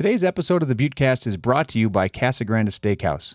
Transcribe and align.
Today's 0.00 0.24
episode 0.24 0.62
of 0.62 0.68
the 0.68 0.74
Buttecast 0.74 1.26
is 1.26 1.36
brought 1.36 1.68
to 1.68 1.78
you 1.78 1.90
by 1.90 2.08
Casagranda 2.08 2.70
Steakhouse. 2.70 3.34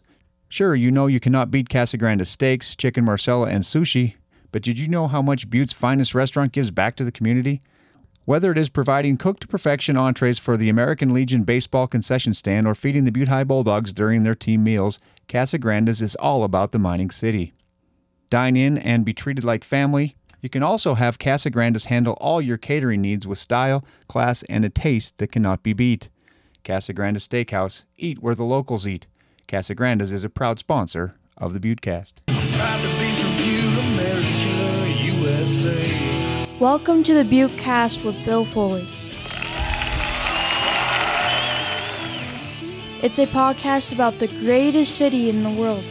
Sure, 0.50 0.74
you 0.74 0.90
know 0.90 1.06
you 1.06 1.20
cannot 1.20 1.52
beat 1.52 1.70
Casagranda 1.70 2.26
steaks, 2.26 2.76
chicken 2.76 3.06
marsala, 3.06 3.50
and 3.50 3.62
sushi, 3.62 4.16
but 4.52 4.64
did 4.64 4.80
you 4.80 4.88
know 4.88 5.08
how 5.08 5.22
much 5.22 5.48
Butte's 5.48 5.74
finest 5.74 6.16
restaurant 6.16 6.54
gives 6.54 6.72
back 6.72 6.96
to 6.96 7.04
the 7.04 7.12
community? 7.12 7.62
Whether 8.24 8.52
it 8.52 8.58
is 8.58 8.70
providing 8.70 9.16
cooked 9.18 9.42
to 9.42 9.48
perfection 9.48 9.96
entrees 9.96 10.40
for 10.40 10.58
the 10.58 10.68
American 10.68 11.14
Legion 11.14 11.44
baseball 11.44 11.86
concession 11.86 12.34
stand 12.34 12.66
or 12.66 12.74
feeding 12.74 13.04
the 13.04 13.12
Butte 13.12 13.28
High 13.28 13.44
Bulldogs 13.44 13.94
during 13.94 14.24
their 14.24 14.34
team 14.34 14.64
meals, 14.64 14.98
Casagranda's 15.28 16.02
is 16.02 16.16
all 16.16 16.44
about 16.44 16.72
the 16.72 16.80
mining 16.80 17.12
city. 17.12 17.54
Dine 18.32 18.56
in 18.56 18.80
and 18.80 19.06
be 19.06 19.14
treated 19.14 19.44
like 19.44 19.64
family. 19.64 20.16
You 20.42 20.50
can 20.50 20.64
also 20.64 20.96
have 20.96 21.20
Casagranda's 21.20 21.86
handle 21.86 22.18
all 22.20 22.42
your 22.42 22.58
catering 22.58 23.02
needs 23.02 23.28
with 23.28 23.38
style, 23.38 23.86
class, 24.10 24.42
and 24.50 24.66
a 24.66 24.70
taste 24.70 25.20
that 25.20 25.32
cannot 25.32 25.62
be 25.62 25.74
beat. 25.74 26.10
Casagranda 26.66 27.18
Steakhouse, 27.18 27.84
eat 27.96 28.24
where 28.24 28.34
the 28.34 28.44
locals 28.44 28.88
eat. 28.88 29.06
Casagranda's 29.48 30.12
is 30.12 30.24
a 30.24 30.30
proud 30.30 30.58
sponsor 30.58 31.14
of 31.38 31.54
the 31.54 31.60
Buttecast. 31.60 32.14
Proud 32.26 32.82
to 32.82 32.88
be 32.98 33.14
from 33.22 33.38
Butte, 33.38 33.78
America, 33.94 34.26
Welcome 36.60 37.04
to 37.04 37.14
the 37.14 37.24
Buttecast 37.24 38.04
with 38.04 38.16
Bill 38.26 38.46
Foley. 38.46 38.88
It's 43.04 43.20
a 43.20 43.28
podcast 43.28 43.92
about 43.92 44.18
the 44.18 44.28
greatest 44.28 44.96
city 44.98 45.30
in 45.30 45.44
the 45.44 45.52
world, 45.52 45.84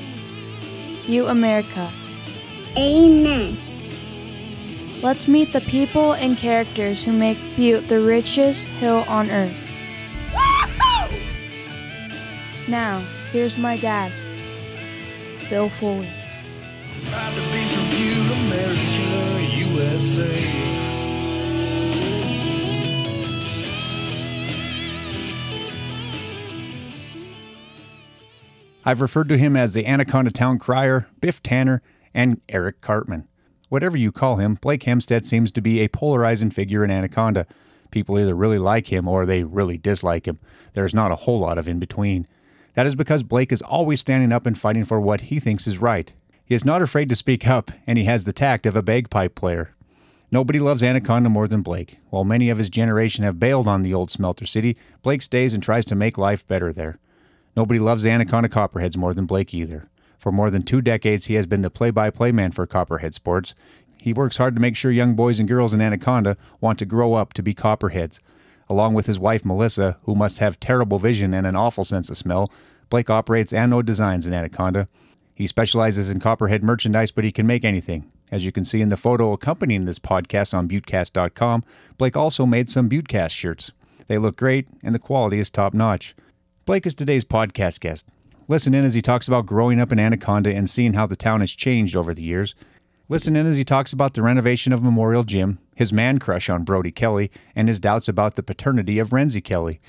Butte, 1.06 1.29
America. 1.29 1.88
Amen. 2.77 3.56
Let's 5.02 5.29
meet 5.29 5.52
the 5.52 5.60
people 5.60 6.15
and 6.15 6.37
characters 6.37 7.04
who 7.04 7.12
make 7.12 7.38
Butte 7.54 7.87
the 7.87 8.01
richest 8.01 8.66
hill 8.66 9.04
on 9.06 9.30
earth. 9.30 9.63
Now, 12.66 13.00
here's 13.30 13.59
my 13.59 13.77
dad, 13.77 14.10
Bill 15.51 15.68
Foley. 15.68 16.09
Proud 17.10 17.34
to 17.34 17.40
be 17.40 17.65
from 17.68 17.90
Butte, 17.90 18.32
America, 18.32 19.54
USA. 19.59 20.65
I've 28.87 29.01
referred 29.02 29.29
to 29.29 29.38
him 29.38 29.57
as 29.57 29.74
the 29.74 29.87
Anaconda 29.87 30.30
Town 30.30 30.59
Crier, 30.59 31.07
Biff 31.20 31.42
Tanner, 31.42 31.82
and 32.15 32.40
Eric 32.48 32.80
Cartman. 32.80 33.29
Whatever 33.68 33.98
you 33.98 34.10
call 34.10 34.37
him, 34.37 34.54
Blake 34.54 34.85
Hempstead 34.85 35.26
seems 35.26 35.51
to 35.52 35.60
be 35.60 35.80
a 35.80 35.88
polarizing 35.88 36.51
figure 36.51 36.82
in 36.82 36.90
Anaconda. 36.90 37.46
People 37.90 38.18
either 38.18 38.35
really 38.35 38.59
like 38.59 38.90
him 38.90 39.07
or 39.07 39.26
they 39.26 39.42
really 39.42 39.76
dislike 39.76 40.26
him. 40.26 40.38
There's 40.73 40.95
not 40.95 41.12
a 41.12 41.16
whole 41.16 41.40
lot 41.40 41.59
of 41.59 41.68
in 41.68 41.79
between. 41.79 42.26
That 42.74 42.86
is 42.86 42.94
because 42.94 43.22
Blake 43.22 43.52
is 43.52 43.62
always 43.62 44.00
standing 44.00 44.32
up 44.32 44.46
and 44.46 44.58
fighting 44.58 44.84
for 44.84 45.00
what 45.00 45.22
he 45.22 45.40
thinks 45.40 45.66
is 45.66 45.78
right. 45.78 46.12
He 46.44 46.54
is 46.54 46.64
not 46.64 46.82
afraid 46.82 47.08
to 47.08 47.16
speak 47.16 47.46
up, 47.46 47.70
and 47.86 47.96
he 47.96 48.04
has 48.04 48.24
the 48.24 48.32
tact 48.32 48.66
of 48.66 48.76
a 48.76 48.82
bagpipe 48.82 49.34
player. 49.34 49.74
Nobody 50.30 50.58
loves 50.58 50.82
Anaconda 50.82 51.30
more 51.30 51.46
than 51.46 51.62
Blake. 51.62 51.98
While 52.10 52.24
many 52.24 52.50
of 52.50 52.58
his 52.58 52.68
generation 52.68 53.24
have 53.24 53.38
bailed 53.38 53.68
on 53.68 53.82
the 53.82 53.95
old 53.95 54.10
smelter 54.10 54.45
city, 54.45 54.76
Blake 55.02 55.22
stays 55.22 55.54
and 55.54 55.62
tries 55.62 55.84
to 55.86 55.95
make 55.95 56.18
life 56.18 56.46
better 56.46 56.72
there. 56.72 56.98
Nobody 57.56 57.78
loves 57.78 58.04
Anaconda 58.04 58.48
Copperheads 58.48 58.96
more 58.96 59.14
than 59.14 59.26
Blake 59.26 59.54
either. 59.54 59.88
For 60.18 60.32
more 60.32 60.50
than 60.50 60.62
two 60.62 60.80
decades, 60.80 61.26
he 61.26 61.34
has 61.34 61.46
been 61.46 61.62
the 61.62 61.70
play 61.70 61.90
by 61.90 62.10
play 62.10 62.32
man 62.32 62.50
for 62.50 62.66
Copperhead 62.66 63.14
Sports. 63.14 63.54
He 64.00 64.12
works 64.12 64.38
hard 64.38 64.54
to 64.56 64.60
make 64.60 64.75
sure 64.75 64.91
young 64.91 65.14
boys 65.14 65.38
and 65.38 65.48
girls 65.48 65.72
in 65.72 65.80
Anaconda 65.80 66.36
want 66.60 66.78
to 66.80 66.84
grow 66.84 67.14
up 67.14 67.32
to 67.34 67.42
be 67.42 67.54
Copperheads. 67.54 68.19
Along 68.69 68.94
with 68.94 69.06
his 69.06 69.19
wife 69.19 69.44
Melissa, 69.44 69.98
who 70.04 70.15
must 70.15 70.38
have 70.38 70.59
terrible 70.59 70.98
vision 70.98 71.34
and 71.34 71.47
an 71.47 71.56
awful 71.56 71.84
sense 71.84 72.10
of 72.10 72.16
smell, 72.16 72.50
Blake 72.91 73.10
operates 73.10 73.53
Anode 73.53 73.87
Designs 73.87 74.26
in 74.26 74.32
Anaconda. 74.32 74.88
He 75.34 75.47
specializes 75.47 76.10
in 76.10 76.20
Copperhead 76.20 76.62
merchandise, 76.62 77.10
but 77.10 77.25
he 77.25 77.32
can 77.32 77.47
make 77.47 77.65
anything. 77.65 78.10
As 78.31 78.44
you 78.44 78.53
can 78.53 78.64
see 78.64 78.80
in 78.80 78.88
the 78.88 78.97
photo 78.97 79.32
accompanying 79.32 79.84
this 79.84 79.98
podcast 79.98 80.54
on 80.54 80.69
Buttecast.com, 80.69 81.64
Blake 81.98 82.16
also 82.16 82.47
made 82.47 82.69
some 82.69 82.88
Buttecast 82.88 83.30
shirts. 83.30 83.72
They 84.06 84.19
look 84.19 84.36
great, 84.36 84.69
and 84.82 84.94
the 84.94 84.98
quality 84.98 85.38
is 85.38 85.50
top 85.50 85.75
notch. 85.75 86.14
Blake 86.64 86.86
is 86.86 86.94
today's 86.94 87.25
podcast 87.25 87.81
guest. 87.81 88.06
Listen 88.48 88.75
in 88.75 88.84
as 88.84 88.94
he 88.94 89.02
talks 89.02 89.26
about 89.26 89.46
growing 89.46 89.81
up 89.81 89.92
in 89.92 89.98
Anaconda 89.98 90.54
and 90.54 90.69
seeing 90.69 90.94
how 90.94 91.06
the 91.06 91.16
town 91.16 91.41
has 91.41 91.50
changed 91.50 91.96
over 91.96 92.12
the 92.12 92.22
years. 92.22 92.54
Listen 93.08 93.36
in 93.36 93.46
as 93.46 93.56
he 93.56 93.64
talks 93.64 93.92
about 93.92 94.14
the 94.14 94.22
renovation 94.22 94.72
of 94.72 94.82
Memorial 94.82 95.25
Gym, 95.25 95.58
his 95.74 95.92
man 95.92 96.18
crush 96.18 96.48
on 96.48 96.64
Brodie 96.64 96.92
Kelly, 96.92 97.30
and 97.54 97.68
his 97.68 97.80
doubts 97.80 98.08
about 98.08 98.34
the 98.34 98.42
paternity 98.42 98.98
of 98.98 99.10
Renzi 99.10 99.42
Kelly. 99.42 99.80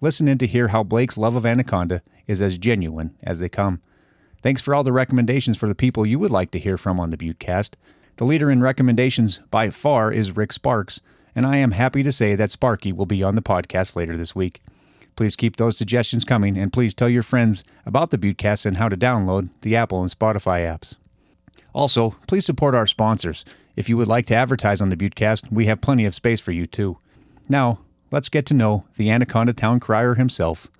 Listen 0.00 0.28
in 0.28 0.38
to 0.38 0.46
hear 0.46 0.68
how 0.68 0.82
Blake's 0.82 1.16
love 1.16 1.36
of 1.36 1.46
Anaconda 1.46 2.02
is 2.26 2.42
as 2.42 2.58
genuine 2.58 3.14
as 3.22 3.38
they 3.38 3.48
come. 3.48 3.80
Thanks 4.42 4.60
for 4.60 4.74
all 4.74 4.84
the 4.84 4.92
recommendations 4.92 5.56
for 5.56 5.68
the 5.68 5.74
people 5.74 6.04
you 6.04 6.18
would 6.18 6.30
like 6.30 6.50
to 6.50 6.58
hear 6.58 6.76
from 6.76 7.00
on 7.00 7.10
the 7.10 7.16
Buttecast. 7.16 7.70
The 8.16 8.24
leader 8.24 8.50
in 8.50 8.60
recommendations 8.60 9.40
by 9.50 9.70
far 9.70 10.12
is 10.12 10.36
Rick 10.36 10.52
Sparks, 10.52 11.00
and 11.34 11.46
I 11.46 11.56
am 11.56 11.72
happy 11.72 12.02
to 12.02 12.12
say 12.12 12.34
that 12.36 12.50
Sparky 12.50 12.92
will 12.92 13.06
be 13.06 13.22
on 13.22 13.34
the 13.34 13.42
podcast 13.42 13.96
later 13.96 14.16
this 14.16 14.36
week. 14.36 14.60
Please 15.16 15.36
keep 15.36 15.56
those 15.56 15.76
suggestions 15.76 16.24
coming, 16.24 16.58
and 16.58 16.72
please 16.72 16.92
tell 16.92 17.08
your 17.08 17.22
friends 17.22 17.64
about 17.86 18.10
the 18.10 18.18
Buttecast 18.18 18.66
and 18.66 18.76
how 18.76 18.88
to 18.88 18.96
download 18.96 19.48
the 19.62 19.76
Apple 19.76 20.02
and 20.02 20.10
Spotify 20.10 20.60
apps. 20.60 20.96
Also, 21.72 22.14
please 22.28 22.44
support 22.44 22.74
our 22.74 22.86
sponsors. 22.86 23.44
If 23.76 23.88
you 23.88 23.96
would 23.96 24.08
like 24.08 24.26
to 24.26 24.34
advertise 24.34 24.80
on 24.80 24.90
the 24.90 24.96
Buttecast, 24.96 25.50
we 25.50 25.66
have 25.66 25.80
plenty 25.80 26.04
of 26.04 26.14
space 26.14 26.40
for 26.40 26.52
you 26.52 26.66
too. 26.66 26.98
Now, 27.48 27.80
let's 28.12 28.28
get 28.28 28.46
to 28.46 28.54
know 28.54 28.84
the 28.96 29.10
Anaconda 29.10 29.52
Town 29.52 29.80
Crier 29.80 30.14
himself, 30.14 30.70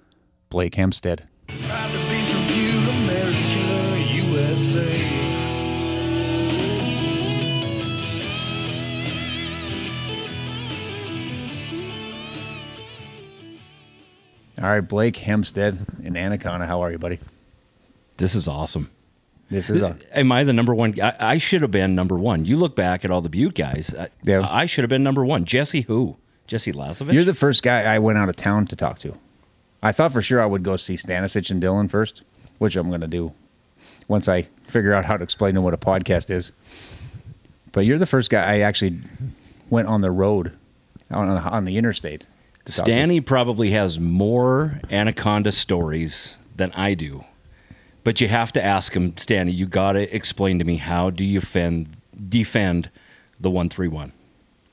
Blake 0.48 0.76
Hempstead. 0.76 1.26
Proud 1.48 1.90
to 1.90 1.98
be 1.98 2.22
from 2.22 2.46
Butte, 2.46 2.88
America, 2.88 3.98
USA. 4.30 5.00
All 14.62 14.70
right, 14.70 14.80
Blake 14.80 15.16
Hempstead 15.16 15.84
in 16.02 16.16
Anaconda. 16.16 16.66
How 16.66 16.80
are 16.80 16.92
you, 16.92 16.98
buddy? 16.98 17.18
This 18.18 18.36
is 18.36 18.46
awesome. 18.46 18.88
This 19.54 19.70
is 19.70 19.80
a 19.82 19.96
Am 20.12 20.32
I 20.32 20.44
the 20.44 20.52
number 20.52 20.74
one? 20.74 20.98
I, 21.00 21.14
I 21.18 21.38
should 21.38 21.62
have 21.62 21.70
been 21.70 21.94
number 21.94 22.16
one. 22.16 22.44
You 22.44 22.56
look 22.56 22.74
back 22.74 23.04
at 23.04 23.10
all 23.10 23.20
the 23.22 23.28
Butte 23.28 23.54
guys. 23.54 23.94
I, 23.98 24.08
Yeah. 24.24 24.46
I 24.48 24.66
should 24.66 24.82
have 24.84 24.90
been 24.90 25.02
number 25.02 25.24
one. 25.24 25.44
Jesse 25.44 25.82
who? 25.82 26.16
Jesse 26.46 26.72
Lazovich? 26.72 27.12
You're 27.12 27.24
the 27.24 27.34
first 27.34 27.62
guy 27.62 27.82
I 27.82 27.98
went 27.98 28.18
out 28.18 28.28
of 28.28 28.36
town 28.36 28.66
to 28.66 28.76
talk 28.76 28.98
to. 29.00 29.16
I 29.82 29.92
thought 29.92 30.12
for 30.12 30.22
sure 30.22 30.42
I 30.42 30.46
would 30.46 30.62
go 30.62 30.76
see 30.76 30.94
Stanisic 30.94 31.50
and 31.50 31.60
Dillon 31.60 31.88
first, 31.88 32.22
which 32.58 32.76
I'm 32.76 32.88
going 32.88 33.00
to 33.00 33.06
do 33.06 33.32
once 34.08 34.28
I 34.28 34.42
figure 34.66 34.92
out 34.92 35.04
how 35.04 35.16
to 35.16 35.22
explain 35.22 35.54
to 35.54 35.60
what 35.60 35.74
a 35.74 35.78
podcast 35.78 36.30
is. 36.30 36.52
But 37.72 37.86
you're 37.86 37.98
the 37.98 38.06
first 38.06 38.30
guy 38.30 38.42
I 38.42 38.60
actually 38.60 38.98
went 39.70 39.88
on 39.88 40.00
the 40.00 40.10
road 40.10 40.52
on 41.10 41.28
the, 41.28 41.40
on 41.40 41.64
the 41.64 41.76
interstate. 41.76 42.26
Stanny 42.66 43.20
probably 43.20 43.70
has 43.70 44.00
more 44.00 44.80
Anaconda 44.90 45.52
stories 45.52 46.38
than 46.56 46.72
I 46.72 46.94
do. 46.94 47.24
But 48.04 48.20
you 48.20 48.28
have 48.28 48.52
to 48.52 48.62
ask 48.62 48.94
him, 48.94 49.16
Stanley. 49.16 49.52
you 49.52 49.66
got 49.66 49.92
to 49.92 50.14
explain 50.14 50.58
to 50.58 50.64
me 50.64 50.76
how 50.76 51.10
do 51.10 51.24
you 51.24 51.40
defend, 51.40 51.88
defend 52.28 52.90
the 53.40 53.50
131? 53.50 54.12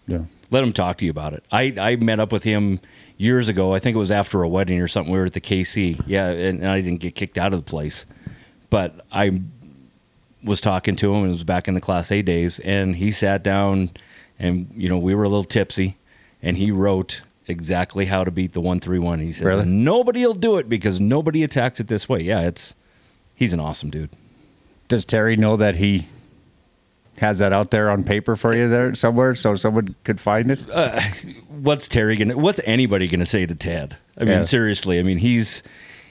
Yeah. 0.07 0.19
Let 0.51 0.63
him 0.63 0.73
talk 0.73 0.97
to 0.97 1.05
you 1.05 1.11
about 1.11 1.33
it. 1.33 1.43
I, 1.51 1.73
I 1.79 1.95
met 1.95 2.19
up 2.19 2.33
with 2.33 2.43
him 2.43 2.81
years 3.17 3.47
ago. 3.47 3.73
I 3.73 3.79
think 3.79 3.95
it 3.95 3.99
was 3.99 4.11
after 4.11 4.43
a 4.43 4.49
wedding 4.49 4.81
or 4.81 4.87
something. 4.89 5.13
We 5.13 5.17
were 5.19 5.25
at 5.25 5.33
the 5.33 5.39
KC. 5.41 6.03
Yeah, 6.05 6.27
and, 6.27 6.59
and 6.59 6.67
I 6.69 6.81
didn't 6.81 6.99
get 6.99 7.15
kicked 7.15 7.37
out 7.37 7.53
of 7.53 7.63
the 7.63 7.69
place. 7.69 8.05
But 8.69 9.05
I 9.13 9.41
was 10.43 10.59
talking 10.59 10.97
to 10.97 11.13
him. 11.15 11.23
It 11.25 11.29
was 11.29 11.45
back 11.45 11.69
in 11.69 11.73
the 11.73 11.79
Class 11.81 12.11
A 12.11 12.21
days, 12.21 12.59
and 12.59 12.97
he 12.97 13.11
sat 13.11 13.43
down, 13.43 13.91
and 14.39 14.69
you 14.75 14.89
know 14.89 14.97
we 14.97 15.13
were 15.15 15.23
a 15.23 15.29
little 15.29 15.43
tipsy, 15.45 15.97
and 16.41 16.57
he 16.57 16.71
wrote 16.71 17.21
exactly 17.47 18.05
how 18.05 18.23
to 18.23 18.31
beat 18.31 18.51
the 18.53 18.61
one 18.61 18.79
three 18.79 18.99
one. 18.99 19.19
He 19.19 19.31
says 19.31 19.43
Really? 19.43 19.65
nobody'll 19.65 20.33
do 20.33 20.57
it 20.57 20.67
because 20.67 20.99
nobody 20.99 21.43
attacks 21.43 21.79
it 21.79 21.87
this 21.87 22.09
way. 22.09 22.21
Yeah, 22.21 22.41
it's 22.41 22.73
he's 23.41 23.53
an 23.53 23.59
awesome 23.59 23.89
dude. 23.89 24.11
Does 24.87 25.03
Terry 25.03 25.35
know 25.35 25.57
that 25.57 25.77
he 25.77 26.07
has 27.17 27.39
that 27.39 27.51
out 27.51 27.71
there 27.71 27.89
on 27.89 28.03
paper 28.03 28.35
for 28.35 28.53
you 28.55 28.69
there 28.69 28.93
somewhere 28.93 29.33
so 29.33 29.55
someone 29.55 29.95
could 30.03 30.19
find 30.19 30.51
it? 30.51 30.59
what's 31.49 31.87
Terry 31.87 32.15
gonna? 32.17 32.37
What's 32.37 32.59
anybody 32.65 33.07
gonna 33.07 33.25
say 33.25 33.47
to 33.47 33.55
Ted? 33.55 33.97
I 34.15 34.25
mean, 34.25 34.29
Yeah. 34.33 34.41
seriously. 34.43 34.99
I 34.99 35.03
mean, 35.03 35.17
he's 35.17 35.63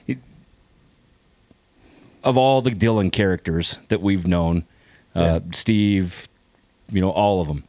he, 0.05 0.17
of 2.23 2.37
all 2.37 2.61
the 2.61 2.71
Dillon 2.71 3.09
characters 3.11 3.77
that 3.87 4.01
we've 4.01 4.27
known, 4.27 4.65
uh, 5.15 5.39
Steve, 5.53 6.27
you 6.91 6.99
know, 6.99 7.11
all 7.11 7.39
of 7.41 7.47
them. 7.47 7.63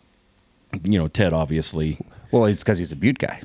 You 0.85 0.99
know, 0.99 1.06
Ted, 1.06 1.32
obviously. 1.32 1.99
well, 2.32 2.47
it's 2.47 2.61
because 2.61 2.79
he's 2.79 2.91
a 2.93 2.97
Butte 2.97 3.19
guy. 3.19 3.41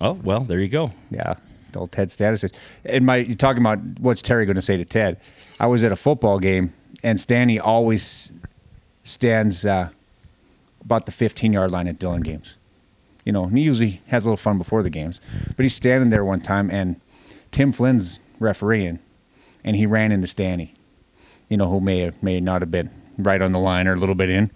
Oh 0.00 0.12
well, 0.12 0.40
there 0.40 0.60
you 0.60 0.68
go. 0.68 0.90
Yeah, 1.10 1.34
old 1.76 1.92
Ted 1.92 2.10
status. 2.10 2.44
And 2.84 3.06
my, 3.06 3.16
you're 3.16 3.36
talking 3.36 3.62
about 3.62 3.78
what's 4.00 4.22
Terry 4.22 4.46
going 4.46 4.56
to 4.56 4.62
say 4.62 4.76
to 4.76 4.84
Ted? 4.84 5.20
I 5.60 5.66
was 5.66 5.84
at 5.84 5.92
a 5.92 5.96
football 5.96 6.38
game, 6.38 6.72
and 7.02 7.20
Stanny 7.20 7.58
always 7.58 8.32
stands 9.02 9.64
uh, 9.64 9.88
about 10.82 11.06
the 11.06 11.12
15 11.12 11.52
yard 11.52 11.70
line 11.70 11.88
at 11.88 11.98
Dillon 11.98 12.22
games. 12.22 12.56
you 13.24 13.32
know, 13.32 13.44
and 13.44 13.56
he 13.58 13.64
usually 13.64 14.00
has 14.06 14.24
a 14.24 14.28
little 14.28 14.36
fun 14.36 14.58
before 14.58 14.82
the 14.82 14.90
games. 14.90 15.20
But 15.56 15.64
he's 15.64 15.74
standing 15.74 16.10
there 16.10 16.24
one 16.24 16.40
time, 16.40 16.70
and 16.70 17.00
Tim 17.50 17.72
Flynn's 17.72 18.20
refereeing, 18.38 18.98
and 19.64 19.76
he 19.76 19.86
ran 19.86 20.12
into 20.12 20.26
Stanny, 20.26 20.74
you 21.48 21.56
know, 21.56 21.68
who 21.68 21.80
may 21.80 22.00
have, 22.00 22.22
may 22.22 22.40
not 22.40 22.62
have 22.62 22.70
been 22.70 22.90
right 23.18 23.42
on 23.42 23.52
the 23.52 23.58
line 23.58 23.86
or 23.88 23.94
a 23.94 23.96
little 23.96 24.14
bit 24.14 24.30
in, 24.30 24.50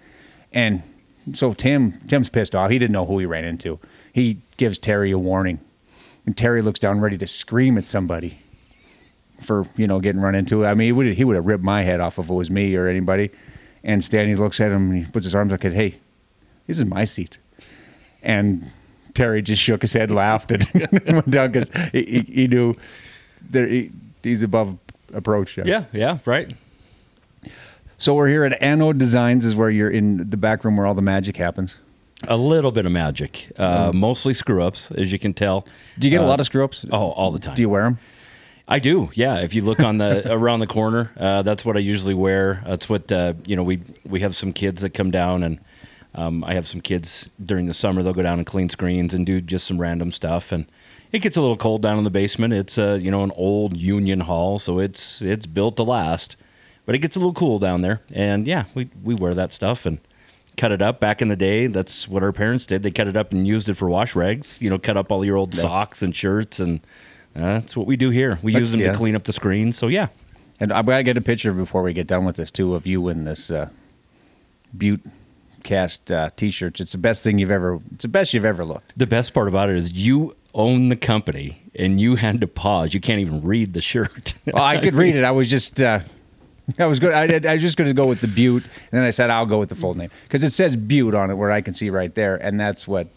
and 0.53 0.83
so 1.35 1.53
Tim 1.53 1.93
Tim's 2.09 2.29
pissed 2.29 2.55
off. 2.55 2.71
He 2.71 2.79
didn't 2.79 2.93
know 2.93 3.07
who 3.07 3.19
he 3.19 3.27
ran 3.27 3.45
into. 3.45 3.79
He 4.13 4.39
gives 4.57 4.79
Terry 4.79 5.11
a 5.11 5.19
warning, 5.19 5.61
and 6.27 6.37
Terry 6.37 6.63
looks 6.63 6.79
down 6.79 7.01
ready 7.01 7.19
to 7.19 7.27
scream 7.27 7.77
at 7.79 7.87
somebody 7.87 8.39
for 9.41 9.67
you 9.77 9.87
know 9.87 10.01
getting 10.01 10.21
run 10.21 10.35
into. 10.35 10.65
I 10.65 10.75
mean, 10.75 10.87
he 10.87 10.93
would 10.93 11.07
he 11.15 11.25
would 11.25 11.37
have 11.37 11.47
ripped 11.47 11.65
my 11.65 11.83
head 11.83 12.01
off 12.01 12.19
if 12.19 12.31
it 12.31 12.35
was 12.35 12.51
me 12.51 12.75
or 12.77 12.89
anybody. 12.89 13.31
And 13.85 14.05
Stanley 14.05 14.37
looks 14.37 14.61
at 14.61 14.71
him 14.71 14.91
and 14.91 15.05
he 15.05 15.11
puts 15.11 15.25
his 15.25 15.35
arms 15.35 15.53
up 15.53 15.63
like, 15.63 15.73
"Hey, 15.73 15.97
this 16.67 16.79
is 16.79 16.85
my 16.85 17.05
seat." 17.05 17.39
And 18.23 18.71
Terry 19.15 19.43
just 19.43 19.61
shook 19.61 19.83
his 19.83 19.93
head, 19.93 20.11
laughed, 20.11 20.53
and 20.53 20.65
went 21.07 21.31
down 21.31 21.51
because 21.51 21.71
he, 21.91 22.05
he, 22.05 22.21
he 22.21 22.49
knew 22.49 22.77
that 23.51 23.69
he, 23.69 23.91
he's 24.23 24.43
above 24.43 24.79
approach. 25.13 25.59
Yeah, 25.59 25.85
yeah, 25.93 26.19
right. 26.25 26.55
So 27.97 28.15
we're 28.15 28.29
here 28.29 28.45
at 28.45 28.61
Anode 28.63 28.99
Designs, 28.99 29.45
is 29.45 29.55
where 29.55 29.71
you're 29.71 29.91
in 29.91 30.31
the 30.31 30.37
back 30.37 30.65
room 30.65 30.77
where 30.77 30.87
all 30.87 30.95
the 30.95 31.03
magic 31.03 31.37
happens. 31.37 31.79
A 32.29 32.37
little 32.37 32.73
bit 32.73 32.87
of 32.87 32.93
magic, 32.93 33.51
uh, 33.59 33.91
mostly 33.93 34.35
screw 34.35 34.63
ups, 34.63 34.91
as 34.93 35.11
you 35.13 35.19
can 35.19 35.35
tell. 35.35 35.67
Do 35.99 36.07
you 36.07 36.11
get 36.11 36.23
a 36.23 36.27
lot 36.27 36.41
of 36.41 36.47
screw 36.47 36.65
ups? 36.65 36.85
Oh, 36.91 37.11
all 37.11 37.31
the 37.33 37.39
time. 37.39 37.55
Do 37.55 37.63
you 37.63 37.69
wear 37.69 37.83
them? 37.85 37.99
I 38.69 38.79
do, 38.79 39.11
yeah. 39.15 39.41
If 39.41 39.55
you 39.55 39.63
look 39.63 39.81
on 39.81 39.99
the 39.99 40.33
around 40.33 40.61
the 40.61 40.67
corner, 40.67 41.11
uh, 41.19 41.43
that's 41.43 41.65
what 41.65 41.77
I 41.77 41.81
usually 41.81 42.15
wear. 42.15 42.63
That's 42.67 42.89
what 42.89 43.11
uh, 43.11 43.35
you 43.47 43.57
know. 43.57 43.63
We 43.63 43.81
we 44.05 44.21
have 44.21 44.37
some 44.37 44.53
kids 44.53 44.83
that 44.83 44.91
come 44.91 45.11
down, 45.11 45.43
and 45.43 45.59
um, 46.15 46.45
I 46.45 46.55
have 46.55 46.69
some 46.69 46.81
kids 46.81 47.31
during 47.41 47.67
the 47.67 47.75
summer. 47.75 48.03
They'll 48.03 48.13
go 48.13 48.23
down 48.23 48.39
and 48.39 48.47
clean 48.47 48.69
screens 48.69 49.15
and 49.15 49.27
do 49.27 49.41
just 49.41 49.67
some 49.67 49.79
random 49.81 50.13
stuff. 50.13 50.53
And 50.53 50.67
it 51.11 51.21
gets 51.21 51.37
a 51.37 51.41
little 51.41 51.57
cold 51.57 51.83
down 51.83 51.99
in 51.99 52.05
the 52.05 52.11
basement. 52.11 52.55
It's 52.55 52.79
a 52.79 52.99
you 52.99 53.11
know 53.11 53.25
an 53.25 53.33
old 53.35 53.77
Union 53.77 54.21
Hall, 54.21 54.59
so 54.59 54.79
it's 54.79 55.21
it's 55.21 55.47
built 55.47 55.77
to 55.77 55.83
last. 55.83 56.37
But 56.87 56.95
it 56.95 56.99
gets 56.99 57.15
a 57.17 57.19
little 57.19 57.35
cool 57.35 57.59
down 57.59 57.81
there, 57.83 58.01
and 58.13 58.47
yeah, 58.47 58.65
we 58.75 58.91
we 59.03 59.15
wear 59.15 59.35
that 59.35 59.53
stuff 59.53 59.87
and 59.87 59.99
cut 60.57 60.73
it 60.73 60.83
up. 60.83 61.01
Back 61.01 61.23
in 61.23 61.29
the 61.29 61.37
day, 61.37 61.67
that's 61.67 62.09
what 62.09 62.23
our 62.23 62.33
parents 62.33 62.67
did. 62.67 62.83
They 62.83 62.91
cut 62.91 63.09
it 63.09 63.17
up 63.17 63.33
and 63.33 63.47
used 63.47 63.69
it 63.69 63.75
for 63.75 63.89
wash 63.89 64.15
rags. 64.15 64.61
You 64.61 64.71
know, 64.71 64.79
cut 64.79 64.97
up 64.97 65.11
all 65.11 65.25
your 65.25 65.37
old 65.37 65.55
socks 65.55 66.03
and 66.03 66.15
shirts 66.15 66.61
and. 66.61 66.81
Uh, 67.35 67.59
that's 67.59 67.75
what 67.75 67.87
we 67.87 67.97
do 67.97 68.11
here. 68.11 68.39
We 68.43 68.55
use 68.55 68.73
them 68.73 68.81
yeah. 68.81 68.93
to 68.93 68.99
clean 68.99 69.17
up 69.17 69.25
the 69.25 69.33
screens. 69.33 69.79
So 69.79 69.89
yeah, 69.89 70.09
And 70.61 70.71
I 70.71 70.83
gotta 70.83 71.03
get 71.03 71.17
a 71.17 71.23
picture 71.23 71.53
before 71.55 71.83
we 71.83 71.95
get 71.95 72.07
done 72.07 72.27
with 72.27 72.37
this 72.37 72.51
too 72.51 72.75
of 72.75 72.87
you 72.87 73.09
in 73.09 73.25
this 73.25 73.51
uh, 73.51 73.71
Butte 74.77 75.01
cast 75.63 76.13
uh, 76.13 76.29
t-shirts. 76.37 76.81
It's 76.81 76.93
the 76.93 76.99
best 76.99 77.23
thing 77.23 77.39
you've 77.39 77.51
ever. 77.51 77.81
It's 77.95 78.03
the 78.03 78.09
best 78.09 78.35
you've 78.35 78.45
ever 78.45 78.65
looked. 78.65 78.97
the 78.99 79.07
best 79.07 79.33
part 79.33 79.49
about 79.49 79.71
it 79.71 79.77
is 79.77 79.93
you 79.93 80.37
own 80.55 80.91
the 80.91 80.97
company 80.97 81.63
and 81.75 82.01
you 82.01 82.17
had 82.17 82.41
to 82.43 82.47
pause. 82.47 82.93
You 82.93 83.01
can't 83.01 83.21
even 83.21 83.41
read 83.43 83.73
the 83.73 83.81
shirt. 83.81 84.35
Well, 84.53 84.63
I 84.63 84.77
could 84.77 84.95
read 84.95 85.17
it. 85.17 85.25
I 85.25 85.31
was 85.31 85.49
just. 85.49 85.81
I 86.79 86.87
was 86.87 87.01
good. 87.01 87.13
I, 87.13 87.51
I 87.51 87.53
was 87.55 87.63
just 87.63 87.77
going 87.77 87.89
to 87.89 87.95
go 87.95 88.07
with 88.07 88.21
the 88.21 88.29
Butte, 88.29 88.65
and 88.65 88.73
then 88.93 89.03
I 89.05 89.11
said 89.11 89.31
I'll 89.31 89.47
go 89.47 89.59
with 89.59 89.69
the 89.69 89.75
full 89.75 89.95
name 89.95 90.11
because 90.25 90.43
it 90.45 90.53
says 90.53 90.77
Butte 90.77 91.15
on 91.15 91.31
it, 91.31 91.35
where 91.35 91.51
I 91.51 91.61
can 91.61 91.75
see 91.75 91.91
right 91.91 92.15
there, 92.15 92.37
and 92.37 92.59
that's 92.59 92.87
what. 92.89 93.09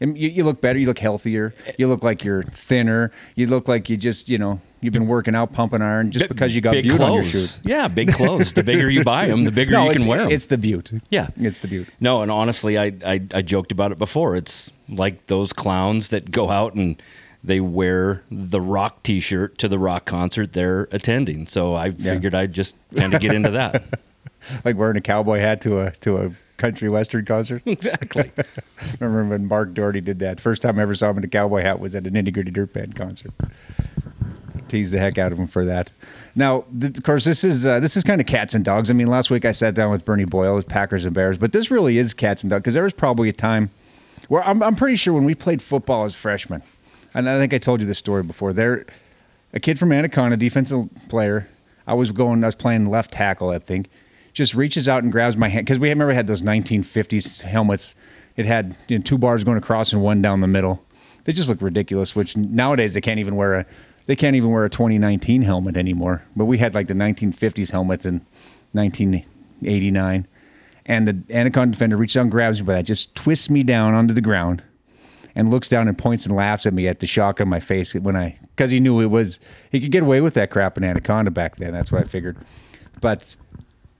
and 0.00 0.16
You, 0.18 0.28
you 0.28 0.44
look 0.44 0.60
better. 0.60 0.78
You 0.78 0.86
look 0.86 0.98
healthier. 0.98 1.54
You 1.78 1.88
look 1.88 2.02
like 2.02 2.24
you're 2.24 2.42
thinner. 2.42 3.10
You 3.34 3.46
look 3.46 3.68
like 3.68 3.88
you 3.88 3.96
just, 3.96 4.28
you 4.28 4.36
know, 4.38 4.60
you've 4.80 4.92
been 4.92 5.06
working 5.06 5.34
out, 5.34 5.52
pumping 5.52 5.80
iron, 5.82 6.10
just 6.10 6.28
because 6.28 6.54
you 6.54 6.60
got 6.60 6.72
big 6.72 6.84
Butte 6.84 6.96
clothes. 6.96 7.08
on 7.10 7.14
your 7.22 7.24
shoe. 7.24 7.60
Yeah, 7.64 7.88
big 7.88 8.12
clothes. 8.12 8.52
The 8.52 8.62
bigger 8.64 8.90
you 8.90 9.04
buy 9.04 9.26
them, 9.26 9.44
the 9.44 9.52
bigger 9.52 9.72
No, 9.72 9.90
you 9.90 9.96
can 9.98 10.08
wear 10.08 10.18
them. 10.24 10.30
it's 10.32 10.46
the 10.46 10.58
Butte. 10.58 10.92
Yeah. 11.08 11.28
it's 11.36 11.60
the 11.60 11.68
Butte. 11.68 11.88
No, 12.00 12.22
and 12.22 12.30
honestly, 12.30 12.76
I, 12.78 12.92
I 13.06 13.20
I 13.32 13.42
joked 13.42 13.70
about 13.72 13.92
it 13.92 13.98
before. 13.98 14.34
It's 14.36 14.70
like 14.88 15.26
those 15.28 15.52
clowns 15.52 16.08
that 16.08 16.30
go 16.30 16.50
out 16.50 16.74
and 16.74 17.00
they 17.44 17.60
wear 17.60 18.22
the 18.30 18.60
rock 18.60 19.02
T-shirt 19.02 19.58
to 19.58 19.68
the 19.68 19.78
rock 19.78 20.04
concert 20.04 20.52
they're 20.52 20.88
attending. 20.92 21.46
So 21.46 21.74
I 21.74 21.90
figured 21.90 22.34
I'd 22.34 22.52
just 22.52 22.74
kind 22.96 23.14
of 23.14 23.20
get 23.20 23.32
into 23.32 23.50
that. 23.50 23.84
Like 24.64 24.76
wearing 24.76 24.96
a 24.96 25.00
cowboy 25.00 25.38
hat 25.38 25.60
to 25.60 25.78
a 25.78 25.92
to 26.00 26.16
a 26.16 26.32
country 26.56 26.88
western 26.88 27.24
concert. 27.24 27.62
exactly. 27.66 28.32
Remember 29.00 29.30
when 29.30 29.46
Mark 29.46 29.72
Doherty 29.72 30.00
did 30.00 30.18
that? 30.18 30.40
First 30.40 30.62
time 30.62 30.78
I 30.78 30.82
ever 30.82 30.96
saw 30.96 31.10
him 31.10 31.18
in 31.18 31.24
a 31.24 31.28
cowboy 31.28 31.62
hat 31.62 31.78
was 31.78 31.94
at 31.94 32.06
an 32.08 32.14
Nitty 32.14 32.32
Gritty 32.32 32.50
Dirt 32.50 32.72
Band 32.72 32.96
concert. 32.96 33.32
Teased 34.68 34.92
the 34.92 34.98
heck 34.98 35.18
out 35.18 35.30
of 35.30 35.38
him 35.38 35.46
for 35.46 35.64
that. 35.64 35.90
Now, 36.34 36.64
th- 36.80 36.96
of 36.96 37.02
course, 37.04 37.24
this 37.24 37.44
is 37.44 37.66
uh, 37.66 37.78
this 37.78 37.96
is 37.96 38.02
kind 38.02 38.20
of 38.20 38.26
cats 38.26 38.54
and 38.54 38.64
dogs. 38.64 38.90
I 38.90 38.94
mean, 38.94 39.06
last 39.06 39.30
week 39.30 39.44
I 39.44 39.52
sat 39.52 39.74
down 39.74 39.90
with 39.90 40.04
Bernie 40.04 40.24
Boyle 40.24 40.54
with 40.54 40.66
Packers 40.68 41.04
and 41.04 41.14
Bears, 41.14 41.38
but 41.38 41.52
this 41.52 41.70
really 41.70 41.98
is 41.98 42.14
cats 42.14 42.42
and 42.42 42.50
dogs 42.50 42.62
because 42.62 42.74
there 42.74 42.82
was 42.82 42.92
probably 42.92 43.28
a 43.28 43.32
time 43.32 43.70
where 44.28 44.42
I'm, 44.42 44.62
I'm 44.62 44.74
pretty 44.76 44.96
sure 44.96 45.12
when 45.14 45.24
we 45.24 45.34
played 45.34 45.62
football 45.62 46.04
as 46.04 46.14
freshmen, 46.14 46.62
and 47.14 47.28
I 47.28 47.38
think 47.38 47.52
I 47.54 47.58
told 47.58 47.80
you 47.80 47.86
this 47.86 47.98
story 47.98 48.22
before. 48.22 48.52
There, 48.52 48.86
a 49.52 49.60
kid 49.60 49.78
from 49.78 49.92
Anaconda, 49.92 50.36
defensive 50.36 50.88
player. 51.08 51.48
I 51.86 51.94
was 51.94 52.12
going. 52.12 52.42
I 52.44 52.48
was 52.48 52.54
playing 52.54 52.86
left 52.86 53.12
tackle. 53.12 53.50
I 53.50 53.58
think. 53.58 53.88
Just 54.32 54.54
reaches 54.54 54.88
out 54.88 55.02
and 55.02 55.12
grabs 55.12 55.36
my 55.36 55.48
hand 55.48 55.66
because 55.66 55.78
we 55.78 55.90
remember 55.90 56.14
had 56.14 56.26
those 56.26 56.42
1950s 56.42 57.42
helmets. 57.42 57.94
It 58.34 58.46
had 58.46 58.74
you 58.88 58.98
know, 58.98 59.04
two 59.04 59.18
bars 59.18 59.44
going 59.44 59.58
across 59.58 59.92
and 59.92 60.02
one 60.02 60.22
down 60.22 60.40
the 60.40 60.46
middle. 60.46 60.82
They 61.24 61.34
just 61.34 61.50
look 61.50 61.60
ridiculous. 61.60 62.16
Which 62.16 62.36
nowadays 62.36 62.94
they 62.94 63.02
can't 63.02 63.20
even 63.20 63.36
wear 63.36 63.54
a 63.54 63.66
they 64.06 64.16
can't 64.16 64.36
even 64.36 64.50
wear 64.50 64.64
a 64.64 64.70
2019 64.70 65.42
helmet 65.42 65.76
anymore. 65.76 66.24
But 66.34 66.46
we 66.46 66.58
had 66.58 66.74
like 66.74 66.88
the 66.88 66.94
1950s 66.94 67.70
helmets 67.70 68.06
in 68.06 68.24
1989, 68.72 70.26
and 70.86 71.08
the 71.08 71.22
Anaconda 71.34 71.72
defender 71.72 71.96
reaches 71.96 72.16
out 72.16 72.22
and 72.22 72.30
grabs 72.30 72.60
me 72.60 72.66
by 72.66 72.74
that, 72.76 72.84
just 72.84 73.14
twists 73.14 73.50
me 73.50 73.62
down 73.62 73.94
onto 73.94 74.14
the 74.14 74.20
ground, 74.20 74.62
and 75.34 75.50
looks 75.50 75.68
down 75.68 75.88
and 75.88 75.96
points 75.96 76.26
and 76.26 76.34
laughs 76.34 76.66
at 76.66 76.74
me 76.74 76.88
at 76.88 77.00
the 77.00 77.06
shock 77.06 77.40
on 77.40 77.48
my 77.48 77.60
face 77.60 77.94
when 77.94 78.16
I 78.16 78.38
because 78.56 78.70
he 78.70 78.80
knew 78.80 79.00
it 79.00 79.06
was 79.06 79.40
he 79.70 79.80
could 79.80 79.90
get 79.90 80.02
away 80.02 80.20
with 80.20 80.34
that 80.34 80.50
crap 80.50 80.76
in 80.76 80.84
Anaconda 80.84 81.30
back 81.30 81.56
then. 81.56 81.72
That's 81.72 81.90
what 81.90 82.00
I 82.02 82.04
figured. 82.04 82.36
But 83.00 83.36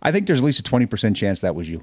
I 0.02 0.12
think 0.12 0.26
there's 0.26 0.40
at 0.40 0.44
least 0.44 0.60
a 0.60 0.62
20% 0.62 1.16
chance 1.16 1.40
that 1.40 1.54
was 1.54 1.70
you. 1.70 1.82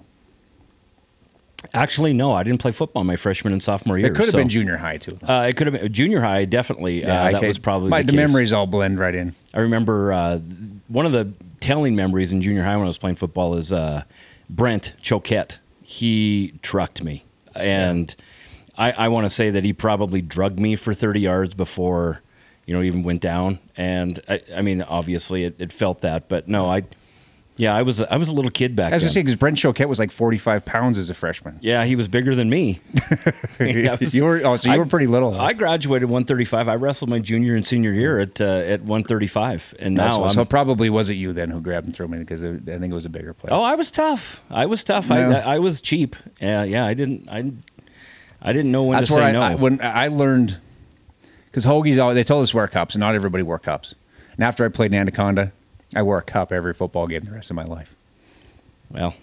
Actually, 1.74 2.14
no, 2.14 2.32
I 2.32 2.44
didn't 2.44 2.62
play 2.62 2.72
football 2.72 3.04
my 3.04 3.18
freshman 3.18 3.52
and 3.52 3.62
sophomore 3.62 3.98
year. 3.98 4.08
It 4.08 4.16
could 4.16 4.26
have 4.26 4.32
so- 4.32 4.38
been 4.38 4.48
junior 4.48 4.78
high 4.78 4.98
too. 4.98 5.18
Uh, 5.28 5.46
it 5.50 5.58
could 5.58 5.68
have 5.68 5.82
been 5.82 5.92
junior 5.92 6.22
high, 6.22 6.46
definitely. 6.46 7.04
uh, 7.04 7.32
that 7.32 7.42
was 7.42 7.60
probably 7.60 7.90
my, 7.90 8.02
the, 8.02 8.12
the 8.12 8.18
memories 8.18 8.54
all 8.54 8.66
blend 8.66 8.98
right 8.98 9.14
in. 9.14 9.36
I 9.54 9.60
remember 9.60 10.14
uh, 10.14 10.38
one 10.88 11.06
of 11.06 11.12
the 11.12 11.34
telling 11.60 11.96
memories 11.96 12.32
in 12.32 12.42
junior 12.42 12.64
high 12.64 12.78
when 12.78 12.86
I 12.86 12.88
was 12.88 12.98
playing 12.98 13.18
football 13.18 13.56
is 13.56 13.74
uh, 13.74 14.04
Brent 14.50 14.94
Choquette. 15.02 15.58
He 15.84 16.54
trucked 16.62 17.04
me, 17.04 17.26
and 17.56 18.16
I, 18.80 18.92
I 18.92 19.08
want 19.10 19.26
to 19.26 19.30
say 19.30 19.50
that 19.52 19.64
he 19.64 19.74
probably 19.74 20.22
drugged 20.22 20.60
me 20.60 20.76
for 20.76 20.94
30 20.94 21.20
yards 21.20 21.54
before 21.54 22.22
you 22.66 22.74
know 22.74 22.82
even 22.82 23.04
went 23.04 23.22
down. 23.22 23.60
And 23.76 24.20
I, 24.28 24.42
I 24.56 24.62
mean, 24.62 24.82
obviously 24.82 25.44
it, 25.44 25.56
it 25.60 25.72
felt 25.74 26.02
that, 26.02 26.30
but 26.30 26.48
no, 26.48 26.68
I 26.68 26.84
yeah, 27.58 27.76
I 27.76 27.82
was 27.82 28.02
I 28.02 28.16
was 28.16 28.30
a 28.30 28.32
little 28.32 28.52
kid 28.52 28.74
back 28.74 28.94
I 28.94 28.96
was 28.96 29.02
then. 29.02 29.06
just 29.08 29.14
saying 29.16 29.26
because 29.26 29.36
Brent 29.36 29.58
Choquette 29.58 29.90
was 29.90 30.00
like 30.00 30.12
45 30.12 30.64
pounds 30.64 30.98
as 30.98 31.10
a 31.10 31.14
freshman. 31.14 31.60
yeah, 31.62 31.84
he 31.84 31.98
was 31.98 32.08
bigger 32.08 32.34
than 32.34 32.50
me. 32.50 32.80
Was- 33.60 34.16
you 34.16 34.24
were 34.24 34.40
oh, 34.46 34.56
so 34.56 34.70
you 34.70 34.76
I- 34.76 34.78
were 34.78 34.86
pretty 34.86 35.08
little. 35.08 35.38
I 35.38 35.52
graduated 35.52 36.08
135. 36.08 36.70
I 36.70 36.76
wrestled 36.76 37.10
my 37.10 37.20
junior 37.20 37.56
and 37.58 37.68
senior 37.68 37.92
year 37.92 38.18
at 38.20 38.40
uh, 38.40 38.46
at 38.46 38.80
135, 38.82 39.76
and 39.78 39.96
now 39.96 40.10
so, 40.10 40.30
so 40.30 40.46
probably 40.46 40.90
was 40.90 41.10
it 41.10 41.16
you 41.16 41.34
then 41.34 41.50
who 41.50 41.60
grabbed 41.60 41.86
and 41.88 41.94
threw 41.94 42.08
me 42.08 42.20
because 42.20 42.46
I 42.46 42.56
think 42.56 42.86
it 42.86 42.94
was 42.94 43.06
a 43.06 43.10
bigger 43.10 43.34
player. 43.34 43.54
Oh, 43.54 43.62
I 43.64 43.76
was 43.76 43.92
tough. 43.92 44.42
I 44.50 44.66
was 44.66 44.86
tough. 44.86 45.12
I. 45.12 45.24
I, 45.24 45.56
I 45.56 45.60
was 45.60 45.82
cheap. 45.82 46.16
Yeah, 46.40 46.64
yeah. 46.64 46.86
I 46.86 46.94
didn't. 46.94 47.28
I, 47.30 47.52
I 48.42 48.54
didn't 48.54 48.72
know 48.72 48.84
when 48.84 48.98
That's 48.98 49.10
to 49.10 49.16
where 49.16 49.24
say 49.24 49.30
I, 49.30 49.32
no. 49.32 49.42
I 49.42 49.56
when 49.56 49.82
I 49.82 50.08
learned 50.08 50.58
because 51.46 51.66
Hoagie's 51.66 51.98
always 51.98 52.16
they 52.16 52.24
told 52.24 52.44
us 52.44 52.54
wear 52.54 52.68
cups 52.68 52.96
and 52.96 53.00
not 53.00 53.16
everybody 53.16 53.44
wore 53.44 53.60
cups. 53.60 53.96
And 54.36 54.44
after 54.44 54.64
I 54.64 54.70
played 54.70 54.94
in 54.94 55.00
Anaconda, 55.00 55.52
I 55.96 56.02
wore 56.04 56.18
a 56.20 56.24
cup 56.24 56.52
every 56.52 56.74
football 56.74 57.08
game 57.08 57.22
the 57.22 57.32
rest 57.32 57.50
of 57.50 57.56
my 57.56 57.66
life. 57.66 57.96
well, 58.90 59.14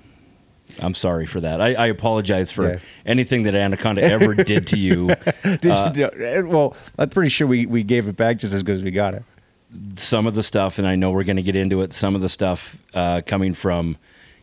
I'm 0.81 0.95
sorry 0.95 1.27
for 1.27 1.41
that. 1.41 1.61
I, 1.63 1.75
I 1.75 1.87
apologize 1.87 2.51
for 2.51 2.69
Yeah. 2.69 2.79
anything 3.07 3.43
that 3.45 3.55
Anaconda 3.55 4.03
ever 4.03 4.35
did 4.53 4.67
to 4.69 4.79
you. 4.79 5.15
Did 5.45 5.65
you 5.65 5.91
do- 6.11 6.47
well, 6.49 6.77
I'm 6.99 7.09
pretty 7.09 7.31
sure 7.31 7.47
we, 7.47 7.67
we 7.67 7.83
gave 7.85 8.09
it 8.09 8.17
back 8.17 8.39
just 8.39 8.53
as 8.53 8.63
good 8.65 8.75
as 8.77 8.83
we 8.83 8.91
got 8.91 9.15
it. 9.15 9.23
Some 9.95 10.27
of 10.27 10.35
the 10.35 10.43
stuff, 10.43 10.79
and 10.79 10.87
I 10.87 10.97
know 10.97 11.13
we're 11.13 11.25
going 11.25 11.37
to 11.37 11.43
get 11.43 11.55
into 11.57 11.83
it. 11.83 11.93
Some 11.93 12.15
of 12.17 12.21
the 12.21 12.29
stuff 12.29 12.77
uh, 12.95 13.23
coming 13.25 13.55
from, 13.55 13.97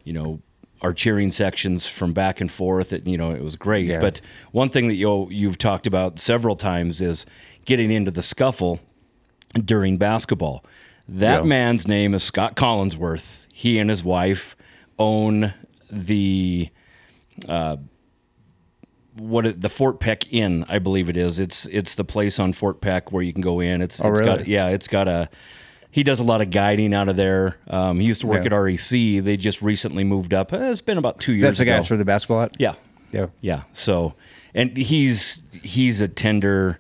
you 0.06 0.14
know, 0.14 0.40
our 0.84 0.94
cheering 0.94 1.32
sections 1.32 1.88
from 1.88 2.12
back 2.14 2.42
and 2.42 2.52
forth. 2.52 2.92
It, 2.94 3.08
you 3.08 3.18
know, 3.18 3.32
it 3.32 3.42
was 3.42 3.56
great. 3.56 3.86
Yeah. 3.88 4.00
But 4.02 4.20
one 4.52 4.70
thing 4.70 4.88
that 4.90 4.96
you 4.96 5.28
you've 5.32 5.58
talked 5.58 5.88
about 5.88 6.20
several 6.20 6.56
times 6.56 7.02
is 7.02 7.26
getting 7.66 7.92
into 7.92 8.12
the 8.12 8.22
scuffle 8.24 8.80
during 9.64 9.98
basketball. 9.98 10.64
That 11.08 11.42
Yeah. 11.44 11.48
man's 11.48 11.88
name 11.88 12.14
is 12.14 12.24
Scott 12.24 12.56
Collinsworth. 12.56 13.48
He 13.54 13.80
and 13.80 13.90
his 13.90 14.04
wife 14.04 14.56
own 15.00 15.54
the 15.92 16.70
uh, 17.48 17.78
what 19.18 19.46
it, 19.46 19.62
the 19.62 19.70
Fort 19.70 20.00
Peck 20.00 20.32
Inn, 20.34 20.66
I 20.68 20.80
believe 20.80 21.08
it 21.10 21.18
is. 21.18 21.40
It's 21.40 21.66
it's 21.68 21.96
the 21.96 22.04
place 22.04 22.40
on 22.40 22.52
Fort 22.54 22.82
Peck 22.82 23.12
where 23.12 23.22
you 23.24 23.32
can 23.32 23.42
go 23.42 23.60
in. 23.60 23.82
It's 23.82 24.02
Oh, 24.02 24.10
it's 24.10 24.20
got 24.22 24.40
really? 24.40 24.52
yeah, 24.52 24.68
it's 24.70 24.88
got 24.88 25.08
a 25.08 25.30
he 25.94 26.02
does 26.04 26.20
a 26.20 26.24
lot 26.24 26.42
of 26.42 26.50
guiding 26.50 26.92
out 26.94 27.08
of 27.08 27.16
there. 27.16 27.58
Um, 27.68 28.00
he 28.00 28.08
used 28.08 28.22
to 28.22 28.28
work 28.28 28.40
Yeah. 28.42 28.48
at 28.48 28.54
REC. 28.54 29.20
They 29.24 29.38
just 29.38 29.62
recently 29.62 30.04
moved 30.04 30.34
up. 30.34 30.52
Uh, 30.52 30.58
It's 30.72 30.82
been 30.82 30.98
about 30.98 31.20
two 31.20 31.34
years 31.34 31.44
That's 31.44 31.58
the 31.60 31.66
guy 31.66 31.72
ago. 31.74 31.82
that 31.82 31.88
threw 31.88 31.98
the 31.98 32.06
basketball 32.06 32.42
at? 32.42 32.52
yeah, 32.60 32.74
Yeah. 33.12 33.28
Yeah. 33.42 33.64
So, 33.74 34.16
and 34.56 34.76
he's 34.76 35.44
he's 35.62 36.02
a 36.02 36.08
tender 36.08 36.80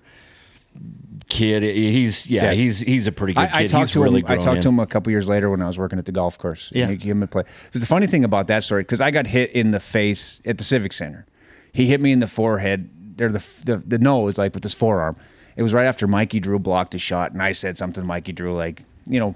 kid. 1.29 1.63
He's 1.63 2.27
yeah, 2.29 2.45
Yeah. 2.45 2.51
he's 2.53 2.79
he's 2.79 3.07
a 3.07 3.11
pretty 3.11 3.33
good 3.33 3.41
I, 3.41 3.47
kid. 3.47 3.55
I 3.55 3.67
talked 3.67 3.79
he's 3.87 3.91
to 3.91 4.01
really 4.01 4.21
him. 4.21 4.27
I 4.27 4.37
talked 4.37 4.61
to 4.63 4.69
him 4.69 4.79
a 4.79 4.87
couple 4.87 5.11
years 5.11 5.27
later 5.29 5.49
when 5.49 5.61
I 5.61 5.67
was 5.67 5.77
working 5.77 5.99
at 5.99 6.05
the 6.05 6.11
golf 6.11 6.37
course. 6.37 6.71
Yeah. 6.73 6.87
he 6.87 6.95
gave 6.97 7.11
him 7.11 7.23
a 7.23 7.27
play. 7.27 7.43
But 7.71 7.81
the 7.81 7.87
funny 7.87 8.07
thing 8.07 8.23
about 8.23 8.47
that 8.47 8.63
story, 8.63 8.81
because 8.83 9.01
I 9.01 9.11
got 9.11 9.27
hit 9.27 9.51
in 9.51 9.71
the 9.71 9.79
face 9.79 10.41
at 10.45 10.57
the 10.57 10.63
Civic 10.63 10.93
Center. 10.93 11.25
He 11.71 11.87
hit 11.87 11.99
me 12.01 12.11
in 12.11 12.19
the 12.19 12.27
forehead, 12.27 12.89
or 13.19 13.29
the, 13.29 13.43
the 13.65 13.77
the 13.77 13.97
nose, 13.99 14.37
like 14.37 14.53
with 14.53 14.63
his 14.63 14.73
forearm. 14.75 15.15
It 15.55 15.61
was 15.63 15.71
right 15.73 15.85
after 15.85 16.07
Mikey 16.07 16.39
Drew 16.39 16.57
blocked 16.59 16.95
a 16.95 16.99
shot, 16.99 17.31
and 17.31 17.41
I 17.41 17.51
said 17.51 17.77
something 17.77 18.01
to 18.03 18.07
Mikey 18.07 18.31
Drew, 18.31 18.53
like 18.55 18.83
you 19.05 19.19
know, 19.19 19.35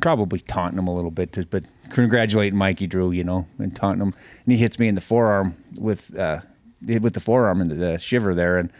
probably 0.00 0.40
taunting 0.40 0.78
him 0.78 0.88
a 0.88 0.94
little 0.94 1.10
bit, 1.10 1.32
to, 1.32 1.46
but 1.46 1.64
congratulating 1.90 2.58
Mikey 2.58 2.86
Drew, 2.86 3.10
you 3.10 3.24
know, 3.24 3.46
and 3.58 3.74
taunting 3.74 4.06
him. 4.06 4.14
And 4.44 4.52
he 4.52 4.58
hits 4.58 4.78
me 4.78 4.88
in 4.88 4.94
the 4.94 5.00
forearm 5.00 5.56
with 5.78 6.18
uh, 6.18 6.40
with 6.86 7.14
the 7.14 7.20
forearm 7.20 7.60
and 7.60 7.70
the 7.70 7.98
shiver 7.98 8.34
there, 8.34 8.58
and 8.58 8.72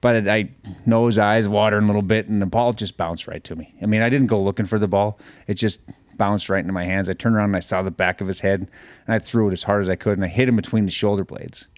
but 0.00 0.28
I 0.28 0.50
nose, 0.84 1.16
eyes 1.16 1.48
watering 1.48 1.84
a 1.84 1.86
little 1.86 2.02
bit, 2.02 2.28
and 2.28 2.42
the 2.42 2.46
ball 2.46 2.72
just 2.72 2.96
bounced 2.96 3.26
right 3.26 3.42
to 3.44 3.56
me. 3.56 3.74
I 3.80 3.86
mean, 3.86 4.02
I 4.02 4.10
didn't 4.10 4.26
go 4.26 4.42
looking 4.42 4.66
for 4.66 4.78
the 4.78 4.88
ball; 4.88 5.18
it 5.46 5.54
just 5.54 5.80
bounced 6.16 6.48
right 6.48 6.60
into 6.60 6.72
my 6.72 6.84
hands. 6.84 7.08
I 7.08 7.14
turned 7.14 7.36
around 7.36 7.46
and 7.46 7.56
I 7.56 7.60
saw 7.60 7.82
the 7.82 7.90
back 7.90 8.20
of 8.20 8.26
his 8.26 8.40
head, 8.40 8.68
and 9.06 9.14
I 9.14 9.18
threw 9.18 9.48
it 9.48 9.52
as 9.52 9.64
hard 9.64 9.82
as 9.82 9.88
I 9.88 9.96
could, 9.96 10.18
and 10.18 10.24
I 10.24 10.28
hit 10.28 10.48
him 10.48 10.56
between 10.56 10.84
the 10.84 10.90
shoulder 10.90 11.24
blades. 11.24 11.68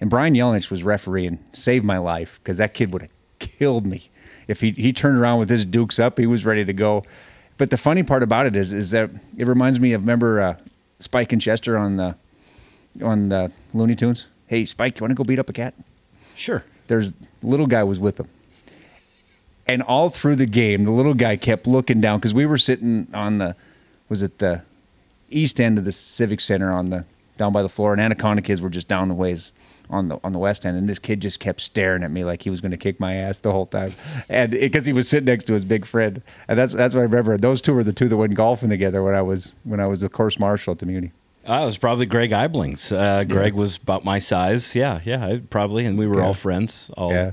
And 0.00 0.10
Brian 0.10 0.34
Yelenich 0.34 0.70
was 0.70 0.82
referee 0.82 1.26
and 1.26 1.38
saved 1.52 1.84
my 1.84 1.98
life 1.98 2.40
because 2.42 2.58
that 2.58 2.74
kid 2.74 2.92
would 2.92 3.02
have 3.02 3.10
killed 3.38 3.86
me 3.86 4.10
if 4.52 4.60
he 4.60 4.70
he 4.70 4.92
turned 4.92 5.18
around 5.18 5.40
with 5.40 5.48
his 5.48 5.64
dukes 5.64 5.98
up. 5.98 6.18
He 6.18 6.26
was 6.26 6.44
ready 6.44 6.64
to 6.64 6.72
go. 6.72 7.02
But 7.58 7.70
the 7.70 7.76
funny 7.76 8.02
part 8.02 8.22
about 8.22 8.46
it 8.46 8.54
is, 8.54 8.72
is 8.72 8.92
that 8.92 9.10
it 9.36 9.46
reminds 9.46 9.80
me 9.80 9.92
of 9.92 10.02
remember 10.02 10.40
uh, 10.40 10.56
Spike 11.00 11.32
and 11.32 11.42
Chester 11.42 11.76
on 11.76 11.96
the 11.96 12.14
on 13.02 13.30
the 13.30 13.50
Looney 13.74 13.96
Tunes. 13.96 14.28
Hey, 14.46 14.64
Spike, 14.66 15.00
you 15.00 15.04
want 15.04 15.10
to 15.10 15.14
go 15.16 15.24
beat 15.24 15.38
up 15.38 15.48
a 15.48 15.52
cat? 15.52 15.74
Sure. 16.36 16.62
There's 16.86 17.12
little 17.42 17.66
guy 17.66 17.82
was 17.82 17.98
with 17.98 18.20
him, 18.20 18.28
and 19.66 19.82
all 19.82 20.10
through 20.10 20.36
the 20.36 20.46
game, 20.46 20.84
the 20.84 20.90
little 20.90 21.14
guy 21.14 21.36
kept 21.36 21.66
looking 21.66 22.00
down 22.00 22.18
because 22.18 22.34
we 22.34 22.44
were 22.44 22.58
sitting 22.58 23.08
on 23.14 23.38
the 23.38 23.56
was 24.08 24.22
it 24.22 24.38
the 24.38 24.62
east 25.30 25.60
end 25.60 25.78
of 25.78 25.84
the 25.84 25.92
Civic 25.92 26.40
Center 26.40 26.70
on 26.70 26.90
the 26.90 27.04
down 27.38 27.52
by 27.52 27.62
the 27.62 27.68
floor, 27.68 27.92
and 27.92 28.00
Anaconda 28.00 28.42
kids 28.42 28.60
were 28.60 28.68
just 28.68 28.88
down 28.88 29.08
the 29.08 29.14
ways 29.14 29.52
on 29.92 30.08
the 30.08 30.18
on 30.24 30.32
the 30.32 30.38
west 30.38 30.66
end, 30.66 30.76
and 30.76 30.88
this 30.88 30.98
kid 30.98 31.20
just 31.20 31.38
kept 31.38 31.60
staring 31.60 32.02
at 32.02 32.10
me 32.10 32.24
like 32.24 32.42
he 32.42 32.50
was 32.50 32.60
going 32.60 32.72
to 32.72 32.76
kick 32.76 32.98
my 32.98 33.14
ass 33.14 33.38
the 33.40 33.52
whole 33.52 33.66
time, 33.66 33.92
and 34.28 34.50
because 34.50 34.84
he 34.86 34.92
was 34.92 35.08
sitting 35.08 35.26
next 35.26 35.44
to 35.44 35.52
his 35.52 35.64
big 35.64 35.84
friend, 35.86 36.22
and 36.48 36.58
that's 36.58 36.72
that's 36.72 36.94
what 36.94 37.02
I 37.02 37.04
remember. 37.04 37.36
Those 37.38 37.60
two 37.60 37.74
were 37.74 37.84
the 37.84 37.92
two 37.92 38.08
that 38.08 38.16
went 38.16 38.34
golfing 38.34 38.70
together 38.70 39.02
when 39.02 39.14
I 39.14 39.22
was 39.22 39.52
when 39.64 39.78
I 39.78 39.86
was 39.86 40.02
a 40.02 40.08
course 40.08 40.38
marshal 40.40 40.72
at 40.72 40.78
the 40.80 40.86
Muni. 40.86 41.12
Uh, 41.46 41.62
it 41.62 41.66
was 41.66 41.76
probably 41.78 42.06
Greg 42.06 42.30
Eiblings. 42.30 42.90
Uh, 42.96 43.24
Greg 43.24 43.54
was 43.54 43.76
about 43.76 44.04
my 44.04 44.18
size. 44.18 44.74
Yeah, 44.74 45.00
yeah, 45.04 45.26
I- 45.26 45.42
probably, 45.50 45.84
and 45.84 45.98
we 45.98 46.06
were 46.06 46.18
Yeah. 46.20 46.26
all 46.26 46.34
friends. 46.34 46.88
All, 46.96 47.10
Yeah, 47.10 47.32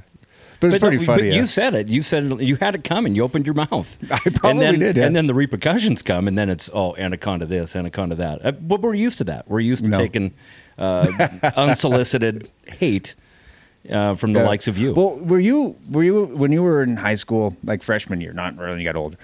but 0.59 0.67
it's 0.73 0.73
But, 0.81 0.81
pretty 0.87 0.97
no, 0.97 1.03
funny. 1.03 1.21
but 1.21 1.27
yeah. 1.27 1.35
you 1.35 1.45
said 1.45 1.75
it. 1.75 1.87
You 1.87 2.01
said 2.01 2.41
you 2.41 2.55
had 2.55 2.73
it 2.73 2.83
coming. 2.83 3.13
You 3.13 3.23
opened 3.23 3.45
your 3.45 3.53
mouth. 3.53 3.99
I 4.11 4.17
probably 4.17 4.49
and 4.49 4.59
then, 4.61 4.79
did, 4.79 4.97
yeah. 4.97 5.05
And 5.05 5.15
then 5.15 5.27
the 5.27 5.35
repercussions 5.35 6.01
come, 6.01 6.27
and 6.27 6.35
then 6.37 6.49
it's 6.49 6.71
oh, 6.73 6.95
anaconda 6.97 7.45
this, 7.45 7.75
anaconda 7.75 8.15
that. 8.15 8.43
Uh, 8.43 8.51
but 8.51 8.81
we're 8.81 8.95
used 8.95 9.19
to 9.19 9.23
that. 9.25 9.47
We're 9.47 9.59
used 9.59 9.83
to 9.85 9.91
No. 9.91 9.97
taking 9.99 10.33
unsolicited 11.57 12.49
hate 12.67 13.15
uh, 13.89 14.15
from 14.15 14.33
the 14.33 14.39
Yeah. 14.39 14.45
likes 14.47 14.67
of 14.67 14.77
you. 14.77 14.93
Well, 14.93 15.17
were 15.17 15.39
you 15.39 15.75
were 15.89 16.03
you 16.03 16.25
when 16.25 16.51
you 16.51 16.63
were 16.63 16.83
in 16.83 16.97
high 16.97 17.15
school, 17.15 17.55
like 17.63 17.83
freshman 17.83 18.21
year, 18.21 18.33
not 18.33 18.57
really 18.57 18.71
when 18.71 18.79
you 18.79 18.85
got 18.85 18.95
older? 18.95 19.17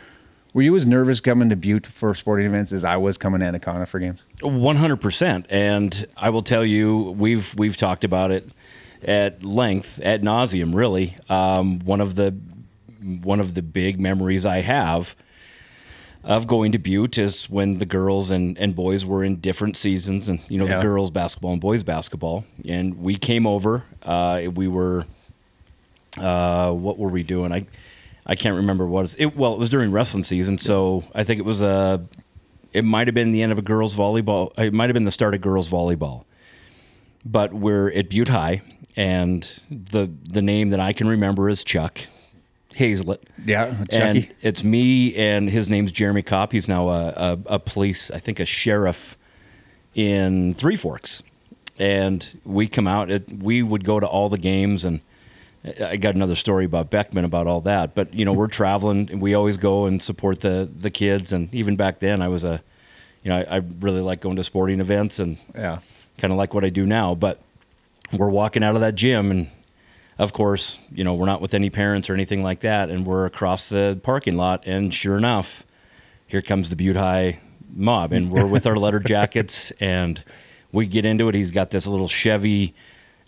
Were 0.54 0.62
you 0.62 0.76
as 0.78 0.86
nervous 0.86 1.20
coming 1.20 1.50
to 1.50 1.56
Butte 1.58 1.86
for 1.86 2.14
sporting 2.16 2.46
events 2.46 2.72
as 2.72 2.86
I 2.86 2.96
was 2.96 3.18
coming 3.18 3.42
to 3.42 3.46
Anaconda 3.46 3.86
for 3.86 4.00
games? 4.00 4.22
One 4.42 4.78
hundred 4.78 5.02
percent, 5.02 5.46
and 5.50 6.08
I 6.16 6.30
will 6.30 6.42
tell 6.44 6.64
you, 6.66 7.14
we've 7.18 7.54
we've 7.56 7.76
talked 7.78 8.04
about 8.06 8.32
it 8.32 8.50
at 9.04 9.44
length, 9.44 10.00
at 10.02 10.22
nauseum. 10.22 10.74
Really, 10.74 11.18
um, 11.30 11.80
one 11.80 12.00
of 12.00 12.16
the 12.16 12.32
one 13.24 13.40
of 13.42 13.54
the 13.54 13.62
big 13.62 14.00
memories 14.00 14.46
I 14.46 14.62
have 14.62 15.16
of 16.26 16.48
going 16.48 16.72
to 16.74 16.80
Butte 16.80 17.18
is 17.20 17.50
when 17.50 17.78
the 17.78 17.86
girls 17.86 18.32
and, 18.32 18.58
and 18.58 18.76
boys 18.76 19.06
were 19.06 19.24
in 19.24 19.38
different 19.38 19.78
seasons, 19.78 20.28
and 20.28 20.40
you 20.50 20.58
know 20.58 20.66
Yeah. 20.66 20.78
the 20.78 20.82
girls 20.84 21.12
basketball 21.12 21.52
and 21.54 21.62
boys 21.62 21.84
basketball, 21.84 22.44
and 22.68 22.98
we 23.00 23.16
came 23.16 23.46
over. 23.48 23.84
Uh, 24.04 24.44
we 24.54 24.68
were 24.68 25.06
uh, 26.18 26.72
what 26.72 26.98
were 26.98 27.10
we 27.10 27.24
doing? 27.24 27.52
I 27.52 27.68
I 28.26 28.36
can't 28.36 28.56
remember 28.56 28.88
what 28.88 29.00
it 29.00 29.04
was. 29.04 29.16
It, 29.16 29.38
well, 29.38 29.54
it 29.54 29.60
was 29.60 29.70
during 29.70 29.92
wrestling 29.92 30.24
season, 30.24 30.58
so 30.58 31.04
I 31.14 31.24
think 31.24 31.40
it 31.40 31.46
was 31.46 31.62
a. 31.62 32.04
It 32.74 32.84
might 32.84 33.08
have 33.08 33.14
been 33.14 33.32
the 33.32 33.42
end 33.42 33.52
of 33.54 33.58
a 33.58 33.62
girls 33.62 33.96
volleyball. 33.96 34.58
It 34.60 34.74
might 34.74 34.90
have 34.90 34.94
been 34.96 35.06
the 35.06 35.12
start 35.12 35.34
of 35.36 35.42
girls 35.42 35.70
volleyball. 35.70 36.26
But 37.24 37.54
we're 37.54 37.90
at 37.92 38.10
Butte 38.10 38.28
High, 38.30 38.62
and 38.96 39.48
the 39.70 40.10
the 40.24 40.42
name 40.42 40.70
that 40.72 40.80
I 40.80 40.92
can 40.94 41.08
remember 41.08 41.50
is 41.50 41.64
Chuck 41.64 42.00
Hazlett. 42.76 43.24
Yeah, 43.46 43.74
and 43.90 44.34
it's 44.42 44.64
me, 44.64 45.16
and 45.16 45.50
his 45.50 45.70
name's 45.70 45.92
Jeremy 45.92 46.22
Kopp. 46.22 46.52
He's 46.52 46.68
now 46.68 46.90
a, 46.90 47.08
a, 47.10 47.40
a 47.46 47.60
police, 47.60 48.12
I 48.12 48.20
think, 48.20 48.40
a 48.40 48.46
sheriff 48.46 49.18
in 49.94 50.54
Three 50.54 50.76
Forks. 50.76 51.24
And 51.78 52.40
we 52.46 52.68
come 52.68 52.88
out. 52.88 53.10
It, 53.12 53.30
we 53.44 53.62
would 53.62 53.84
go 53.84 54.00
to 54.00 54.08
all 54.08 54.30
the 54.30 54.38
games, 54.38 54.86
and 54.86 55.02
I 55.84 55.98
got 55.98 56.16
another 56.16 56.36
story 56.36 56.64
about 56.66 56.90
Beckman 56.90 57.26
about 57.26 57.48
all 57.48 57.60
that. 57.62 57.96
But 57.96 58.14
you 58.14 58.24
know, 58.24 58.32
we're 58.34 58.48
traveling, 58.62 59.10
and 59.12 59.22
we 59.22 59.34
always 59.34 59.58
go 59.58 59.86
and 59.86 60.02
support 60.02 60.40
the 60.42 60.70
the 60.74 60.90
kids. 60.90 61.34
And 61.34 61.54
even 61.54 61.76
back 61.76 62.00
then, 62.00 62.22
I 62.22 62.30
was 62.30 62.44
a, 62.46 62.62
you 63.24 63.30
know, 63.30 63.38
I, 63.38 63.58
I 63.58 63.62
really 63.82 64.02
like 64.02 64.22
going 64.22 64.38
to 64.38 64.44
sporting 64.44 64.80
events 64.80 65.20
and 65.20 65.38
Yeah. 65.54 65.80
kind 66.18 66.32
of 66.32 66.38
like 66.38 66.54
what 66.54 66.64
I 66.64 66.70
do 66.70 66.86
now. 66.86 67.14
But 67.14 67.42
we're 68.14 68.30
walking 68.30 68.64
out 68.64 68.76
of 68.76 68.82
that 68.82 68.96
gym, 68.96 69.30
and 69.30 69.48
of 70.18 70.34
course, 70.34 70.80
you 70.92 71.04
know, 71.04 71.14
we're 71.14 71.26
not 71.26 71.42
with 71.42 71.54
any 71.54 71.70
parents 71.70 72.10
or 72.10 72.14
anything 72.14 72.42
like 72.42 72.62
that, 72.62 72.90
and 72.90 73.06
we're 73.06 73.26
across 73.26 73.68
the 73.70 74.00
parking 74.04 74.38
lot, 74.38 74.66
and 74.66 74.94
sure 74.94 75.18
enough, 75.18 75.66
here 76.26 76.42
comes 76.42 76.70
the 76.70 76.76
Butte 76.76 76.96
High 76.96 77.40
mob, 77.76 78.14
and 78.14 78.32
we're 78.32 78.48
with 78.48 78.66
our 78.66 78.76
letter 78.76 79.00
jackets, 79.06 79.72
and 79.80 80.24
we 80.72 80.86
get 80.86 81.06
into 81.06 81.28
it. 81.28 81.36
He's 81.36 81.52
got 81.52 81.70
this 81.70 81.86
little 81.86 82.08
Chevy. 82.08 82.74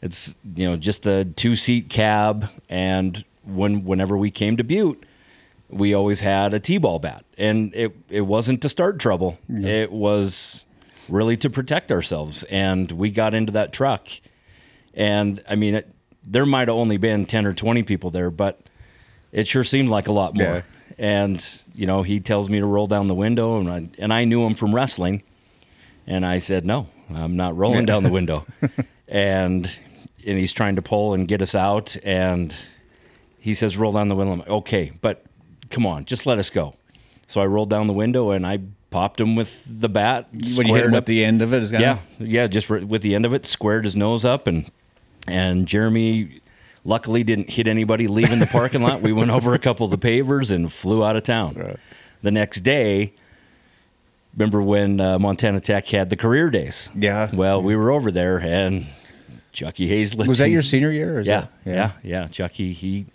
It's 0.01 0.36
you 0.56 0.70
know 0.70 0.77
just 0.77 1.03
the 1.03 1.25
two 1.36 1.56
seat 1.56 1.89
cab, 1.89 2.50
and 2.70 3.24
when 3.44 3.84
whenever 3.84 4.17
we 4.17 4.32
came 4.32 4.56
to 4.58 4.63
Butte, 4.63 5.03
we 5.70 5.94
always 5.94 6.22
had 6.22 6.53
a 6.53 6.60
t-ball 6.60 7.00
bat, 7.00 7.25
and 7.38 7.75
it 7.75 7.96
it 8.10 8.22
wasn't 8.22 8.62
to 8.62 8.70
start 8.70 9.00
trouble. 9.00 9.38
It 9.50 9.91
was 9.91 10.65
really 11.10 11.36
to 11.38 11.50
protect 11.50 11.91
ourselves, 11.91 12.44
and 12.44 12.91
we 12.94 13.12
got 13.12 13.34
into 13.34 13.51
that 13.53 13.74
truck, 13.74 14.08
and 14.94 15.44
I 15.50 15.56
mean, 15.56 15.75
it, 15.75 15.94
there 16.27 16.46
might 16.46 16.67
have 16.67 16.77
only 16.77 16.98
been 16.98 17.25
ten 17.25 17.46
or 17.46 17.53
twenty 17.53 17.84
people 17.84 18.12
there, 18.12 18.29
but 18.29 18.60
it 19.31 19.48
sure 19.48 19.63
seemed 19.63 19.89
like 19.89 20.07
a 20.07 20.12
lot 20.12 20.36
more. 20.36 20.46
Yeah. 20.46 20.62
And 21.00 21.63
you 21.74 21.86
know, 21.86 22.03
he 22.03 22.19
tells 22.19 22.50
me 22.50 22.60
to 22.60 22.65
roll 22.65 22.88
down 22.88 23.07
the 23.07 23.15
window, 23.15 23.60
and 23.60 23.69
I, 23.69 23.89
and 24.00 24.13
I 24.13 24.25
knew 24.25 24.43
him 24.46 24.55
from 24.55 24.74
wrestling, 24.74 25.24
and 26.05 26.25
I 26.25 26.39
said 26.39 26.65
no, 26.65 26.88
I'm 27.13 27.36
not 27.36 27.55
rolling 27.55 27.86
down 27.86 28.03
the 28.03 28.12
window, 28.12 28.46
and 29.07 29.69
and 30.25 30.38
he's 30.38 30.53
trying 30.53 30.75
to 30.75 30.81
pull 30.81 31.13
and 31.13 31.27
get 31.27 31.41
us 31.41 31.55
out, 31.55 31.96
and 32.03 32.53
he 33.39 33.53
says 33.53 33.77
roll 33.77 33.91
down 33.93 34.07
the 34.07 34.15
window. 34.15 34.34
I'm 34.34 34.39
like, 34.39 34.50
okay, 34.50 34.91
but 35.01 35.24
come 35.69 35.86
on, 35.86 36.05
just 36.05 36.25
let 36.25 36.39
us 36.39 36.50
go. 36.50 36.74
So 37.27 37.41
I 37.41 37.46
rolled 37.46 37.69
down 37.69 37.88
the 37.88 37.93
window 37.93 38.31
and 38.31 38.48
I 38.48 38.60
popped 38.89 39.19
him 39.19 39.36
with 39.36 39.63
the 39.67 39.89
bat. 39.89 40.27
When 40.55 40.67
you 40.67 40.74
hit 40.75 40.86
him 40.86 40.93
up- 40.93 41.05
the 41.05 41.24
end 41.24 41.41
of 41.41 41.53
it, 41.53 41.69
yeah, 41.72 42.00
yeah, 42.19 42.48
just 42.48 42.69
with 42.69 43.01
the 43.01 43.15
end 43.15 43.25
of 43.25 43.34
it, 43.34 43.46
squared 43.46 43.84
his 43.84 43.96
nose 43.96 44.25
up, 44.25 44.48
and 44.48 44.72
and 45.27 45.67
Jeremy 45.67 46.41
luckily 46.84 47.24
didn't 47.24 47.50
hit 47.50 47.67
anybody 47.67 48.07
leaving 48.07 48.39
the 48.39 48.48
parking 48.48 48.81
lot. 48.81 49.01
We 49.01 49.13
went 49.13 49.31
over 49.31 49.53
a 49.53 49.60
couple 49.60 49.86
of 49.86 49.91
the 49.91 49.98
pavers 49.98 50.51
and 50.51 50.72
flew 50.72 51.03
out 51.03 51.15
of 51.15 51.24
town. 51.24 51.77
The 52.22 52.31
next 52.31 52.62
day, 52.62 53.13
remember 54.36 54.62
when 54.62 55.00
uh, 55.00 55.19
Montana 55.19 55.60
Tech 55.60 55.86
had 55.88 56.10
the 56.10 56.15
career 56.15 56.50
days? 56.50 56.89
Yeah. 56.96 57.29
Well, 57.34 57.62
we 57.62 57.75
were 57.75 57.91
over 57.91 58.12
there, 58.12 58.38
and 58.39 58.88
Chucky 59.51 59.88
Hazlett. 59.88 60.27
Was 60.27 60.38
that 60.38 60.50
your 60.50 60.62
senior 60.63 60.91
year? 60.91 61.17
Or 61.17 61.19
is 61.19 61.27
yeah, 61.27 61.41
that- 61.41 61.51
yeah, 61.65 61.91
yeah, 62.03 62.27
Chucky, 62.27 62.74
he 62.74 63.05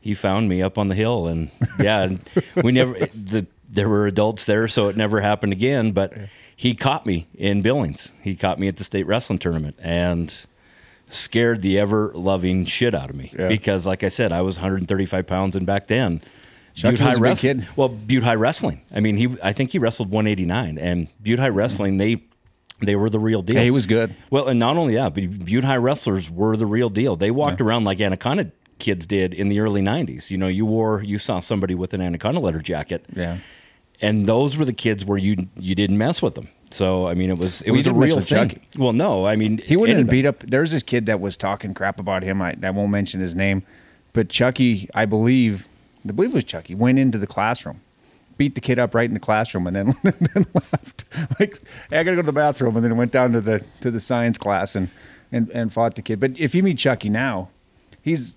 he 0.00 0.14
found 0.14 0.48
me 0.48 0.60
up 0.62 0.78
on 0.78 0.88
the 0.88 0.94
hill, 0.94 1.26
and 1.26 1.50
yeah, 1.78 2.02
and 2.02 2.20
we 2.62 2.72
never 2.72 2.94
the 3.14 3.46
there 3.70 3.88
were 3.88 4.06
adults 4.06 4.44
there, 4.44 4.68
so 4.68 4.88
it 4.88 4.96
never 4.96 5.20
happened 5.20 5.52
again. 5.52 5.92
But 5.92 6.12
he 6.54 6.74
caught 6.74 7.06
me 7.06 7.26
in 7.34 7.62
Billings. 7.62 8.12
He 8.20 8.36
caught 8.36 8.58
me 8.58 8.68
at 8.68 8.76
the 8.76 8.84
state 8.84 9.06
wrestling 9.06 9.38
tournament, 9.38 9.76
and 9.80 10.44
scared 11.12 11.62
the 11.62 11.78
ever 11.78 12.10
loving 12.14 12.64
shit 12.64 12.94
out 12.94 13.10
of 13.10 13.16
me 13.16 13.32
Yeah. 13.38 13.48
because, 13.48 13.86
like 13.86 14.02
I 14.02 14.08
said, 14.08 14.32
I 14.32 14.42
was 14.42 14.56
135 14.56 15.26
pounds, 15.26 15.56
and 15.56 15.66
back 15.66 15.86
then. 15.86 16.20
Chucky 16.74 16.92
Butte 16.96 17.00
High 17.00 17.08
was 17.08 17.18
a 17.18 17.20
big 17.20 17.58
kid. 17.58 17.68
Well, 17.76 17.88
Butte 17.90 18.22
High 18.24 18.34
Wrestling. 18.34 18.80
I 18.94 19.00
mean, 19.00 19.16
he. 19.18 19.28
I 19.42 19.52
think 19.52 19.70
he 19.72 19.78
wrestled 19.78 20.10
189, 20.10 20.78
and 20.78 21.08
Butte 21.22 21.38
High 21.38 21.48
Wrestling. 21.50 21.98
They, 21.98 22.22
they 22.80 22.96
were 22.96 23.10
the 23.10 23.18
real 23.18 23.42
deal. 23.42 23.56
Yeah, 23.56 23.62
he 23.64 23.70
was 23.70 23.84
good. 23.86 24.14
Well, 24.30 24.48
and 24.48 24.58
not 24.58 24.78
only 24.78 24.94
that, 24.94 25.12
but 25.14 25.44
Butte 25.44 25.64
High 25.64 25.76
wrestlers 25.76 26.30
were 26.30 26.56
the 26.56 26.64
real 26.64 26.88
deal. 26.88 27.14
They 27.14 27.30
walked 27.30 27.60
around 27.60 27.84
like 27.84 28.00
Anaconda 28.00 28.52
kids 28.78 29.06
did 29.06 29.34
in 29.34 29.50
the 29.50 29.60
early 29.60 29.82
'90s. 29.82 30.30
You 30.30 30.38
know, 30.38 30.48
you 30.48 30.64
wore, 30.64 31.02
you 31.02 31.18
saw 31.18 31.40
somebody 31.40 31.74
with 31.74 31.92
an 31.92 32.00
Anaconda 32.00 32.40
letter 32.40 32.60
jacket, 32.60 33.04
Yeah. 33.14 33.36
and 34.00 34.26
those 34.26 34.56
were 34.56 34.64
the 34.64 34.72
kids 34.72 35.04
where 35.04 35.18
you 35.18 35.48
you 35.58 35.74
didn't 35.74 35.98
mess 35.98 36.22
with 36.22 36.34
them. 36.36 36.48
So 36.72 37.06
I 37.06 37.14
mean, 37.14 37.30
it 37.30 37.38
was 37.38 37.60
it 37.62 37.70
Well, 37.70 37.76
was 37.78 37.86
a 37.86 37.92
real 37.92 38.20
thing. 38.20 38.48
Chucky. 38.48 38.62
Well, 38.78 38.92
no, 38.92 39.26
I 39.26 39.36
mean 39.36 39.58
He 39.58 39.76
wouldn't 39.76 39.98
anybody. 39.98 40.22
beat 40.22 40.26
up. 40.28 40.40
There's 40.40 40.70
this 40.70 40.82
kid 40.82 41.06
that 41.06 41.20
was 41.20 41.36
talking 41.36 41.74
crap 41.74 42.00
about 42.00 42.22
him. 42.22 42.40
I, 42.42 42.56
I 42.62 42.70
won't 42.70 42.90
mention 42.90 43.20
his 43.20 43.34
name, 43.34 43.62
but 44.12 44.28
Chucky, 44.28 44.88
I 44.94 45.04
believe, 45.04 45.68
I 46.08 46.12
believe 46.12 46.30
it 46.30 46.34
was 46.34 46.44
Chucky, 46.44 46.74
went 46.74 46.98
into 46.98 47.18
the 47.18 47.26
classroom, 47.26 47.80
beat 48.38 48.54
the 48.54 48.60
kid 48.60 48.78
up 48.78 48.94
right 48.94 49.04
in 49.08 49.14
the 49.14 49.20
classroom, 49.20 49.66
and 49.66 49.76
then, 49.76 49.94
then 50.02 50.46
left. 50.54 51.04
Like, 51.38 51.58
hey, 51.90 51.98
I 52.00 52.02
gotta 52.04 52.16
go 52.16 52.22
to 52.22 52.26
the 52.26 52.32
bathroom, 52.32 52.74
and 52.76 52.84
then 52.84 52.96
went 52.96 53.12
down 53.12 53.32
to 53.32 53.40
the 53.40 53.64
to 53.80 53.90
the 53.90 54.00
science 54.00 54.38
class 54.38 54.74
and 54.74 54.88
and 55.30 55.50
and 55.50 55.72
fought 55.72 55.94
the 55.94 56.02
kid. 56.02 56.20
But 56.20 56.38
if 56.38 56.54
you 56.54 56.62
meet 56.62 56.78
Chucky 56.78 57.08
now, 57.10 57.50
he's 58.00 58.36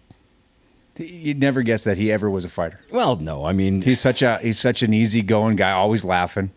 you'd 0.98 1.40
never 1.40 1.62
guess 1.62 1.84
that 1.84 1.98
he 1.98 2.12
ever 2.12 2.30
was 2.30 2.46
a 2.46 2.50
fighter. 2.50 2.78
Well, 2.92 3.16
no, 3.18 3.46
I 3.46 3.52
mean, 3.54 3.82
He's 3.82 4.00
such 4.00 4.22
a 4.22 4.38
he's 4.40 4.60
such 4.60 4.82
an 4.84 4.94
easygoing 4.94 5.56
guy, 5.56 5.72
always 5.72 6.04
laughing. 6.06 6.52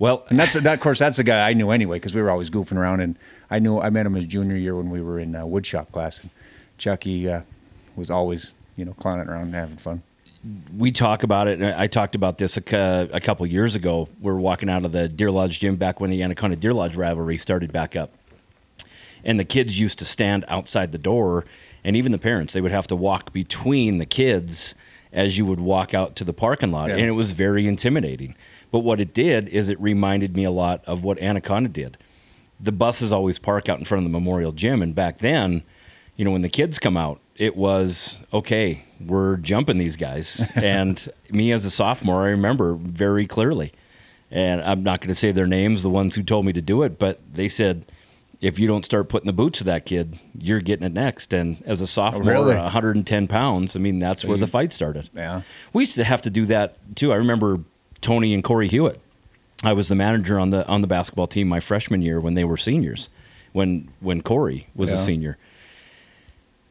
Well, 0.00 0.24
And 0.30 0.40
that's 0.40 0.54
that, 0.54 0.74
of 0.74 0.80
course 0.80 0.98
that's 0.98 1.18
the 1.18 1.24
guy 1.24 1.48
I 1.48 1.52
knew 1.52 1.70
anyway 1.70 1.96
because 1.96 2.14
we 2.14 2.22
were 2.22 2.30
always 2.30 2.50
goofing 2.50 2.76
around 2.76 3.00
and 3.00 3.16
I 3.50 3.60
knew 3.60 3.78
I 3.78 3.90
met 3.90 4.06
him 4.06 4.14
his 4.14 4.24
junior 4.24 4.56
year 4.56 4.74
when 4.74 4.90
we 4.90 5.00
were 5.00 5.20
in 5.20 5.36
uh, 5.36 5.42
woodshop 5.42 5.92
class 5.92 6.20
and 6.20 6.30
Chucky 6.78 7.28
uh, 7.28 7.42
was 7.94 8.10
always 8.10 8.54
you 8.76 8.84
know 8.84 8.94
clowning 8.94 9.28
around 9.28 9.42
and 9.42 9.54
having 9.54 9.76
fun. 9.76 10.02
we 10.76 10.90
talk 10.90 11.22
about 11.22 11.48
it. 11.48 11.60
and 11.60 11.74
I 11.74 11.86
talked 11.86 12.14
about 12.14 12.38
this 12.38 12.56
a, 12.56 13.08
a 13.12 13.20
couple 13.20 13.46
years 13.46 13.76
ago. 13.76 14.08
We 14.20 14.32
were 14.32 14.40
walking 14.40 14.70
out 14.70 14.84
of 14.86 14.92
the 14.92 15.06
Deer 15.06 15.30
Lodge 15.30 15.60
gym 15.60 15.76
back 15.76 16.00
when 16.00 16.10
the 16.10 16.22
Anaconda 16.22 16.56
Deer 16.56 16.72
Lodge 16.72 16.96
rivalry 16.96 17.36
started 17.36 17.70
back 17.70 17.94
up. 17.94 18.10
And 19.22 19.38
the 19.38 19.44
kids 19.44 19.78
used 19.78 19.98
to 19.98 20.06
stand 20.06 20.46
outside 20.48 20.92
the 20.92 20.98
door, 20.98 21.44
and 21.84 21.94
even 21.94 22.10
the 22.10 22.18
parents, 22.18 22.54
they 22.54 22.62
would 22.62 22.70
have 22.70 22.86
to 22.86 22.96
walk 22.96 23.34
between 23.34 23.98
the 23.98 24.06
kids 24.06 24.74
as 25.12 25.36
you 25.36 25.44
would 25.44 25.60
walk 25.60 25.92
out 25.92 26.16
to 26.16 26.24
the 26.24 26.32
parking 26.32 26.70
lot. 26.70 26.88
Yeah. 26.88 26.96
And 26.96 27.06
it 27.06 27.12
was 27.12 27.32
very 27.32 27.66
intimidating. 27.66 28.34
But 28.70 28.80
what 28.80 29.00
it 29.00 29.12
did 29.14 29.48
is 29.48 29.68
it 29.68 29.80
reminded 29.80 30.36
me 30.36 30.44
a 30.44 30.50
lot 30.50 30.84
of 30.86 31.02
what 31.02 31.20
Anaconda 31.20 31.68
did. 31.68 31.98
The 32.58 32.72
buses 32.72 33.12
always 33.12 33.38
park 33.38 33.68
out 33.68 33.78
in 33.78 33.84
front 33.84 34.04
of 34.04 34.12
the 34.12 34.18
Memorial 34.18 34.52
Gym. 34.52 34.82
And 34.82 34.94
back 34.94 35.18
then, 35.18 35.62
you 36.16 36.24
know, 36.24 36.30
when 36.30 36.42
the 36.42 36.48
kids 36.48 36.78
come 36.78 36.96
out, 36.96 37.20
it 37.36 37.56
was 37.56 38.18
okay, 38.32 38.84
we're 39.04 39.38
jumping 39.38 39.78
these 39.78 39.96
guys. 39.96 40.50
and 40.54 41.10
me 41.30 41.52
as 41.52 41.64
a 41.64 41.70
sophomore, 41.70 42.26
I 42.26 42.30
remember 42.30 42.74
very 42.74 43.26
clearly. 43.26 43.72
And 44.30 44.60
I'm 44.62 44.82
not 44.82 45.00
going 45.00 45.08
to 45.08 45.14
say 45.14 45.32
their 45.32 45.46
names, 45.46 45.82
the 45.82 45.90
ones 45.90 46.14
who 46.14 46.22
told 46.22 46.46
me 46.46 46.52
to 46.52 46.62
do 46.62 46.82
it, 46.82 46.98
but 46.98 47.20
they 47.32 47.48
said, 47.48 47.90
if 48.40 48.58
you 48.58 48.66
don't 48.66 48.84
start 48.84 49.08
putting 49.08 49.26
the 49.26 49.32
boots 49.32 49.58
to 49.58 49.64
that 49.64 49.84
kid, 49.84 50.18
you're 50.38 50.60
getting 50.60 50.86
it 50.86 50.92
next. 50.92 51.32
And 51.32 51.62
as 51.66 51.80
a 51.80 51.84
oh, 51.84 51.86
sophomore, 51.86 52.32
really? 52.32 52.54
110 52.54 53.26
pounds, 53.26 53.76
I 53.76 53.80
mean, 53.80 53.98
that's 53.98 54.24
where 54.24 54.38
the 54.38 54.46
fight 54.46 54.72
started. 54.72 55.10
Yeah. 55.14 55.42
We 55.72 55.82
used 55.82 55.96
to 55.96 56.04
have 56.04 56.22
to 56.22 56.30
do 56.30 56.46
that 56.46 56.96
too. 56.96 57.12
I 57.12 57.16
remember 57.16 57.60
Tony 58.00 58.34
and 58.34 58.42
Corey 58.42 58.68
Hewitt. 58.68 59.00
I 59.62 59.72
was 59.72 59.88
the 59.88 59.94
manager 59.94 60.38
on 60.38 60.50
the 60.50 60.66
on 60.66 60.80
the 60.80 60.86
basketball 60.86 61.26
team 61.26 61.48
my 61.48 61.60
freshman 61.60 62.00
year 62.00 62.20
when 62.20 62.34
they 62.34 62.44
were 62.44 62.56
seniors, 62.56 63.08
when 63.52 63.88
when 64.00 64.22
Corey 64.22 64.68
was 64.74 64.90
a 64.90 64.98
senior. 64.98 65.38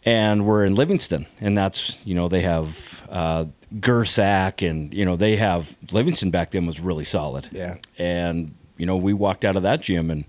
And 0.05 0.47
we're 0.47 0.65
in 0.65 0.75
Livingston, 0.75 1.27
and 1.39 1.57
that's 1.57 1.97
you 2.03 2.15
know 2.15 2.27
they 2.27 2.41
have 2.41 3.07
uh, 3.09 3.45
Gersak, 3.75 4.67
and 4.67 4.93
you 4.93 5.05
know 5.05 5.15
they 5.15 5.35
have 5.35 5.75
Livingston 5.91 6.31
back 6.31 6.51
then 6.51 6.65
was 6.65 6.79
really 6.79 7.03
solid. 7.03 7.49
Yeah. 7.51 7.77
And 7.97 8.55
you 8.77 8.85
know 8.85 8.95
we 8.95 9.13
walked 9.13 9.45
out 9.45 9.55
of 9.55 9.63
that 9.63 9.81
gym, 9.81 10.09
and 10.09 10.23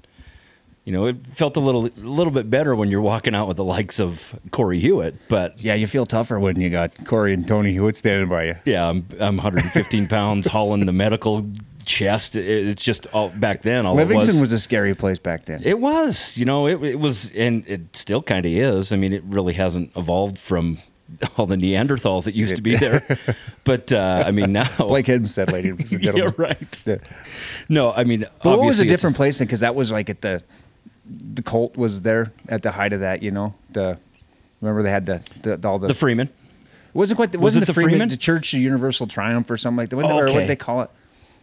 you 0.85 0.93
know 0.93 1.07
it 1.07 1.17
felt 1.35 1.57
a 1.57 1.61
little 1.61 1.87
a 1.87 1.91
little 1.97 2.33
bit 2.33 2.51
better 2.51 2.75
when 2.75 2.91
you're 2.91 3.01
walking 3.01 3.35
out 3.35 3.49
with 3.49 3.57
the 3.57 3.65
likes 3.65 4.01
of 4.01 4.39
Corey 4.51 4.81
Hewitt, 4.81 5.15
but 5.29 5.63
Yeah, 5.63 5.75
you 5.75 5.87
feel 5.87 6.07
tougher 6.07 6.41
when 6.41 6.61
you 6.61 6.71
got 6.71 7.05
Corey 7.05 7.35
and 7.35 7.47
Tony 7.47 7.73
Hewitt 7.73 7.97
standing 7.97 8.29
by 8.29 8.45
you. 8.45 8.57
yeah, 8.65 8.89
I'm, 8.89 9.07
I'm 9.19 9.37
115 9.37 10.09
pounds 10.09 10.47
hauling 10.47 10.87
the 10.87 10.93
medical 10.93 11.47
chest. 11.85 12.37
It's 12.37 12.83
just 12.83 13.07
all 13.09 13.31
back 13.31 13.63
then. 13.63 13.87
All 13.87 13.95
Livingston 13.95 14.37
it 14.37 14.41
was, 14.41 14.41
was, 14.41 14.53
a 14.53 14.59
scary 14.59 14.95
place 14.95 15.19
back 15.19 15.47
then. 15.47 15.63
it 15.65 15.79
was, 15.79 16.37
you 16.39 16.45
know, 16.45 16.67
it, 16.67 16.83
it 16.83 17.01
was, 17.01 17.35
and 17.35 17.67
it 17.67 17.95
still 17.97 18.23
kind 18.23 18.47
of 18.47 18.53
is. 18.53 18.93
I 18.93 18.97
mean, 18.97 19.13
it 19.13 19.23
really 19.25 19.55
hasn't 19.55 19.91
evolved 19.97 20.39
from 20.39 20.79
all 21.37 21.47
the 21.47 21.57
Neanderthals 21.57 22.25
that 22.25 22.35
used 22.35 22.57
to 22.57 22.63
be 22.63 22.77
there. 22.77 23.05
But 23.63 23.93
uh, 23.93 24.25
I 24.27 24.33
mean, 24.33 24.53
now 24.53 24.69
Blake 24.79 25.07
Hempstead, 25.07 25.53
lady, 25.53 25.71
was 25.71 25.93
a 25.93 26.01
yeah, 26.01 26.31
right. 26.37 26.85
No, 27.69 27.93
I 27.93 28.05
mean, 28.05 28.25
But 28.43 28.59
what 28.59 28.67
was 28.67 28.81
a 28.81 28.85
different 28.85 29.17
place 29.17 29.39
then? 29.39 29.47
Because 29.47 29.61
that 29.61 29.75
was 29.75 29.93
like 29.93 30.11
at 30.11 30.23
the 30.23 30.43
the 31.07 31.43
Colt 31.43 31.77
was 31.77 32.03
there 32.03 32.33
at 32.49 32.63
the 32.63 32.73
height 32.73 32.93
of 32.93 33.01
that. 33.01 33.23
You 33.23 33.31
know, 33.31 33.55
the 33.71 33.99
remember 34.61 34.83
they 34.83 34.91
had 34.91 35.07
the, 35.07 35.23
the 35.43 35.69
all 35.69 35.79
the, 35.79 35.89
The 35.89 35.95
Freeman. 35.95 36.29
wasn't 36.95 37.17
quite 37.17 37.33
the, 37.33 37.39
Was 37.39 37.55
wasn't 37.55 37.63
it 37.63 37.67
the, 37.67 37.73
the 37.73 37.75
Freeman, 37.75 37.91
Freeman? 37.93 38.09
the 38.11 38.17
Church 38.17 38.53
of 38.55 38.61
Universal 38.61 39.07
Triumph 39.09 39.51
or 39.51 39.57
something 39.57 39.79
like 39.79 39.91
that. 39.91 39.97
What, 39.97 40.07
or 40.07 40.25
Okay. 40.29 40.35
what 40.35 40.47
they 40.47 40.57
call 40.57 40.83
it? 40.83 40.91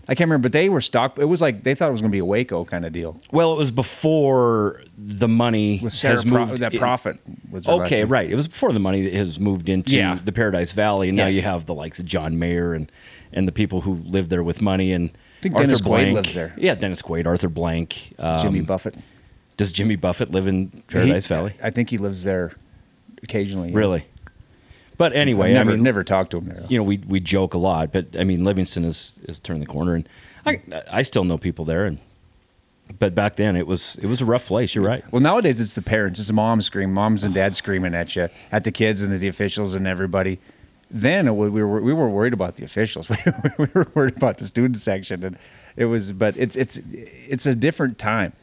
I 0.10 0.16
can't 0.16 0.30
remember, 0.30 0.44
but 0.44 0.54
they 0.54 0.70
were 0.70 0.80
stock. 0.80 1.20
It 1.20 1.26
was 1.26 1.42
like 1.42 1.64
they 1.64 1.76
thought 1.76 1.90
it 1.90 1.92
was 1.92 2.00
going 2.00 2.12
to 2.12 2.16
be 2.16 2.20
a 2.20 2.26
Waco 2.26 2.64
kind 2.64 2.86
of 2.86 2.94
deal. 2.94 3.18
Well, 3.34 3.52
it 3.52 3.58
was 3.58 3.72
before 3.72 4.82
the 4.98 5.28
money 5.28 5.80
Sarah 5.90 6.16
has 6.16 6.24
Pro- 6.24 6.46
moved. 6.46 6.60
that 6.60 6.74
in- 6.74 6.80
profit 6.80 7.20
was 7.52 7.68
Okay, 7.68 8.06
right. 8.06 8.30
It 8.30 8.36
was 8.36 8.48
before 8.48 8.72
the 8.72 8.80
money 8.80 9.10
has 9.10 9.38
moved 9.38 9.68
into 9.68 9.98
Yeah. 9.98 10.18
the 10.24 10.32
Paradise 10.32 10.72
Valley, 10.72 11.10
and 11.10 11.18
now 11.18 11.28
you 11.28 11.42
have 11.42 11.66
the 11.66 11.74
likes 11.74 12.00
of 12.00 12.06
John 12.06 12.40
Mayer 12.40 12.74
and 12.74 12.90
and 13.34 13.46
the 13.50 13.52
people 13.52 13.82
who 13.82 13.96
live 13.96 14.30
there 14.30 14.42
with 14.44 14.62
money 14.62 14.94
and 14.94 15.10
think 15.42 15.56
Arthur 15.56 15.66
Dennis 15.66 15.82
Quaid 15.82 15.86
Blank 15.88 16.14
lives 16.14 16.34
there. 16.34 16.54
Yeah, 16.58 16.76
Dennis 16.76 17.02
Quaid, 17.02 17.28
Arthur 17.28 17.50
Blank, 17.50 18.14
um, 18.18 18.42
Jimmy 18.42 18.62
Buffett. 18.62 18.96
Does 19.58 19.72
Jimmy 19.72 19.96
Buffett 19.96 20.32
live 20.32 20.48
in 20.48 20.84
Paradise 20.88 21.28
He- 21.28 21.34
Valley? 21.34 21.54
I 21.62 21.70
think 21.72 21.90
he 21.90 21.98
lives 21.98 22.24
there 22.24 22.54
occasionally. 23.24 23.72
Really? 23.72 24.06
But 24.98 25.14
anyway, 25.14 25.50
I've 25.50 25.66
never 25.66 25.78
never 25.78 26.04
talked 26.04 26.32
to 26.32 26.38
him 26.38 26.46
there. 26.50 26.66
you 26.70 26.78
know, 26.78 26.84
we 26.84 26.98
we 27.08 27.20
joke 27.20 27.54
a 27.54 27.60
lot, 27.60 27.92
but 27.92 28.08
I 28.18 28.24
mean, 28.24 28.44
Livingston 28.44 28.84
is 28.84 29.20
is 29.24 29.38
turned 29.40 29.62
the 29.62 29.68
corner, 29.68 29.94
and 29.96 30.10
I 30.46 30.62
I 30.92 31.02
still 31.04 31.24
know 31.24 31.38
people 31.38 31.66
there, 31.66 31.86
and 31.86 32.00
but 32.98 33.14
back 33.14 33.36
then 33.36 33.56
it 33.56 33.68
was 33.68 33.98
it 34.02 34.08
was 34.08 34.22
a 34.22 34.26
rough 34.26 34.48
place. 34.48 34.74
You're 34.74 34.84
right. 34.84 35.04
Well, 35.12 35.22
nowadays 35.22 35.62
it's 35.62 35.76
the 35.76 35.84
parents, 35.84 36.20
it's 36.20 36.30
the 36.30 36.34
moms 36.34 36.66
screaming, 36.66 36.96
moms 36.96 37.24
and 37.24 37.34
dads 37.34 37.58
screaming 37.58 37.94
at 37.94 38.16
you, 38.16 38.30
at 38.52 38.64
the 38.64 38.72
kids 38.72 39.04
and 39.04 39.14
the 39.20 39.28
officials 39.28 39.76
and 39.76 39.86
everybody. 39.86 40.40
Then 40.90 41.28
it 41.28 41.34
we 41.36 41.50
were 41.50 41.82
we 41.82 41.94
were 41.94 42.10
worried 42.10 42.34
about 42.34 42.56
the 42.56 42.66
officials. 42.66 43.08
we 43.60 43.68
were 43.76 43.88
worried 43.94 44.18
about 44.18 44.40
the 44.40 44.46
student 44.46 44.78
section, 44.78 45.24
and 45.24 45.38
it 45.76 45.86
was. 45.86 46.12
But 46.12 46.38
it's 46.38 46.56
it's 46.56 46.80
it's 47.28 47.46
a 47.46 47.54
different 47.54 48.00
time, 48.00 48.34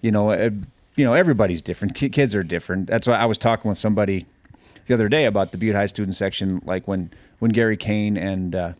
you 0.00 0.10
know. 0.10 0.30
Uh, 0.30 0.50
you 0.96 1.04
know, 1.04 1.14
everybody's 1.14 1.62
different. 1.62 1.94
Kids 1.94 2.34
are 2.34 2.42
different. 2.42 2.88
That's 2.88 3.06
why 3.06 3.14
I 3.14 3.24
was 3.24 3.38
talking 3.38 3.68
with 3.68 3.78
somebody 3.78 4.26
the 4.86 4.94
other 4.94 5.08
day 5.08 5.26
about 5.26 5.52
the 5.52 5.58
Butte 5.58 5.76
High 5.76 5.86
student 5.86 6.16
section, 6.16 6.60
like 6.64 6.88
when 6.88 7.12
when 7.38 7.52
Gary 7.52 7.76
Kane 7.76 8.16
and 8.16 8.54
uh, 8.54 8.72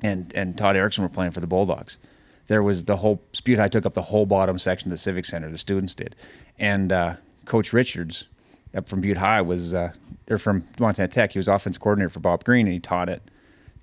and 0.00 0.32
and 0.36 0.56
Todd 0.56 0.76
Erickson 0.76 1.02
were 1.02 1.08
playing 1.08 1.32
for 1.32 1.40
the 1.40 1.48
Bulldogs. 1.48 1.98
There 2.46 2.62
was 2.62 2.84
the 2.84 2.98
whole 2.98 3.20
Butte 3.44 3.58
High 3.58 3.68
took 3.68 3.84
up 3.84 3.94
the 3.94 4.02
whole 4.02 4.26
bottom 4.26 4.58
section 4.58 4.88
of 4.88 4.90
the 4.92 4.98
Civic 4.98 5.24
Center. 5.24 5.50
The 5.50 5.58
students 5.58 5.92
did, 5.92 6.14
and 6.58 6.92
uh, 6.92 7.14
Coach 7.46 7.72
Richards 7.72 8.26
up 8.74 8.88
from 8.88 9.00
Butte 9.00 9.16
High 9.16 9.40
was 9.40 9.74
uh, 9.74 9.92
or 10.28 10.38
from 10.38 10.64
Montana 10.78 11.08
Tech. 11.08 11.32
He 11.32 11.38
was 11.38 11.48
offense 11.48 11.78
coordinator 11.78 12.10
for 12.10 12.20
Bob 12.20 12.44
Green, 12.44 12.66
and 12.66 12.74
he 12.74 12.80
taught 12.80 13.08
at 13.08 13.22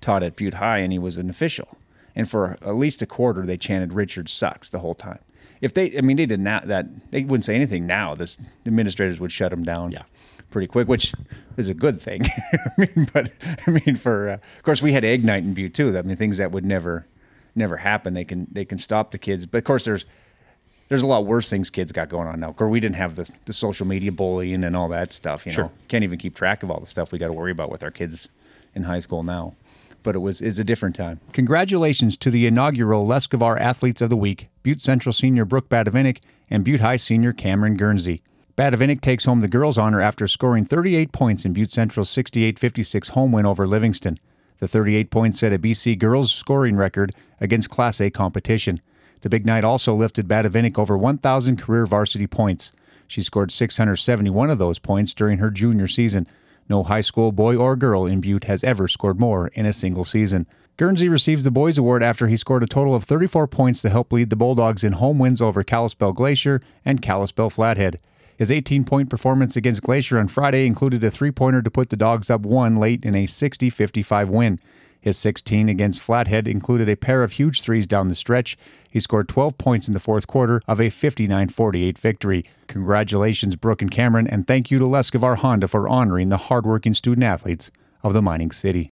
taught 0.00 0.22
at 0.22 0.36
Butte 0.36 0.54
High, 0.54 0.78
and 0.78 0.92
he 0.92 0.98
was 0.98 1.16
an 1.16 1.28
official. 1.28 1.76
And 2.16 2.28
for 2.28 2.56
at 2.62 2.76
least 2.76 3.02
a 3.02 3.06
quarter, 3.06 3.44
they 3.44 3.56
chanted 3.56 3.92
"Richard 3.92 4.28
sucks" 4.28 4.68
the 4.68 4.78
whole 4.78 4.94
time. 4.94 5.18
If 5.60 5.74
they, 5.74 5.96
I 5.98 6.00
mean, 6.02 6.16
they 6.16 6.26
did 6.26 6.40
not 6.40 6.68
that 6.68 6.86
they 7.10 7.22
wouldn't 7.22 7.44
say 7.44 7.54
anything 7.54 7.86
now. 7.86 8.14
This 8.14 8.36
the 8.36 8.68
administrators 8.68 9.18
would 9.20 9.32
shut 9.32 9.50
them 9.50 9.64
down. 9.64 9.92
Yeah. 9.92 10.02
Pretty 10.50 10.66
quick, 10.66 10.88
which 10.88 11.12
is 11.58 11.68
a 11.68 11.74
good 11.74 12.00
thing. 12.00 12.22
I 12.52 12.58
mean, 12.78 13.08
but 13.12 13.30
I 13.66 13.70
mean, 13.70 13.96
for 13.96 14.30
uh, 14.30 14.34
of 14.34 14.62
course, 14.62 14.80
we 14.80 14.92
had 14.94 15.04
egg 15.04 15.24
night 15.24 15.42
in 15.42 15.52
Butte 15.52 15.74
too. 15.74 15.96
I 15.98 16.02
mean, 16.02 16.16
things 16.16 16.38
that 16.38 16.52
would 16.52 16.64
never, 16.64 17.06
never 17.54 17.76
happen. 17.76 18.14
They 18.14 18.24
can 18.24 18.46
they 18.50 18.64
can 18.64 18.78
stop 18.78 19.10
the 19.10 19.18
kids, 19.18 19.44
but 19.44 19.58
of 19.58 19.64
course, 19.64 19.84
there's 19.84 20.06
there's 20.88 21.02
a 21.02 21.06
lot 21.06 21.26
worse 21.26 21.50
things 21.50 21.68
kids 21.68 21.92
got 21.92 22.08
going 22.08 22.26
on 22.28 22.40
now. 22.40 22.48
Of 22.48 22.56
course, 22.56 22.70
we 22.70 22.80
didn't 22.80 22.96
have 22.96 23.16
the 23.16 23.30
the 23.44 23.52
social 23.52 23.86
media 23.86 24.10
bullying 24.10 24.64
and 24.64 24.74
all 24.74 24.88
that 24.88 25.12
stuff. 25.12 25.44
You 25.44 25.52
Sure. 25.52 25.64
know, 25.64 25.72
can't 25.88 26.02
even 26.04 26.18
keep 26.18 26.34
track 26.34 26.62
of 26.62 26.70
all 26.70 26.80
the 26.80 26.86
stuff 26.86 27.12
we 27.12 27.18
got 27.18 27.26
to 27.26 27.32
worry 27.34 27.50
about 27.52 27.70
with 27.70 27.82
our 27.82 27.90
kids 27.90 28.28
in 28.74 28.84
high 28.84 29.00
school 29.00 29.22
now. 29.22 29.54
But 30.08 30.16
it 30.16 30.20
was 30.20 30.40
it's 30.40 30.58
a 30.58 30.64
different 30.64 30.96
time. 30.96 31.20
Congratulations 31.34 32.16
to 32.16 32.30
the 32.30 32.46
inaugural 32.46 33.06
Lescavar 33.06 33.60
Athletes 33.60 34.00
of 34.00 34.08
the 34.08 34.16
Week, 34.16 34.48
Butte 34.62 34.80
Central 34.80 35.12
Senior 35.12 35.44
Brooke 35.44 35.68
Badavinick 35.68 36.20
and 36.48 36.64
Butte 36.64 36.80
High 36.80 36.96
Senior 36.96 37.34
Cameron 37.34 37.76
Guernsey. 37.76 38.22
Badavinick 38.56 39.02
takes 39.02 39.26
home 39.26 39.40
the 39.40 39.48
girls' 39.48 39.76
honor 39.76 40.00
after 40.00 40.26
scoring 40.26 40.64
38 40.64 41.12
points 41.12 41.44
in 41.44 41.52
Butte 41.52 41.72
Central's 41.72 42.08
68-56 42.08 43.10
home 43.10 43.32
win 43.32 43.44
over 43.44 43.66
Livingston. 43.66 44.18
The 44.60 44.66
38 44.66 45.10
points 45.10 45.40
set 45.40 45.52
a 45.52 45.58
BC 45.58 45.98
girls 45.98 46.32
scoring 46.32 46.76
record 46.76 47.12
against 47.38 47.68
Class 47.68 48.00
A 48.00 48.08
competition. 48.08 48.80
The 49.20 49.28
big 49.28 49.44
night 49.44 49.62
also 49.62 49.94
lifted 49.94 50.26
Badavinick 50.26 50.78
over 50.78 50.96
1,000 50.96 51.58
career 51.58 51.84
varsity 51.84 52.26
points. 52.26 52.72
She 53.06 53.22
scored 53.22 53.52
671 53.52 54.48
of 54.48 54.58
those 54.58 54.78
points 54.78 55.12
during 55.12 55.36
her 55.36 55.50
junior 55.50 55.86
season. 55.86 56.26
No 56.68 56.82
high 56.82 57.00
school 57.00 57.32
boy 57.32 57.56
or 57.56 57.76
girl 57.76 58.04
in 58.04 58.20
Butte 58.20 58.44
has 58.44 58.62
ever 58.62 58.88
scored 58.88 59.18
more 59.18 59.48
in 59.48 59.64
a 59.64 59.72
single 59.72 60.04
season. 60.04 60.46
Guernsey 60.76 61.08
receives 61.08 61.42
the 61.42 61.50
Boys 61.50 61.78
Award 61.78 62.02
after 62.02 62.28
he 62.28 62.36
scored 62.36 62.62
a 62.62 62.66
total 62.66 62.94
of 62.94 63.04
34 63.04 63.48
points 63.48 63.82
to 63.82 63.88
help 63.88 64.12
lead 64.12 64.30
the 64.30 64.36
Bulldogs 64.36 64.84
in 64.84 64.92
home 64.92 65.18
wins 65.18 65.40
over 65.40 65.64
Kalispell 65.64 66.12
Glacier 66.12 66.60
and 66.84 67.02
Kalispell 67.02 67.50
Flathead. 67.50 67.96
His 68.36 68.52
18 68.52 68.84
point 68.84 69.10
performance 69.10 69.56
against 69.56 69.82
Glacier 69.82 70.18
on 70.18 70.28
Friday 70.28 70.66
included 70.66 71.02
a 71.02 71.10
three 71.10 71.32
pointer 71.32 71.62
to 71.62 71.70
put 71.70 71.90
the 71.90 71.96
Dogs 71.96 72.30
up 72.30 72.42
one 72.42 72.76
late 72.76 73.04
in 73.04 73.16
a 73.16 73.26
60 73.26 73.70
55 73.70 74.28
win. 74.28 74.60
His 75.08 75.16
16 75.16 75.70
against 75.70 76.02
Flathead 76.02 76.46
included 76.46 76.86
a 76.86 76.94
pair 76.94 77.22
of 77.22 77.32
huge 77.32 77.62
threes 77.62 77.86
down 77.86 78.08
the 78.08 78.14
stretch. 78.14 78.58
He 78.90 79.00
scored 79.00 79.26
12 79.26 79.56
points 79.56 79.88
in 79.88 79.94
the 79.94 80.00
fourth 80.00 80.26
quarter 80.26 80.60
of 80.68 80.82
a 80.82 80.90
59 80.90 81.48
48 81.48 81.96
victory. 81.96 82.44
Congratulations, 82.66 83.56
Brooke 83.56 83.80
and 83.80 83.90
Cameron, 83.90 84.26
and 84.28 84.46
thank 84.46 84.70
you 84.70 84.78
to 84.78 84.84
Lescavar 84.84 85.38
Honda 85.38 85.66
for 85.66 85.88
honoring 85.88 86.28
the 86.28 86.36
hardworking 86.36 86.92
student 86.92 87.24
athletes 87.24 87.70
of 88.02 88.12
the 88.12 88.20
mining 88.20 88.50
city. 88.50 88.90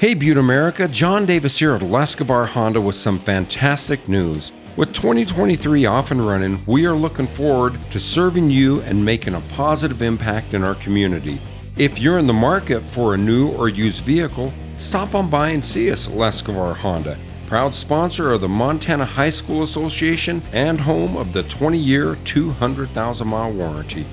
Hey, 0.00 0.14
Butte 0.14 0.36
America, 0.36 0.88
John 0.88 1.26
Davis 1.26 1.60
here 1.60 1.76
at 1.76 1.82
Lescabar 1.82 2.48
Honda 2.48 2.80
with 2.80 2.96
some 2.96 3.20
fantastic 3.20 4.08
news. 4.08 4.50
With 4.74 4.92
2023 4.94 5.86
off 5.86 6.10
and 6.10 6.26
running, 6.26 6.58
we 6.66 6.86
are 6.86 6.96
looking 6.96 7.28
forward 7.28 7.80
to 7.92 8.00
serving 8.00 8.50
you 8.50 8.80
and 8.80 9.04
making 9.04 9.34
a 9.36 9.40
positive 9.42 10.02
impact 10.02 10.54
in 10.54 10.64
our 10.64 10.74
community. 10.74 11.40
If 11.76 12.00
you're 12.00 12.18
in 12.18 12.26
the 12.26 12.32
market 12.32 12.82
for 12.82 13.14
a 13.14 13.16
new 13.16 13.52
or 13.52 13.68
used 13.68 14.04
vehicle, 14.04 14.52
stop 14.78 15.14
on 15.14 15.30
by 15.30 15.50
and 15.50 15.64
see 15.64 15.90
us 15.90 16.08
at 16.08 16.14
Lescavar 16.14 16.76
Honda, 16.76 17.18
proud 17.46 17.74
sponsor 17.74 18.32
of 18.32 18.40
the 18.40 18.48
Montana 18.48 19.04
High 19.04 19.30
School 19.30 19.62
Association 19.62 20.42
and 20.52 20.80
home 20.80 21.16
of 21.16 21.32
the 21.32 21.42
20 21.44 21.78
year, 21.78 22.16
200,000 22.24 23.26
mile 23.28 23.52
warranty. 23.52 24.06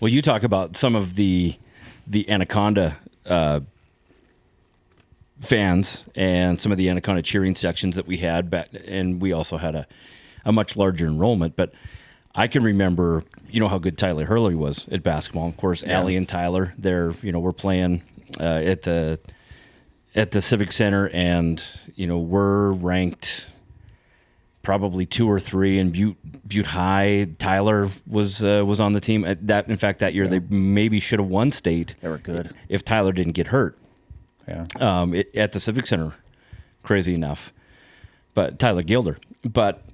Well, 0.00 0.10
you 0.10 0.22
talk 0.22 0.42
about 0.42 0.76
some 0.76 0.94
of 0.94 1.14
the 1.14 1.56
the 2.06 2.28
Anaconda 2.30 2.96
uh, 3.26 3.60
fans 5.40 6.06
and 6.14 6.60
some 6.60 6.72
of 6.72 6.78
the 6.78 6.88
Anaconda 6.88 7.22
cheering 7.22 7.54
sections 7.54 7.96
that 7.96 8.06
we 8.06 8.18
had 8.18 8.48
back, 8.50 8.68
and 8.86 9.20
we 9.20 9.32
also 9.32 9.56
had 9.56 9.74
a, 9.74 9.86
a 10.44 10.52
much 10.52 10.76
larger 10.76 11.06
enrollment. 11.06 11.56
But 11.56 11.72
I 12.34 12.46
can 12.46 12.62
remember, 12.62 13.24
you 13.50 13.60
know, 13.60 13.68
how 13.68 13.78
good 13.78 13.98
Tyler 13.98 14.26
Hurley 14.26 14.54
was 14.54 14.88
at 14.88 15.02
basketball. 15.02 15.48
Of 15.48 15.56
course, 15.56 15.82
Allie 15.84 16.16
and 16.16 16.28
Tyler, 16.28 16.74
they're 16.78 17.12
you 17.22 17.32
know 17.32 17.40
we're 17.40 17.52
playing 17.52 18.02
uh, 18.40 18.62
at 18.64 18.82
the 18.82 19.18
at 20.18 20.32
the 20.32 20.42
Civic 20.42 20.72
Center, 20.72 21.08
and 21.10 21.62
you 21.94 22.06
know 22.06 22.18
we're 22.18 22.72
ranked 22.72 23.46
probably 24.62 25.06
two 25.06 25.30
or 25.30 25.38
three 25.40 25.78
in 25.78 25.90
Butte 25.90 26.16
Butte 26.46 26.66
High. 26.66 27.28
Tyler 27.38 27.90
was 28.06 28.42
uh, 28.42 28.64
was 28.66 28.80
on 28.80 28.92
the 28.92 29.00
team. 29.00 29.24
At 29.24 29.46
that 29.46 29.68
in 29.68 29.76
fact 29.76 30.00
that 30.00 30.14
year 30.14 30.26
they 30.28 30.40
maybe 30.40 31.00
should 31.00 31.20
have 31.20 31.28
won 31.28 31.52
state. 31.52 31.94
They 32.00 32.08
were 32.08 32.18
good. 32.18 32.54
if 32.68 32.84
Tyler 32.84 33.12
didn't 33.12 33.32
get 33.32 33.46
hurt 33.48 33.78
Yeah. 34.46 34.66
um, 34.80 35.14
it, 35.14 35.34
at 35.34 35.52
the 35.52 35.60
Civic 35.60 35.86
Center. 35.86 36.12
Crazy 36.82 37.14
enough, 37.14 37.52
but 38.34 38.58
Tyler 38.58 38.82
Gilder. 38.82 39.18
But 39.44 39.84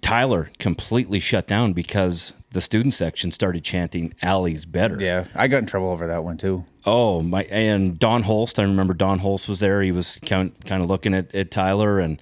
Tyler 0.00 0.50
completely 0.58 1.18
shut 1.20 1.46
down 1.46 1.72
because 1.72 2.32
the 2.52 2.60
student 2.60 2.94
section 2.94 3.30
started 3.32 3.62
chanting 3.64 4.14
"Allie's 4.22 4.64
better." 4.64 4.98
Yeah. 5.00 5.24
I 5.34 5.48
got 5.48 5.58
in 5.58 5.66
trouble 5.66 5.90
over 5.90 6.06
that 6.06 6.24
one, 6.24 6.36
too. 6.38 6.64
Oh 6.86 7.20
my! 7.22 7.44
And 7.44 7.98
Don 7.98 8.22
Holst, 8.22 8.58
I 8.58 8.62
remember 8.62 8.94
Don 8.94 9.18
Holst 9.18 9.48
was 9.48 9.60
there. 9.60 9.82
He 9.82 9.92
was 9.92 10.18
kind 10.24 10.52
kind 10.64 10.82
of 10.82 10.88
looking 10.88 11.14
at, 11.14 11.34
at 11.34 11.50
Tyler, 11.50 11.98
and 12.00 12.20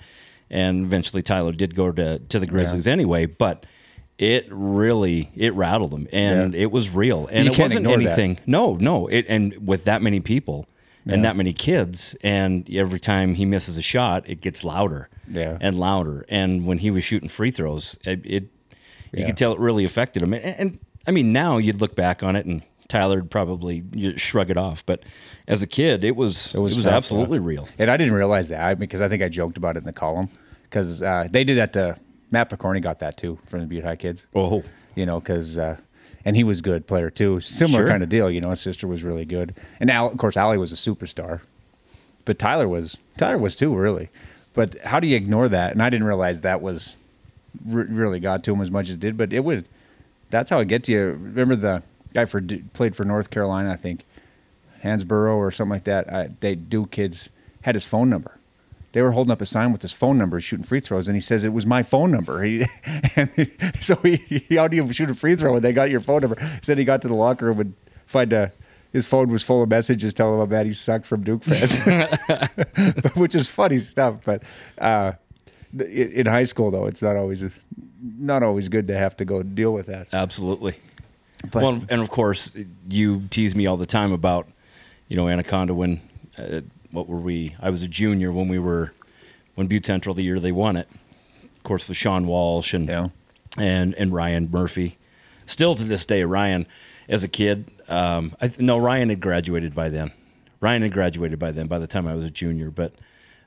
and 0.51 0.85
eventually 0.85 1.23
Tyler 1.23 1.53
did 1.53 1.75
go 1.75 1.93
to 1.93 2.19
to 2.19 2.39
the 2.39 2.47
Grizzlies 2.47 2.87
anyway. 2.87 3.27
But 3.27 3.67
it 4.19 4.47
really 4.51 5.31
it 5.37 5.53
rattled 5.55 5.93
him, 5.93 6.09
and 6.13 6.55
Yeah. 6.55 6.61
it 6.63 6.71
was 6.73 6.91
real, 6.91 7.29
and 7.31 7.45
You 7.47 7.53
it 7.53 7.59
wasn't 7.59 7.81
ignore 7.81 7.99
that. 7.99 8.07
anything. 8.07 8.39
No, 8.47 8.75
no. 8.77 9.07
It 9.09 9.27
and 9.29 9.67
with 9.67 9.85
that 9.85 10.03
many 10.03 10.21
people 10.21 10.67
and 11.09 11.25
that 11.25 11.37
many 11.37 11.53
kids, 11.53 12.17
and 12.25 12.69
every 12.69 12.99
time 12.99 13.35
he 13.35 13.45
misses 13.45 13.77
a 13.77 13.83
shot, 13.83 14.29
it 14.29 14.41
gets 14.41 14.65
louder, 14.65 15.09
Yeah. 15.29 15.59
and 15.61 15.79
louder. 15.79 16.25
And 16.29 16.67
when 16.67 16.79
he 16.79 16.91
was 16.91 17.05
shooting 17.05 17.29
free 17.29 17.51
throws, 17.51 17.99
it, 18.05 18.21
it 18.25 18.43
you 19.13 19.21
Yeah. 19.21 19.27
could 19.27 19.37
tell 19.37 19.53
it 19.53 19.59
really 19.61 19.85
affected 19.85 20.23
him. 20.23 20.33
And, 20.35 20.45
and 20.45 20.79
I 21.07 21.11
mean, 21.11 21.33
now 21.33 21.59
you'd 21.59 21.81
look 21.81 21.95
back 21.95 22.23
on 22.23 22.37
it 22.37 22.47
and 22.47 22.63
Tyler'd 22.89 23.31
probably 23.31 23.83
shrug 24.17 24.49
it 24.51 24.57
off, 24.57 24.85
but 24.87 25.03
as 25.49 25.63
a 25.63 25.67
kid, 25.67 26.05
it 26.05 26.15
was 26.17 26.55
it 26.55 26.59
was, 26.59 26.75
tough, 26.85 26.93
absolutely 26.93 27.39
real. 27.41 27.69
And 27.79 27.91
I 27.91 27.97
didn't 27.97 28.15
realize 28.15 28.49
that 28.51 28.79
because 28.79 29.01
I 29.01 29.09
think 29.09 29.23
I 29.23 29.29
joked 29.29 29.57
about 29.57 29.77
it 29.77 29.81
in 29.81 29.85
the 29.87 29.93
column 29.93 30.29
because 30.65 31.03
uh, 31.03 31.27
they 31.31 31.43
did 31.45 31.59
that 31.59 31.73
to 31.75 31.97
Matt 32.31 32.51
Picorni 32.51 32.81
got 32.83 32.99
that 33.01 33.17
too 33.17 33.39
from 33.47 33.61
the 33.61 33.67
Butte 33.67 33.85
High 33.85 33.97
kids. 33.97 34.27
Oh, 34.35 34.63
You 34.95 35.05
know, 35.07 35.19
because 35.21 35.59
uh, 35.59 35.77
and 36.25 36.37
he 36.37 36.45
was 36.45 36.61
good 36.61 36.87
player 36.87 37.11
too. 37.11 37.41
Similar 37.41 37.81
Sure. 37.83 37.89
kind 37.89 38.03
of 38.03 38.09
deal. 38.09 38.31
You 38.31 38.41
know, 38.41 38.51
his 38.51 38.61
sister 38.61 38.87
was 38.87 39.03
really 39.05 39.25
good, 39.25 39.57
and 39.81 39.91
Al, 39.91 40.11
of 40.11 40.19
course, 40.19 40.37
Allie 40.37 40.59
was 40.59 40.71
a 40.73 40.77
superstar, 40.77 41.41
but 42.25 42.39
Tyler 42.39 42.69
was 42.69 42.97
Tyler 43.17 43.39
was 43.39 43.57
too 43.57 43.75
really. 43.75 44.11
But 44.57 44.79
how 44.81 44.99
do 44.99 45.07
you 45.07 45.15
ignore 45.15 45.49
that? 45.51 45.73
And 45.73 45.83
I 45.83 45.91
didn't 45.91 46.07
realize 46.07 46.41
that 46.41 46.63
was 46.63 46.97
re- 47.65 47.85
really 47.85 48.19
got 48.19 48.43
to 48.45 48.55
him 48.55 48.61
as 48.63 48.71
much 48.71 48.89
as 48.89 48.95
it 48.95 49.01
did. 49.01 49.17
But 49.17 49.33
it 49.33 49.45
would. 49.45 49.69
That's 50.31 50.51
how 50.51 50.59
it 50.59 50.67
get 50.67 50.83
to 50.85 50.93
you. 50.93 51.11
Remember 51.11 51.55
the 51.55 51.83
guy 52.15 52.25
for 52.25 52.43
played 52.73 52.97
for 52.97 53.05
North 53.05 53.31
Carolina, 53.31 53.71
I 53.71 53.77
think, 53.77 54.05
Hansbrough 54.83 55.37
or 55.37 55.51
something 55.51 55.73
like 55.73 55.85
that. 55.85 56.13
I, 56.13 56.31
they 56.41 56.55
do 56.55 56.87
kids 56.87 57.29
had 57.63 57.75
his 57.75 57.85
phone 57.85 58.09
number. 58.09 58.39
They 58.93 59.03
were 59.03 59.11
holding 59.11 59.31
up 59.31 59.43
a 59.43 59.47
sign 59.47 59.73
with 59.73 59.83
his 59.83 59.93
phone 59.93 60.17
number, 60.17 60.41
shooting 60.41 60.65
free 60.65 60.81
throws, 60.81 61.07
and 61.07 61.15
he 61.15 61.21
says 61.21 61.45
it 61.45 61.53
was 61.53 61.67
my 61.67 61.83
phone 61.83 62.11
number. 62.11 62.43
He, 62.47 62.65
and 63.15 63.31
so 63.83 63.97
he, 63.97 64.17
he 64.17 64.57
how 64.57 64.69
do 64.69 64.77
you 64.77 64.91
shoot 64.91 65.11
a 65.11 65.15
free 65.15 65.37
throw 65.37 65.53
when 65.53 65.63
they 65.63 65.75
got 65.75 65.91
your 65.91 66.01
phone 66.01 66.23
number? 66.23 66.41
He 66.41 66.61
said 66.63 66.79
he 66.79 66.85
got 66.85 67.03
to 67.03 67.09
the 67.09 67.15
locker 67.17 67.45
room 67.45 67.61
and 67.61 67.69
would 67.69 67.75
find 68.07 68.33
a, 68.33 68.53
his 68.97 69.05
phone 69.07 69.29
was 69.29 69.43
full 69.43 69.63
of 69.63 69.69
messages 69.69 70.15
telling 70.15 70.35
him 70.35 70.41
how 70.41 70.47
bad 70.47 70.65
he 70.65 70.73
sucked 70.73 71.05
from 71.05 71.23
Duke 71.23 71.45
fans, 71.45 71.75
which 73.15 73.35
is 73.35 73.47
funny 73.47 73.79
stuff. 73.79 74.17
But 74.25 74.43
uh, 74.79 75.13
in 75.79 76.25
high 76.27 76.45
school, 76.45 76.71
though, 76.71 76.87
it's 76.87 77.03
not 77.03 77.15
always 77.15 77.43
not 78.19 78.43
always 78.43 78.69
good 78.71 78.89
to 78.89 78.97
have 78.97 79.15
to 79.19 79.25
go 79.27 79.43
deal 79.43 79.73
with 79.75 79.87
that. 79.87 80.09
absolutely. 80.15 80.75
But- 81.51 81.63
well, 81.63 81.83
and 81.91 82.01
of 82.01 82.09
course, 82.09 82.51
you 82.89 83.25
tease 83.31 83.55
me 83.55 83.67
all 83.67 83.77
the 83.77 83.87
time 83.87 84.13
about, 84.13 84.49
you 85.09 85.17
know, 85.17 85.29
Anaconda 85.29 85.75
when, 85.75 86.01
uh, 86.39 86.63
what 86.91 87.07
were 87.09 87.19
we? 87.21 87.55
I 87.61 87.69
was 87.69 87.83
a 87.83 87.89
junior 87.89 88.33
when 88.33 88.49
we 88.49 88.59
were, 88.59 88.93
when 89.57 89.67
Butte 89.67 89.85
Central 89.87 90.15
the 90.15 90.23
year 90.23 90.41
they 90.41 90.53
won 90.53 90.77
it. 90.77 90.89
Of 91.57 91.63
course, 91.65 91.87
with 91.87 91.99
Sean 91.99 92.27
Walsh 92.27 92.73
and 92.73 92.89
Yeah. 92.89 93.09
and 93.59 93.95
and 93.95 94.15
Ryan 94.15 94.49
Murphy. 94.51 94.97
Still 95.47 95.75
to 95.77 95.85
this 95.85 96.05
day, 96.05 96.23
Ryan, 96.25 96.67
as 97.09 97.23
a 97.25 97.29
kid, 97.29 97.67
um, 97.89 98.35
I 98.41 98.51
no, 98.59 98.77
Ryan 98.79 99.09
had 99.11 99.21
graduated 99.21 99.75
by 99.75 99.89
then. 99.89 100.11
Ryan 100.61 100.83
had 100.83 100.93
graduated 100.93 101.39
by 101.39 101.53
then. 101.53 101.67
By 101.69 101.79
the 101.79 101.87
time 101.87 102.07
I 102.07 102.15
was 102.15 102.25
a 102.25 102.31
junior, 102.31 102.71
but 102.71 102.93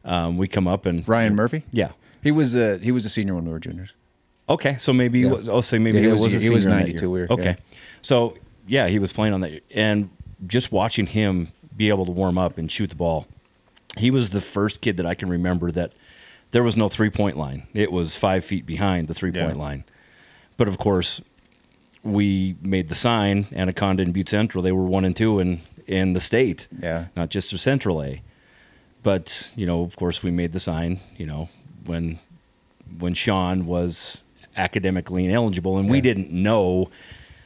um, 0.05 0.37
we 0.37 0.47
come 0.47 0.67
up 0.67 0.85
and 0.85 1.05
Ryan 1.07 1.35
Murphy, 1.35 1.63
Yeah. 1.71 1.91
he 2.23 2.31
was 2.31 2.55
a 2.55 2.77
he 2.77 2.91
was 2.91 3.05
a 3.05 3.09
senior 3.09 3.35
when 3.35 3.45
we 3.45 3.51
were 3.51 3.59
juniors. 3.59 3.93
Okay, 4.47 4.77
so 4.77 4.93
maybe 4.93 5.19
Yeah. 5.19 5.27
he 5.29 5.33
was. 5.35 5.49
Oh, 5.49 5.61
say 5.61 5.77
maybe 5.77 5.97
Yeah, 5.97 6.01
he 6.01 6.07
he 6.07 6.11
was- 6.13 6.21
was, 6.21 6.33
a 6.33 6.47
he 6.47 6.53
was 6.53 6.63
senior 6.63 6.77
in 6.77 6.79
that 6.83 6.87
92, 6.87 7.09
we 7.11 7.21
were- 7.21 7.31
okay, 7.33 7.49
yeah. 7.59 7.77
so 8.01 8.35
yeah, 8.67 8.87
he 8.87 8.97
was 8.99 9.11
playing 9.11 9.33
on 9.33 9.41
that, 9.41 9.61
and 9.75 10.09
just 10.47 10.71
watching 10.71 11.05
him 11.07 11.49
be 11.75 11.89
able 11.89 12.05
to 12.05 12.11
warm 12.11 12.37
up 12.37 12.57
and 12.57 12.71
shoot 12.71 12.89
the 12.89 12.95
ball, 12.95 13.27
he 13.97 14.09
was 14.09 14.29
the 14.29 14.41
first 14.41 14.79
kid 14.81 14.95
that 14.97 15.05
I 15.05 15.15
can 15.15 15.27
remember 15.29 15.69
that 15.71 15.91
there 16.51 16.63
was 16.63 16.77
no 16.77 16.87
three 16.87 17.09
point 17.09 17.35
line. 17.37 17.63
It 17.73 17.91
was 17.91 18.15
five 18.15 18.45
feet 18.45 18.65
behind 18.65 19.07
the 19.07 19.13
three 19.13 19.31
point 19.31 19.57
line. 19.57 19.83
But 20.57 20.67
of 20.67 20.77
course, 20.77 21.21
we 22.03 22.55
made 22.61 22.87
the 22.89 22.95
sign. 22.95 23.47
Anaconda 23.53 24.03
and 24.03 24.13
Butte 24.13 24.29
Central, 24.29 24.61
they 24.63 24.71
were 24.71 24.85
one 24.85 25.05
and 25.05 25.15
two 25.15 25.39
in 25.39 25.61
in 25.87 26.13
the 26.13 26.21
state. 26.21 26.67
Yeah. 26.81 27.05
not 27.15 27.29
just 27.29 27.49
for 27.51 27.57
Central 27.57 28.03
A. 28.03 28.21
But 29.01 29.51
you 29.55 29.65
know, 29.65 29.81
of 29.83 29.95
course, 29.95 30.21
we 30.21 30.31
made 30.31 30.51
the 30.51 30.59
sign. 30.59 30.99
You 31.17 31.25
know, 31.25 31.49
when 31.85 32.19
when 32.99 33.13
Sean 33.13 33.65
was 33.65 34.23
academically 34.57 35.25
ineligible, 35.25 35.77
and 35.77 35.89
we 35.89 36.01
didn't 36.01 36.31
know 36.31 36.89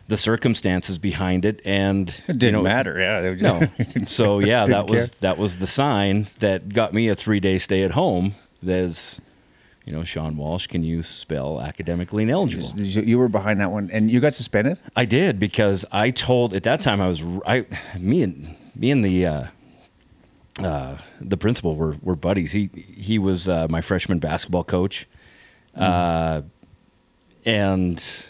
the 0.07 0.17
circumstances 0.17 0.97
behind 0.97 1.45
it, 1.45 1.61
and 1.63 2.09
It 2.27 2.37
didn't 2.39 2.53
know, 2.53 2.61
matter. 2.63 2.99
Yeah, 2.99 3.35
No, 3.39 3.67
so 4.07 4.39
yeah, 4.39 4.65
that 4.65 4.87
was 4.87 5.09
care. 5.11 5.17
that 5.21 5.37
was 5.37 5.57
the 5.57 5.67
sign 5.67 6.27
that 6.39 6.69
got 6.69 6.93
me 6.93 7.07
a 7.07 7.15
three 7.15 7.39
day 7.39 7.57
stay 7.59 7.83
at 7.83 7.91
home. 7.91 8.35
There's, 8.61 9.21
you 9.85 9.91
know, 9.93 10.03
Sean 10.03 10.37
Walsh, 10.37 10.67
can 10.67 10.83
you 10.83 11.03
spell 11.03 11.59
academically 11.59 12.23
ineligible? 12.23 12.69
You 12.79 13.17
were 13.17 13.27
behind 13.29 13.59
that 13.59 13.71
one, 13.71 13.89
and 13.91 14.09
you 14.09 14.19
got 14.21 14.33
suspended. 14.33 14.77
I 14.95 15.05
did 15.05 15.39
because 15.39 15.85
I 15.91 16.09
told 16.09 16.53
at 16.53 16.63
that 16.63 16.79
time 16.81 17.01
I 17.01 17.07
was 17.07 17.21
I 17.45 17.65
me 17.99 18.21
and 18.23 18.55
me 18.75 18.91
and 18.91 19.03
the 19.03 19.25
uh, 19.25 19.45
uh, 20.59 20.97
the 21.19 21.35
principal 21.37 21.75
were 21.75 21.97
were 22.01 22.15
buddies. 22.15 22.51
He 22.53 22.69
he 22.75 23.19
was 23.19 23.49
uh, 23.49 23.67
my 23.69 23.81
freshman 23.81 24.19
basketball 24.19 24.63
coach, 24.63 25.05
uh, 25.75 26.43
and 27.45 28.25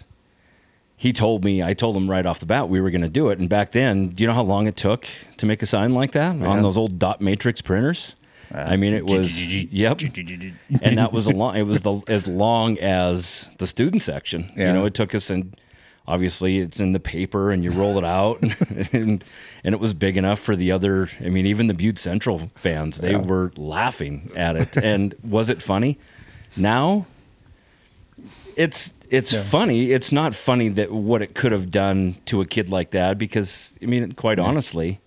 he 0.96 1.14
told 1.14 1.44
me 1.44 1.62
I 1.62 1.74
told 1.74 1.96
him 1.98 2.10
right 2.10 2.26
off 2.26 2.40
the 2.40 2.46
bat 2.46 2.70
we 2.70 2.82
were 2.82 2.90
going 2.90 3.02
to 3.02 3.10
do 3.10 3.30
it. 3.30 3.40
And 3.40 3.50
back 3.50 3.72
then, 3.74 4.10
do 4.10 4.24
you 4.24 4.28
know 4.28 4.34
how 4.34 4.44
long 4.44 4.68
it 4.68 4.76
took 4.76 5.08
to 5.38 5.46
make 5.46 5.62
a 5.62 5.66
sign 5.66 5.94
like 5.94 6.14
that 6.14 6.36
Yeah. 6.38 6.48
on 6.48 6.62
those 6.62 6.78
old 6.78 6.98
dot 6.98 7.22
matrix 7.22 7.62
printers? 7.62 8.16
I 8.54 8.78
mean, 8.78 8.94
it 8.94 9.06
was 9.06 9.44
yep, 9.44 10.00
and 10.82 10.98
that 10.98 11.12
was 11.12 11.26
a 11.28 11.32
long. 11.32 11.56
It 11.56 11.64
was 11.64 11.82
the 11.82 12.02
as 12.08 12.28
long 12.28 12.78
as 12.80 13.50
the 13.58 13.66
student 13.68 14.02
section. 14.04 14.52
Yeah. 14.56 14.68
You 14.68 14.74
know, 14.74 14.86
it 14.86 14.94
took 14.94 15.16
us 15.16 15.30
and 15.30 15.56
obviously 16.08 16.60
it's 16.60 16.80
in 16.80 16.92
the 16.92 17.00
paper 17.00 17.50
and 17.52 17.64
you 17.64 17.72
roll 17.72 17.98
it 17.98 18.04
out 18.04 18.44
and 18.94 19.24
and 19.64 19.74
it 19.74 19.80
was 19.80 19.94
big 19.94 20.18
enough 20.18 20.40
for 20.40 20.56
the 20.56 20.72
other. 20.72 21.10
I 21.20 21.30
mean, 21.30 21.46
even 21.46 21.68
the 21.68 21.74
Butte 21.74 21.98
Central 21.98 22.52
fans 22.56 22.98
they 23.00 23.12
Yeah. 23.12 23.18
were 23.18 23.52
laughing 23.58 24.32
at 24.36 24.56
it. 24.56 24.78
and 24.78 25.16
was 25.24 25.50
it 25.50 25.62
funny? 25.62 25.98
Now, 26.56 27.08
it's 28.56 28.94
it's 29.10 29.36
funny. 29.36 29.92
It's 29.92 30.12
not 30.12 30.34
funny 30.36 30.70
that 30.70 30.92
what 30.92 31.22
it 31.22 31.34
could 31.36 31.52
have 31.52 31.72
done 31.72 32.18
to 32.26 32.42
a 32.42 32.46
kid 32.46 32.70
like 32.70 32.92
that 32.92 33.18
because 33.18 33.74
I 33.82 33.86
mean, 33.86 34.12
quite 34.14 34.40
honestly, 34.40 35.00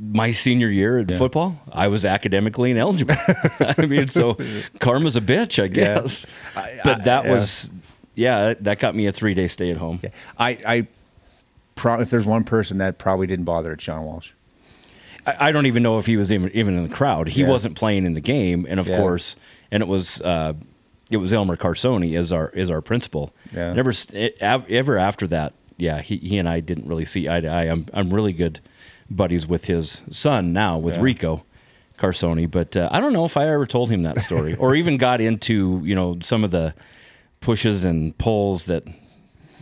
my 0.00 0.30
senior 0.30 0.68
year 0.68 0.98
in 0.98 1.08
football, 1.16 1.56
I 1.72 1.88
was 1.88 2.04
academically 2.04 2.70
ineligible. 2.70 3.16
I 3.60 3.86
mean, 3.86 4.08
so 4.08 4.36
karma's 4.80 5.16
a 5.16 5.20
bitch, 5.20 5.62
I 5.62 5.68
guess. 5.68 6.26
but 6.54 7.04
that 7.04 7.24
yeah. 7.24 7.30
was, 7.30 7.70
yeah, 8.14 8.54
that 8.60 8.78
got 8.78 8.94
me 8.94 9.06
a 9.06 9.12
three 9.12 9.34
day 9.34 9.46
stay 9.48 9.70
at 9.70 9.76
home. 9.76 10.00
I, 10.38 10.50
I 10.66 10.86
pro- 11.74 12.00
if 12.00 12.10
there's 12.10 12.26
one 12.26 12.44
person 12.44 12.78
that 12.78 12.98
probably 12.98 13.26
didn't 13.26 13.44
bother, 13.44 13.72
it's 13.72 13.82
Sean 13.84 14.04
Walsh. 14.04 14.32
I, 15.26 15.48
I 15.48 15.52
don't 15.52 15.66
even 15.66 15.82
know 15.82 15.98
if 15.98 16.06
he 16.06 16.16
was 16.16 16.32
even 16.32 16.50
even 16.52 16.76
in 16.76 16.82
the 16.82 16.94
crowd. 16.94 17.28
He 17.28 17.42
Yeah. 17.42 17.48
wasn't 17.48 17.76
playing 17.76 18.04
in 18.06 18.14
the 18.14 18.20
game, 18.20 18.66
and 18.68 18.78
of 18.80 18.88
Yeah. 18.88 18.98
course, 18.98 19.36
and 19.70 19.82
it 19.82 19.86
was 19.86 20.20
uh, 20.20 20.52
it 21.10 21.16
was 21.18 21.32
Elmer 21.32 21.56
Carsoni 21.56 22.16
as 22.16 22.32
our 22.32 22.52
as 22.54 22.70
our 22.70 22.80
principal. 22.80 23.32
Yeah. 23.52 23.72
Never 23.72 23.90
s- 23.90 24.10
it- 24.12 24.42
av- 24.42 24.68
ever 24.70 24.98
after 24.98 25.26
that. 25.28 25.54
Yeah, 25.76 26.00
he 26.02 26.16
he 26.18 26.38
and 26.38 26.48
I 26.48 26.60
didn't 26.60 26.86
really 26.86 27.04
see 27.04 27.28
eye 27.28 27.40
to 27.40 27.48
eye. 27.48 27.64
I'm 27.64 27.86
I'm 27.92 28.12
really 28.12 28.32
good 28.32 28.60
buddies 29.14 29.46
with 29.46 29.66
his 29.66 30.02
son 30.10 30.52
now 30.52 30.78
with 30.78 30.96
Yeah. 30.96 31.02
Rico 31.02 31.44
Carsoni, 31.98 32.50
but 32.50 32.76
uh, 32.76 32.88
I 32.90 33.00
don't 33.00 33.12
know 33.12 33.24
if 33.24 33.36
I 33.36 33.48
ever 33.48 33.66
told 33.66 33.90
him 33.90 34.02
that 34.02 34.20
story 34.20 34.54
or 34.56 34.74
even 34.80 34.96
got 34.96 35.20
into 35.20 35.80
you 35.84 35.94
know 35.94 36.16
some 36.20 36.42
of 36.44 36.50
the 36.50 36.74
pushes 37.40 37.84
and 37.84 38.16
pulls 38.18 38.64
that 38.66 38.84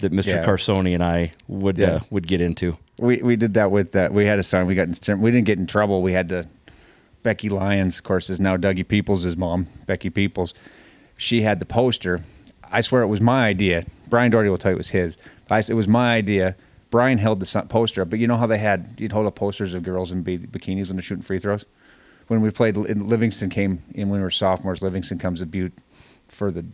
that 0.01 0.12
Mr. 0.12 0.27
Yeah. 0.27 0.45
Carsoni 0.45 0.95
and 0.95 1.03
I 1.05 1.33
would 1.49 1.79
Yeah. 1.79 1.87
uh, 1.91 2.01
would 2.11 2.27
get 2.27 2.41
into. 2.41 2.77
We 2.99 3.19
we 3.23 3.37
did 3.37 3.55
that 3.55 3.71
with 3.71 3.93
that. 3.93 4.12
We 4.12 4.27
had 4.27 4.38
a 4.38 4.43
son. 4.43 4.67
We 4.67 4.75
got 4.75 5.09
in, 5.09 5.21
we 5.21 5.31
didn't 5.31 5.47
get 5.47 5.59
in 5.59 5.67
trouble. 5.67 6.03
We 6.03 6.12
had 6.12 6.29
to. 6.31 6.47
Becky 7.23 7.49
Lyons, 7.49 7.99
of 7.99 8.05
course, 8.05 8.29
is 8.31 8.41
now 8.41 8.57
Dougie 8.57 8.87
Peoples' 8.87 9.37
mom. 9.37 9.69
Becky 9.87 10.11
Peoples. 10.11 10.55
She 11.17 11.43
had 11.43 11.61
the 11.61 11.65
poster. 11.65 12.25
I 12.73 12.81
swear 12.81 13.03
it 13.03 13.07
was 13.07 13.21
my 13.21 13.45
idea. 13.47 13.85
Brian 14.09 14.33
Doherty 14.33 14.51
will 14.51 14.59
tell 14.59 14.73
you 14.73 14.77
it 14.77 14.79
was 14.79 14.88
his. 14.88 15.17
I, 15.49 15.59
it 15.61 15.75
was 15.75 15.87
my 15.87 16.15
idea. 16.15 16.57
Brian 16.93 17.17
held 17.17 17.41
the 17.41 17.63
poster 17.69 18.03
up, 18.03 18.11
but 18.11 18.19
you 18.19 18.29
know 18.29 18.37
how 18.37 18.47
they 18.47 18.59
had 18.59 18.95
you'd 18.99 19.13
hold 19.13 19.27
up 19.27 19.35
posters 19.35 19.73
of 19.73 19.83
girls 19.83 20.13
in 20.13 20.23
bi- 20.23 20.37
bikinis 20.37 20.89
when 20.89 20.97
they're 20.97 21.03
shooting 21.03 21.23
free 21.23 21.39
throws. 21.39 21.65
When 22.29 22.43
we 22.43 22.51
played, 22.51 22.77
in 22.77 23.09
Livingston 23.09 23.51
came 23.51 23.83
in 23.95 24.11
when 24.11 24.21
we 24.21 24.25
were 24.25 24.31
sophomores. 24.31 24.83
Livingston 24.83 25.19
comes 25.19 25.41
to 25.41 25.47
Butte 25.47 25.73
for 26.29 26.51
the 26.53 26.65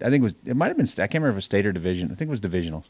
I 0.00 0.10
think 0.10 0.20
it 0.20 0.22
was 0.22 0.34
it 0.46 0.56
might 0.56 0.68
have 0.68 0.76
been 0.76 0.86
I 0.86 1.06
can't 1.06 1.14
remember 1.14 1.30
if 1.30 1.34
it 1.34 1.36
was 1.36 1.44
state 1.44 1.66
or 1.66 1.72
division. 1.72 2.10
I 2.10 2.14
think 2.14 2.28
it 2.28 2.30
was 2.30 2.40
divisionals. 2.40 2.84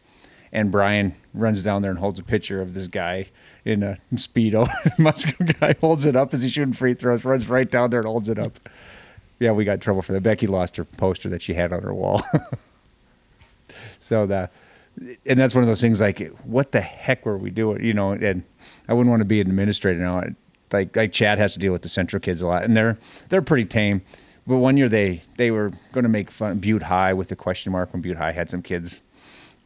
And 0.52 0.70
Brian 0.70 1.14
runs 1.32 1.62
down 1.62 1.80
there 1.80 1.90
and 1.90 1.98
holds 1.98 2.20
a 2.20 2.22
picture 2.22 2.60
of 2.60 2.74
this 2.74 2.86
guy 2.86 3.28
in 3.64 3.82
a 3.82 3.98
speedo. 4.14 4.68
Muscle 4.98 5.32
guy 5.58 5.74
holds 5.80 6.04
it 6.04 6.14
up 6.14 6.34
as 6.34 6.42
he's 6.42 6.52
shooting 6.52 6.74
free 6.74 6.92
throws. 6.92 7.24
Runs 7.24 7.48
right 7.48 7.70
down 7.70 7.88
there 7.88 8.00
and 8.00 8.06
holds 8.06 8.28
it 8.28 8.38
up. 8.38 8.58
Yeah, 9.38 9.52
we 9.52 9.64
got 9.64 9.80
trouble 9.80 10.02
for 10.02 10.12
that. 10.12 10.22
Becky 10.22 10.46
lost 10.46 10.76
her 10.76 10.84
poster 10.84 11.30
that 11.30 11.40
she 11.40 11.54
had 11.54 11.72
on 11.72 11.82
her 11.82 11.94
wall. 11.94 12.22
so 13.98 14.26
that, 14.26 14.52
and 15.26 15.38
that's 15.38 15.54
one 15.54 15.62
of 15.62 15.68
those 15.68 15.80
things 15.80 16.00
like, 16.00 16.20
what 16.44 16.72
the 16.72 16.80
heck 16.80 17.24
were 17.24 17.38
we 17.38 17.50
doing? 17.50 17.84
You 17.84 17.94
know, 17.94 18.12
and 18.12 18.42
I 18.88 18.94
wouldn't 18.94 19.10
want 19.10 19.20
to 19.20 19.26
be 19.26 19.40
an 19.40 19.48
administrator 19.48 19.98
now. 19.98 20.22
Like 20.70 20.96
like 20.96 21.12
Chad 21.12 21.38
has 21.38 21.52
to 21.54 21.58
deal 21.58 21.72
with 21.72 21.82
the 21.82 21.88
Central 21.88 22.20
kids 22.20 22.40
a 22.42 22.46
lot, 22.46 22.64
and 22.64 22.76
they're 22.76 22.98
they're 23.28 23.42
pretty 23.42 23.64
tame. 23.64 24.02
But 24.46 24.56
one 24.56 24.76
year 24.76 24.88
they 24.88 25.22
they 25.36 25.50
were 25.50 25.72
going 25.92 26.04
to 26.04 26.08
make 26.08 26.30
fun 26.30 26.58
Butte 26.58 26.84
High 26.84 27.12
with 27.12 27.28
the 27.28 27.36
question 27.36 27.72
mark 27.72 27.92
when 27.92 28.02
Butte 28.02 28.16
High 28.16 28.32
had 28.32 28.50
some 28.50 28.62
kids 28.62 29.02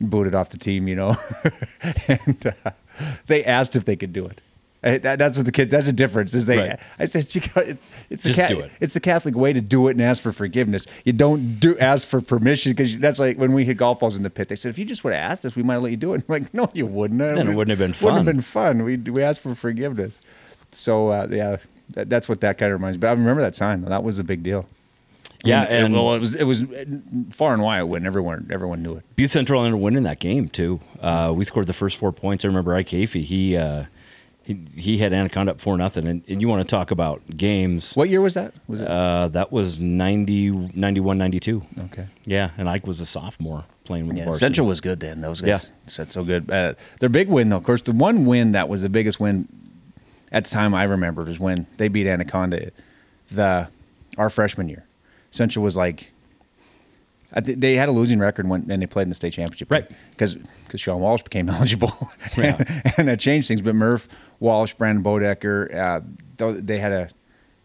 booted 0.01 0.35
off 0.35 0.51
the 0.51 0.59
team, 0.59 0.89
you 0.89 0.95
know, 0.95 1.17
and 2.09 2.55
uh, 2.65 2.71
they 3.27 3.45
asked 3.45 3.77
if 3.77 3.85
they 3.85 3.97
could 3.97 4.13
do 4.13 4.27
it. 4.27 4.41
Uh, 4.85 4.99
that- 4.99 5.19
that's 5.19 5.37
what 5.37 5.47
the 5.47 5.53
kids. 5.53 5.71
That's 5.71 5.87
the 5.87 5.93
difference. 5.93 6.35
Is 6.35 6.47
they? 6.47 6.59
Right. 6.59 6.79
I 6.99 7.07
said, 7.07 7.35
you 7.35 7.41
got, 7.41 7.67
it- 7.67 7.79
it's 8.11 8.23
the 8.23 8.35
Ca- 8.35 8.47
it. 8.47 8.71
It's 8.81 8.95
the 8.95 9.01
Catholic 9.01 9.35
way 9.35 9.53
to 9.53 9.61
do 9.61 9.89
it 9.89 9.93
and 9.93 10.03
ask 10.03 10.23
for 10.23 10.33
forgiveness. 10.33 10.87
You 11.05 11.13
don't 11.13 11.59
do 11.59 11.77
ask 11.79 12.07
for 12.07 12.21
permission 12.21 12.73
because 12.73 12.99
that's 12.99 13.19
like 13.19 13.37
when 13.39 13.53
we 13.53 13.65
hit 13.65 13.79
golf 13.79 13.99
balls 14.01 14.17
in 14.17 14.23
the 14.23 14.31
pit. 14.31 14.49
They 14.49 14.57
said 14.57 14.71
if 14.71 14.79
you 14.79 14.85
just 14.85 15.03
would 15.05 15.13
have 15.15 15.31
asked 15.33 15.45
us, 15.45 15.57
we 15.57 15.63
might 15.63 15.75
have 15.75 15.83
let 15.83 15.91
you 15.91 15.97
do 15.97 16.15
it. 16.15 16.19
I'm 16.29 16.33
like, 16.43 16.55
no, 16.55 16.71
you 16.75 16.87
wouldn't. 16.87 17.19
Then 17.19 17.49
it 17.49 17.55
wouldn't 17.55 17.71
have 17.71 17.79
been 17.79 17.93
fun. 17.93 18.05
Wouldn't 18.15 18.27
have 18.27 18.35
been 18.37 18.43
fun. 18.43 18.83
We 18.85 18.97
we 18.97 19.23
asked 19.23 19.41
for 19.41 19.55
forgiveness. 19.55 20.21
So 20.71 21.09
uh, 21.09 21.27
yeah, 21.31 21.57
that, 21.95 22.09
that's 22.11 22.29
what 22.29 22.41
that 22.43 22.59
kind 22.59 22.73
of 22.73 22.79
reminds 22.79 22.97
me. 22.99 23.01
But 23.01 23.09
I 23.09 23.13
remember 23.13 23.43
that 23.43 23.55
sign. 23.55 23.81
though. 23.83 23.89
That 23.89 24.05
was 24.05 24.19
a 24.19 24.25
big 24.25 24.43
deal. 24.43 24.67
Yeah, 25.45 25.65
mean, 25.65 25.73
and- 25.73 25.95
well, 25.95 26.15
it 26.15 26.19
was 26.21 26.35
it 26.35 26.45
was 26.45 26.63
far 27.31 27.53
and 27.55 27.63
wide 27.63 27.85
when 27.85 28.07
everyone 28.07 28.49
everyone 28.53 28.83
knew 28.83 28.97
it. 28.97 29.05
Butte 29.17 29.31
Central 29.31 29.63
ended 29.65 29.75
up 29.75 29.81
winning 29.81 30.03
that 30.05 30.19
game 30.19 30.49
too. 30.49 30.81
Uh, 31.01 31.33
we 31.35 31.45
scored 31.45 31.67
the 31.67 31.73
first 31.73 31.97
four 31.97 32.11
points. 32.13 32.45
I 32.45 32.49
remember 32.49 32.75
Ike 32.75 32.89
Afey, 32.91 33.23
he 33.23 33.57
uh, 33.57 33.85
he 34.47 34.61
he 34.77 34.99
had 34.99 35.13
Anaconda 35.13 35.51
up 35.53 35.61
four 35.61 35.77
nothing. 35.77 36.07
And, 36.07 36.23
and 36.29 36.41
you 36.41 36.47
want 36.49 36.63
to 36.63 36.71
talk 36.71 36.91
about 36.93 37.21
games? 37.37 37.95
What 37.97 38.09
year 38.09 38.21
was 38.21 38.35
that? 38.35 38.55
Was 38.69 38.81
it? 38.81 38.87
Uh, 38.89 39.27
that 39.29 39.51
was 39.51 39.81
90, 39.81 40.51
91, 40.75 41.19
92. 41.19 41.63
okay. 41.87 42.07
Yeah, 42.25 42.51
and 42.57 42.69
Ike 42.69 42.87
was 42.87 43.01
a 43.01 43.07
sophomore 43.07 43.65
playing 43.85 44.07
with 44.07 44.15
the 44.15 44.21
Yeah, 44.21 44.25
varsity. 44.27 44.45
Central 44.45 44.67
was 44.69 44.81
good 44.81 45.01
then. 45.01 45.21
Those 45.21 45.41
guys 45.41 45.65
Yeah. 45.65 45.71
said 45.87 46.13
so 46.13 46.23
good. 46.25 46.49
Uh, 46.51 46.75
their 47.01 47.09
big 47.09 47.29
win, 47.29 47.49
though, 47.49 47.57
of 47.57 47.65
course, 47.65 47.83
the 47.83 47.93
one 47.93 48.25
win 48.25 48.53
that 48.53 48.69
was 48.69 48.83
the 48.83 48.89
biggest 48.89 49.19
win 49.21 49.49
at 50.31 50.45
the 50.45 50.51
time 50.51 50.75
I 50.75 50.85
remembered 50.85 51.27
was 51.29 51.39
when 51.41 51.67
they 51.77 51.89
beat 51.89 52.07
Anaconda, 52.07 52.71
the 53.31 53.69
our 54.17 54.31
freshman 54.31 54.69
year. 54.69 54.85
Central 55.33 55.63
was 55.65 55.77
like, 55.77 55.99
I 55.99 56.01
thi- 56.01 56.11
they 57.45 57.75
had 57.75 57.89
a 57.89 57.93
losing 57.93 58.19
record 58.19 58.49
when 58.49 58.71
and 58.71 58.81
they 58.83 58.87
played 58.87 59.05
in 59.05 59.09
the 59.11 59.15
state 59.15 59.33
championship, 59.33 59.71
Right. 59.71 59.89
Because 60.11 60.35
because 60.65 60.81
Sean 60.81 61.01
Walsh 61.01 61.23
became 61.23 61.49
eligible, 61.51 61.93
Yeah. 62.37 62.57
and 62.97 63.09
that 63.09 63.21
changed 63.21 63.49
things. 63.49 63.63
But 63.63 63.75
Murph 63.75 64.09
Walsh, 64.41 64.75
Brandon 64.75 65.05
Bodecker, 65.05 65.75
uh, 65.75 66.01
they 66.39 66.79
had 66.79 66.93
a 66.93 67.11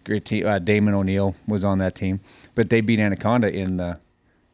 great 0.03 0.25
team. 0.25 0.45
Uh, 0.47 0.59
Damon 0.59 0.93
O'Neill 0.93 1.35
was 1.47 1.63
on 1.63 1.77
that 1.79 1.95
team, 1.95 2.19
but 2.55 2.69
they 2.69 2.81
beat 2.81 2.99
Anaconda 2.99 3.51
in 3.51 3.77
the 3.77 3.99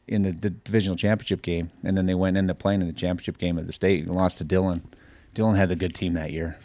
in 0.08 0.22
the, 0.22 0.32
the 0.32 0.50
divisional 0.50 0.96
championship 0.96 1.42
game, 1.42 1.70
and 1.84 1.98
then 1.98 2.06
they 2.06 2.16
went 2.16 2.38
into 2.38 2.54
playing 2.56 2.80
in 2.82 2.88
the 2.88 2.94
championship 2.94 3.38
game 3.38 3.58
of 3.58 3.68
the 3.68 3.74
state 3.74 4.06
and 4.06 4.16
lost 4.16 4.38
to 4.38 4.44
Dillon. 4.46 4.82
Dillon 5.34 5.56
had 5.56 5.68
the 5.70 5.76
good 5.76 5.94
team 5.94 6.14
that 6.14 6.32
year. 6.32 6.58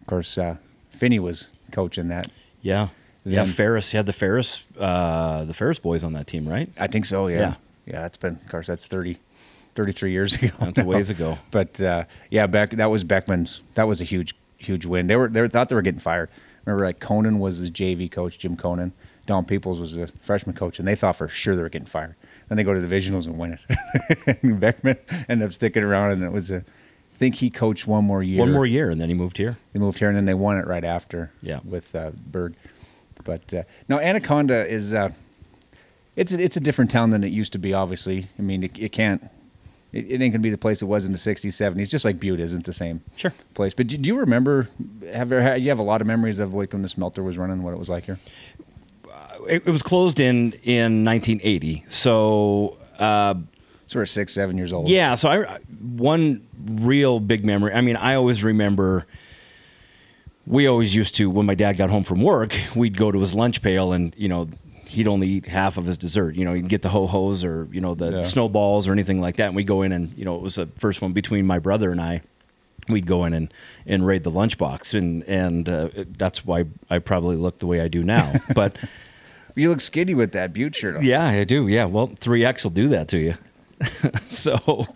Of 0.00 0.06
course, 0.06 0.36
uh, 0.36 0.56
Finney 0.90 1.18
was 1.20 1.50
coaching 1.70 2.08
that. 2.08 2.26
Yeah, 2.60 2.88
yeah. 3.30 3.44
Ferris 3.44 3.92
had 3.92 4.06
the 4.06 4.12
Ferris 4.12 4.64
uh, 4.78 5.44
the 5.44 5.54
Ferris 5.54 5.78
boys 5.78 6.04
on 6.04 6.12
that 6.14 6.26
team, 6.26 6.48
right? 6.48 6.70
I 6.78 6.86
think 6.86 7.04
so. 7.04 7.28
Yeah. 7.28 7.38
Yeah. 7.38 7.54
Yeah. 7.86 8.00
that's 8.02 8.16
been, 8.16 8.34
of 8.34 8.48
course, 8.48 8.66
that's 8.66 8.86
30, 8.86 9.18
33 9.74 10.12
years 10.12 10.34
ago. 10.42 10.50
That's 10.60 10.78
a 10.78 10.84
ways 10.84 11.10
ago. 11.10 11.38
But 11.50 11.80
uh, 11.80 12.04
yeah, 12.30 12.46
Beck, 12.46 12.70
that 12.72 12.90
was 12.90 13.04
Beckman's. 13.04 13.62
That 13.74 13.88
was 13.88 14.00
a 14.00 14.04
huge, 14.04 14.34
huge 14.58 14.84
win. 14.84 15.06
They 15.06 15.16
were, 15.16 15.28
they 15.28 15.40
were, 15.40 15.48
thought 15.48 15.68
they 15.68 15.74
were 15.74 15.82
getting 15.82 16.00
fired. 16.00 16.30
Remember, 16.64 16.84
like 16.84 17.00
Conan 17.00 17.38
was 17.38 17.62
the 17.62 17.70
JV 17.70 18.10
coach, 18.10 18.38
Jim 18.38 18.56
Conan. 18.56 18.92
Don 19.28 19.44
Peoples 19.44 19.78
was 19.78 19.94
the 19.94 20.06
freshman 20.22 20.56
coach, 20.56 20.78
and 20.78 20.88
they 20.88 20.94
thought 20.94 21.16
for 21.16 21.28
sure 21.28 21.54
they 21.54 21.60
were 21.60 21.68
getting 21.68 21.86
fired. 21.86 22.14
Then 22.48 22.56
they 22.56 22.64
go 22.64 22.72
to 22.72 22.80
the 22.80 22.86
divisionals 22.86 23.26
and 23.26 23.36
win 23.36 23.58
it. 23.58 24.38
and 24.42 24.58
Beckman 24.58 24.96
ended 25.28 25.46
up 25.46 25.52
sticking 25.52 25.84
around, 25.84 26.12
and 26.12 26.24
it 26.24 26.32
was 26.32 26.50
a. 26.50 26.56
I 26.56 27.18
think 27.18 27.34
he 27.34 27.50
coached 27.50 27.86
one 27.86 28.04
more 28.04 28.22
year. 28.22 28.38
One 28.38 28.52
more 28.52 28.64
year, 28.64 28.88
and 28.88 28.98
then 28.98 29.08
he 29.08 29.14
moved 29.14 29.36
here. 29.36 29.58
They 29.72 29.80
moved 29.80 29.98
here, 29.98 30.08
and 30.08 30.16
then 30.16 30.24
they 30.24 30.34
won 30.34 30.56
it 30.56 30.66
right 30.66 30.84
after. 30.84 31.30
Yeah. 31.42 31.60
With 31.62 31.94
uh, 31.94 32.12
Berg, 32.14 32.54
but 33.24 33.52
uh, 33.54 33.62
now 33.88 33.98
Anaconda 33.98 34.66
is 34.68 34.92
uh, 34.94 35.10
it's 36.16 36.32
a, 36.32 36.40
it's 36.42 36.56
a 36.56 36.60
different 36.60 36.90
town 36.90 37.10
than 37.10 37.22
it 37.24 37.32
used 37.32 37.52
to 37.52 37.58
be. 37.58 37.72
Obviously, 37.74 38.26
I 38.38 38.42
mean 38.42 38.62
it, 38.64 38.78
it 38.78 38.92
can't. 38.92 39.22
It, 39.92 40.06
it 40.10 40.20
ain't 40.20 40.32
gonna 40.32 40.42
be 40.42 40.50
the 40.50 40.58
place 40.58 40.82
it 40.82 40.86
was 40.86 41.04
in 41.04 41.12
the 41.12 41.18
'60s, 41.18 41.46
'70s. 41.46 41.88
Just 41.90 42.04
like 42.04 42.20
Butte 42.20 42.40
isn't 42.40 42.64
the 42.66 42.72
same 42.72 43.02
Sure. 43.16 43.32
place. 43.54 43.72
But 43.74 43.86
do, 43.86 43.96
do 43.96 44.06
you 44.06 44.18
remember? 44.18 44.68
Have 45.12 45.30
you, 45.32 45.38
you 45.54 45.68
have 45.70 45.78
a 45.78 45.82
lot 45.84 46.00
of 46.00 46.06
memories 46.06 46.38
of 46.38 46.52
like 46.54 46.72
when 46.72 46.82
the 46.82 46.88
smelter 46.88 47.22
was 47.22 47.38
running? 47.38 47.62
What 47.62 47.72
it 47.72 47.78
was 47.78 47.88
like 47.88 48.04
here? 48.04 48.18
It, 49.48 49.62
it 49.66 49.70
was 49.70 49.82
closed 49.82 50.20
in 50.20 50.52
in 50.64 51.04
1980, 51.04 51.84
so. 51.88 52.76
Uh, 52.98 53.34
Sort 53.86 54.02
of 54.02 54.10
six, 54.10 54.34
seven 54.34 54.58
years 54.58 54.70
old. 54.70 54.86
Yeah, 54.90 55.14
so 55.14 55.30
I 55.30 55.58
one 55.80 56.46
real 56.66 57.20
big 57.20 57.42
memory. 57.42 57.72
I 57.72 57.80
mean, 57.80 57.96
I 57.96 58.16
always 58.16 58.44
remember 58.44 59.06
we 60.48 60.66
always 60.66 60.94
used 60.94 61.14
to 61.16 61.28
when 61.30 61.46
my 61.46 61.54
dad 61.54 61.76
got 61.76 61.90
home 61.90 62.04
from 62.04 62.22
work, 62.22 62.58
we'd 62.74 62.96
go 62.96 63.10
to 63.12 63.20
his 63.20 63.34
lunch 63.34 63.60
pail 63.62 63.92
and, 63.92 64.14
you 64.16 64.28
know, 64.28 64.48
he'd 64.86 65.06
only 65.06 65.28
eat 65.28 65.46
half 65.46 65.76
of 65.76 65.84
his 65.84 65.98
dessert. 65.98 66.34
You 66.34 66.44
know, 66.46 66.54
he'd 66.54 66.68
get 66.68 66.80
the 66.82 66.88
ho-hos 66.88 67.44
or, 67.44 67.68
you 67.70 67.80
know, 67.80 67.94
the 67.94 68.10
Yeah. 68.10 68.22
snowballs 68.22 68.88
or 68.88 68.92
anything 68.92 69.20
like 69.20 69.36
that. 69.36 69.48
And 69.48 69.56
we'd 69.56 69.66
go 69.66 69.82
in 69.82 69.92
and, 69.92 70.16
you 70.16 70.24
know, 70.24 70.34
it 70.36 70.42
was 70.42 70.54
the 70.54 70.66
first 70.76 71.02
one 71.02 71.12
between 71.12 71.46
my 71.46 71.58
brother 71.58 71.92
and 71.92 72.00
I. 72.00 72.22
We'd 72.88 73.06
go 73.06 73.26
in 73.26 73.34
and, 73.34 73.52
and 73.86 74.06
raid 74.06 74.22
the 74.22 74.30
lunchbox, 74.30 74.94
and 74.96 75.22
and 75.24 75.68
uh, 75.68 75.90
that's 76.16 76.46
why 76.46 76.64
I 76.88 77.00
probably 77.00 77.36
look 77.36 77.58
the 77.58 77.66
way 77.66 77.82
I 77.82 77.88
do 77.88 78.02
now. 78.02 78.40
But 78.54 78.76
You 79.54 79.68
look 79.68 79.82
skinny 79.82 80.14
with 80.14 80.32
that 80.32 80.54
Butte 80.54 80.76
shirt. 80.76 80.96
on. 80.96 81.04
yeah, 81.04 81.26
I 81.26 81.44
do. 81.44 81.68
Yeah. 81.68 81.84
Well, 81.84 82.08
3X 82.08 82.64
will 82.64 82.70
do 82.70 82.88
that 82.88 83.08
to 83.08 83.18
you. 83.18 83.34
so, 84.22 84.86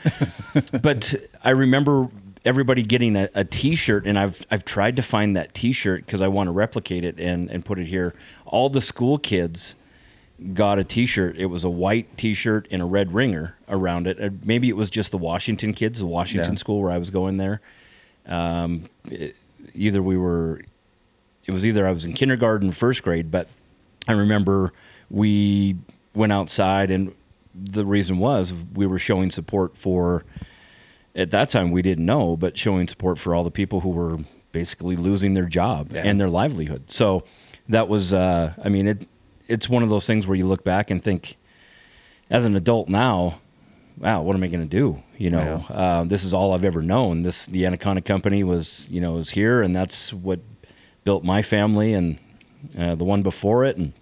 but 0.81 1.15
I 1.45 1.51
remember 1.51 2.09
everybody 2.45 2.83
getting 2.83 3.17
a 3.17 3.29
a 3.35 3.45
t-shirt 3.45 4.07
and 4.07 4.19
I've 4.19 4.45
I've 4.51 4.65
tried 4.65 4.97
to 4.97 5.03
find 5.03 5.37
that 5.37 5.55
t-shirt 5.55 6.07
cuz 6.07 6.21
I 6.21 6.29
want 6.29 6.49
to 6.49 6.53
replicate 6.53 7.05
it 7.05 7.19
and 7.21 7.51
and 7.51 7.65
put 7.65 7.79
it 7.79 7.87
here. 7.87 8.15
All 8.47 8.69
the 8.69 8.81
school 8.81 9.19
kids 9.19 9.75
got 10.55 10.79
a 10.79 10.85
t-shirt. 10.85 11.37
It 11.39 11.47
was 11.47 11.63
a 11.65 11.71
white 11.71 12.17
t-shirt 12.17 12.67
and 12.71 12.83
a 12.83 12.85
red 12.85 13.13
ringer 13.15 13.55
around 13.69 14.07
it. 14.09 14.45
Maybe 14.45 14.69
it 14.69 14.77
was 14.77 14.91
just 14.91 15.13
the 15.13 15.19
Washington 15.19 15.73
kids, 15.73 16.01
the 16.01 16.07
Washington 16.07 16.53
Yeah. 16.55 16.59
school 16.59 16.83
where 16.83 16.91
I 16.91 16.99
was 16.99 17.11
going 17.11 17.37
there. 17.37 17.61
Um, 18.27 18.85
it- 19.11 19.37
either 19.75 20.03
we 20.03 20.17
were 20.17 20.63
it 21.47 21.53
was 21.53 21.65
either 21.65 21.87
I 21.87 21.93
was 21.93 22.05
in 22.05 22.13
kindergarten, 22.13 22.71
first 22.73 23.03
grade, 23.03 23.31
but 23.31 23.49
I 24.09 24.13
remember 24.13 24.73
we 25.11 25.77
went 26.15 26.33
outside, 26.33 26.91
and 26.91 27.13
the 27.55 27.85
reason 27.85 28.19
was 28.19 28.53
we 28.75 28.87
were 28.87 28.99
showing 28.99 29.31
support 29.31 29.77
for. 29.77 30.25
At 31.15 31.31
that 31.31 31.51
time, 31.51 31.71
we 31.71 31.83
didn't 31.83 32.07
know, 32.07 32.37
but 32.37 32.57
showing 32.57 32.89
support 32.89 33.19
for 33.19 33.35
all 33.35 33.45
the 33.45 33.51
people 33.51 33.81
who 33.81 33.91
were 33.91 34.19
basically 34.53 34.97
losing 34.97 35.35
their 35.35 35.47
job 35.47 35.91
and 36.09 36.21
their 36.21 36.29
livelihood. 36.29 36.91
So 36.91 37.25
that 37.69 37.89
was, 37.89 38.15
uh, 38.15 38.55
I 38.63 38.69
mean, 38.69 38.87
it 38.89 39.09
it's 39.49 39.69
one 39.69 39.83
of 39.83 39.89
those 39.91 40.07
things 40.07 40.27
where 40.27 40.37
you 40.37 40.47
look 40.47 40.65
back 40.65 40.91
and 40.91 41.03
think, 41.03 41.37
as 42.31 42.45
an 42.47 42.55
adult 42.57 42.89
now, 42.89 43.41
wow, 43.99 44.23
what 44.23 44.35
am 44.35 44.43
I 44.43 44.49
going 44.49 44.63
to 44.63 44.67
do? 44.67 45.03
You 45.19 45.31
know, 45.31 45.65
uh, 45.69 46.05
this 46.05 46.25
is 46.25 46.33
all 46.33 46.55
I've 46.55 46.65
ever 46.65 46.83
known. 46.83 47.21
This 47.21 47.47
the 47.47 47.67
Anaconda 47.67 48.01
Company 48.01 48.43
was, 48.45 48.89
you 48.91 49.01
know, 49.01 49.13
was 49.13 49.31
here, 49.31 49.63
and 49.63 49.77
that's 49.77 50.13
what 50.13 50.41
built 51.05 51.25
my 51.25 51.43
family 51.43 51.93
and 51.93 52.19
uh, 52.79 52.95
the 52.95 53.05
one 53.05 53.23
before 53.23 53.65
it, 53.65 53.77
and 53.77 53.93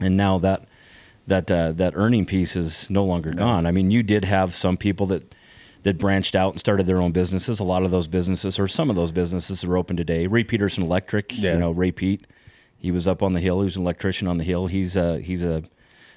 and 0.00 0.16
now 0.16 0.38
that 0.38 0.64
that 1.26 1.50
uh, 1.50 1.72
that 1.72 1.92
earning 1.96 2.24
piece 2.24 2.56
is 2.56 2.88
no 2.88 3.04
longer 3.04 3.32
gone. 3.32 3.66
I 3.66 3.72
mean, 3.72 3.90
you 3.90 4.02
did 4.02 4.24
have 4.24 4.54
some 4.54 4.76
people 4.76 5.06
that 5.06 5.34
that 5.86 5.98
branched 5.98 6.34
out 6.34 6.50
and 6.54 6.58
started 6.58 6.84
their 6.84 7.00
own 7.00 7.12
businesses. 7.12 7.60
A 7.60 7.64
lot 7.64 7.84
of 7.84 7.92
those 7.92 8.08
businesses, 8.08 8.58
or 8.58 8.66
some 8.66 8.90
of 8.90 8.96
those 8.96 9.12
businesses, 9.12 9.62
are 9.62 9.76
open 9.76 9.96
today. 9.96 10.26
Ray 10.26 10.42
Peterson 10.42 10.82
Electric, 10.82 11.38
Yeah. 11.38 11.52
you 11.54 11.60
know, 11.60 11.70
Ray 11.70 11.92
Pete, 11.92 12.26
he 12.76 12.90
was 12.90 13.06
up 13.06 13.22
on 13.22 13.34
the 13.34 13.40
hill. 13.40 13.60
He 13.60 13.64
was 13.66 13.76
an 13.76 13.82
electrician 13.82 14.26
on 14.26 14.36
the 14.38 14.42
hill. 14.42 14.66
He's 14.66 14.96
a 14.96 15.20
he's 15.20 15.44
a 15.44 15.62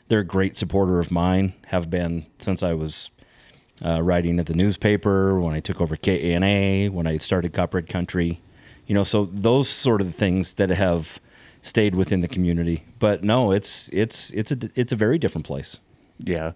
they're 0.08 0.22
a 0.22 0.26
great 0.26 0.58
supporter 0.58 1.00
of 1.00 1.12
mine. 1.12 1.54
Have 1.68 1.88
been 1.92 2.26
since 2.40 2.64
I 2.64 2.74
was 2.74 3.12
uh, 3.86 4.02
writing 4.02 4.40
at 4.40 4.48
the 4.48 4.56
newspaper 4.56 5.40
when 5.40 5.54
I 5.54 5.60
took 5.60 5.80
over 5.80 5.96
KANA 5.96 6.88
when 6.92 7.06
I 7.06 7.18
started 7.18 7.54
Copperhead 7.54 7.88
Country. 7.88 8.42
You 8.88 8.96
know, 8.96 9.04
so 9.04 9.26
those 9.26 9.70
sort 9.70 10.02
of 10.02 10.16
things 10.16 10.54
that 10.56 10.70
have 10.72 11.20
stayed 11.62 11.94
within 11.94 12.22
the 12.22 12.28
community. 12.28 12.86
But 12.98 13.24
no, 13.24 13.52
it's 13.52 13.88
it's 13.94 14.32
it's 14.32 14.52
a 14.52 14.58
it's 14.74 14.92
a 14.92 14.96
very 14.96 15.20
different 15.20 15.46
place. 15.46 15.80
Yeah, 16.18 16.54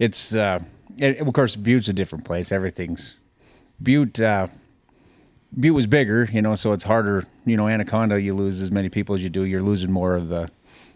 it's 0.00 0.34
uh, 0.34 0.58
of 1.00 1.32
course 1.32 1.56
Butte's 1.56 1.88
a 1.88 1.92
different 1.92 2.24
place. 2.24 2.52
Everything's 2.52 3.16
Butte. 3.82 4.20
Uh, 4.20 4.48
Butte 5.58 5.74
was 5.74 5.86
bigger, 5.86 6.28
you 6.32 6.42
know, 6.42 6.54
so 6.54 6.72
it's 6.72 6.84
harder. 6.84 7.26
You 7.44 7.56
know, 7.56 7.68
Anaconda, 7.68 8.20
you 8.20 8.34
lose 8.34 8.60
as 8.60 8.70
many 8.70 8.88
people 8.88 9.14
as 9.14 9.22
you 9.22 9.30
do. 9.30 9.42
You're 9.44 9.62
losing 9.62 9.90
more 9.92 10.14
of 10.14 10.28
the, 10.28 10.50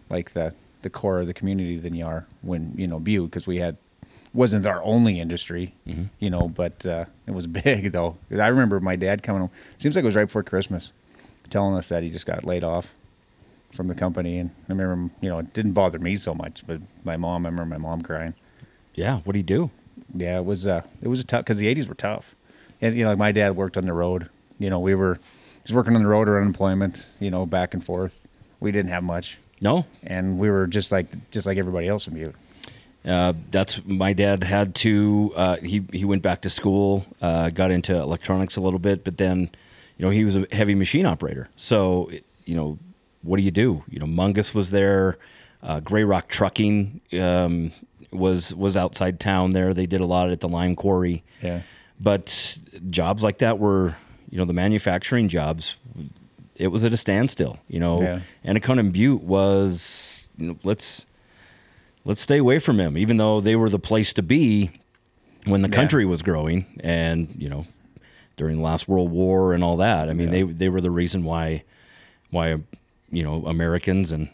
like 0.09 0.33
the 0.33 0.53
the 0.81 0.89
core 0.89 1.19
of 1.19 1.27
the 1.27 1.33
community 1.33 1.77
than 1.77 1.93
you 1.93 2.05
are 2.05 2.25
when 2.41 2.73
you 2.75 2.87
know 2.87 2.99
Butte 2.99 3.29
because 3.29 3.45
we 3.47 3.57
had 3.57 3.77
wasn't 4.33 4.65
our 4.65 4.81
only 4.83 5.19
industry, 5.19 5.73
you 6.19 6.29
know, 6.29 6.47
but 6.47 6.85
uh, 6.85 7.05
it 7.27 7.31
was 7.31 7.47
big 7.63 7.91
though. 7.91 8.17
I 8.31 8.47
remember 8.47 8.79
my 8.79 8.95
dad 8.95 9.23
coming 9.23 9.41
home. 9.41 9.51
Seems 9.77 9.95
like 9.95 10.03
it 10.03 10.05
was 10.05 10.15
right 10.15 10.25
before 10.25 10.43
Christmas, 10.43 10.91
telling 11.49 11.75
us 11.75 11.89
that 11.89 12.03
he 12.03 12.09
just 12.09 12.25
got 12.25 12.43
laid 12.43 12.63
off 12.63 12.93
from 13.73 13.87
the 13.87 13.95
company, 13.95 14.37
and 14.37 14.49
I 14.67 14.73
remember, 14.73 15.13
you 15.21 15.29
know, 15.29 15.39
it 15.39 15.53
didn't 15.53 15.73
bother 15.73 15.97
me 15.99 16.15
so 16.17 16.33
much, 16.33 16.65
but 16.67 16.81
my 17.03 17.17
mom. 17.17 17.45
I 17.45 17.49
remember 17.49 17.77
my 17.77 17.77
mom 17.77 18.01
crying. 18.01 18.33
Yeah, 18.95 19.19
what 19.19 19.33
do 19.33 19.39
you 19.39 19.43
do? 19.43 19.69
Yeah, 20.13 20.39
it 20.39 20.45
was 20.45 20.65
uh 20.67 20.81
it 21.01 21.07
was 21.07 21.19
a 21.19 21.23
tough 21.23 21.41
because 21.43 21.57
the 21.57 21.73
'80s 21.73 21.87
were 21.87 21.95
tough, 21.95 22.35
and 22.81 22.95
you 22.95 23.03
know, 23.03 23.09
like 23.09 23.17
my 23.17 23.31
dad 23.31 23.55
worked 23.55 23.77
on 23.77 23.85
the 23.85 23.93
road. 23.93 24.29
You 24.59 24.69
know, 24.69 24.79
we 24.79 24.95
were 24.95 25.15
he 25.15 25.63
was 25.63 25.73
working 25.73 25.95
on 25.95 26.03
the 26.03 26.09
road 26.09 26.27
or 26.27 26.39
unemployment. 26.39 27.07
You 27.19 27.31
know, 27.31 27.45
back 27.45 27.73
and 27.73 27.83
forth. 27.83 28.19
We 28.59 28.71
didn't 28.71 28.91
have 28.91 29.03
much, 29.03 29.39
No, 29.59 29.85
and 30.03 30.37
we 30.37 30.49
were 30.49 30.67
just 30.67 30.91
like 30.91 31.31
just 31.31 31.47
like 31.47 31.57
everybody 31.57 31.87
else 31.87 32.07
in 32.07 32.13
Butte. 32.13 32.35
Uh, 33.03 33.33
that's 33.49 33.81
my 33.85 34.13
dad 34.13 34.43
had 34.43 34.75
to. 34.75 35.33
Uh, 35.35 35.55
he 35.57 35.83
he 35.91 36.05
went 36.05 36.21
back 36.21 36.41
to 36.41 36.49
school, 36.49 37.05
uh, 37.21 37.49
got 37.49 37.71
into 37.71 37.95
electronics 37.95 38.57
a 38.57 38.61
little 38.61 38.77
bit, 38.77 39.03
but 39.03 39.17
then, 39.17 39.49
you 39.97 40.05
know, 40.05 40.11
he 40.11 40.23
was 40.23 40.35
a 40.35 40.45
heavy 40.51 40.75
machine 40.75 41.07
operator. 41.07 41.49
So, 41.55 42.11
you 42.45 42.55
know, 42.55 42.77
what 43.23 43.37
do 43.37 43.43
you 43.43 43.49
do? 43.49 43.83
You 43.89 43.99
know, 43.99 44.05
Mungus 44.05 44.53
was 44.53 44.69
there. 44.69 45.17
Uh, 45.63 45.79
Gray 45.79 46.03
Rock 46.03 46.27
Trucking 46.27 47.01
um, 47.19 47.71
was 48.11 48.53
was 48.55 48.75
outside 48.77 49.19
town 49.19 49.51
there. 49.51 49.73
They 49.73 49.85
did 49.85 50.01
a 50.01 50.05
lot 50.05 50.29
at 50.31 50.39
the 50.39 50.49
lime 50.49 50.75
quarry. 50.75 51.23
Yeah. 51.41 51.61
But 51.99 52.57
jobs 52.89 53.23
like 53.23 53.37
that 53.39 53.59
were, 53.59 53.95
you 54.29 54.37
know, 54.37 54.45
the 54.45 54.53
manufacturing 54.53 55.27
jobs. 55.29 55.75
It 56.55 56.67
was 56.67 56.83
at 56.85 56.93
a 56.93 56.97
standstill. 56.97 57.59
You 57.67 57.79
know, 57.79 58.01
Yeah. 58.01 58.19
Anaconda 58.45 58.81
and 58.81 58.93
Butte 58.93 59.21
was. 59.23 60.29
You 60.37 60.47
know, 60.47 60.57
let's 60.63 61.05
let's 62.05 62.21
stay 62.21 62.37
away 62.37 62.57
from 62.59 62.79
him, 62.79 62.97
even 62.97 63.17
though 63.17 63.39
they 63.41 63.55
were 63.55 63.69
the 63.69 63.77
place 63.79 64.13
to 64.13 64.23
be 64.23 64.71
when 65.45 65.61
the 65.61 65.69
Yeah. 65.69 65.75
country 65.75 66.05
was 66.05 66.21
growing 66.23 66.65
and, 66.83 67.27
you 67.37 67.47
know, 67.49 67.65
during 68.37 68.57
the 68.57 68.63
last 68.63 68.87
World 68.87 69.11
War 69.11 69.53
and 69.53 69.63
all 69.63 69.77
that. 69.77 70.09
I 70.09 70.13
mean, 70.13 70.31
they, 70.31 70.41
they 70.41 70.69
were 70.69 70.81
the 70.81 70.89
reason 70.89 71.23
why, 71.23 71.63
why, 72.31 72.57
you 73.11 73.23
know, 73.23 73.43
Americans 73.45 74.11
and 74.11 74.29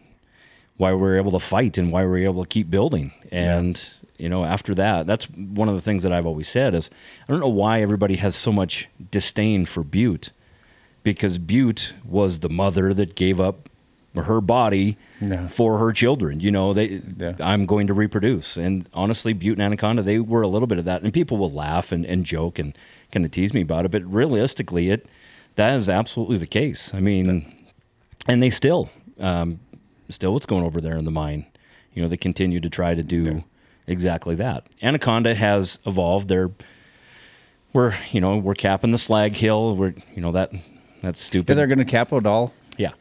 why 0.77 0.91
we 0.93 1.01
were 1.01 1.17
able 1.17 1.31
to 1.31 1.39
fight 1.39 1.77
and 1.77 1.91
why 1.91 2.01
we 2.03 2.07
were 2.09 2.17
able 2.17 2.43
to 2.43 2.47
keep 2.49 2.69
building. 2.69 3.11
And, 3.31 3.83
you 4.17 4.29
know, 4.29 4.43
after 4.45 4.73
that, 4.75 5.07
that's 5.07 5.25
one 5.29 5.67
of 5.67 5.75
the 5.75 5.81
things 5.81 6.03
that 6.03 6.11
I've 6.13 6.25
always 6.25 6.47
said 6.49 6.73
is 6.75 6.89
I 7.27 7.31
don't 7.31 7.39
know 7.39 7.47
why 7.47 7.81
everybody 7.81 8.17
has 8.17 8.35
so 8.35 8.51
much 8.51 8.87
disdain 9.11 9.65
for 9.65 9.83
Butte 9.83 10.29
because 11.03 11.37
Butte 11.39 11.93
was 12.05 12.39
the 12.39 12.49
mother 12.49 12.93
that 12.93 13.15
gave 13.15 13.39
up 13.39 13.69
her 14.15 14.41
body 14.41 14.97
Yeah. 15.21 15.45
for 15.47 15.77
her 15.77 15.91
children. 15.91 16.39
You 16.39 16.49
know, 16.51 16.73
they 16.73 17.01
Yeah. 17.19 17.33
I'm 17.39 17.65
going 17.65 17.85
to 17.87 17.93
reproduce. 17.93 18.57
And 18.57 18.87
honestly, 18.93 19.33
Butte 19.33 19.57
and 19.57 19.61
Anaconda, 19.61 20.01
they 20.01 20.19
were 20.19 20.41
a 20.41 20.47
little 20.47 20.67
bit 20.67 20.77
of 20.79 20.85
that. 20.85 21.01
And 21.03 21.13
people 21.13 21.37
will 21.37 21.51
laugh 21.51 21.91
and, 21.91 22.03
and 22.05 22.25
joke 22.25 22.57
and 22.59 22.75
kind 23.11 23.25
of 23.25 23.31
tease 23.31 23.53
me 23.53 23.61
about 23.61 23.85
it. 23.85 23.91
But 23.91 24.03
realistically, 24.11 24.89
it 24.89 25.05
that 25.55 25.75
is 25.75 25.87
absolutely 25.89 26.37
the 26.37 26.47
case. 26.47 26.93
I 26.93 26.99
mean, 26.99 27.51
and 28.27 28.41
they 28.43 28.49
still, 28.51 28.89
um, 29.19 29.59
still 30.09 30.33
what's 30.33 30.45
going 30.45 30.63
over 30.63 30.81
there 30.81 30.97
in 30.97 31.05
the 31.05 31.11
mine. 31.11 31.45
You 31.93 32.01
know, 32.01 32.07
they 32.07 32.17
continue 32.17 32.59
to 32.59 32.69
try 32.69 32.93
to 32.93 33.03
do 33.03 33.43
exactly 33.87 34.35
that. 34.35 34.67
Anaconda 34.81 35.33
has 35.35 35.79
evolved. 35.85 36.27
They're 36.27 36.51
we're 37.73 37.95
you 38.11 38.21
know 38.21 38.37
we're 38.37 38.53
capping 38.53 38.91
the 38.91 38.97
slag 38.97 39.33
hill. 39.33 39.75
We're 39.75 39.93
you 40.15 40.21
know 40.21 40.31
that 40.31 40.51
that's 41.01 41.19
stupid. 41.19 41.49
Yeah, 41.49 41.55
they're 41.55 41.67
going 41.67 41.79
to 41.79 41.85
cap 41.85 42.11
it 42.13 42.25
all. 42.25 42.53
Yeah. 42.77 42.91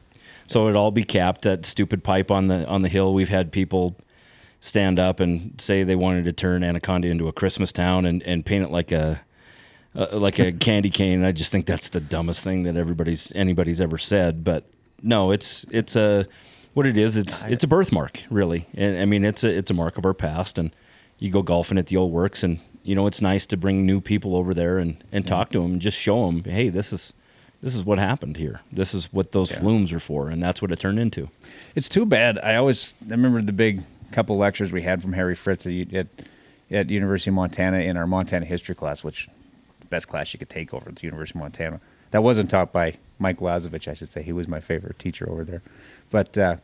So 0.47 0.64
it'd 0.64 0.77
all 0.77 0.90
be 0.90 1.05
capped. 1.05 1.42
That 1.42 1.66
stupid 1.66 2.05
pipe 2.05 2.31
on 2.31 2.47
the 2.47 2.66
on 2.66 2.83
the 2.83 2.88
hill. 2.88 3.12
We've 3.12 3.29
had 3.29 3.53
people 3.53 3.97
stand 4.61 4.99
up 4.99 5.21
and 5.21 5.61
say 5.61 5.83
they 5.85 5.97
wanted 5.97 6.25
to 6.25 6.33
turn 6.33 6.64
Anaconda 6.64 7.09
into 7.09 7.29
a 7.29 7.33
Christmas 7.33 7.73
town 7.73 8.07
and, 8.07 8.23
and 8.23 8.45
paint 8.45 8.64
it 8.64 8.71
like 8.71 8.90
a 8.92 9.21
uh, 9.95 10.09
like 10.12 10.38
a 10.38 10.53
candy 10.61 10.90
cane. 10.90 11.25
I 11.25 11.33
just 11.33 11.53
think 11.53 11.66
that's 11.66 11.88
the 11.88 12.01
dumbest 12.01 12.42
thing 12.42 12.64
that 12.64 12.77
everybody's 12.77 13.33
anybody's 13.35 13.81
ever 13.81 13.99
said. 13.99 14.45
But 14.45 14.64
no, 15.03 15.31
it's 15.31 15.64
it's 15.71 15.97
a 15.97 16.27
what 16.77 16.87
it 16.87 16.99
is. 16.99 17.17
It's 17.17 17.43
it's 17.45 17.65
a 17.65 17.67
birthmark, 17.67 18.21
really. 18.29 18.67
And 18.75 18.99
I 18.99 19.07
mean, 19.07 19.25
it's 19.25 19.43
a 19.43 19.49
it's 19.49 19.71
a 19.71 19.75
mark 19.75 19.97
of 19.97 20.05
our 20.05 20.12
past. 20.12 20.59
And 20.59 20.77
you 21.19 21.31
go 21.31 21.41
golfing 21.41 21.79
at 21.79 21.87
the 21.87 21.97
old 21.97 22.12
works, 22.12 22.43
and 22.43 22.61
you 22.83 22.95
know 22.95 23.07
it's 23.07 23.23
nice 23.23 23.47
to 23.47 23.57
bring 23.57 23.87
new 23.87 23.99
people 24.03 24.37
over 24.37 24.53
there 24.53 24.77
and 24.77 25.03
and 25.11 25.27
talk 25.27 25.51
to 25.53 25.62
them 25.62 25.73
and 25.73 25.81
just 25.81 25.97
show 25.97 26.27
them, 26.27 26.45
hey, 26.45 26.69
this 26.69 26.93
is 26.93 27.15
this 27.62 27.75
is 27.75 27.83
what 27.83 27.99
happened 27.99 28.37
here. 28.37 28.61
This 28.71 28.93
is 28.93 29.11
what 29.11 29.33
those 29.33 29.51
flumes 29.51 29.91
are 29.91 29.99
for, 29.99 30.29
and 30.29 30.43
that's 30.43 30.61
what 30.61 30.71
it 30.71 30.79
turned 30.79 30.99
into. 30.99 31.31
It's 31.75 31.89
too 31.89 32.05
bad. 32.05 32.39
I 32.41 32.57
always 32.57 32.95
I 33.07 33.12
remember 33.12 33.41
the 33.41 33.55
big 33.55 33.83
couple 34.12 34.37
lectures 34.37 34.71
we 34.71 34.83
had 34.83 35.01
from 35.01 35.15
Harry 35.15 35.35
Fritz 35.35 35.65
at 35.65 35.95
at, 35.95 36.09
at 36.71 36.91
University 36.91 37.31
of 37.31 37.37
Montana 37.37 37.79
in 37.79 37.97
our 37.97 38.07
Montana 38.07 38.45
history 38.45 38.75
class, 38.75 39.03
which 39.03 39.31
the 39.81 39.87
best 39.87 40.09
class 40.09 40.35
you 40.35 40.39
could 40.39 40.51
take 40.51 40.75
over 40.75 40.91
at 40.91 40.97
the 40.97 41.07
University 41.07 41.39
of 41.39 41.43
Montana. 41.43 41.81
That 42.11 42.23
wasn't 42.23 42.51
taught 42.51 42.71
by 42.71 42.99
Mike 43.19 43.39
Lazovich, 43.39 43.89
I 43.89 43.95
should 43.95 44.12
say. 44.12 44.23
He 44.23 44.33
was 44.33 44.47
my 44.47 44.61
favorite 44.61 44.99
teacher 44.99 45.29
over 45.29 45.43
there. 45.43 45.62
But 46.11 46.37
uh, 46.38 46.57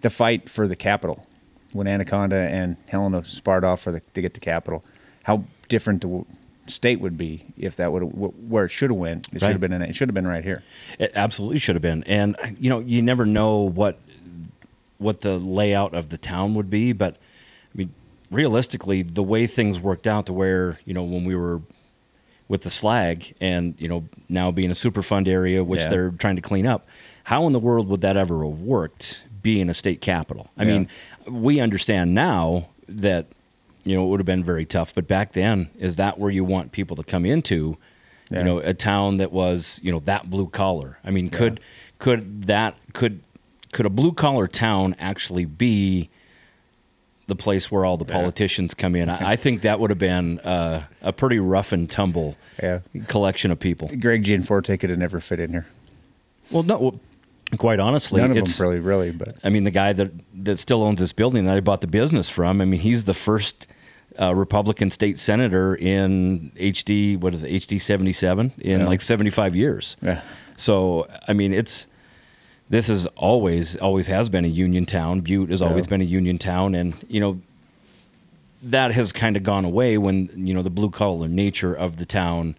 the 0.00 0.10
fight 0.10 0.48
for 0.48 0.66
the 0.68 0.76
capital, 0.76 1.26
when 1.72 1.86
Anaconda 1.86 2.36
and 2.36 2.76
Helena 2.88 3.24
sparred 3.24 3.64
off 3.64 3.82
for 3.82 3.92
the, 3.92 4.00
to 4.14 4.22
get 4.22 4.34
the 4.34 4.40
capital, 4.40 4.84
how 5.24 5.44
different 5.68 6.02
the 6.02 6.24
state 6.66 7.00
would 7.00 7.16
be 7.16 7.44
if 7.56 7.76
that 7.76 7.92
would 7.92 8.00
where 8.02 8.64
it 8.64 8.70
should 8.70 8.90
have 8.90 8.98
went. 8.98 9.26
It 9.32 9.40
should 9.40 9.50
have 9.50 9.60
been 9.60 9.72
in, 9.72 9.82
it 9.82 9.94
should 9.94 10.08
have 10.08 10.14
been 10.14 10.26
right 10.26 10.44
here. 10.44 10.62
It 10.98 11.12
absolutely 11.14 11.58
should 11.58 11.74
have 11.74 11.82
been. 11.82 12.02
And 12.04 12.36
you 12.58 12.70
know, 12.70 12.80
you 12.80 13.02
never 13.02 13.24
know 13.26 13.58
what 13.60 13.98
what 14.98 15.20
the 15.20 15.36
layout 15.38 15.94
of 15.94 16.08
the 16.08 16.18
town 16.18 16.54
would 16.54 16.70
be, 16.70 16.92
but 16.92 17.14
I 17.14 17.78
mean, 17.78 17.92
realistically, 18.30 19.02
the 19.02 19.22
way 19.22 19.46
things 19.46 19.78
worked 19.78 20.06
out 20.06 20.26
to 20.26 20.32
where 20.32 20.80
you 20.84 20.94
know 20.94 21.04
when 21.04 21.24
we 21.24 21.36
were 21.36 21.60
with 22.48 22.62
the 22.62 22.70
slag 22.70 23.34
and 23.40 23.74
you 23.78 23.88
know 23.88 24.04
now 24.28 24.50
being 24.50 24.70
a 24.70 24.74
superfund 24.74 25.26
area 25.28 25.62
which 25.64 25.80
Yeah. 25.80 25.88
they're 25.88 26.10
trying 26.12 26.36
to 26.36 26.42
clean 26.42 26.66
up 26.66 26.86
how 27.26 27.46
in 27.46 27.52
the 27.52 27.58
world 27.60 27.88
would 27.88 28.00
that 28.02 28.16
ever 28.16 28.44
have 28.44 28.60
worked 28.60 29.24
being 29.42 29.68
a 29.68 29.74
state 29.74 30.00
capital 30.00 30.50
i 30.56 30.62
Yeah. 30.64 30.68
mean 30.78 30.88
we 31.28 31.60
understand 31.60 32.14
now 32.14 32.68
that 32.88 33.26
you 33.84 33.94
know 33.96 34.04
it 34.04 34.08
would 34.08 34.20
have 34.20 34.26
been 34.26 34.44
very 34.44 34.64
tough 34.64 34.94
but 34.94 35.06
back 35.08 35.32
then 35.32 35.68
is 35.78 35.96
that 35.96 36.18
where 36.18 36.30
you 36.30 36.44
want 36.44 36.72
people 36.72 36.96
to 36.96 37.02
come 37.04 37.24
into 37.26 37.76
Yeah. 38.30 38.38
you 38.38 38.44
know 38.44 38.58
a 38.58 38.74
town 38.74 39.16
that 39.18 39.30
was 39.32 39.80
you 39.82 39.92
know 39.92 40.00
that 40.00 40.30
blue 40.30 40.46
collar 40.48 40.98
i 41.04 41.10
mean 41.10 41.28
could 41.30 41.60
could 41.98 42.44
that 42.44 42.76
could 42.92 43.20
could 43.72 43.86
a 43.86 43.90
blue 43.90 44.12
collar 44.12 44.46
town 44.48 44.94
actually 44.98 45.44
be 45.44 46.08
the 47.28 47.34
place 47.36 47.70
where 47.72 47.84
all 47.84 47.96
the 47.96 48.04
politicians 48.04 48.72
come 48.74 48.94
in 48.96 49.08
i, 49.10 49.32
I 49.32 49.36
think 49.44 49.62
that 49.62 49.78
would 49.80 49.90
have 49.90 49.98
been 49.98 50.38
uh, 50.40 50.84
a 51.02 51.12
pretty 51.12 51.38
rough 51.38 51.72
and 51.72 51.90
tumble 51.90 52.36
Yeah. 52.62 52.80
collection 53.08 53.50
of 53.50 53.58
people 53.58 53.90
Greg 54.00 54.22
Gianforte 54.24 54.76
could 54.78 54.90
have 54.90 54.98
never 54.98 55.20
fit 55.20 55.40
in 55.40 55.50
here. 55.50 55.66
well 56.50 56.62
no 56.62 56.78
well, 56.78 57.00
quite 57.58 57.78
honestly 57.80 58.20
None 58.20 58.36
of 58.36 58.44
them 58.44 58.52
really, 58.66 58.80
really, 58.80 59.10
but 59.12 59.36
I 59.44 59.50
mean, 59.50 59.64
the 59.64 59.70
guy 59.70 59.92
that 59.92 60.10
that 60.44 60.58
still 60.58 60.82
owns 60.82 61.00
this 61.00 61.12
building 61.12 61.44
that 61.46 61.56
I 61.56 61.60
bought 61.60 61.80
the 61.80 61.86
business 61.86 62.28
from. 62.28 62.60
I 62.60 62.64
mean, 62.64 62.80
he's 62.80 63.04
the 63.04 63.14
first 63.14 63.66
uh, 64.20 64.34
Republican 64.34 64.90
state 64.90 65.18
senator 65.18 65.74
in 65.76 66.50
HD. 66.56 67.18
What 67.18 67.34
is 67.34 67.44
it? 67.44 67.50
HD 67.52 67.80
seventy 67.80 68.12
seven 68.12 68.52
in 68.58 68.80
Yeah. 68.80 68.86
like 68.86 69.00
seventy 69.02 69.30
five 69.30 69.54
years. 69.54 69.96
Yeah. 70.02 70.22
So 70.56 71.06
I 71.28 71.32
mean, 71.34 71.52
it's 71.52 71.86
this 72.68 72.88
is 72.88 73.06
always 73.08 73.76
always 73.76 74.06
has 74.08 74.28
been 74.28 74.44
a 74.44 74.48
union 74.48 74.86
town. 74.86 75.20
Butte 75.20 75.50
has 75.50 75.62
always 75.62 75.84
Yeah. 75.84 75.90
been 75.90 76.00
a 76.00 76.04
union 76.04 76.38
town, 76.38 76.74
and 76.74 76.94
you 77.08 77.20
know 77.20 77.40
that 78.62 78.92
has 78.92 79.12
kind 79.12 79.36
of 79.36 79.42
gone 79.42 79.64
away 79.64 79.96
when 79.98 80.30
you 80.34 80.52
know 80.54 80.62
the 80.62 80.70
blue 80.70 80.90
collar 80.90 81.28
nature 81.28 81.74
of 81.74 81.96
the 81.98 82.06
town 82.06 82.56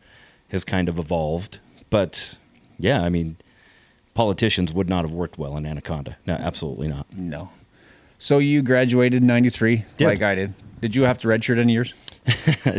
has 0.50 0.64
kind 0.64 0.88
of 0.88 0.98
evolved. 0.98 1.60
But 1.90 2.36
yeah, 2.78 3.02
I 3.04 3.10
mean, 3.10 3.36
politicians 4.18 4.74
would 4.74 4.90
not 4.90 5.04
have 5.06 5.12
worked 5.12 5.38
well 5.38 5.56
in 5.58 5.66
Anaconda. 5.68 6.18
No, 6.26 6.34
absolutely 6.34 6.88
not. 6.88 7.06
No. 7.16 7.50
So 8.18 8.40
you 8.40 8.64
graduated 8.64 9.22
in 9.22 9.28
93 9.28 9.86
Did. 9.98 10.08
like 10.08 10.24
I 10.24 10.34
did. 10.34 10.56
Did 10.82 10.96
you 10.96 11.04
have 11.04 11.20
to 11.20 11.28
redshirt 11.28 11.60
any 11.60 11.74
years? 11.74 11.94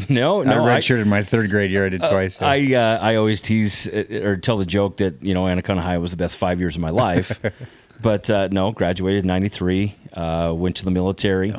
no, 0.08 0.42
no, 0.42 0.64
I 0.64 0.74
I- 0.74 0.78
redshirted 0.78 1.06
my 1.06 1.22
third 1.22 1.48
grade 1.50 1.70
year. 1.70 1.86
I 1.86 1.90
did 1.90 2.00
twice. 2.00 2.36
so. 2.38 2.44
I 2.44 2.74
uh, 2.74 2.98
I 3.00 3.14
always 3.14 3.40
tease 3.40 3.86
uh, 3.88 4.20
or 4.24 4.36
tell 4.36 4.56
the 4.58 4.66
joke 4.66 4.96
that 4.96 5.22
you 5.22 5.32
know 5.32 5.46
Anaconda 5.46 5.80
High 5.82 5.98
was 5.98 6.10
the 6.10 6.16
best 6.16 6.36
five 6.36 6.58
years 6.58 6.74
of 6.74 6.82
my 6.82 6.90
life, 6.90 7.40
but 8.02 8.28
uh, 8.28 8.48
no, 8.50 8.72
graduated 8.72 9.22
in 9.24 9.28
'93, 9.28 9.94
uh, 10.14 10.52
went 10.56 10.74
to 10.76 10.84
the 10.84 10.90
military, 10.90 11.54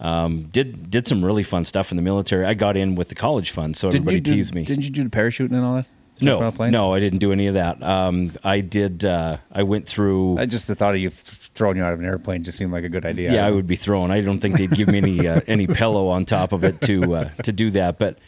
um, 0.00 0.40
did 0.44 0.90
did 0.90 1.06
some 1.06 1.22
really 1.24 1.42
fun 1.42 1.64
stuff 1.66 1.90
in 1.92 1.96
the 1.96 2.02
military. 2.02 2.44
I 2.46 2.54
got 2.54 2.76
in 2.78 2.94
with 2.96 3.08
the 3.10 3.14
college 3.14 3.50
fund, 3.50 3.76
so 3.76 3.90
Didn't 3.90 4.04
everybody 4.04 4.20
do, 4.20 4.34
teased 4.34 4.54
me. 4.54 4.64
Didn't 4.64 4.84
you 4.84 4.90
do 4.90 5.04
the 5.04 5.10
parachuting 5.10 5.52
and 5.52 5.64
all 5.64 5.74
that? 5.76 5.86
No, 6.20 6.32
Jumping 6.32 6.46
off 6.46 6.54
planes? 6.54 6.72
no, 6.72 6.92
I 6.92 7.00
didn't 7.00 7.18
do 7.18 7.32
any 7.32 7.46
of 7.46 7.54
that. 7.54 7.82
Um, 7.82 8.32
I 8.44 8.60
did. 8.60 9.04
Uh, 9.04 9.38
I 9.50 9.62
went 9.62 9.86
through. 9.88 10.38
I 10.38 10.46
just 10.46 10.66
the 10.68 10.74
thought 10.74 10.94
of 10.94 11.00
you 11.00 11.08
th- 11.08 11.20
throwing 11.54 11.76
you 11.76 11.84
out 11.84 11.92
of 11.92 12.00
an 12.00 12.06
airplane 12.06 12.44
just 12.44 12.58
seemed 12.58 12.72
like 12.72 12.84
a 12.84 12.88
good 12.88 13.04
idea. 13.06 13.32
yeah, 13.32 13.46
I 13.46 13.50
would 13.50 13.66
be 13.66 13.76
thrown. 13.76 14.10
I 14.10 14.20
don't 14.20 14.40
think 14.40 14.56
they'd 14.56 14.70
give 14.70 14.88
me 14.88 14.98
any 14.98 15.26
uh, 15.26 15.40
any 15.46 15.66
pillow 15.66 16.08
on 16.08 16.24
top 16.24 16.52
of 16.52 16.64
it 16.64 16.80
to 16.82 17.14
uh, 17.14 17.28
to 17.42 17.52
do 17.52 17.70
that. 17.72 17.98
But 17.98 18.18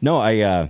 no, 0.00 0.18
I 0.18 0.40
uh, 0.40 0.68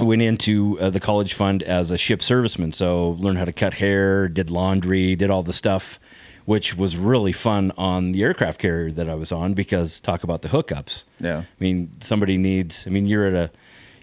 went 0.00 0.22
into 0.22 0.78
uh, 0.80 0.90
the 0.90 1.00
college 1.00 1.34
fund 1.34 1.62
as 1.62 1.90
a 1.90 1.98
ship 1.98 2.20
serviceman. 2.20 2.74
So 2.74 3.10
learned 3.10 3.38
how 3.38 3.44
to 3.44 3.52
cut 3.52 3.74
hair, 3.74 4.28
did 4.28 4.50
laundry, 4.50 5.14
did 5.14 5.30
all 5.30 5.42
the 5.42 5.52
stuff, 5.52 6.00
which 6.46 6.74
was 6.76 6.96
really 6.96 7.32
fun 7.32 7.72
on 7.78 8.12
the 8.12 8.22
aircraft 8.22 8.60
carrier 8.60 8.90
that 8.92 9.08
I 9.08 9.14
was 9.14 9.30
on 9.30 9.54
because 9.54 10.00
talk 10.00 10.24
about 10.24 10.42
the 10.42 10.48
hookups. 10.48 11.04
Yeah. 11.20 11.38
I 11.38 11.46
mean, 11.60 11.92
somebody 12.00 12.36
needs. 12.36 12.86
I 12.86 12.90
mean, 12.90 13.06
you're 13.06 13.26
at 13.26 13.34
a 13.34 13.50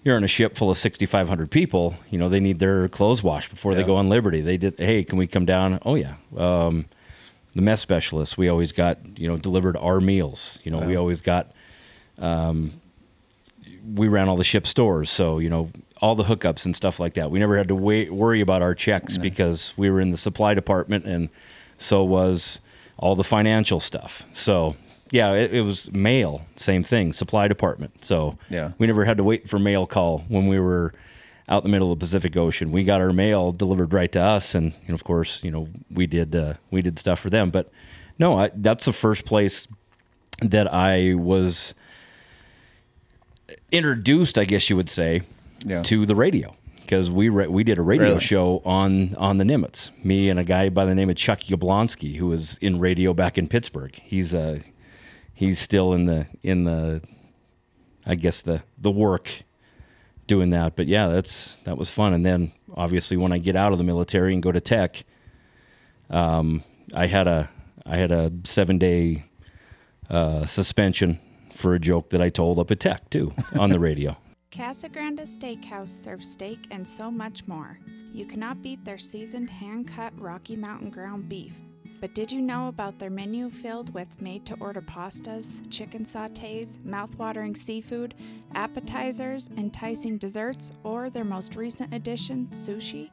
you're 0.04 0.16
on 0.16 0.24
a 0.24 0.28
ship 0.28 0.56
full 0.56 0.72
of 0.72 0.78
6,500 0.78 1.52
people. 1.52 1.96
You 2.10 2.18
know, 2.18 2.28
they 2.28 2.40
need 2.40 2.60
their 2.60 2.88
clothes 2.88 3.22
washed 3.22 3.50
before 3.50 3.76
they 3.76 3.84
go 3.84 3.96
on 3.96 4.10
Liberty. 4.10 4.42
They 4.42 4.58
did. 4.58 4.78
Hey, 4.78 5.04
can 5.04 5.18
we 5.18 5.28
come 5.28 5.46
down? 5.46 5.80
Oh 5.86 5.96
yeah. 5.96 6.16
Um, 6.36 6.86
the 7.54 7.62
mess 7.62 7.82
specialists. 7.82 8.38
We 8.38 8.50
always 8.50 8.72
got 8.72 8.98
you 9.20 9.28
know 9.28 9.38
delivered 9.38 9.78
our 9.78 10.00
meals. 10.00 10.60
You 10.64 10.72
know, 10.72 10.80
we 10.80 10.96
always 10.96 11.22
got. 11.22 11.52
Um, 12.18 12.82
we 13.96 14.08
ran 14.08 14.30
all 14.30 14.36
the 14.36 14.44
ship 14.44 14.68
stores, 14.68 15.10
so 15.10 15.40
you 15.40 15.50
know 15.50 15.72
all 16.02 16.16
the 16.16 16.24
hookups 16.24 16.66
and 16.66 16.76
stuff 16.76 17.00
like 17.00 17.14
that. 17.16 17.30
We 17.30 17.40
never 17.40 17.58
had 17.58 17.68
to 17.68 17.76
wait, 17.76 18.12
worry 18.12 18.42
about 18.42 18.62
our 18.62 18.74
checks 18.74 19.18
because 19.22 19.74
we 19.78 19.90
were 19.90 20.02
in 20.02 20.10
the 20.10 20.18
supply 20.18 20.54
department, 20.54 21.06
and 21.06 21.30
so 21.78 22.04
was 22.04 22.60
all 22.98 23.16
the 23.16 23.24
financial 23.24 23.80
stuff. 23.80 24.24
So 24.34 24.76
yeah, 25.12 25.34
it, 25.34 25.54
it 25.54 25.62
was 25.62 25.92
mail, 25.92 26.46
same 26.56 26.84
thing, 26.84 27.14
supply 27.14 27.48
department. 27.48 28.04
So 28.06 28.38
Yeah. 28.50 28.72
we 28.78 28.88
never 28.88 29.06
had 29.06 29.18
to 29.18 29.24
wait 29.24 29.50
for 29.50 29.60
mail 29.60 29.86
call 29.86 30.20
when 30.30 30.48
we 30.48 30.60
were 30.60 30.94
out 31.50 31.64
in 31.64 31.70
the 31.70 31.72
middle 31.72 31.92
of 31.92 32.00
the 32.00 32.04
Pacific 32.06 32.38
Ocean. 32.38 32.72
We 32.72 32.84
got 32.84 33.02
our 33.02 33.12
mail 33.12 33.52
delivered 33.52 33.92
right 33.94 34.12
to 34.14 34.22
us, 34.22 34.56
and 34.56 34.72
you 34.84 34.88
know, 34.90 34.94
of 34.96 35.04
course, 35.04 35.44
you 35.44 35.52
know, 35.52 35.68
we 35.92 36.08
did 36.08 36.36
uh, 36.36 36.54
we 36.72 36.82
did 36.82 36.98
stuff 36.98 37.20
for 37.20 37.30
them. 37.30 37.50
But 37.52 37.70
no, 38.18 38.40
I, 38.40 38.52
that's 38.56 38.86
the 38.86 38.94
first 38.94 39.26
place 39.26 39.68
that 40.42 40.74
I 40.74 41.14
was 41.16 41.74
introduced, 43.72 44.38
I 44.38 44.46
guess 44.46 44.70
you 44.70 44.76
would 44.76 44.90
say, 44.90 45.22
Yeah. 45.66 45.84
to 45.84 46.06
the 46.06 46.16
radio 46.16 46.56
because 46.78 47.12
we 47.12 47.30
re- 47.30 47.48
we 47.48 47.64
did 47.64 47.78
a 47.78 47.82
radio 47.82 48.10
Really? 48.10 48.20
show 48.22 48.62
on 48.66 49.16
on 49.16 49.38
the 49.38 49.44
Nimitz. 49.44 49.92
Me 50.04 50.30
and 50.30 50.40
a 50.40 50.44
guy 50.44 50.70
by 50.70 50.86
the 50.86 50.96
name 50.96 51.10
of 51.10 51.16
Chuck 51.16 51.42
Yablonsky, 51.42 52.16
who 52.18 52.28
was 52.28 52.58
in 52.62 52.80
radio 52.80 53.14
back 53.14 53.38
in 53.38 53.48
Pittsburgh. 53.48 54.00
He's 54.04 54.34
uh 54.34 54.60
he's 55.42 55.60
still 55.60 55.94
in 55.94 56.06
the 56.06 56.28
in 56.44 56.64
the 56.66 57.02
I 58.06 58.16
guess 58.16 58.44
the 58.44 58.62
the 58.78 58.92
work 58.92 59.44
doing 60.28 60.52
that. 60.52 60.76
But 60.76 60.88
yeah, 60.88 61.08
that's 61.08 61.58
that 61.64 61.78
was 61.78 61.90
fun. 61.90 62.14
And 62.14 62.26
then 62.26 62.52
obviously 62.76 63.18
when 63.18 63.34
I 63.34 63.40
get 63.40 63.56
out 63.56 63.72
of 63.72 63.80
the 63.80 63.84
military 63.84 64.34
and 64.34 64.44
go 64.44 64.52
to 64.52 64.62
tech, 64.62 65.04
um, 66.10 66.64
I 66.94 67.08
had 67.08 67.28
a 67.28 67.50
I 67.86 67.98
had 67.98 68.12
a 68.12 68.32
seven 68.44 68.78
day 68.78 69.26
uh, 70.10 70.46
suspension 70.46 71.20
for 71.52 71.74
a 71.74 71.80
joke 71.80 72.12
that 72.12 72.22
I 72.22 72.30
told 72.30 72.60
up 72.60 72.70
at 72.70 72.80
tech 72.80 73.10
too 73.10 73.34
on 73.58 73.72
the 73.72 73.80
radio. 73.80 74.16
Casagranda 74.52 75.26
Steakhouse 75.26 75.88
serves 75.88 76.30
steak 76.30 76.68
and 76.72 76.88
so 76.88 77.10
much 77.10 77.48
more. 77.48 77.80
You 78.14 78.26
cannot 78.26 78.62
beat 78.62 78.84
their 78.84 78.98
seasoned 78.98 79.50
hand 79.50 79.88
cut 79.88 80.14
Rocky 80.20 80.58
Mountain 80.58 80.90
ground 80.92 81.30
beef. 81.30 81.56
But 82.02 82.16
did 82.16 82.32
you 82.32 82.42
know 82.42 82.68
about 82.68 82.98
their 82.98 83.12
menu 83.12 83.52
filled 83.52 83.94
with 83.94 84.08
made 84.20 84.44
to 84.48 84.58
order 84.60 84.82
pastas, 84.82 85.62
chicken 85.70 86.04
sautés, 86.04 86.84
mouth-watering 86.84 87.56
seafood, 87.56 88.16
appetizers, 88.56 89.52
enticing 89.56 90.18
desserts, 90.18 90.72
or 90.84 91.12
their 91.12 91.24
most 91.24 91.56
recent 91.56 91.94
addition, 91.94 92.48
sushi? 92.48 93.12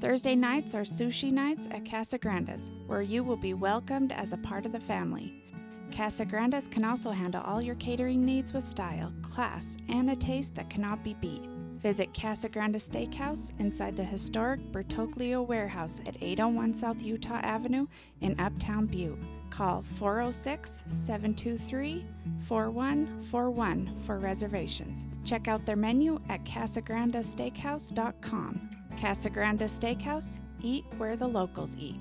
Thursday 0.00 0.36
nights 0.36 0.72
are 0.72 0.82
sushi 0.82 1.32
nights 1.32 1.66
at 1.72 1.84
Casagranda's, 1.84 2.70
where 2.86 3.02
you 3.02 3.24
will 3.24 3.36
be 3.36 3.54
welcomed 3.54 4.12
as 4.12 4.32
a 4.32 4.38
part 4.38 4.64
of 4.64 4.70
the 4.70 4.78
family. 4.78 5.42
Casagranda's 5.90 6.68
can 6.68 6.84
also 6.84 7.10
handle 7.10 7.42
all 7.42 7.60
your 7.60 7.74
catering 7.74 8.24
needs 8.24 8.52
with 8.52 8.62
style, 8.62 9.12
class, 9.20 9.76
and 9.88 10.10
a 10.10 10.16
taste 10.16 10.54
that 10.54 10.70
cannot 10.70 11.02
be 11.02 11.14
beat. 11.14 11.42
Visit 11.82 12.12
Casagranda 12.12 12.76
Steakhouse 12.76 13.50
inside 13.58 13.96
the 13.96 14.04
historic 14.04 14.60
Bertoglio 14.72 15.44
Warehouse 15.46 16.00
at 16.06 16.16
801 16.20 16.74
South 16.74 17.02
Utah 17.02 17.40
Avenue 17.42 17.86
in 18.20 18.38
Uptown 18.40 18.86
Butte. 18.86 19.18
Call 19.50 19.84
406 19.98 20.82
723 20.88 22.04
4141 22.46 23.96
for 24.04 24.18
reservations. 24.18 25.06
Check 25.24 25.46
out 25.46 25.64
their 25.64 25.76
menu 25.76 26.20
at 26.28 26.44
casagrandasteakhouse.com. 26.44 28.70
Casa 29.00 29.30
Grande 29.30 29.60
Steakhouse, 29.60 30.40
eat 30.60 30.84
where 30.96 31.14
the 31.16 31.28
locals 31.28 31.76
eat. 31.78 32.00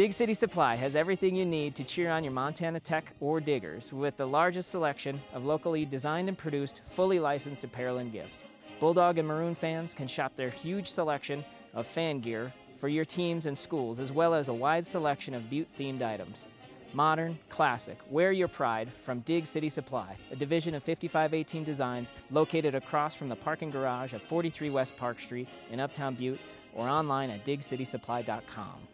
Dig 0.00 0.14
City 0.14 0.32
Supply 0.32 0.76
has 0.76 0.96
everything 0.96 1.36
you 1.36 1.44
need 1.44 1.74
to 1.74 1.84
cheer 1.84 2.10
on 2.10 2.24
your 2.24 2.32
Montana 2.32 2.80
Tech 2.80 3.12
or 3.20 3.38
Diggers 3.38 3.92
with 3.92 4.16
the 4.16 4.24
largest 4.24 4.70
selection 4.70 5.20
of 5.34 5.44
locally 5.44 5.84
designed 5.84 6.26
and 6.26 6.38
produced, 6.38 6.80
fully 6.86 7.18
licensed 7.18 7.64
apparel 7.64 7.98
and 7.98 8.10
gifts. 8.10 8.44
Bulldog 8.78 9.18
and 9.18 9.28
Maroon 9.28 9.54
fans 9.54 9.92
can 9.92 10.06
shop 10.06 10.36
their 10.36 10.48
huge 10.48 10.90
selection 10.90 11.44
of 11.74 11.86
fan 11.86 12.20
gear 12.20 12.50
for 12.78 12.88
your 12.88 13.04
teams 13.04 13.44
and 13.44 13.58
schools, 13.58 14.00
as 14.00 14.10
well 14.10 14.32
as 14.32 14.48
a 14.48 14.54
wide 14.54 14.86
selection 14.86 15.34
of 15.34 15.50
Butte 15.50 15.68
themed 15.78 16.00
items. 16.00 16.46
Modern, 16.94 17.38
classic, 17.50 17.98
wear 18.08 18.32
your 18.32 18.48
pride 18.48 18.90
from 18.94 19.20
Dig 19.20 19.44
City 19.44 19.68
Supply, 19.68 20.16
a 20.30 20.34
division 20.34 20.74
of 20.74 20.82
5518 20.82 21.62
Designs 21.62 22.14
located 22.30 22.74
across 22.74 23.14
from 23.14 23.28
the 23.28 23.36
parking 23.36 23.70
garage 23.70 24.14
at 24.14 24.22
43 24.22 24.70
West 24.70 24.96
Park 24.96 25.20
Street 25.20 25.46
in 25.70 25.78
Uptown 25.78 26.14
Butte 26.14 26.40
or 26.74 26.88
online 26.88 27.28
at 27.28 27.44
digcitysupply.com. 27.44 28.88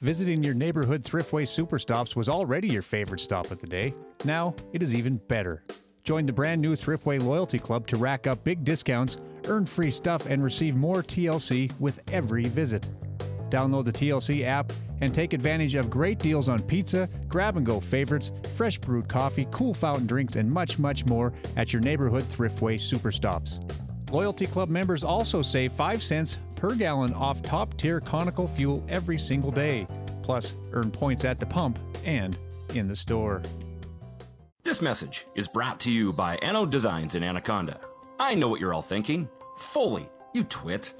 Visiting 0.00 0.44
your 0.44 0.54
neighborhood 0.54 1.02
Thriftway 1.02 1.42
Superstops 1.42 2.14
was 2.14 2.28
already 2.28 2.68
your 2.68 2.82
favorite 2.82 3.18
stop 3.18 3.50
of 3.50 3.60
the 3.60 3.66
day. 3.66 3.92
Now 4.24 4.54
it 4.72 4.80
is 4.80 4.94
even 4.94 5.16
better. 5.26 5.64
Join 6.04 6.24
the 6.24 6.32
brand 6.32 6.62
new 6.62 6.76
Thriftway 6.76 7.20
Loyalty 7.20 7.58
Club 7.58 7.84
to 7.88 7.96
rack 7.96 8.28
up 8.28 8.44
big 8.44 8.62
discounts, 8.62 9.16
earn 9.46 9.66
free 9.66 9.90
stuff, 9.90 10.26
and 10.26 10.40
receive 10.40 10.76
more 10.76 11.02
TLC 11.02 11.72
with 11.80 12.00
every 12.12 12.44
visit. 12.44 12.88
Download 13.50 13.84
the 13.84 13.92
TLC 13.92 14.46
app 14.46 14.72
and 15.00 15.12
take 15.12 15.32
advantage 15.32 15.74
of 15.74 15.90
great 15.90 16.20
deals 16.20 16.48
on 16.48 16.62
pizza, 16.62 17.08
grab 17.26 17.56
and 17.56 17.66
go 17.66 17.80
favorites, 17.80 18.30
fresh 18.54 18.78
brewed 18.78 19.08
coffee, 19.08 19.48
cool 19.50 19.74
fountain 19.74 20.06
drinks, 20.06 20.36
and 20.36 20.48
much, 20.48 20.78
much 20.78 21.06
more 21.06 21.32
at 21.56 21.72
your 21.72 21.82
neighborhood 21.82 22.22
Thriftway 22.22 22.76
Superstops. 22.76 23.58
Loyalty 24.12 24.46
Club 24.46 24.68
members 24.68 25.02
also 25.02 25.42
save 25.42 25.72
5 25.72 26.02
cents 26.02 26.38
per 26.58 26.74
gallon 26.74 27.14
off 27.14 27.40
top 27.42 27.76
tier 27.78 28.00
Conoco 28.00 28.48
fuel 28.56 28.84
every 28.88 29.18
single 29.18 29.50
day. 29.50 29.86
Plus, 30.22 30.52
earn 30.72 30.90
points 30.90 31.24
at 31.24 31.38
the 31.38 31.46
pump 31.46 31.78
and 32.04 32.36
in 32.74 32.86
the 32.86 32.96
store. 32.96 33.40
This 34.64 34.82
message 34.82 35.24
is 35.34 35.48
brought 35.48 35.80
to 35.80 35.90
you 35.90 36.12
by 36.12 36.36
Anode 36.36 36.70
Designs 36.70 37.14
in 37.14 37.22
Anaconda. 37.22 37.80
I 38.20 38.34
know 38.34 38.48
what 38.48 38.60
you're 38.60 38.74
all 38.74 38.82
thinking. 38.82 39.28
Foley, 39.56 40.06
you 40.34 40.44
twit. 40.44 40.92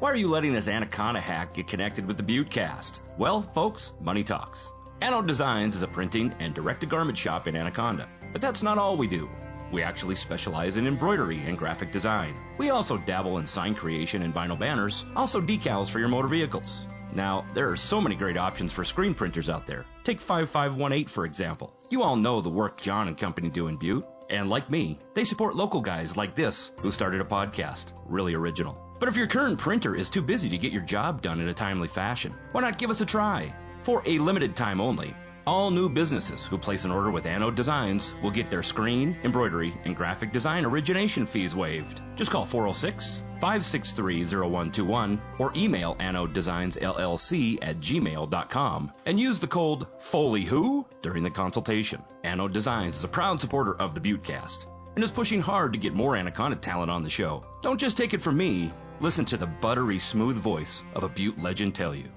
Why 0.00 0.10
are 0.10 0.16
you 0.16 0.26
letting 0.26 0.52
this 0.52 0.66
Anaconda 0.66 1.20
hack 1.20 1.54
get 1.54 1.68
connected 1.68 2.06
with 2.06 2.16
the 2.16 2.24
Buttecast? 2.24 3.00
Well, 3.16 3.42
folks, 3.42 3.92
money 4.00 4.24
talks. 4.24 4.72
Anode 5.00 5.28
Designs 5.28 5.76
is 5.76 5.82
a 5.82 5.88
printing 5.88 6.34
and 6.40 6.54
direct-to-garment 6.54 7.16
shop 7.16 7.46
in 7.46 7.54
Anaconda. 7.54 8.08
But 8.32 8.40
that's 8.40 8.62
not 8.62 8.78
all 8.78 8.96
we 8.96 9.06
do. 9.06 9.28
We 9.72 9.82
actually 9.82 10.16
specialize 10.16 10.76
in 10.76 10.86
embroidery 10.86 11.40
and 11.40 11.58
graphic 11.58 11.90
design. 11.90 12.34
We 12.58 12.70
also 12.70 12.98
dabble 12.98 13.38
in 13.38 13.46
sign 13.46 13.74
creation 13.74 14.22
and 14.22 14.34
vinyl 14.34 14.58
banners, 14.58 15.04
also 15.16 15.40
decals 15.40 15.90
for 15.90 15.98
your 15.98 16.08
motor 16.08 16.28
vehicles. 16.28 16.86
Now, 17.14 17.46
there 17.54 17.70
are 17.70 17.76
so 17.76 18.00
many 18.00 18.14
great 18.14 18.36
options 18.36 18.72
for 18.72 18.84
screen 18.84 19.14
printers 19.14 19.48
out 19.50 19.66
there. 19.66 19.86
Take 20.04 20.20
5518 20.20 21.06
for 21.06 21.24
example. 21.24 21.72
You 21.90 22.02
all 22.02 22.16
know 22.16 22.40
the 22.40 22.50
work 22.50 22.80
John 22.80 23.08
and 23.08 23.16
company 23.16 23.48
do 23.48 23.68
in 23.68 23.76
Butte. 23.76 24.04
And 24.30 24.48
like 24.48 24.70
me, 24.70 24.98
they 25.14 25.24
support 25.24 25.56
local 25.56 25.80
guys 25.80 26.16
like 26.16 26.34
this 26.34 26.70
who 26.78 26.90
started 26.90 27.20
a 27.20 27.24
podcast. 27.24 27.92
Really 28.06 28.34
original. 28.34 28.78
But 28.98 29.08
if 29.08 29.16
your 29.16 29.26
current 29.26 29.58
printer 29.58 29.94
is 29.94 30.08
too 30.08 30.22
busy 30.22 30.50
to 30.50 30.58
get 30.58 30.72
your 30.72 30.82
job 30.82 31.22
done 31.22 31.40
in 31.40 31.48
a 31.48 31.54
timely 31.54 31.88
fashion, 31.88 32.34
why 32.52 32.60
not 32.60 32.78
give 32.78 32.90
us 32.90 33.00
a 33.00 33.06
try? 33.06 33.54
For 33.82 34.02
a 34.06 34.18
limited 34.18 34.54
time 34.54 34.80
only, 34.80 35.14
all 35.46 35.70
new 35.70 35.88
businesses 35.88 36.46
who 36.46 36.58
place 36.58 36.84
an 36.84 36.90
order 36.90 37.10
with 37.10 37.26
Anode 37.26 37.54
Designs 37.54 38.14
will 38.22 38.30
get 38.30 38.50
their 38.50 38.62
screen, 38.62 39.16
embroidery, 39.24 39.74
and 39.84 39.96
graphic 39.96 40.32
design 40.32 40.64
origination 40.64 41.26
fees 41.26 41.54
waived. 41.54 42.00
Just 42.16 42.30
call 42.30 42.44
406 42.44 43.22
563 43.40 44.24
0121 44.24 45.20
or 45.38 45.52
email 45.56 45.96
Anode 45.98 46.32
Designs 46.32 46.76
LLC 46.76 47.58
at 47.60 47.78
gmail.com 47.78 48.92
and 49.04 49.18
use 49.18 49.40
the 49.40 49.46
code 49.46 49.86
FOLEYWHO 50.00 50.86
during 51.02 51.24
the 51.24 51.30
consultation. 51.30 52.02
Anode 52.22 52.52
Designs 52.52 52.96
is 52.96 53.04
a 53.04 53.08
proud 53.08 53.40
supporter 53.40 53.74
of 53.74 53.94
the 53.94 54.00
Buttecast 54.00 54.66
and 54.94 55.02
is 55.02 55.10
pushing 55.10 55.40
hard 55.40 55.72
to 55.72 55.78
get 55.78 55.94
more 55.94 56.16
Anaconda 56.16 56.56
talent 56.56 56.90
on 56.90 57.02
the 57.02 57.10
show. 57.10 57.44
Don't 57.62 57.80
just 57.80 57.96
take 57.96 58.14
it 58.14 58.22
from 58.22 58.36
me, 58.36 58.72
listen 59.00 59.24
to 59.24 59.36
the 59.36 59.46
buttery 59.46 59.98
smooth 59.98 60.36
voice 60.36 60.82
of 60.94 61.02
a 61.02 61.08
Butte 61.08 61.42
legend 61.42 61.74
tell 61.74 61.94
you. 61.94 62.10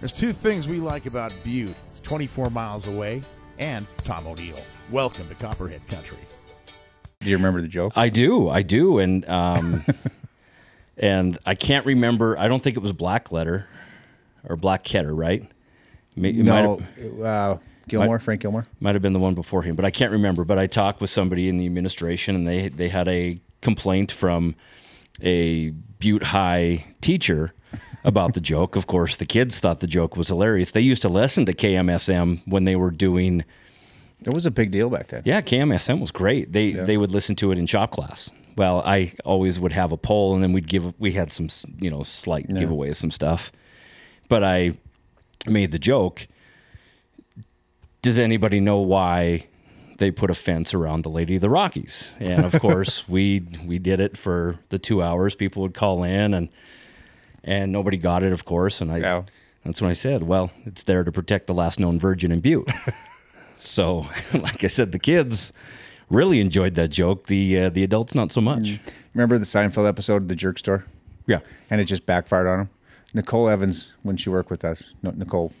There's 0.00 0.12
two 0.12 0.32
things 0.32 0.68
we 0.68 0.78
like 0.78 1.06
about 1.06 1.34
Butte. 1.42 1.74
It's 1.90 1.98
24 2.00 2.50
miles 2.50 2.86
away, 2.86 3.20
and 3.58 3.84
Tom 4.04 4.28
O'Neill. 4.28 4.60
Welcome 4.92 5.28
to 5.28 5.34
Copperhead 5.34 5.84
Country. 5.88 6.18
Do 7.18 7.28
you 7.28 7.36
remember 7.36 7.60
the 7.60 7.68
joke? 7.68 7.94
I 7.96 8.08
do, 8.08 8.48
I 8.48 8.62
do, 8.62 8.98
and 9.00 9.28
um, 9.28 9.84
and 10.96 11.36
I 11.44 11.56
can't 11.56 11.84
remember. 11.84 12.38
I 12.38 12.46
don't 12.46 12.62
think 12.62 12.76
it 12.76 12.80
was 12.80 12.92
Black 12.92 13.32
Letter 13.32 13.66
or 14.48 14.54
Black 14.54 14.84
Ketter, 14.84 15.10
right? 15.16 15.42
It 15.42 16.22
might 16.22 16.36
no, 16.36 16.78
have- 16.78 17.20
uh, 17.20 17.56
Gilmore, 17.88 18.16
might- 18.18 18.22
Frank 18.22 18.42
Gilmore. 18.42 18.68
Might 18.78 18.94
have 18.94 19.02
been 19.02 19.14
the 19.14 19.18
one 19.18 19.34
before 19.34 19.62
him, 19.62 19.74
but 19.74 19.84
I 19.84 19.90
can't 19.90 20.12
remember. 20.12 20.44
But 20.44 20.58
I 20.58 20.68
talked 20.68 21.00
with 21.00 21.10
somebody 21.10 21.48
in 21.48 21.56
the 21.56 21.66
administration, 21.66 22.36
and 22.36 22.46
they 22.46 22.68
they 22.68 22.88
had 22.88 23.08
a 23.08 23.40
complaint 23.62 24.12
from 24.12 24.54
a 25.20 25.70
Butte 25.98 26.22
High 26.22 26.84
teacher 27.00 27.52
about 28.08 28.32
the 28.32 28.40
joke. 28.40 28.74
Of 28.74 28.86
course, 28.86 29.16
the 29.16 29.26
kids 29.26 29.60
thought 29.60 29.80
the 29.80 29.86
joke 29.86 30.16
was 30.16 30.28
hilarious. 30.28 30.72
They 30.72 30.80
used 30.80 31.02
to 31.02 31.08
listen 31.08 31.44
to 31.46 31.52
KMSM 31.52 32.40
when 32.46 32.64
they 32.64 32.74
were 32.74 32.90
doing. 32.90 33.44
It 34.26 34.34
was 34.34 34.46
a 34.46 34.50
big 34.50 34.70
deal 34.70 34.88
back 34.90 35.08
then. 35.08 35.22
Yeah, 35.24 35.42
KMSM 35.42 36.00
was 36.00 36.10
great. 36.10 36.52
They 36.52 36.72
they 36.72 36.96
would 36.96 37.12
listen 37.12 37.36
to 37.36 37.52
it 37.52 37.58
in 37.58 37.66
shop 37.66 37.92
class. 37.92 38.30
Well, 38.56 38.80
I 38.84 39.12
always 39.24 39.60
would 39.60 39.72
have 39.72 39.92
a 39.92 39.96
poll, 39.96 40.34
and 40.34 40.42
then 40.42 40.52
we'd 40.52 40.66
give. 40.66 40.98
We 40.98 41.12
had 41.12 41.30
some, 41.30 41.48
you 41.78 41.90
know, 41.90 42.02
slight 42.02 42.48
giveaways, 42.48 42.96
some 42.96 43.12
stuff. 43.12 43.52
But 44.28 44.42
I 44.42 44.72
made 45.46 45.70
the 45.70 45.78
joke. 45.78 46.26
Does 48.02 48.18
anybody 48.18 48.58
know 48.58 48.80
why 48.80 49.46
they 49.98 50.10
put 50.10 50.30
a 50.30 50.34
fence 50.34 50.72
around 50.72 51.02
the 51.02 51.08
Lady 51.10 51.36
of 51.36 51.40
the 51.42 51.50
Rockies? 51.50 52.14
And 52.18 52.44
of 52.44 52.52
course, 52.60 53.08
we 53.08 53.44
we 53.64 53.78
did 53.78 54.00
it 54.00 54.16
for 54.16 54.58
the 54.70 54.78
two 54.78 55.02
hours. 55.02 55.34
People 55.34 55.62
would 55.62 55.74
call 55.74 56.02
in, 56.02 56.32
and 56.34 56.48
and 57.48 57.72
nobody 57.72 57.96
got 57.96 58.22
it, 58.22 58.32
of 58.32 58.44
course. 58.44 58.80
And 58.80 58.90
I 58.90 58.98
that's 59.64 59.80
when 59.80 59.90
I 59.90 59.94
said, 59.94 60.22
well, 60.22 60.50
it's 60.64 60.82
there 60.84 61.02
to 61.02 61.10
protect 61.10 61.46
the 61.46 61.54
last 61.54 61.80
known 61.80 61.98
virgin 61.98 62.30
in 62.30 62.40
Butte. 62.40 62.70
so, 63.58 64.06
like 64.34 64.62
I 64.62 64.68
said, 64.68 64.92
the 64.92 64.98
kids 64.98 65.52
really 66.10 66.40
enjoyed 66.40 66.74
that 66.74 66.88
joke. 66.88 67.26
The 67.26 67.58
uh, 67.58 67.68
the 67.70 67.82
adults 67.82 68.14
not 68.14 68.32
so 68.32 68.40
much. 68.40 68.78
Remember 69.14 69.38
the 69.38 69.46
Seinfeld 69.46 69.88
episode, 69.88 70.28
The 70.28 70.36
Jerk 70.36 70.58
Store? 70.58 70.84
Yeah. 71.26 71.40
And 71.70 71.80
it 71.80 71.84
just 71.84 72.06
backfired 72.06 72.46
on 72.46 72.60
him. 72.60 72.70
Nicole 73.14 73.48
Evans, 73.48 73.92
when 74.02 74.16
she 74.16 74.28
worked 74.30 74.50
with 74.50 74.64
us, 74.64 74.92
no, 75.02 75.10
Nicole 75.10 75.52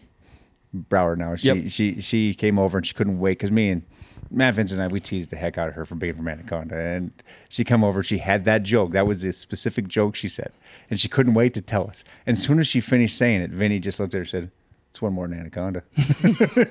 Brower 0.74 1.16
now, 1.16 1.34
she, 1.34 1.48
Yep. 1.48 1.70
she 1.70 2.00
she 2.00 2.34
came 2.34 2.58
over 2.58 2.76
and 2.78 2.86
she 2.86 2.92
couldn't 2.92 3.18
wait 3.18 3.38
because 3.38 3.50
me 3.50 3.70
and 3.70 3.82
Matt 4.30 4.54
Vince 4.54 4.72
and 4.72 4.82
I, 4.82 4.88
we 4.88 5.00
teased 5.00 5.30
the 5.30 5.36
heck 5.36 5.56
out 5.56 5.68
of 5.68 5.74
her 5.74 5.86
for 5.86 5.94
being 5.94 6.14
from 6.14 6.28
Anaconda. 6.28 6.78
And 6.78 7.12
she 7.48 7.64
come 7.64 7.82
over, 7.82 8.02
she 8.02 8.18
had 8.18 8.44
that 8.44 8.62
joke. 8.62 8.90
That 8.90 9.06
was 9.06 9.22
the 9.22 9.32
specific 9.32 9.88
joke 9.88 10.14
she 10.14 10.28
said. 10.28 10.52
And 10.90 10.98
she 10.98 11.08
couldn't 11.08 11.34
wait 11.34 11.54
to 11.54 11.60
tell 11.60 11.86
us. 11.88 12.02
And 12.26 12.36
as 12.36 12.42
soon 12.42 12.58
as 12.58 12.66
she 12.66 12.80
finished 12.80 13.16
saying 13.18 13.42
it, 13.42 13.50
Vinny 13.50 13.78
just 13.78 14.00
looked 14.00 14.14
at 14.14 14.18
her 14.18 14.22
and 14.22 14.28
said, 14.28 14.50
it's 14.90 15.02
one 15.02 15.12
more 15.12 15.28
than 15.28 15.38
Anaconda. 15.38 15.82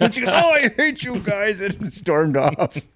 and 0.01 0.13
she 0.13 0.21
goes, 0.21 0.29
oh, 0.33 0.51
I 0.51 0.69
hate 0.75 1.03
you 1.03 1.19
guys. 1.19 1.61
And 1.61 1.93
stormed 1.93 2.35
off. 2.35 2.75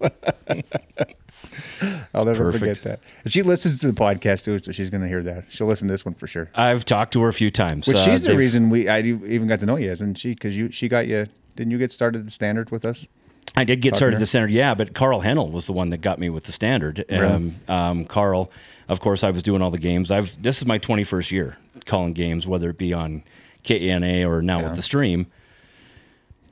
I'll 2.14 2.24
never 2.24 2.44
Perfect. 2.44 2.58
forget 2.60 2.82
that. 2.82 3.00
And 3.24 3.32
she 3.32 3.42
listens 3.42 3.78
to 3.80 3.86
the 3.88 3.92
podcast 3.92 4.44
too, 4.44 4.58
so 4.58 4.72
she's 4.72 4.90
going 4.90 5.00
to 5.02 5.08
hear 5.08 5.22
that. 5.22 5.44
She'll 5.48 5.66
listen 5.66 5.88
to 5.88 5.92
this 5.92 6.04
one 6.04 6.14
for 6.14 6.26
sure. 6.26 6.50
I've 6.54 6.84
talked 6.84 7.12
to 7.14 7.22
her 7.22 7.28
a 7.28 7.32
few 7.32 7.50
times. 7.50 7.86
Which 7.86 7.96
Uh, 7.98 8.04
she's 8.04 8.24
the 8.24 8.36
reason 8.36 8.68
we 8.70 8.88
I 8.88 9.00
even 9.00 9.46
got 9.46 9.60
to 9.60 9.66
know 9.66 9.76
you, 9.76 9.90
isn't 9.90 10.16
she? 10.18 10.30
Because 10.34 10.56
you 10.56 10.70
she 10.70 10.88
got 10.88 11.06
you. 11.06 11.26
Didn't 11.56 11.70
you 11.70 11.78
get 11.78 11.92
started 11.92 12.20
at 12.20 12.24
the 12.26 12.30
standard 12.30 12.70
with 12.70 12.84
us? 12.84 13.08
I 13.54 13.64
did 13.64 13.80
get 13.82 13.96
started 13.96 14.16
at 14.16 14.20
the 14.20 14.26
standard, 14.26 14.50
yeah, 14.50 14.74
but 14.74 14.94
Carl 14.94 15.20
Hennel 15.20 15.50
was 15.50 15.66
the 15.66 15.72
one 15.72 15.90
that 15.90 15.98
got 15.98 16.18
me 16.18 16.30
with 16.30 16.44
the 16.44 16.52
standard. 16.52 17.04
Um, 17.34 17.56
um, 17.68 18.04
Carl, 18.06 18.50
of 18.88 19.00
course, 19.00 19.22
I 19.22 19.30
was 19.30 19.42
doing 19.42 19.60
all 19.60 19.70
the 19.70 19.78
games. 19.78 20.10
I've 20.10 20.40
this 20.42 20.58
is 20.58 20.66
my 20.66 20.78
21st 20.78 21.30
year 21.30 21.58
calling 21.84 22.14
games, 22.14 22.46
whether 22.46 22.70
it 22.70 22.78
be 22.78 22.92
on 22.94 23.22
KANA 23.64 24.28
or 24.28 24.40
now 24.42 24.58
with 24.62 24.76
the 24.76 24.82
stream. 24.82 25.26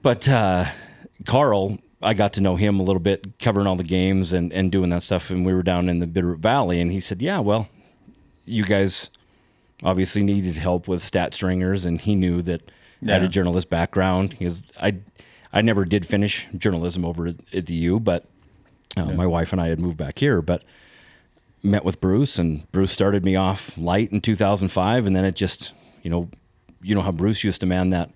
But 0.02 0.28
uh, 0.28 0.66
Carl, 1.26 1.78
I 2.02 2.14
got 2.14 2.34
to 2.34 2.40
know 2.40 2.56
him 2.56 2.80
a 2.80 2.82
little 2.82 3.00
bit, 3.00 3.38
covering 3.38 3.66
all 3.66 3.76
the 3.76 3.84
games 3.84 4.32
and, 4.32 4.52
and 4.52 4.70
doing 4.70 4.90
that 4.90 5.02
stuff. 5.02 5.30
And 5.30 5.44
we 5.44 5.54
were 5.54 5.62
down 5.62 5.88
in 5.88 6.00
the 6.00 6.06
Bitterroot 6.06 6.38
Valley, 6.38 6.80
and 6.80 6.92
he 6.92 7.00
said, 7.00 7.22
"Yeah, 7.22 7.38
well, 7.40 7.68
you 8.44 8.64
guys 8.64 9.10
obviously 9.82 10.22
needed 10.22 10.56
help 10.56 10.88
with 10.88 11.02
stat 11.02 11.34
stringers, 11.34 11.84
and 11.84 12.00
he 12.00 12.14
knew 12.14 12.42
that 12.42 12.70
I 13.06 13.12
had 13.12 13.22
a 13.22 13.28
journalist 13.28 13.70
background. 13.70 14.34
He 14.34 14.46
goes, 14.46 14.62
I, 14.78 14.96
I 15.52 15.62
never 15.62 15.84
did 15.84 16.06
finish 16.06 16.46
journalism 16.56 17.04
over 17.04 17.26
at, 17.26 17.36
at 17.52 17.66
the 17.66 17.74
U, 17.74 18.00
but 18.00 18.26
uh, 18.96 19.06
my 19.06 19.26
wife 19.26 19.52
and 19.52 19.60
I 19.60 19.68
had 19.68 19.80
moved 19.80 19.96
back 19.96 20.18
here, 20.18 20.42
but 20.42 20.62
met 21.62 21.84
with 21.84 22.00
Bruce, 22.00 22.38
and 22.38 22.70
Bruce 22.72 22.92
started 22.92 23.24
me 23.24 23.36
off 23.36 23.76
light 23.76 24.12
in 24.12 24.20
2005, 24.20 25.06
and 25.06 25.14
then 25.14 25.24
it 25.24 25.34
just, 25.34 25.72
you 26.02 26.10
know, 26.10 26.28
you 26.82 26.94
know 26.94 27.02
how 27.02 27.12
Bruce 27.12 27.44
used 27.44 27.60
to 27.60 27.66
man 27.66 27.90
that 27.90 28.10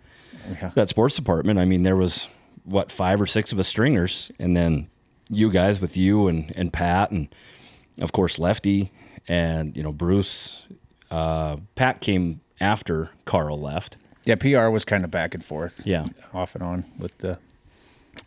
that 0.75 0.89
sports 0.89 1.17
department. 1.17 1.59
I 1.59 1.65
mean, 1.65 1.83
there 1.83 1.97
was 1.97 2.29
what 2.65 2.91
five 2.91 3.21
or 3.21 3.27
six 3.27 3.53
of 3.53 3.59
us 3.59 3.69
stringers, 3.69 4.31
and 4.39 4.57
then 4.57 4.89
you 5.29 5.51
guys 5.51 5.81
with 5.81 5.97
you 5.97 6.29
and 6.29 6.53
and 6.57 6.73
Pat, 6.73 7.11
and 7.11 7.29
of 8.01 8.13
course 8.13 8.39
Lefty, 8.39 8.91
and 9.29 9.77
you 9.77 9.83
know 9.83 9.93
Bruce. 9.93 10.67
Uh, 11.11 11.59
Pat 11.75 12.01
came 12.01 12.41
after 12.61 13.11
Carl 13.25 13.61
left. 13.61 13.97
Yeah, 14.25 14.37
PR 14.37 14.69
was 14.71 14.85
kind 14.85 15.05
of 15.05 15.11
back 15.11 15.35
and 15.35 15.45
forth. 15.45 15.83
Yeah. 15.85 16.07
off 16.33 16.55
and 16.55 16.63
on 16.65 16.85
with 16.99 17.17
the. 17.19 17.39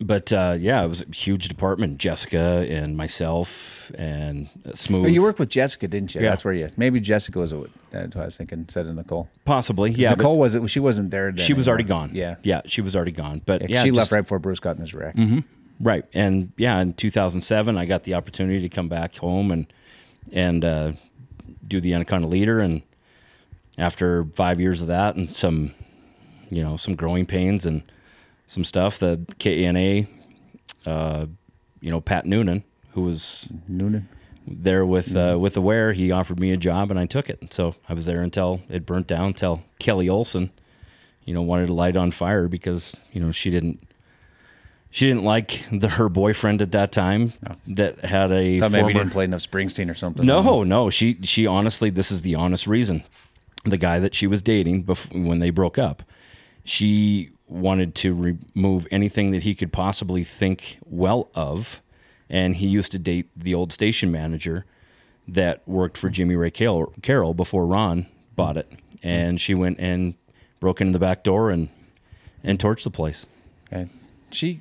But 0.02 0.32
uh, 0.34 0.58
yeah, 0.60 0.84
it 0.84 0.88
was 0.88 1.02
a 1.02 1.12
huge 1.12 1.48
department. 1.48 1.98
Jessica 1.98 2.66
and 2.70 2.98
myself 2.98 3.89
and 3.98 4.50
uh, 4.66 4.74
Smooth. 4.74 5.06
Oh, 5.06 5.08
you 5.08 5.22
worked 5.22 5.39
with 5.39 5.50
Jessica, 5.50 5.88
didn't 5.88 6.14
you? 6.14 6.22
Yeah. 6.22 6.32
That's 6.32 6.43
where 6.43 6.54
you. 6.54 6.70
Maybe 6.78 7.00
Jessica 7.00 7.39
was. 7.39 7.54
what- 7.54 7.70
That's 7.89 8.14
what 8.16 8.24
I 8.24 8.26
was 8.26 8.38
thinking. 8.38 8.68
Of 8.76 8.95
Nicole. 8.95 9.30
Possibly. 9.45 9.91
yeah. 9.91 10.10
Nicole 10.10 10.38
was. 10.38 10.58
She 10.68 10.80
wasn't 10.82 11.10
there. 11.10 11.32
Then 11.32 11.45
she 11.45 11.54
was 11.54 11.68
already 11.70 11.86
gone. 11.86 12.12
Yeah. 12.14 12.36
yeah, 12.43 12.62
she 12.66 12.82
was 12.82 12.95
already 12.95 13.14
gone. 13.14 13.41
But 13.45 13.62
Yeah, 13.62 13.68
yeah, 13.70 13.84
she 13.84 13.89
just- 13.89 13.98
left 13.98 14.12
right 14.12 14.22
before 14.22 14.39
Bruce 14.39 14.60
got 14.60 14.76
in 14.76 14.82
his 14.82 14.93
wreck. 14.93 15.16
Mhm. 15.16 15.43
Right, 15.80 16.06
and 16.14 16.52
yeah, 16.58 16.80
in 16.82 16.93
2007, 16.93 17.78
I 17.78 17.86
got 17.86 18.04
the 18.04 18.16
opportunity 18.16 18.60
to 18.62 18.70
come 18.70 18.89
back 18.89 19.16
home 19.18 19.52
and 19.52 19.68
and 20.34 20.66
uh, 20.66 20.91
do 21.68 21.80
the 21.80 21.93
Anaconda 21.93 22.28
leader. 22.28 22.60
And 22.60 22.82
after 23.78 24.26
five 24.34 24.60
years 24.60 24.82
of 24.82 24.88
that, 24.89 25.16
and 25.16 25.32
some, 25.32 25.74
you 26.50 26.64
know, 26.64 26.76
some 26.78 26.95
growing 26.95 27.26
pains 27.26 27.66
and 27.66 27.84
some 28.45 28.64
stuff, 28.64 29.00
the 29.00 29.26
KANA, 29.39 30.08
uh, 30.86 31.26
you 31.82 31.91
know, 31.91 32.02
Pat 32.02 32.26
Noonan, 32.26 32.64
who 32.91 33.02
was 33.02 33.50
Noonan 33.68 34.08
there 34.48 34.86
with 34.86 35.16
uh, 35.16 35.38
with 35.39 35.58
Aware, 35.58 35.93
he 35.93 36.12
offered 36.12 36.39
me 36.39 36.52
a 36.52 36.58
job, 36.58 36.89
and 36.89 37.00
I 37.00 37.06
took 37.06 37.30
it. 37.30 37.54
So 37.54 37.76
I 37.89 37.93
was 37.93 38.06
there 38.06 38.22
until 38.22 38.62
it 38.70 38.86
burnt 38.86 39.08
down. 39.08 39.28
Until 39.28 39.64
Kelly 39.80 40.08
Olson, 40.08 40.52
you 41.26 41.34
know, 41.34 41.41
wanted 41.41 41.68
to 41.68 41.74
light 41.74 41.98
on 41.98 42.12
fire 42.12 42.48
because 42.48 42.95
you 43.12 43.22
know 43.22 43.32
she 43.32 43.50
didn't 43.50 43.86
she 44.89 45.08
didn't 45.08 45.24
like 45.24 45.64
the 45.72 45.89
her 45.89 46.10
boyfriend 46.10 46.62
at 46.62 46.72
that 46.72 46.91
time 46.91 47.34
that 47.68 48.00
had 48.00 48.32
a 48.32 48.60
Thought 48.60 48.72
maybe 48.72 48.82
former, 48.82 48.88
he 48.89 48.93
didn't 48.93 49.12
play 49.12 49.26
enough 49.26 49.41
Springsteen 49.41 49.91
or 49.91 49.95
something. 49.95 50.26
no, 50.26 50.64
no. 50.64 50.89
She 50.89 51.20
she 51.24 51.45
honestly, 51.45 51.89
this 51.89 52.12
is 52.12 52.22
the 52.22 52.36
honest 52.36 52.68
reason. 52.68 53.04
The 53.66 53.78
guy 53.78 54.00
that 54.00 54.16
she 54.16 54.28
was 54.28 54.41
dating 54.41 54.84
before, 54.84 55.22
when 55.22 55.39
they 55.39 55.50
broke 55.50 55.78
up, 55.78 56.04
she 56.68 57.30
wanted 57.47 57.95
to 57.95 58.13
remove 58.13 58.86
anything 58.91 59.32
that 59.32 59.43
he 59.43 59.55
could 59.55 59.72
possibly 59.72 60.24
think 60.24 60.78
well 60.86 61.30
of, 61.34 61.82
and 62.30 62.57
he 62.57 62.68
used 62.68 62.91
to 62.91 62.99
date 62.99 63.28
the 63.36 63.53
old 63.53 63.72
station 63.72 64.11
manager 64.11 64.65
that 65.28 65.65
worked 65.68 65.97
for 65.97 66.09
Jimmy 66.09 66.36
Ray 66.36 66.51
Carroll, 66.51 67.34
before 67.34 67.65
Ron 67.65 68.05
bought 68.36 68.57
it, 68.57 68.70
and 69.01 69.39
she 69.39 69.53
went 69.53 69.80
and 69.80 70.15
broke 70.59 70.82
into 70.82 70.93
the 70.93 70.99
back 70.99 71.24
door 71.24 71.51
and 71.51 71.70
and 72.43 72.59
torched 72.59 72.84
the 72.84 72.89
place. 72.91 73.26
Okay. 73.72 73.89
She 74.32 74.59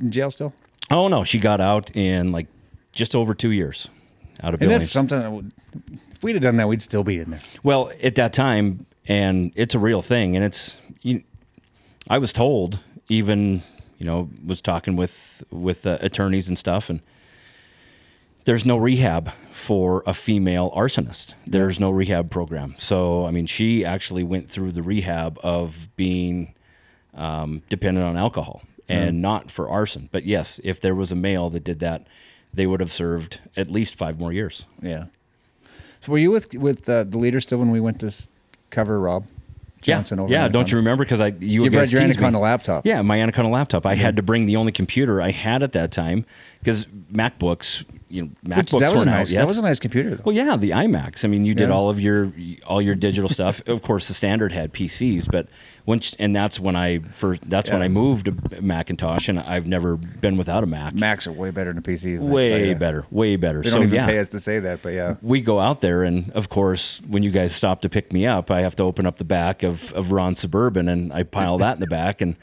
in 0.00 0.10
jail 0.10 0.30
still? 0.30 0.52
Oh 0.90 1.08
no, 1.08 1.24
she 1.24 1.38
got 1.38 1.60
out 1.60 1.94
in 1.94 2.32
like 2.32 2.46
just 2.92 3.14
over 3.14 3.34
two 3.34 3.50
years 3.50 3.88
out 4.42 4.54
of 4.54 4.60
And 4.60 4.70
Billings. 4.70 4.84
if 4.84 4.90
something, 4.90 5.18
uh, 5.18 5.42
if 6.10 6.22
we'd 6.22 6.34
have 6.34 6.42
done 6.42 6.56
that, 6.56 6.68
we'd 6.68 6.82
still 6.82 7.04
be 7.04 7.18
in 7.18 7.30
there. 7.30 7.40
Well, 7.62 7.92
at 8.02 8.14
that 8.14 8.32
time, 8.32 8.86
and 9.06 9.52
it's 9.54 9.74
a 9.74 9.78
real 9.78 10.02
thing, 10.02 10.36
and 10.36 10.44
it's 10.44 10.80
I 12.08 12.18
was 12.18 12.32
told 12.32 12.80
even 13.08 13.62
you 13.98 14.06
know 14.06 14.30
was 14.44 14.60
talking 14.60 14.96
with 14.96 15.42
with 15.50 15.86
uh, 15.86 15.98
attorneys 16.00 16.48
and 16.48 16.58
stuff, 16.58 16.88
and 16.88 17.00
there's 18.44 18.64
no 18.64 18.78
rehab 18.78 19.30
for 19.50 20.02
a 20.06 20.14
female 20.14 20.70
arsonist. 20.70 21.34
There's 21.46 21.78
no 21.78 21.90
rehab 21.90 22.30
program. 22.30 22.74
So, 22.78 23.26
I 23.26 23.30
mean, 23.30 23.44
she 23.44 23.84
actually 23.84 24.24
went 24.24 24.48
through 24.48 24.72
the 24.72 24.82
rehab 24.82 25.38
of 25.42 25.94
being 25.96 26.54
um, 27.12 27.60
dependent 27.68 28.06
on 28.06 28.16
alcohol 28.16 28.62
and 28.88 29.20
not 29.20 29.50
for 29.50 29.68
arson. 29.68 30.08
But 30.12 30.24
yes, 30.24 30.60
if 30.64 30.80
there 30.80 30.94
was 30.94 31.12
a 31.12 31.14
male 31.14 31.50
that 31.50 31.62
did 31.62 31.78
that, 31.80 32.06
they 32.54 32.66
would 32.66 32.80
have 32.80 32.90
served 32.90 33.40
at 33.54 33.70
least 33.70 33.96
five 33.96 34.18
more 34.18 34.32
years. 34.32 34.64
Yeah. 34.80 35.06
So 36.00 36.12
were 36.12 36.18
you 36.18 36.30
with 36.30 36.54
with 36.54 36.88
uh, 36.88 37.04
the 37.04 37.18
leader 37.18 37.40
still 37.40 37.58
when 37.58 37.70
we 37.70 37.80
went 37.80 38.00
to 38.00 38.10
cover 38.70 38.98
Rob 38.98 39.26
Johnson 39.82 40.18
yeah, 40.18 40.22
over? 40.22 40.32
yeah. 40.32 40.38
Anaconda? 40.38 40.52
Don't 40.52 40.72
you 40.72 40.76
remember? 40.78 41.04
Because 41.04 41.20
I 41.20 41.28
you, 41.28 41.64
You 41.64 41.70
brought 41.70 41.90
your 41.90 42.00
teased 42.00 42.18
me. 42.18 42.24
Anaconda 42.24 42.38
laptop. 42.38 42.86
Yeah, 42.86 43.02
my 43.02 43.20
Anaconda 43.20 43.50
laptop. 43.50 43.86
I 43.86 43.94
had 43.94 44.10
mm-hmm. 44.10 44.16
to 44.16 44.22
bring 44.22 44.46
the 44.46 44.56
only 44.56 44.72
computer 44.72 45.22
I 45.22 45.30
had 45.30 45.62
at 45.62 45.72
that 45.72 45.92
time 45.92 46.24
because 46.60 46.86
MacBooks, 47.12 47.84
you 48.08 48.22
know, 48.22 48.30
Which, 48.42 48.68
MacBooks 48.68 48.80
that 48.80 48.92
was 48.92 49.02
a 49.02 49.04
nice. 49.04 49.32
That 49.32 49.46
was 49.46 49.58
a 49.58 49.62
nice 49.62 49.78
computer 49.78 50.14
though. 50.14 50.22
Well, 50.24 50.34
yeah, 50.34 50.56
the 50.56 50.70
iMacs. 50.70 51.24
I 51.24 51.28
mean, 51.28 51.44
you 51.44 51.54
did 51.54 51.68
Yeah. 51.68 51.74
all 51.74 51.90
of 51.90 52.00
your 52.00 52.32
all 52.66 52.80
your 52.80 52.94
digital 52.94 53.28
stuff. 53.28 53.60
Of 53.68 53.82
course, 53.82 54.08
the 54.08 54.14
standard 54.14 54.52
had 54.52 54.72
PCs, 54.72 55.30
but 55.30 55.46
once 55.84 56.14
and 56.18 56.34
that's 56.34 56.58
when 56.58 56.74
I 56.74 57.00
first. 57.10 57.48
That's 57.48 57.70
when 57.70 57.82
I 57.82 57.88
moved 57.88 58.26
to 58.26 58.62
Macintosh, 58.62 59.28
and 59.28 59.38
I've 59.38 59.66
never 59.66 59.96
been 59.96 60.36
without 60.36 60.64
a 60.64 60.66
Mac. 60.66 60.94
Macs 60.94 61.26
are 61.26 61.32
way 61.32 61.50
better 61.50 61.70
than 61.70 61.78
a 61.78 61.82
PC. 61.82 62.18
Way 62.18 62.74
better, 62.74 63.04
way 63.10 63.36
better. 63.36 63.62
They 63.62 63.68
so 63.68 63.76
don't 63.76 63.84
even 63.84 63.96
yeah, 63.96 64.06
pay 64.06 64.18
us 64.18 64.28
to 64.28 64.40
say 64.40 64.58
that, 64.60 64.82
but 64.82 64.94
yeah. 64.94 65.16
we 65.22 65.40
go 65.40 65.60
out 65.60 65.80
there, 65.80 66.02
and 66.02 66.30
of 66.32 66.48
course, 66.48 67.00
when 67.06 67.22
you 67.22 67.30
guys 67.30 67.54
stop 67.54 67.82
to 67.82 67.88
pick 67.88 68.12
me 68.12 68.26
up, 68.26 68.50
I 68.50 68.62
have 68.62 68.74
to 68.76 68.82
open 68.84 69.06
up 69.06 69.18
the 69.18 69.24
back 69.24 69.62
of 69.62 69.92
of 69.92 70.12
Ron 70.12 70.34
Suburban, 70.34 70.88
and 70.88 71.12
I 71.12 71.22
pile 71.24 71.58
that 71.58 71.74
in 71.74 71.80
the 71.80 71.86
back, 71.86 72.20
and 72.20 72.36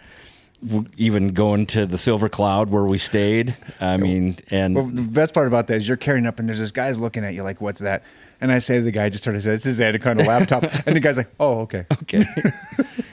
even 0.98 1.30
going 1.34 1.66
to 1.68 1.86
the 1.86 1.98
Silver 1.98 2.30
Cloud 2.30 2.70
where 2.70 2.84
we 2.86 2.98
stayed. 2.98 3.56
I 3.80 3.98
mean, 3.98 4.38
and 4.50 4.76
Well, 4.76 4.86
the 4.86 5.02
best 5.02 5.34
part 5.34 5.48
about 5.48 5.68
that 5.68 5.76
is 5.76 5.88
you're 5.88 5.98
carrying 5.98 6.26
up, 6.26 6.40
and 6.40 6.48
there's 6.48 6.60
this 6.60 6.72
guy's 6.72 7.00
looking 7.00 7.24
at 7.24 7.34
you 7.34 7.44
like, 7.44 7.62
"What's 7.62 7.82
that?" 7.82 8.04
And 8.42 8.52
I 8.52 8.60
say 8.60 8.78
to 8.78 8.82
the 8.84 8.92
guy, 8.92 9.10
just 9.10 9.24
started 9.24 9.40
to 9.40 9.44
say, 9.44 9.52
"This 9.52 9.66
is 9.66 9.80
Anaconda 9.82 10.24
laptop," 10.24 10.64
and 10.86 10.96
the 10.96 11.00
guy's 11.00 11.18
like, 11.18 11.30
"Oh, 11.40 11.60
okay." 11.62 11.86
okay, 12.04 12.26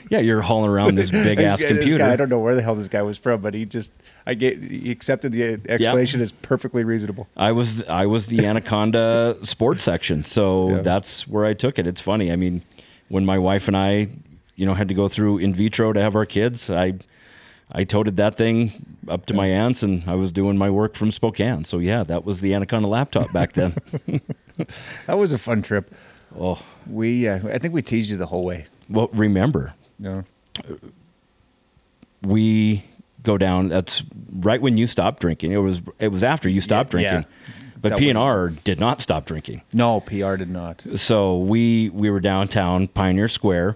yeah, 0.09 0.19
you're 0.19 0.41
hauling 0.41 0.69
around 0.69 0.95
this 0.95 1.11
big 1.11 1.39
ass 1.41 1.63
computer. 1.63 1.99
guy, 1.99 2.13
I 2.13 2.15
don't 2.15 2.29
know 2.29 2.39
where 2.39 2.55
the 2.55 2.61
hell 2.61 2.75
this 2.75 2.87
guy 2.89 3.01
was 3.01 3.17
from, 3.17 3.41
but 3.41 3.53
he 3.53 3.65
just, 3.65 3.91
I 4.27 4.33
get, 4.33 4.61
he 4.61 4.91
accepted 4.91 5.31
the 5.31 5.53
uh, 5.53 5.57
explanation 5.69 6.21
as 6.21 6.31
perfectly 6.31 6.83
reasonable. 6.83 7.27
I 7.37 7.51
was 7.51 7.83
I 7.87 8.05
was 8.05 8.27
the 8.27 8.45
Anaconda 8.45 9.37
sports 9.41 9.83
section, 9.83 10.23
so 10.23 10.69
Yeah. 10.69 10.81
that's 10.81 11.27
where 11.27 11.45
I 11.45 11.53
took 11.53 11.79
it. 11.79 11.87
It's 11.87 12.01
funny. 12.01 12.31
I 12.31 12.35
mean, 12.35 12.61
when 13.09 13.25
my 13.25 13.37
wife 13.39 13.67
and 13.67 13.77
I, 13.77 14.09
you 14.55 14.65
know, 14.65 14.73
had 14.73 14.87
to 14.89 14.93
go 14.93 15.07
through 15.07 15.37
in 15.39 15.53
vitro 15.53 15.93
to 15.93 16.01
have 16.01 16.15
our 16.15 16.25
kids, 16.25 16.69
I 16.69 16.93
I 17.73 17.83
toted 17.83 18.17
that 18.17 18.35
thing 18.37 18.85
up 19.07 19.25
to 19.27 19.33
my 19.33 19.47
aunts, 19.47 19.81
and 19.83 20.03
I 20.07 20.13
was 20.15 20.31
doing 20.31 20.57
my 20.57 20.69
work 20.69 20.95
from 20.95 21.09
Spokane. 21.11 21.65
So 21.65 21.79
yeah, 21.79 22.03
that 22.03 22.23
was 22.23 22.41
the 22.41 22.53
Anaconda 22.53 22.87
laptop 22.87 23.31
back 23.33 23.53
then. 23.53 23.75
That 25.07 25.17
was 25.17 25.31
a 25.31 25.37
fun 25.39 25.63
trip. 25.63 25.91
oh, 26.39 26.61
We, 26.87 27.27
uh, 27.27 27.39
I 27.47 27.57
think 27.57 27.73
we 27.73 27.81
teased 27.81 28.11
you 28.11 28.17
the 28.17 28.27
whole 28.27 28.45
way. 28.45 28.67
well, 28.87 29.09
remember 29.11 29.73
No, 29.97 30.23
we 32.21 32.83
go 33.23 33.37
down. 33.37 33.67
That's 33.69 34.03
right 34.31 34.61
when 34.61 34.77
you 34.77 34.87
stopped 34.87 35.21
drinking. 35.21 35.51
It 35.51 35.57
was 35.57 35.81
it 35.99 36.09
was 36.09 36.23
after 36.23 36.49
you 36.49 36.61
stopped 36.61 36.93
Yeah, 36.93 36.99
yeah. 36.99 37.09
drinking. 37.11 37.31
But 37.81 37.89
That 37.89 37.99
P 37.99 38.09
and 38.09 38.17
R 38.17 38.49
did 38.49 38.79
not 38.79 39.01
stop 39.01 39.25
drinking. 39.25 39.61
no, 39.73 39.99
PR 40.01 40.35
did 40.37 40.49
not. 40.49 40.83
so 40.95 41.37
we 41.39 41.89
we 41.89 42.09
were 42.09 42.19
downtown 42.21 42.87
Pioneer 42.87 43.27
Square, 43.27 43.75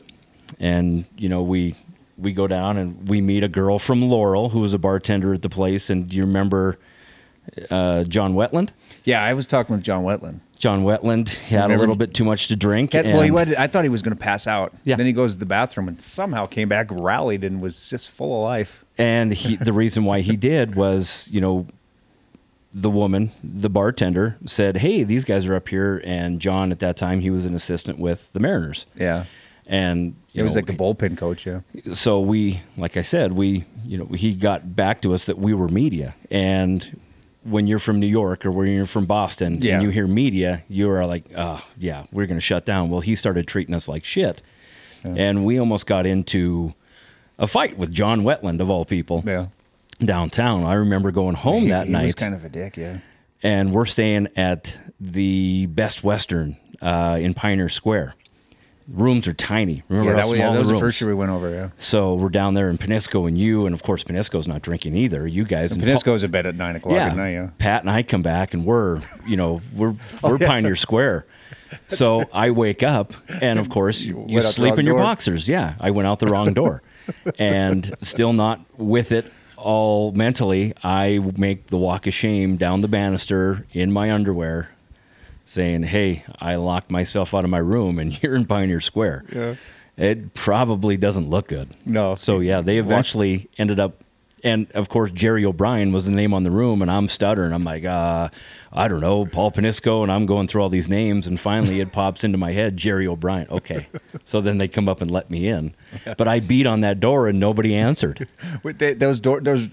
and 0.59 1.05
you 1.17 1.27
know 1.27 1.41
we 1.41 1.75
we 2.17 2.33
go 2.33 2.47
down 2.47 2.77
and 2.77 3.07
we 3.07 3.21
meet 3.21 3.43
a 3.43 3.47
girl 3.47 3.79
from 3.79 4.01
Laurel 4.01 4.49
who 4.49 4.59
was 4.59 4.73
a 4.73 4.79
bartender 4.79 5.33
at 5.33 5.41
the 5.41 5.49
place. 5.49 5.89
And 5.89 6.07
do 6.07 6.15
you 6.15 6.23
remember 6.25 6.77
uh, 7.69 8.03
John 8.05 8.33
Wetteland? 8.33 8.69
Yeah, 9.03 9.23
I 9.23 9.33
was 9.33 9.45
talking 9.47 9.75
with 9.75 9.83
John 9.85 10.03
Wetteland. 10.03 10.41
John 10.57 10.83
Wetteland 10.83 11.29
he 11.29 11.53
had 11.55 11.69
a 11.69 11.77
little 11.77 11.95
bit 11.95 12.15
too 12.15 12.23
much 12.25 12.47
to 12.47 12.55
drink. 12.55 12.93
Had- 12.93 13.05
well, 13.05 13.21
he 13.21 13.29
went, 13.31 13.55
I 13.57 13.67
thought 13.67 13.83
he 13.83 13.89
was 13.89 14.01
going 14.01 14.17
to 14.17 14.21
pass 14.21 14.47
out. 14.47 14.73
Yeah. 14.83 14.95
Then 14.95 15.05
he 15.05 15.13
goes 15.13 15.33
to 15.33 15.39
the 15.39 15.45
bathroom 15.45 15.87
and 15.87 16.01
somehow 16.01 16.47
came 16.47 16.67
back, 16.67 16.87
rallied, 16.89 17.43
and 17.43 17.61
was 17.61 17.89
just 17.89 18.09
full 18.09 18.39
of 18.39 18.43
life. 18.43 18.83
And 18.97 19.31
he, 19.31 19.55
the 19.55 19.73
reason 19.73 20.03
why 20.03 20.21
he 20.21 20.35
did 20.35 20.73
was, 20.75 21.29
you 21.31 21.39
know, 21.39 21.67
the 22.73 22.89
woman, 22.89 23.31
the 23.43 23.69
bartender, 23.69 24.37
said, 24.45 24.77
"Hey, 24.77 25.03
these 25.03 25.23
guys 25.25 25.45
are 25.45 25.55
up 25.55 25.69
here." 25.69 26.01
And 26.03 26.39
John, 26.39 26.71
at 26.71 26.79
that 26.79 26.97
time, 26.97 27.21
he 27.21 27.29
was 27.29 27.45
an 27.45 27.53
assistant 27.55 27.97
with 27.97 28.33
the 28.33 28.39
Mariners, 28.39 28.85
Yeah. 28.95 29.25
And 29.69 30.15
It 30.33 30.43
was 30.43 30.55
know, 30.55 30.61
like 30.61 30.69
a 30.69 30.73
bullpen 30.73 31.17
coach, 31.17 31.45
yeah. 31.45 31.59
so 31.93 32.21
we 32.21 32.61
like 32.77 32.95
i 32.95 33.01
said 33.01 33.33
we 33.33 33.65
you 33.85 33.97
know 33.97 34.05
he 34.05 34.33
got 34.33 34.75
back 34.75 35.01
to 35.01 35.13
us 35.13 35.25
that 35.25 35.37
we 35.37 35.53
were 35.53 35.67
media 35.67 36.15
and 36.31 36.97
when 37.43 37.67
you're 37.67 37.79
from 37.79 37.99
new 37.99 38.07
york 38.07 38.45
or 38.45 38.51
when 38.51 38.67
you're 38.71 38.85
from 38.85 39.05
boston 39.05 39.61
Yeah. 39.61 39.75
and 39.75 39.83
you 39.83 39.89
hear 39.89 40.07
media 40.07 40.63
you 40.69 40.89
are 40.89 41.05
like 41.05 41.25
oh 41.35 41.65
yeah 41.77 42.05
we're 42.11 42.25
going 42.27 42.37
to 42.37 42.41
shut 42.51 42.65
down 42.65 42.89
well 42.89 43.01
he 43.01 43.15
started 43.15 43.45
treating 43.47 43.73
us 43.75 43.87
like 43.89 44.03
shit 44.05 44.41
and 45.03 45.45
we 45.45 45.57
almost 45.59 45.85
got 45.85 46.05
into 46.05 46.73
a 47.39 47.47
fight 47.47 47.77
with 47.77 47.91
john 47.93 48.21
wetteland 48.23 48.59
of 48.61 48.69
all 48.69 48.85
people 48.85 49.23
Yeah. 49.25 49.47
downtown 49.99 50.63
i 50.65 50.73
remember 50.73 51.11
going 51.11 51.35
home 51.35 51.63
He- 51.63 51.69
that 51.69 51.87
he 51.87 51.91
night 51.93 52.05
was 52.07 52.15
kind 52.15 52.35
of 52.35 52.43
a 52.45 52.49
dick, 52.49 52.77
yeah. 52.77 52.97
and 53.43 53.71
we're 53.73 53.85
staying 53.85 54.27
at 54.35 54.77
the 54.99 55.65
best 55.67 56.03
western 56.03 56.57
uh, 56.81 57.17
in 57.19 57.33
pioneer 57.33 57.69
square 57.69 58.13
rooms 58.87 59.27
are 59.27 59.33
tiny 59.33 59.83
remember 59.89 60.11
Yeah, 60.11 60.15
that, 60.17 60.29
was- 60.29 60.39
yeah, 60.39 60.47
that 60.47 60.53
the 60.53 60.59
was 60.59 60.69
the 60.69 60.77
first 60.79 61.01
year 61.01 61.09
we 61.09 61.15
went 61.15 61.31
over, 61.31 61.49
yeah. 61.49 61.69
So 61.77 62.13
we're 62.15 62.29
down 62.29 62.53
there 62.53 62.69
in 62.69 62.77
Penisco 62.77 63.27
and 63.27 63.37
you, 63.37 63.65
and 63.65 63.75
of 63.75 63.83
course 63.83 64.03
Penisco's 64.03 64.47
not 64.47 64.61
drinking 64.61 64.95
either. 64.95 65.27
You 65.27 65.43
guys, 65.43 65.73
And 65.73 65.83
and 65.83 66.03
goes 66.03 66.21
to 66.21 66.27
bed 66.29 66.45
at 66.45 66.55
9 66.55 66.75
o'clock 66.77 66.95
yeah, 66.95 67.07
at 67.07 67.15
night, 67.17 67.31
yeah. 67.33 67.49
Pat 67.57 67.81
and 67.81 67.89
I 67.89 68.03
come 68.03 68.21
back 68.21 68.53
and 68.53 68.65
we're, 68.65 69.01
you 69.27 69.35
know, 69.35 69.61
we're 69.75 69.95
Oh, 70.23 70.29
we're 70.31 70.37
Pioneer 70.39 70.75
Square. 70.75 71.25
So 71.89 72.23
I 72.31 72.51
wake 72.51 72.81
up 72.81 73.13
and 73.41 73.59
of 73.59 73.69
course 73.69 74.01
you, 74.01 74.25
the 74.29 74.41
sleep 74.41 74.79
in 74.79 74.85
your 74.85 74.95
door. 74.95 75.03
boxers. 75.03 75.49
Yeah, 75.49 75.75
I 75.81 75.91
went 75.91 76.07
out 76.07 76.19
the 76.19 76.27
wrong 76.27 76.53
door, 76.53 76.81
and 77.39 77.93
still 78.01 78.31
not 78.31 78.61
with 78.77 79.11
it 79.11 79.31
all 79.57 80.13
mentally. 80.13 80.73
I 80.81 81.19
make 81.35 81.67
the 81.67 81.77
walk 81.77 82.07
of 82.07 82.13
shame 82.13 82.55
down 82.55 82.79
the 82.81 82.87
banister 82.87 83.65
in 83.73 83.91
my 83.91 84.11
underwear, 84.13 84.69
saying, 85.47 85.83
"Hey, 85.83 86.23
I 86.39 86.55
locked 86.55 86.91
myself 86.91 87.33
out 87.33 87.43
of 87.43 87.49
my 87.49 87.57
room, 87.57 87.97
and 87.99 88.17
you're 88.23 88.35
in 88.35 88.45
Pioneer 88.45 88.79
Square." 88.81 89.25
Yeah. 89.33 89.55
It 89.97 90.35
probably 90.35 90.95
doesn't 90.95 91.27
look 91.27 91.47
good. 91.47 91.69
No. 91.83 92.13
So 92.15 92.39
yeah, 92.39 92.61
they 92.61 92.77
eventually 92.77 93.49
ended 93.57 93.79
up, 93.79 94.03
and 94.43 94.67
of 94.75 94.89
course 94.89 95.09
Jerry 95.09 95.43
O'Brien 95.43 95.91
was 95.91 96.05
the 96.05 96.11
name 96.11 96.35
on 96.35 96.43
the 96.43 96.51
room, 96.51 96.83
and 96.83 96.91
I'm 96.91 97.07
stuttering. 97.07 97.51
I'm 97.51 97.63
like, 97.63 97.83
uh, 97.83 98.29
I 98.71 98.87
don't 98.89 99.01
know, 99.01 99.25
Paul 99.25 99.51
Panisco, 99.51 100.03
and 100.03 100.11
I'm 100.11 100.27
going 100.27 100.47
through 100.47 100.61
all 100.61 100.69
these 100.69 100.87
names, 100.87 101.25
and 101.25 101.39
finally 101.39 101.79
it 101.81 101.91
pops 101.91 102.23
into 102.23 102.37
my 102.37 102.51
head, 102.51 102.77
Jerry 102.77 103.07
O'Brien. 103.07 103.47
Okay, 103.49 103.87
so 104.23 104.39
then 104.39 104.59
they 104.59 104.67
come 104.67 104.87
up 104.87 105.01
and 105.01 105.09
let 105.09 105.31
me 105.31 105.47
in, 105.47 105.73
but 106.15 106.27
I 106.27 106.41
beat 106.41 106.67
on 106.67 106.81
that 106.81 106.99
door 106.99 107.27
and 107.27 107.39
nobody 107.39 107.73
answered. 107.73 108.27
With 108.61 108.77
the, 108.77 108.93
those 108.93 109.19
door, 109.19 109.41
those 109.41 109.67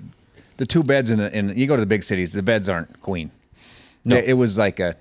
the 0.56 0.64
two 0.64 0.82
beds 0.82 1.10
in 1.10 1.18
the 1.18 1.36
in 1.36 1.50
you 1.58 1.66
go 1.66 1.76
to 1.76 1.80
the 1.80 1.86
big 1.86 2.02
cities, 2.02 2.32
the 2.32 2.42
beds 2.42 2.66
aren't 2.70 3.02
queen. 3.02 3.30
No. 4.06 4.16
They- 4.16 4.28
it 4.28 4.34
was 4.34 4.56
like 4.56 4.80
a 4.80 4.96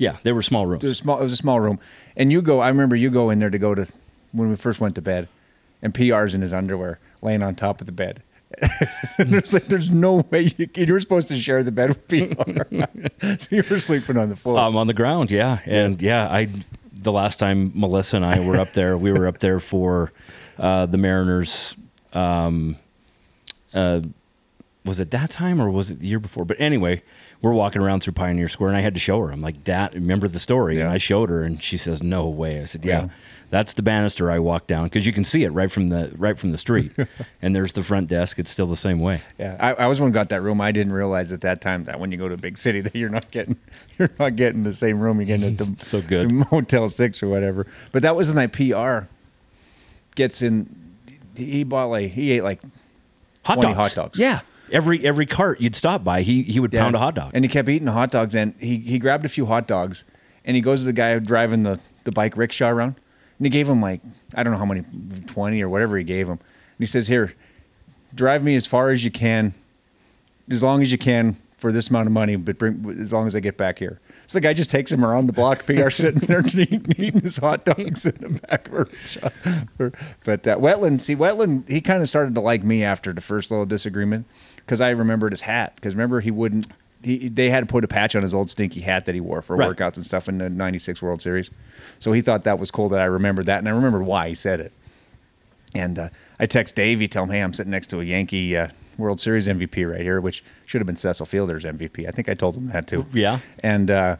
Yeah, 0.00 0.16
they 0.22 0.32
were 0.32 0.40
small 0.40 0.64
rooms. 0.64 0.82
it 0.82 0.88
was 0.88 0.96
small. 0.96 1.20
It 1.20 1.24
was 1.24 1.34
a 1.34 1.36
small 1.36 1.60
room, 1.60 1.78
and 2.16 2.32
you 2.32 2.40
go. 2.40 2.60
I 2.60 2.68
remember 2.68 2.96
you 2.96 3.10
go 3.10 3.28
in 3.28 3.38
there 3.38 3.50
to 3.50 3.58
go 3.58 3.74
to 3.74 3.86
when 4.32 4.48
we 4.48 4.56
first 4.56 4.80
went 4.80 4.94
to 4.94 5.02
bed, 5.02 5.28
and 5.82 5.94
PR's 5.94 6.34
in 6.34 6.40
his 6.40 6.54
underwear, 6.54 6.98
laying 7.20 7.42
on 7.42 7.54
top 7.54 7.82
of 7.82 7.86
the 7.86 7.92
bed. 7.92 8.22
it's 9.18 9.52
like 9.52 9.66
there's 9.66 9.90
no 9.90 10.24
way 10.30 10.50
you, 10.56 10.70
you 10.74 10.92
were 10.94 11.00
supposed 11.00 11.28
to 11.28 11.38
share 11.38 11.62
the 11.62 11.70
bed 11.70 11.90
with 11.90 12.08
PR. 12.08 13.36
so 13.38 13.54
you 13.54 13.62
were 13.68 13.78
sleeping 13.78 14.16
on 14.16 14.30
the 14.30 14.36
floor. 14.36 14.58
I'm 14.58 14.74
on 14.74 14.86
the 14.86 14.94
ground, 14.94 15.30
yeah, 15.30 15.58
and 15.66 16.00
yeah, 16.00 16.32
I 16.32 16.48
the 16.94 17.12
last 17.12 17.38
time 17.38 17.70
Melissa 17.74 18.16
and 18.16 18.24
I 18.24 18.40
were 18.40 18.56
up 18.56 18.72
there, 18.72 18.96
we 18.96 19.12
were 19.12 19.28
up 19.28 19.38
there 19.40 19.60
for 19.60 20.12
uh, 20.58 20.86
the 20.86 20.96
Mariners. 20.96 21.76
Um, 22.14 22.78
uh, 23.74 24.00
was 24.84 24.98
it 24.98 25.10
that 25.10 25.30
time 25.30 25.60
or 25.60 25.70
was 25.70 25.90
it 25.90 26.00
the 26.00 26.06
year 26.06 26.18
before? 26.18 26.44
But 26.44 26.58
anyway, 26.60 27.02
we're 27.42 27.52
walking 27.52 27.82
around 27.82 28.00
through 28.00 28.14
Pioneer 28.14 28.48
Square, 28.48 28.70
and 28.70 28.78
I 28.78 28.80
had 28.80 28.94
to 28.94 29.00
show 29.00 29.20
her. 29.20 29.30
I'm 29.30 29.42
like, 29.42 29.64
"That 29.64 29.94
remember 29.94 30.26
the 30.28 30.40
story?" 30.40 30.80
And 30.80 30.88
I 30.88 30.96
showed 30.98 31.28
her, 31.28 31.42
and 31.42 31.62
she 31.62 31.76
says, 31.76 32.02
"No 32.02 32.28
way." 32.28 32.60
I 32.60 32.64
said, 32.64 32.84
"Yeah." 32.84 33.02
Yeah. 33.02 33.08
That's 33.50 33.72
the 33.72 33.82
banister 33.82 34.30
I 34.30 34.38
walked 34.38 34.68
down 34.68 34.84
because 34.84 35.04
you 35.04 35.12
can 35.12 35.24
see 35.24 35.42
it 35.42 35.48
right 35.48 35.70
from 35.72 35.88
the 35.88 36.12
right 36.16 36.38
from 36.38 36.52
the 36.52 36.56
street, 36.56 36.92
and 37.42 37.54
there's 37.54 37.72
the 37.72 37.82
front 37.82 38.06
desk. 38.08 38.38
It's 38.38 38.48
still 38.50 38.68
the 38.68 38.76
same 38.76 39.00
way. 39.00 39.22
Yeah, 39.40 39.56
I, 39.58 39.72
I 39.74 39.86
was 39.88 40.00
one 40.00 40.10
who 40.10 40.14
got 40.14 40.28
that 40.28 40.40
room. 40.40 40.60
I 40.60 40.70
didn't 40.70 40.92
realize 40.92 41.32
at 41.32 41.40
that 41.40 41.60
time 41.60 41.82
that 41.84 41.98
when 41.98 42.12
you 42.12 42.16
go 42.16 42.28
to 42.28 42.34
a 42.34 42.38
big 42.38 42.56
city 42.56 42.80
that 42.82 42.94
you're 42.94 43.08
not 43.10 43.28
getting 43.32 43.56
you're 43.98 44.08
not 44.20 44.36
getting 44.36 44.62
the 44.62 44.72
same 44.72 45.00
room 45.00 45.18
you're 45.18 45.26
getting 45.26 45.46
at 45.46 45.58
the 45.58 45.74
So 45.84 46.00
good. 46.00 46.28
the 46.30 46.46
Motel 46.52 46.88
Six 46.88 47.24
or 47.24 47.28
whatever. 47.28 47.66
But 47.90 48.02
that 48.02 48.14
was 48.14 48.32
night 48.32 48.52
PR 48.52 49.08
gets 50.14 50.42
in. 50.42 50.94
He 51.34 51.64
bought 51.64 51.86
like 51.86 52.12
he 52.12 52.30
ate 52.30 52.44
like 52.44 52.60
Hot 53.44 53.54
20 53.54 53.74
dogs. 53.74 53.76
hot 53.76 53.94
dogs. 54.02 54.18
Yeah. 54.18 54.40
Every 54.72 55.04
every 55.04 55.26
cart 55.26 55.60
you'd 55.60 55.76
stop 55.76 56.04
by, 56.04 56.22
he 56.22 56.42
he 56.42 56.60
would 56.60 56.72
pound 56.72 56.94
a 56.94 56.98
hot 56.98 57.14
dog. 57.14 57.32
and 57.34 57.44
he 57.44 57.48
kept 57.48 57.68
eating 57.68 57.88
hot 57.88 58.10
dogs. 58.10 58.34
And 58.34 58.54
he 58.58 58.78
he 58.78 58.98
grabbed 58.98 59.24
a 59.24 59.28
few 59.28 59.46
hot 59.46 59.66
dogs, 59.66 60.04
and 60.44 60.54
he 60.54 60.60
goes 60.60 60.80
to 60.80 60.86
the 60.86 60.92
guy 60.92 61.18
driving 61.18 61.62
the 61.62 61.80
the 62.04 62.12
bike 62.12 62.36
rickshaw 62.36 62.70
around, 62.70 62.96
and 63.38 63.46
he 63.46 63.50
gave 63.50 63.68
him 63.68 63.80
like 63.80 64.00
I 64.34 64.42
don't 64.42 64.52
know 64.52 64.58
how 64.58 64.64
many 64.64 64.84
twenty 65.26 65.62
or 65.62 65.68
whatever 65.68 65.96
he 65.96 66.04
gave 66.04 66.26
him, 66.26 66.38
and 66.38 66.78
he 66.78 66.86
says, 66.86 67.08
"Here, 67.08 67.34
drive 68.14 68.42
me 68.42 68.54
as 68.54 68.66
far 68.66 68.90
as 68.90 69.04
you 69.04 69.10
can, 69.10 69.54
as 70.50 70.62
long 70.62 70.82
as 70.82 70.92
you 70.92 70.98
can." 70.98 71.36
for 71.60 71.72
this 71.72 71.90
amount 71.90 72.06
of 72.06 72.12
money, 72.12 72.36
but 72.36 72.56
bring 72.58 72.96
as 72.98 73.12
long 73.12 73.26
as 73.26 73.36
I 73.36 73.40
get 73.40 73.58
back 73.58 73.78
here. 73.78 74.00
So 74.26 74.38
the 74.38 74.40
guy 74.40 74.54
just 74.54 74.70
takes 74.70 74.90
him 74.90 75.04
around 75.04 75.26
the 75.26 75.32
block. 75.32 75.66
PR 75.66 75.90
sitting 75.90 76.20
there 76.20 76.40
eating, 76.46 76.86
eating 76.96 77.20
his 77.20 77.36
hot 77.36 77.66
dogs 77.66 78.06
in 78.06 78.16
the 78.18 78.40
back 78.48 78.66
of 78.68 78.72
her 78.72 78.88
shop. 79.06 79.32
But 80.24 80.46
uh, 80.46 80.56
Wetteland, 80.56 81.02
see, 81.02 81.14
Wetteland, 81.14 81.68
he 81.68 81.82
kind 81.82 82.02
of 82.02 82.08
started 82.08 82.34
to 82.34 82.40
like 82.40 82.64
me 82.64 82.82
after 82.82 83.12
the 83.12 83.20
first 83.20 83.50
little 83.50 83.66
disagreement 83.66 84.26
because 84.70 84.80
I 84.80 84.90
remembered 84.90 85.32
his 85.32 85.40
hat. 85.40 85.74
Because 85.74 85.96
remember, 85.96 86.20
he 86.20 86.30
wouldn't. 86.30 86.68
He, 87.02 87.28
they 87.28 87.50
had 87.50 87.60
to 87.60 87.66
put 87.66 87.82
a 87.82 87.88
patch 87.88 88.14
on 88.14 88.22
his 88.22 88.32
old 88.32 88.48
stinky 88.50 88.80
hat 88.80 89.06
that 89.06 89.14
he 89.16 89.20
wore 89.20 89.42
for 89.42 89.56
Right. 89.56 89.68
workouts 89.74 89.96
and 89.96 90.06
stuff 90.06 90.28
in 90.28 90.38
the 90.38 90.48
'96 90.48 91.02
World 91.02 91.20
Series. 91.20 91.50
So 91.98 92.12
he 92.12 92.20
thought 92.20 92.44
that 92.44 92.60
was 92.60 92.70
cool 92.70 92.88
that 92.90 93.00
I 93.00 93.06
remembered 93.06 93.46
that, 93.46 93.58
and 93.58 93.68
I 93.68 93.72
remembered 93.72 94.02
why 94.02 94.28
he 94.28 94.34
said 94.36 94.60
it. 94.60 94.72
And 95.74 95.98
uh, 95.98 96.08
I 96.38 96.46
text 96.46 96.76
Davey, 96.76 97.08
tell 97.08 97.24
him, 97.24 97.30
hey, 97.30 97.40
I'm 97.40 97.52
sitting 97.52 97.70
next 97.72 97.88
to 97.88 98.00
a 98.00 98.04
Yankee 98.04 98.56
uh, 98.56 98.68
World 98.96 99.18
Series 99.20 99.48
MVP 99.48 99.90
right 99.90 100.00
here, 100.02 100.20
which 100.20 100.44
should 100.66 100.80
have 100.80 100.86
been 100.86 100.94
Cecil 100.96 101.26
Fielder's 101.26 101.64
MVP. 101.64 102.06
I 102.06 102.12
think 102.12 102.28
I 102.28 102.34
told 102.34 102.54
him 102.56 102.68
that 102.68 102.86
too. 102.86 103.06
Yeah. 103.12 103.40
And 103.60 103.90
uh, 103.90 104.16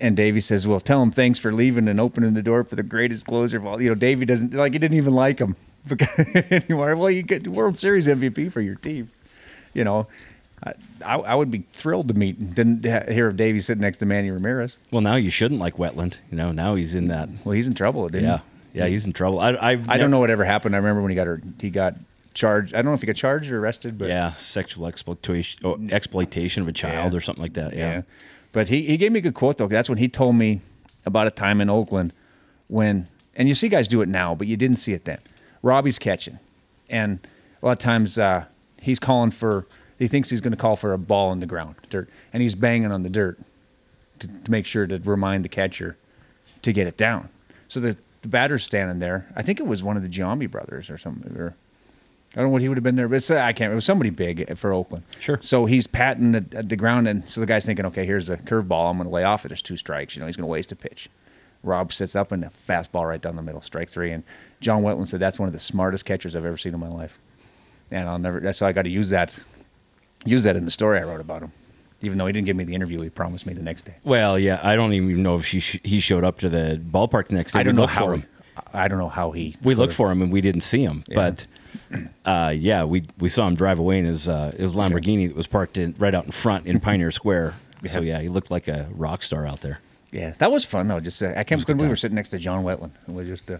and 0.00 0.16
Davey 0.16 0.40
says, 0.40 0.64
well, 0.66 0.80
tell 0.80 1.02
him 1.02 1.10
thanks 1.10 1.38
for 1.40 1.52
leaving 1.52 1.88
and 1.88 1.98
opening 2.00 2.34
the 2.34 2.42
door 2.42 2.62
for 2.62 2.76
the 2.76 2.82
greatest 2.84 3.26
closer 3.26 3.56
of 3.56 3.66
all. 3.66 3.80
You 3.82 3.88
know, 3.90 3.94
Davey 3.96 4.26
doesn't 4.26 4.54
like. 4.54 4.72
He 4.74 4.78
didn't 4.78 4.96
even 4.96 5.14
like 5.14 5.38
him 5.40 5.56
anymore. 6.50 6.94
Well, 6.96 7.10
you 7.10 7.22
get 7.22 7.48
World 7.48 7.76
Series 7.78 8.06
MVP 8.06 8.52
for 8.52 8.60
your 8.60 8.74
team. 8.76 9.08
You 9.74 9.84
know. 9.84 10.06
I, 11.04 11.16
I, 11.16 11.34
would 11.34 11.50
be 11.50 11.64
thrilled 11.72 12.06
to 12.06 12.14
meet 12.14 12.54
didn't 12.54 12.84
hear 12.84 13.26
of 13.26 13.36
Davey 13.36 13.58
sitting 13.58 13.80
next 13.82 13.98
to 13.98 14.06
Manny 14.06 14.30
Ramirez. 14.30 14.76
Well, 14.92 15.00
now 15.00 15.16
you 15.16 15.28
shouldn't 15.28 15.58
like 15.58 15.76
Wetteland. 15.76 16.18
You 16.30 16.36
know, 16.36 16.52
now 16.52 16.76
he's 16.76 16.94
in 16.94 17.08
that. 17.08 17.28
Well, 17.44 17.52
he's 17.54 17.66
in 17.66 17.74
trouble, 17.74 18.08
didn't 18.08 18.28
Yeah, 18.28 18.40
he? 18.72 18.78
yeah, 18.78 18.86
he's 18.86 19.04
in 19.04 19.12
trouble. 19.12 19.40
I 19.40 19.56
I've 19.60 19.90
I 19.90 19.96
don't 19.96 20.12
know 20.12 20.20
what 20.20 20.30
ever 20.30 20.44
happened. 20.44 20.76
I 20.76 20.78
remember 20.78 21.02
when 21.02 21.10
he 21.10 21.16
got 21.16 21.26
her, 21.26 21.40
he 21.60 21.68
got 21.70 21.96
charged. 22.34 22.74
I 22.74 22.76
don't 22.76 22.86
know 22.86 22.94
if 22.94 23.00
he 23.00 23.08
got 23.08 23.16
charged 23.16 23.50
or 23.50 23.58
arrested, 23.58 23.98
but 23.98 24.06
Yeah, 24.08 24.34
sexual 24.34 24.86
exploitation, 24.86 25.58
oh, 25.64 25.80
exploitation 25.90 26.62
of 26.62 26.68
a 26.68 26.72
child 26.72 27.12
Yeah. 27.12 27.18
or 27.18 27.20
something 27.20 27.42
like 27.42 27.54
that. 27.54 27.74
Yeah. 27.74 28.02
But 28.52 28.68
he, 28.68 28.82
he 28.82 28.96
gave 28.96 29.10
me 29.10 29.18
a 29.18 29.22
good 29.22 29.34
quote 29.34 29.58
though. 29.58 29.66
That's 29.66 29.88
when 29.88 29.98
he 29.98 30.06
told 30.06 30.36
me 30.36 30.60
about 31.04 31.26
a 31.26 31.32
time 31.32 31.60
in 31.60 31.70
Oakland 31.70 32.12
when, 32.68 33.08
and 33.34 33.48
you 33.48 33.54
see 33.54 33.68
guys 33.68 33.88
do 33.88 34.00
it 34.00 34.08
now, 34.08 34.36
but 34.36 34.46
you 34.46 34.56
didn't 34.56 34.76
see 34.76 34.92
it 34.92 35.06
then. 35.06 35.18
Robbie's 35.60 35.98
catching, 35.98 36.38
and 36.88 37.18
a 37.62 37.66
lot 37.66 37.72
of 37.72 37.78
times 37.80 38.16
uh, 38.16 38.44
he's 38.82 38.98
calling 38.98 39.30
for. 39.30 39.66
He 39.98 40.08
thinks 40.08 40.30
he's 40.30 40.40
going 40.40 40.52
to 40.52 40.58
call 40.58 40.76
for 40.76 40.92
a 40.92 40.98
ball 40.98 41.32
in 41.32 41.40
the 41.40 41.46
ground, 41.46 41.76
dirt, 41.88 42.10
and 42.32 42.42
he's 42.42 42.54
banging 42.54 42.90
on 42.90 43.02
the 43.04 43.08
dirt 43.08 43.38
to, 44.18 44.26
to 44.26 44.50
make 44.50 44.66
sure 44.66 44.86
to 44.86 44.98
remind 44.98 45.44
the 45.44 45.48
catcher 45.48 45.96
to 46.62 46.72
get 46.72 46.86
it 46.86 46.96
down. 46.96 47.28
So 47.68 47.78
the, 47.78 47.96
the 48.22 48.28
batter's 48.28 48.64
standing 48.64 48.98
there. 48.98 49.28
I 49.36 49.42
think 49.42 49.60
it 49.60 49.66
was 49.66 49.82
one 49.82 49.96
of 49.96 50.02
the 50.02 50.08
Giambi 50.08 50.50
brothers 50.50 50.90
or 50.90 50.98
something, 50.98 51.36
or 51.36 51.54
I 52.34 52.36
don't 52.36 52.46
know 52.46 52.50
what 52.50 52.62
he 52.62 52.68
would 52.68 52.78
have 52.78 52.84
been 52.84 52.96
there, 52.96 53.08
but 53.08 53.30
I 53.30 53.52
can't. 53.52 53.70
It 53.70 53.74
was 53.74 53.84
somebody 53.84 54.10
big 54.10 54.56
for 54.56 54.72
Oakland. 54.72 55.04
Sure. 55.18 55.38
So 55.42 55.66
he's 55.66 55.86
patting 55.86 56.34
at, 56.34 56.54
at 56.54 56.68
the 56.68 56.76
ground, 56.76 57.06
and 57.06 57.28
so 57.28 57.40
the 57.40 57.46
guy's 57.46 57.66
thinking, 57.66 57.84
okay, 57.86 58.06
here's 58.06 58.28
a 58.28 58.38
curveball. 58.38 58.90
I'm 58.90 58.96
going 58.96 59.08
to 59.08 59.14
lay 59.14 59.24
off 59.24 59.44
it. 59.44 59.48
There's 59.48 59.62
two 59.62 59.76
strikes. 59.76 60.16
You 60.16 60.20
know, 60.20 60.26
he's 60.26 60.36
going 60.36 60.46
to 60.46 60.50
waste 60.50 60.72
a 60.72 60.76
pitch. 60.76 61.10
Rob 61.62 61.92
sits 61.92 62.16
up 62.16 62.32
and 62.32 62.42
a 62.44 62.50
fastball 62.68 63.08
right 63.08 63.20
down 63.20 63.36
the 63.36 63.42
middle, 63.42 63.60
strike 63.60 63.88
three. 63.88 64.10
And 64.10 64.24
John 64.60 64.82
Wetteland 64.82 65.08
said 65.08 65.20
that's 65.20 65.38
one 65.38 65.46
of 65.46 65.52
the 65.52 65.60
smartest 65.60 66.04
catchers 66.04 66.34
I've 66.34 66.44
ever 66.44 66.56
seen 66.56 66.74
in 66.74 66.80
my 66.80 66.88
life. 66.88 67.18
And 67.92 68.08
I'll 68.08 68.18
never. 68.18 68.40
That's 68.40 68.58
so 68.58 68.66
I 68.66 68.72
got 68.72 68.82
to 68.82 68.90
use 68.90 69.10
that, 69.10 69.38
use 70.24 70.42
that 70.44 70.56
in 70.56 70.64
the 70.64 70.70
story 70.70 70.98
I 70.98 71.04
wrote 71.04 71.20
about 71.20 71.42
him. 71.42 71.52
Even 72.00 72.18
though 72.18 72.26
he 72.26 72.32
didn't 72.32 72.46
give 72.46 72.56
me 72.56 72.64
the 72.64 72.74
interview, 72.74 73.00
he 73.00 73.10
promised 73.10 73.46
me 73.46 73.52
the 73.54 73.62
next 73.62 73.82
day. 73.84 73.94
Well, 74.02 74.36
yeah, 74.38 74.58
I 74.64 74.74
don't 74.74 74.92
even 74.92 75.22
know 75.22 75.36
if 75.36 75.46
he 75.46 75.60
sh- 75.60 75.78
he 75.84 76.00
showed 76.00 76.24
up 76.24 76.38
to 76.40 76.48
the 76.48 76.80
ballpark 76.82 77.28
the 77.28 77.34
next 77.34 77.52
day. 77.52 77.60
I 77.60 77.62
don't 77.62 77.76
know 77.76 77.86
how. 77.86 78.16
He. 78.16 78.24
I 78.74 78.88
don't 78.88 78.98
know 78.98 79.08
how 79.08 79.30
he. 79.30 79.56
We 79.62 79.74
looked 79.74 79.92
for 79.94 80.10
him 80.10 80.20
and 80.20 80.32
we 80.32 80.40
didn't 80.40 80.60
see 80.62 80.82
him, 80.82 81.04
Yeah. 81.06 81.14
but 81.14 81.46
uh, 82.24 82.52
yeah, 82.56 82.84
we 82.84 83.04
we 83.18 83.28
saw 83.28 83.46
him 83.46 83.54
drive 83.54 83.78
away 83.78 83.98
in 83.98 84.04
his 84.04 84.28
uh, 84.28 84.52
his 84.56 84.74
Lamborghini 84.74 85.28
that 85.28 85.36
was 85.36 85.46
parked 85.46 85.78
in, 85.78 85.94
right 85.98 86.14
out 86.14 86.24
in 86.24 86.32
front 86.32 86.66
in 86.66 86.80
Pioneer 86.88 87.10
Square. 87.10 87.54
So 87.86 88.00
Yeah. 88.00 88.16
yeah, 88.16 88.22
he 88.22 88.28
looked 88.28 88.50
like 88.50 88.68
a 88.68 88.88
rock 88.94 89.22
star 89.22 89.46
out 89.46 89.60
there. 89.60 89.80
Yeah, 90.10 90.32
that 90.38 90.50
was 90.50 90.64
fun 90.64 90.88
though. 90.88 91.00
Just 91.00 91.22
uh, 91.22 91.32
I 91.36 91.44
can't 91.44 91.64
believe 91.64 91.80
we 91.80 91.88
were 91.88 91.96
sitting 91.96 92.14
next 92.16 92.28
to 92.30 92.38
John 92.38 92.64
Wetteland. 92.64 92.92
It 93.08 93.14
was 93.14 93.26
just, 93.26 93.50
uh, 93.50 93.58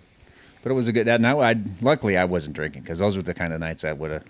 but 0.63 0.71
it 0.71 0.75
was 0.75 0.89
a 0.89 0.93
good. 0.93 1.09
And 1.09 1.27
I, 1.27 1.33
I 1.37 1.57
luckily 1.81 2.17
I 2.17 2.25
wasn't 2.25 2.55
drinking 2.55 2.83
because 2.83 2.99
those 2.99 3.17
were 3.17 3.23
the 3.23 3.35
kind 3.35 3.53
of 3.53 3.61
nights 3.61 3.83
that 3.83 3.99
would 3.99 4.11
have 4.11 4.25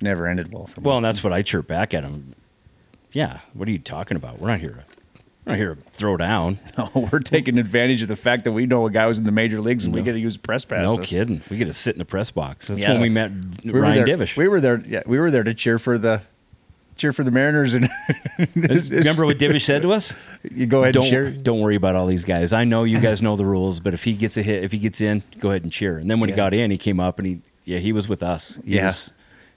never 0.00 0.26
ended 0.26 0.52
well 0.52 0.66
for 0.66 0.80
me. 0.80 0.84
Well, 0.86 0.96
and 0.96 1.04
that's 1.04 1.22
what 1.24 1.32
I 1.32 1.42
chirp 1.42 1.66
back 1.66 1.94
at 1.94 2.04
him. 2.04 2.34
Yeah, 3.12 3.40
what 3.52 3.68
are 3.68 3.72
you 3.72 3.78
talking 3.78 4.16
about? 4.16 4.40
We're 4.40 4.48
not 4.48 4.60
here 4.60 4.70
to 4.70 4.84
we're 5.46 5.52
not 5.52 5.56
here 5.58 5.74
to 5.74 5.80
throw 5.92 6.16
down. 6.16 6.58
No, 6.78 7.08
we're 7.12 7.20
taking 7.20 7.58
advantage 7.58 8.02
of 8.02 8.08
the 8.08 8.16
fact 8.16 8.44
that 8.44 8.52
we 8.52 8.66
know 8.66 8.86
a 8.86 8.90
guy 8.90 9.06
was 9.06 9.18
in 9.18 9.24
the 9.24 9.30
major 9.32 9.60
leagues 9.60 9.84
and 9.84 9.94
we 9.94 10.02
get 10.02 10.12
to 10.14 10.18
use 10.18 10.36
press 10.36 10.64
passes. 10.64 10.98
No 10.98 11.04
kidding. 11.04 11.40
We 11.50 11.56
get 11.56 11.66
to 11.66 11.72
sit 11.72 11.94
in 11.94 11.98
the 12.00 12.04
press 12.04 12.30
box. 12.32 12.66
That's 12.66 12.80
Yeah. 12.80 12.92
when 12.92 13.00
we 13.02 13.08
met 13.10 13.30
We 13.62 13.70
Ryan 13.72 14.04
there, 14.04 14.16
Divish. 14.16 14.36
We 14.36 14.48
were 14.48 14.60
there. 14.60 14.82
Yeah, 14.86 15.02
we 15.06 15.18
were 15.20 15.30
there 15.30 15.44
to 15.44 15.54
cheer 15.54 15.78
for 15.78 15.98
the 15.98 16.22
cheer 16.96 17.12
for 17.12 17.24
the 17.24 17.30
Mariners. 17.30 17.74
And 17.74 17.88
Remember 18.54 19.26
what 19.26 19.38
Divish 19.38 19.64
said 19.64 19.82
to 19.82 19.92
us? 19.92 20.12
You 20.50 20.66
go 20.66 20.82
ahead 20.82 20.94
don't, 20.94 21.04
and 21.04 21.10
cheer. 21.10 21.30
Don't 21.30 21.60
worry 21.60 21.76
about 21.76 21.94
all 21.96 22.06
these 22.06 22.24
guys. 22.24 22.52
I 22.52 22.64
know 22.64 22.84
you 22.84 23.00
guys 23.00 23.22
know 23.22 23.36
the 23.36 23.44
rules, 23.44 23.80
but 23.80 23.94
if 23.94 24.04
he 24.04 24.14
gets 24.14 24.36
a 24.36 24.42
hit, 24.42 24.64
if 24.64 24.72
he 24.72 24.78
gets 24.78 25.00
in, 25.00 25.22
go 25.38 25.50
ahead 25.50 25.62
and 25.62 25.72
cheer. 25.72 25.98
And 25.98 26.08
then 26.10 26.20
when 26.20 26.28
he 26.28 26.34
got 26.36 26.54
in, 26.54 26.70
he 26.70 26.78
came 26.78 27.00
up 27.00 27.18
and 27.18 27.26
he, 27.26 27.40
yeah, 27.64 27.78
he 27.78 27.92
was 27.92 28.08
with 28.08 28.22
us. 28.22 28.58
He 28.64 28.76
Yeah. 28.76 28.86
was- 28.86 29.12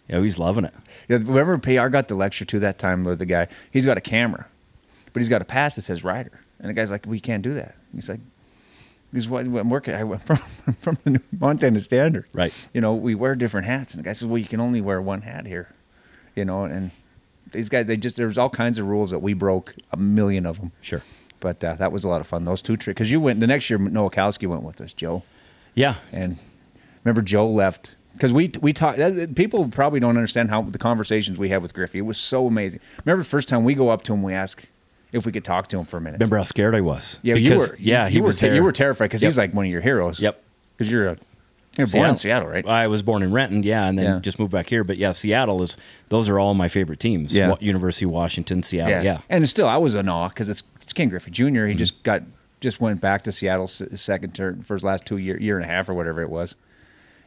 yeah, 0.09 0.21
he's 0.21 0.39
loving 0.39 0.63
it. 0.63 0.73
Yeah, 1.09 1.17
remember 1.17 1.57
PR 1.57 1.89
got 1.89 2.07
the 2.07 2.15
lecture 2.15 2.45
too 2.45 2.59
that 2.59 2.77
time 2.77 3.03
with 3.03 3.19
the 3.19 3.25
guy. 3.25 3.47
He's 3.71 3.85
got 3.85 3.97
a 3.97 4.01
camera, 4.01 4.47
but 5.11 5.19
he's 5.21 5.27
got 5.27 5.41
a 5.41 5.45
pass 5.45 5.75
that 5.75 5.81
says 5.81 6.01
rider, 6.01 6.39
and 6.61 6.69
the 6.69 6.73
guy's 6.73 6.89
like, 6.89 7.05
"We 7.05 7.19
can't 7.19 7.43
do 7.43 7.53
that." 7.55 7.75
He's 7.93 8.07
like, 8.07 8.21
"Because 9.11 9.27
what 9.27 9.45
I'm 9.45 9.69
working, 9.69 9.93
I 9.95 10.05
went 10.05 10.21
from 10.25 10.37
from 10.79 10.97
the 11.03 11.21
Montana 11.37 11.81
Standard, 11.81 12.25
Right. 12.33 12.53
You 12.73 12.79
know, 12.79 12.95
we 12.95 13.15
wear 13.15 13.35
different 13.35 13.67
hats, 13.67 13.93
and 13.93 14.01
the 14.01 14.07
guy 14.07 14.13
says, 14.13 14.25
"Well, 14.29 14.37
you 14.37 14.45
can 14.47 14.61
only 14.61 14.79
wear 14.79 15.01
one 15.01 15.23
hat 15.23 15.45
here," 15.45 15.67
you 16.37 16.45
know, 16.45 16.63
and 16.63 16.91
these 17.51 17.69
guys, 17.69 17.85
they 17.85 17.97
just 17.97 18.17
there's 18.17 18.37
all 18.37 18.49
kinds 18.49 18.79
of 18.79 18.85
rules 18.87 19.11
that 19.11 19.19
we 19.19 19.33
broke, 19.33 19.75
a 19.91 19.97
million 19.97 20.45
of 20.45 20.59
them. 20.59 20.71
Sure. 20.81 21.03
But 21.39 21.63
uh, 21.63 21.75
that 21.75 21.91
was 21.91 22.03
a 22.03 22.09
lot 22.09 22.21
of 22.21 22.27
fun. 22.27 22.45
Those 22.45 22.61
two 22.61 22.77
trips, 22.77 22.95
because 22.95 23.11
you 23.11 23.19
went 23.19 23.39
the 23.39 23.47
next 23.47 23.69
year. 23.69 23.77
Nowakowski 23.79 24.47
went 24.47 24.63
with 24.63 24.81
us, 24.81 24.91
Joe. 24.93 25.23
Yeah. 25.75 25.95
And 26.11 26.37
remember, 27.03 27.21
Joe 27.21 27.47
left 27.47 27.95
because 28.13 28.33
we 28.33 28.51
we 28.61 28.73
talked. 28.73 28.99
People 29.35 29.67
probably 29.69 29.99
don't 29.99 30.17
understand 30.17 30.49
how 30.49 30.63
the 30.63 30.79
conversations 30.79 31.37
we 31.37 31.49
had 31.49 31.61
with 31.61 31.73
Griffey. 31.73 31.99
It 31.99 32.03
was 32.03 32.17
so 32.17 32.47
amazing. 32.47 32.79
Remember 33.05 33.23
the 33.23 33.29
first 33.29 33.47
time 33.47 33.63
we 33.63 33.75
go 33.75 33.89
up 33.89 34.01
to 34.03 34.13
him, 34.13 34.23
we 34.23 34.33
ask 34.33 34.63
if 35.11 35.25
we 35.25 35.31
could 35.31 35.45
talk 35.45 35.67
to 35.69 35.77
him 35.79 35.85
for 35.85 35.97
a 35.97 36.01
minute. 36.01 36.17
Remember 36.19 36.37
how 36.37 36.43
scared 36.43 36.73
I 36.75 36.81
was? 36.81 37.19
Yeah, 37.21 37.35
Because- 37.35 37.49
you 37.51 37.57
were. 37.69 37.77
Yeah, 37.79 38.05
you, 38.07 38.11
he 38.13 38.21
were. 38.21 38.27
was 38.27 38.39
ter- 38.39 38.53
you 38.53 38.63
were 38.63 38.71
terrified 38.73 39.05
because 39.05 39.21
Yep. 39.21 39.29
he's 39.29 39.37
like 39.37 39.53
one 39.53 39.65
of 39.65 39.71
your 39.71 39.81
heroes. 39.81 40.19
Yep. 40.19 40.43
Because 40.75 40.91
you're 40.91 41.07
a 41.09 41.17
you're 41.77 41.87
born 41.87 42.09
in 42.09 42.15
Seattle, 42.15 42.47
right? 42.49 42.65
I 42.67 42.87
was 42.87 43.01
born 43.01 43.23
in 43.23 43.31
Renton, 43.31 43.63
yeah, 43.63 43.85
and 43.87 43.97
then 43.97 44.05
Yeah. 44.05 44.19
just 44.19 44.39
moved 44.39 44.51
back 44.51 44.69
here. 44.69 44.83
But 44.83 44.97
yeah, 44.97 45.11
Seattle 45.11 45.61
is. 45.61 45.77
Those 46.09 46.27
are 46.29 46.39
all 46.39 46.53
my 46.53 46.67
favorite 46.67 46.99
teams. 46.99 47.33
Yeah. 47.35 47.55
University 47.59 48.05
of 48.05 48.11
Washington, 48.11 48.63
Seattle. 48.63 49.03
Yeah. 49.03 49.19
And 49.29 49.47
still, 49.47 49.67
I 49.67 49.77
was 49.77 49.95
in 49.95 50.09
awe 50.09 50.29
because 50.29 50.49
it's 50.49 50.63
it's 50.81 50.93
Ken 50.93 51.09
Griffey 51.09 51.31
Jr. 51.31 51.43
He 51.43 51.49
Mm-hmm. 51.49 51.77
just 51.77 52.03
got 52.03 52.23
just 52.59 52.81
went 52.81 52.99
back 53.01 53.23
to 53.23 53.31
Seattle 53.31 53.67
second 53.67 54.33
term 54.33 54.61
for 54.63 54.73
his 54.73 54.83
last 54.83 55.05
two 55.05 55.17
year 55.17 55.39
year 55.39 55.57
and 55.59 55.65
a 55.65 55.67
half 55.71 55.87
or 55.89 55.93
whatever 55.93 56.21
it 56.21 56.29
was, 56.29 56.55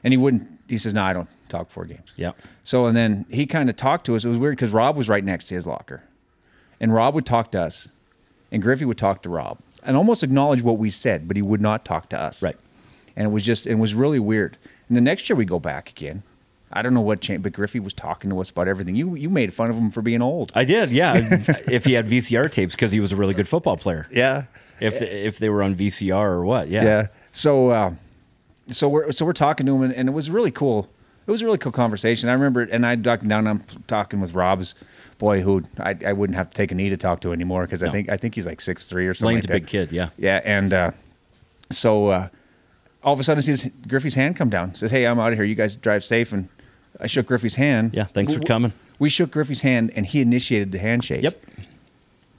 and 0.03 0.13
he 0.13 0.19
wouldn't. 0.19 0.49
He 0.69 0.77
says, 0.77 0.93
"No, 0.95 1.03
I 1.05 1.13
don't 1.13 1.29
talk 1.49 1.71
four 1.71 1.85
games." 1.85 2.13
Yeah. 2.17 2.33
So 2.65 2.87
and 2.87 2.97
then 2.97 3.27
he 3.31 3.47
kind 3.47 3.71
of 3.71 3.77
talked 3.77 4.07
to 4.07 4.17
us. 4.17 4.25
It 4.25 4.29
was 4.29 4.39
weird 4.39 4.57
because 4.57 4.71
Rob 4.73 4.97
was 4.97 5.09
right 5.09 5.25
next 5.25 5.45
to 5.47 5.55
his 5.55 5.67
locker, 5.67 6.03
and 6.81 6.93
Rob 6.93 7.15
would 7.15 7.27
talk 7.27 7.51
to 7.53 7.61
us, 7.61 7.89
and 8.51 8.61
Griffey 8.63 8.85
would 8.85 8.99
talk 8.99 9.23
to 9.23 9.29
Rob, 9.29 9.59
and 9.85 9.97
almost 9.97 10.23
acknowledge 10.25 10.63
what 10.63 10.79
we 10.79 10.91
said, 10.91 11.29
but 11.29 11.37
he 11.37 11.43
would 11.43 11.61
not 11.61 11.85
talk 11.85 12.09
to 12.11 12.21
us. 12.21 12.43
Right. 12.43 12.57
And 13.21 13.27
it 13.27 13.31
was 13.33 13.45
just 13.45 13.67
it 13.67 13.75
was 13.75 13.93
really 13.93 14.19
weird. 14.19 14.57
And 14.89 14.97
the 14.97 15.03
next 15.03 15.29
year 15.29 15.37
we 15.37 15.45
go 15.45 15.61
back 15.61 15.91
again. 15.91 16.23
I 16.73 16.81
don't 16.81 16.95
know 16.95 17.03
what 17.03 17.21
changed, 17.21 17.43
but 17.43 17.53
Griffey 17.53 17.79
was 17.79 17.93
talking 17.93 18.31
to 18.31 18.41
us 18.41 18.49
about 18.49 18.67
everything. 18.67 18.95
You 18.95 19.15
you 19.15 19.29
made 19.29 19.53
fun 19.53 19.69
of 19.69 19.77
him 19.77 19.91
for 19.91 20.01
being 20.01 20.23
old. 20.23 20.51
I 20.55 20.65
did, 20.65 20.91
yeah. 20.91 21.13
if 21.69 21.85
he 21.85 21.93
had 21.93 22.07
VCR 22.07 22.51
tapes, 22.51 22.75
because 22.75 22.93
he 22.93 22.99
was 22.99 23.13
a 23.13 23.17
really 23.17 23.35
good 23.35 23.47
football 23.47 23.77
player. 23.77 24.09
Yeah. 24.11 24.45
If 24.81 25.03
if 25.03 25.39
they 25.39 25.51
were 25.51 25.63
on 25.63 25.77
VCR 25.77 26.15
or 26.15 26.47
what, 26.47 26.69
yeah. 26.69 26.83
Yeah. 26.83 27.07
So, 27.31 27.69
uh, 27.69 27.93
so 28.69 28.89
we're 28.89 29.13
so 29.13 29.27
we're 29.27 29.35
talking 29.35 29.67
to 29.67 29.77
him, 29.77 29.83
and, 29.83 29.93
and 29.93 30.09
it 30.09 30.13
was 30.13 30.31
really 30.31 30.51
cool. 30.51 30.89
It 31.27 31.31
was 31.31 31.43
a 31.43 31.45
really 31.45 31.59
cool 31.59 31.73
conversation. 31.73 32.31
I 32.31 32.33
remember, 32.33 32.63
and 32.63 32.87
I 32.87 32.95
ducked 32.95 33.29
down. 33.29 33.47
I'm 33.47 33.63
talking 33.87 34.23
with 34.23 34.33
Rob's 34.33 34.75
boy, 35.19 35.43
who 35.43 35.63
I, 35.79 35.95
I 36.07 36.15
wouldn't 36.15 36.39
have 36.39 36.49
to 36.49 36.55
take 36.55 36.73
a 36.73 36.75
knee 36.75 36.89
to 36.89 36.97
talk 36.97 37.21
to 37.21 37.33
anymore 37.33 37.67
because 37.67 37.83
I 37.83 37.91
think 37.91 38.09
I 38.09 38.17
think 38.17 38.35
he's 38.35 38.47
like 38.47 38.63
six 38.63 38.89
three 38.89 39.07
or 39.07 39.13
something. 39.13 39.35
Lane's 39.35 39.45
like 39.45 39.59
a 39.59 39.61
big 39.61 39.67
kid, 39.67 39.93
yeah. 39.93 40.09
Yeah, 40.17 40.41
and 40.43 40.73
uh, 40.73 40.91
so 41.71 42.07
uh, 42.09 42.29
all 43.03 43.13
of 43.13 43.21
a 43.21 43.25
sudden, 43.25 43.39
I 43.43 43.55
see 43.57 43.71
Griffey's 43.89 44.15
hand 44.15 44.37
come 44.37 44.51
down. 44.51 44.75
Says, 44.75 44.91
"Hey, 44.91 45.07
I'm 45.07 45.19
out 45.19 45.33
of 45.33 45.39
here. 45.39 45.45
You 45.45 45.55
guys 45.55 45.77
drive 45.77 46.05
safe." 46.05 46.33
And 46.33 46.49
I 47.01 47.07
shook 47.07 47.27
Griffey's 47.27 47.55
hand. 47.55 47.93
Yeah, 47.95 48.05
thanks 48.05 48.35
for 48.35 48.41
coming. 48.41 48.73
We 48.99 49.09
shook 49.09 49.31
Griffey's 49.31 49.63
hand, 49.63 49.91
and 49.97 50.05
he 50.07 50.21
initiated 50.21 50.73
the 50.73 50.79
handshake. 50.79 51.23
Yep. 51.23 51.43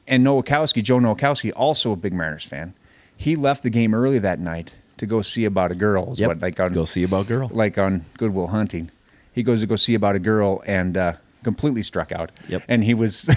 And 0.07 0.26
Nowakowski, 0.26 0.84
Joe 0.84 0.99
Nowakowski, 0.99 1.51
also 1.55 1.91
a 1.91 1.95
big 1.95 2.14
Mariners 2.14 2.43
fan. 2.43 2.74
He 3.16 3.36
left 3.36 3.64
the 3.64 3.70
game 3.70 3.93
early 3.95 4.20
that 4.20 4.39
night 4.39 4.76
to 4.97 5.05
go 5.05 5.22
see 5.22 5.45
about 5.45 5.72
a 5.72 5.76
girl. 5.76 6.12
is 6.12 6.20
Yep. 6.20 6.28
What, 6.28 6.41
like 6.41 6.59
on 6.59 6.74
Go 6.74 6.86
see 6.86 7.03
about 7.03 7.28
girl. 7.28 7.49
like 7.53 7.78
on 7.78 8.05
Goodwill 8.18 8.47
Hunting. 8.47 8.91
He 9.34 9.41
goes 9.41 9.62
to 9.62 9.68
go 9.68 9.76
see 9.76 9.95
about 9.95 10.16
a 10.16 10.20
girl 10.20 10.62
and 10.68 10.97
uh, 10.97 11.14
completely 11.43 11.82
struck 11.82 12.12
out. 12.12 12.32
Yep. 12.49 12.64
And 12.68 12.84
he 12.84 12.93
was, 12.93 13.28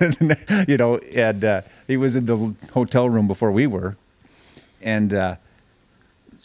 you 0.68 0.76
know, 0.76 0.98
and 0.98 1.44
uh, 1.44 1.62
he 1.86 1.96
was 1.96 2.14
in 2.14 2.26
the 2.26 2.54
hotel 2.72 3.08
room 3.08 3.26
before 3.26 3.50
we 3.50 3.66
were, 3.66 3.96
and 4.82 5.12
uh, 5.14 5.36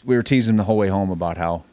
we 0.04 0.16
were 0.16 0.22
teasing 0.22 0.52
him 0.52 0.56
the 0.56 0.64
whole 0.64 0.76
way 0.76 0.88
home 0.88 1.10
about 1.10 1.36
how 1.36 1.64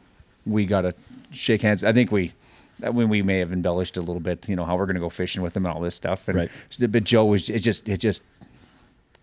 we 0.46 0.66
got 0.66 0.82
to 0.82 0.94
shake 1.30 1.62
hands. 1.62 1.84
I 1.84 1.92
think 1.92 2.10
we 2.10 2.32
that 2.80 2.94
when 2.94 3.08
we 3.08 3.22
may 3.22 3.38
have 3.38 3.52
embellished 3.52 3.96
a 3.96 4.00
little 4.00 4.20
bit, 4.20 4.48
you 4.48 4.56
know, 4.56 4.64
how 4.64 4.76
we're 4.76 4.86
going 4.86 4.96
to 4.96 5.00
go 5.00 5.08
fishing 5.10 5.42
with 5.42 5.56
him 5.56 5.64
and 5.64 5.74
all 5.74 5.80
this 5.80 5.94
stuff. 5.94 6.26
And 6.28 6.36
Right. 6.36 6.50
But 6.90 7.04
Joe 7.04 7.24
was 7.26 7.48
it 7.48 7.60
just 7.60 7.88
it 7.88 7.98
just 7.98 8.22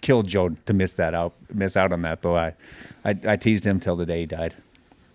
killed 0.02 0.28
Joe 0.28 0.50
to 0.50 0.74
miss 0.74 0.94
that 0.94 1.14
out, 1.14 1.34
miss 1.54 1.76
out 1.76 1.92
on 1.92 2.02
that. 2.04 2.22
But 2.22 2.56
I, 3.04 3.10
I, 3.10 3.34
I 3.34 3.36
teased 3.36 3.66
him 3.66 3.80
till 3.80 3.96
the 3.96 4.06
day 4.06 4.22
he 4.22 4.26
died. 4.26 4.56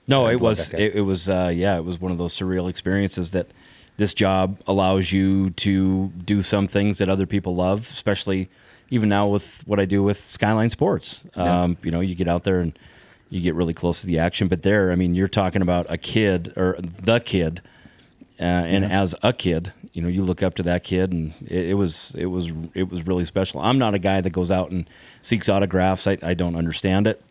No, 0.07 0.29
it 0.29 0.41
was 0.41 0.73
it, 0.75 0.97
it 0.97 1.01
was 1.03 1.29
uh, 1.29 1.51
yeah, 1.55 1.77
it 1.79 1.85
was 1.85 2.01
one 2.01 2.13
of 2.13 2.19
those 2.19 2.37
surreal 2.39 2.69
experiences 2.69 3.31
that 3.31 3.47
this 3.97 4.13
job 4.13 4.61
allows 4.67 5.13
you 5.13 5.51
to 5.51 6.09
do 6.09 6.43
some 6.43 6.67
things 6.67 6.99
that 6.99 7.09
other 7.09 7.27
people 7.27 7.55
love, 7.55 7.89
especially 7.91 8.51
even 8.91 9.09
now 9.09 9.27
with 9.27 9.63
what 9.67 9.81
I 9.81 9.87
do 9.87 10.03
with 10.03 10.23
Skyline 10.23 10.69
Sports. 10.69 11.25
Um, 11.37 11.79
You 11.83 11.91
know, 11.91 12.01
you 12.01 12.15
get 12.15 12.29
out 12.29 12.45
there 12.45 12.59
and 12.61 12.79
you 13.35 13.41
get 13.41 13.55
really 13.57 13.75
close 13.75 14.01
to 14.01 14.07
the 14.07 14.19
action. 14.19 14.47
But 14.47 14.63
there, 14.63 14.93
I 14.93 14.95
mean, 14.95 15.15
you're 15.15 15.27
talking 15.27 15.61
about 15.61 15.87
a 15.91 15.99
kid 15.99 16.53
or 16.57 16.77
the 16.81 17.19
kid, 17.19 17.61
uh, 18.39 18.45
and 18.45 18.85
as 18.85 19.15
a 19.23 19.33
kid, 19.33 19.73
you 19.93 20.03
know, 20.03 20.09
you 20.09 20.25
look 20.25 20.43
up 20.43 20.55
to 20.55 20.63
that 20.63 20.85
kid, 20.85 21.13
and 21.13 21.35
it, 21.41 21.71
it 21.71 21.75
was 21.75 22.15
it 22.17 22.27
was 22.27 22.53
it 22.75 22.89
was 22.89 23.07
really 23.07 23.25
special. 23.25 23.61
I'm 23.61 23.79
not 23.79 23.93
a 23.93 23.99
guy 23.99 24.21
that 24.21 24.31
goes 24.31 24.53
out 24.53 24.71
and 24.71 24.89
seeks 25.21 25.49
autographs. 25.49 26.07
I, 26.07 26.17
I 26.23 26.35
don't 26.35 26.55
understand 26.55 27.09
it. 27.09 27.23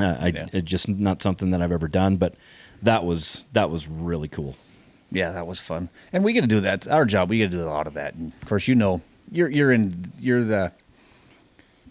Uh, 0.00 0.16
I 0.20 0.48
it's 0.52 0.68
just 0.68 0.88
not 0.88 1.22
something 1.22 1.50
that 1.50 1.62
I've 1.62 1.72
ever 1.72 1.88
done, 1.88 2.16
but 2.16 2.34
that 2.82 3.04
was 3.04 3.46
that 3.52 3.70
was 3.70 3.86
really 3.86 4.28
cool. 4.28 4.56
Yeah, 5.10 5.30
that 5.30 5.46
was 5.46 5.60
fun. 5.60 5.88
And 6.12 6.24
we 6.24 6.32
get 6.32 6.42
to 6.42 6.48
do 6.48 6.60
that. 6.60 6.74
It's 6.74 6.86
our 6.88 7.04
job. 7.04 7.30
We 7.30 7.38
get 7.38 7.52
to 7.52 7.56
do 7.56 7.62
a 7.62 7.66
lot 7.66 7.86
of 7.86 7.94
that. 7.94 8.14
And 8.14 8.32
of 8.42 8.48
course, 8.48 8.66
you 8.66 8.74
know, 8.74 9.02
you're 9.30 9.48
you're 9.48 9.72
in 9.72 10.12
you're 10.18 10.42
the. 10.42 10.72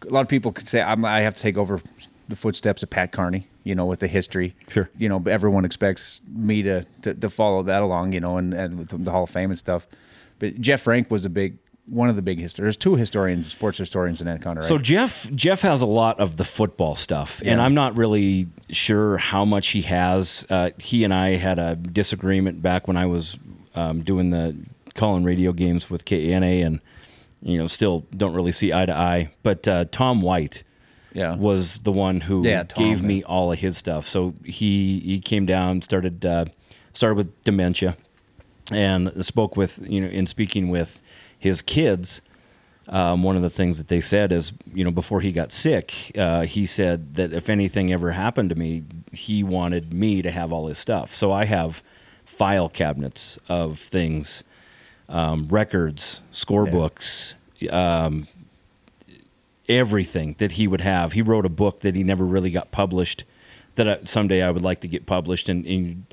A 0.04 0.14
lot 0.14 0.22
of 0.22 0.28
people 0.28 0.52
could 0.52 0.68
say 0.68 0.80
I'm, 0.80 1.04
I 1.04 1.22
have 1.22 1.34
to 1.34 1.41
take 1.41 1.58
over 1.58 1.82
the 2.28 2.36
footsteps 2.36 2.84
of 2.84 2.89
Pat 2.89 3.11
Carney. 3.11 3.47
You 3.63 3.75
know, 3.75 3.86
with 3.86 3.99
the 3.99 4.07
history. 4.07 4.55
Sure. 4.69 4.89
You 4.97 5.09
know, 5.09 5.21
everyone 5.28 5.65
expects 5.65 6.21
me 6.28 6.63
to 6.63 6.86
to, 7.01 7.13
to 7.13 7.30
follow 7.30 7.63
that 7.63 7.82
along. 7.82 8.13
You 8.13 8.21
know, 8.21 8.38
and, 8.38 8.53
and 8.53 8.78
with 8.78 9.03
the 9.03 9.11
Hall 9.11 9.23
of 9.23 9.30
Fame 9.30 9.49
and 9.49 9.59
stuff. 9.59 9.88
But 10.39 10.61
Jeff 10.61 10.82
Frank 10.82 11.11
was 11.11 11.25
a 11.25 11.30
big 11.30 11.57
one 11.88 12.09
of 12.09 12.15
the 12.15 12.21
big 12.21 12.39
historians. 12.39 12.75
There's 12.75 12.84
two 12.84 12.95
historians, 12.95 13.51
sports 13.51 13.78
historians 13.78 14.21
in 14.21 14.28
Anaconda. 14.28 14.61
Right? 14.61 14.67
So 14.67 14.78
Jeff 14.78 15.30
Jeff 15.34 15.61
has 15.61 15.82
a 15.82 15.86
lot 15.86 16.19
of 16.19 16.36
the 16.36 16.43
football 16.43 16.95
stuff, 16.95 17.41
and 17.43 17.61
I'm 17.61 17.73
not 17.73 17.97
really 17.97 18.47
sure 18.69 19.17
how 19.17 19.45
much 19.45 19.69
he 19.69 19.82
has. 19.84 20.45
Uh, 20.49 20.71
he 20.78 21.03
and 21.03 21.13
I 21.13 21.38
had 21.38 21.59
a 21.59 21.75
disagreement 21.75 22.61
back 22.61 22.88
when 22.88 22.97
I 22.97 23.05
was 23.05 23.38
um, 23.75 24.03
doing 24.03 24.30
the 24.32 24.55
calling 24.95 25.23
radio 25.23 25.53
games 25.53 25.89
with 25.89 26.03
KANA, 26.05 26.65
and 26.65 26.82
you 27.41 27.57
know, 27.57 27.67
still 27.67 28.05
don't 28.15 28.34
really 28.34 28.51
see 28.51 28.73
eye 28.73 28.86
to 28.86 28.95
eye. 28.95 29.32
But 29.43 29.67
uh, 29.67 29.86
Tom 29.91 30.21
White, 30.21 30.63
yeah, 31.18 31.36
was 31.36 31.80
the 31.80 31.91
one 31.91 32.22
who 32.22 32.43
Yeah, 32.45 32.63
Tom, 32.63 32.84
gave 32.84 33.01
yeah. 33.01 33.07
me 33.07 33.24
all 33.24 33.51
of 33.51 33.59
his 33.59 33.76
stuff. 33.78 34.07
So 34.07 34.36
he 34.45 34.99
he 34.99 35.20
came 35.20 35.45
down, 35.47 35.82
started 35.82 36.24
uh, 36.24 36.45
started 36.93 37.15
with 37.15 37.41
dementia, 37.41 37.97
and 38.72 39.26
spoke 39.26 39.57
with 39.57 39.80
you 39.89 39.99
know 40.01 40.07
in 40.07 40.28
speaking 40.28 40.70
with 40.70 41.01
his 41.38 41.61
kids. 41.63 42.22
Um, 42.89 43.22
one 43.24 43.36
of 43.36 43.41
the 43.41 43.49
things 43.49 43.78
that 43.80 43.89
they 43.89 43.99
said 43.99 44.32
is, 44.32 44.53
you 44.74 44.86
know, 44.86 44.91
before 44.91 45.20
he 45.20 45.34
got 45.34 45.51
sick, 45.51 46.11
uh, 46.18 46.43
he 46.43 46.65
said 46.65 47.15
that 47.15 47.34
if 47.34 47.49
anything 47.49 47.91
ever 47.91 48.11
happened 48.11 48.49
to 48.49 48.55
me, 48.55 48.84
he 49.11 49.43
wanted 49.43 49.91
me 49.93 50.22
to 50.22 50.32
have 50.32 50.53
all 50.53 50.68
his 50.68 50.78
stuff. 50.78 51.13
So 51.13 51.34
I 51.34 51.43
have 51.45 51.84
file 52.24 52.70
cabinets 52.70 53.38
of 53.49 53.78
things, 53.78 54.41
um, 55.09 55.49
records, 55.49 56.22
scorebooks, 56.32 57.34
um, 57.70 58.28
everything 59.70 60.36
that 60.39 60.53
he 60.53 60.68
would 60.68 60.82
have. 60.82 61.13
He 61.13 61.22
wrote 61.22 61.45
a 61.45 61.49
book 61.49 61.82
that 61.82 61.95
he 61.95 62.03
never 62.03 62.26
really 62.26 62.51
got 62.51 62.72
published. 62.72 63.24
That 63.76 63.88
I, 63.89 63.99
someday 64.05 64.41
I 64.41 64.49
would 64.51 64.63
like 64.63 64.82
to 64.82 64.88
get 64.88 65.05
published 65.05 65.49
and, 65.49 65.65
and 65.65 66.05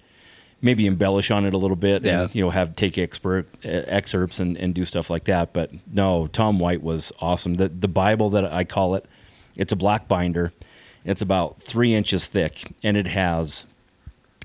maybe 0.61 0.86
embellish 0.86 1.30
on 1.30 1.44
it 1.46 1.55
a 1.55 1.59
little 1.59 1.76
bit, 1.76 2.02
Yeah. 2.05 2.22
and 2.24 2.34
you 2.34 2.42
know 2.42 2.50
have 2.50 2.76
take 2.76 2.98
expert 2.98 3.46
uh, 3.64 3.68
excerpts 3.86 4.38
and, 4.40 4.57
and 4.57 4.74
do 4.74 4.84
stuff 4.84 5.09
like 5.11 5.24
that. 5.24 5.52
But 5.52 5.70
no, 5.92 6.26
Tom 6.26 6.59
White 6.59 6.82
was 6.82 7.12
awesome. 7.20 7.55
The 7.55 7.68
the 7.68 7.88
Bible 7.88 8.28
that 8.30 8.44
I 8.52 8.64
call 8.64 8.94
it, 8.94 9.07
it's 9.57 9.72
a 9.72 9.76
black 9.76 10.09
binder. 10.09 10.52
It's 11.05 11.20
about 11.22 11.61
three 11.61 11.94
inches 11.94 12.26
thick, 12.26 12.72
and 12.82 12.96
it 12.96 13.07
has 13.09 13.66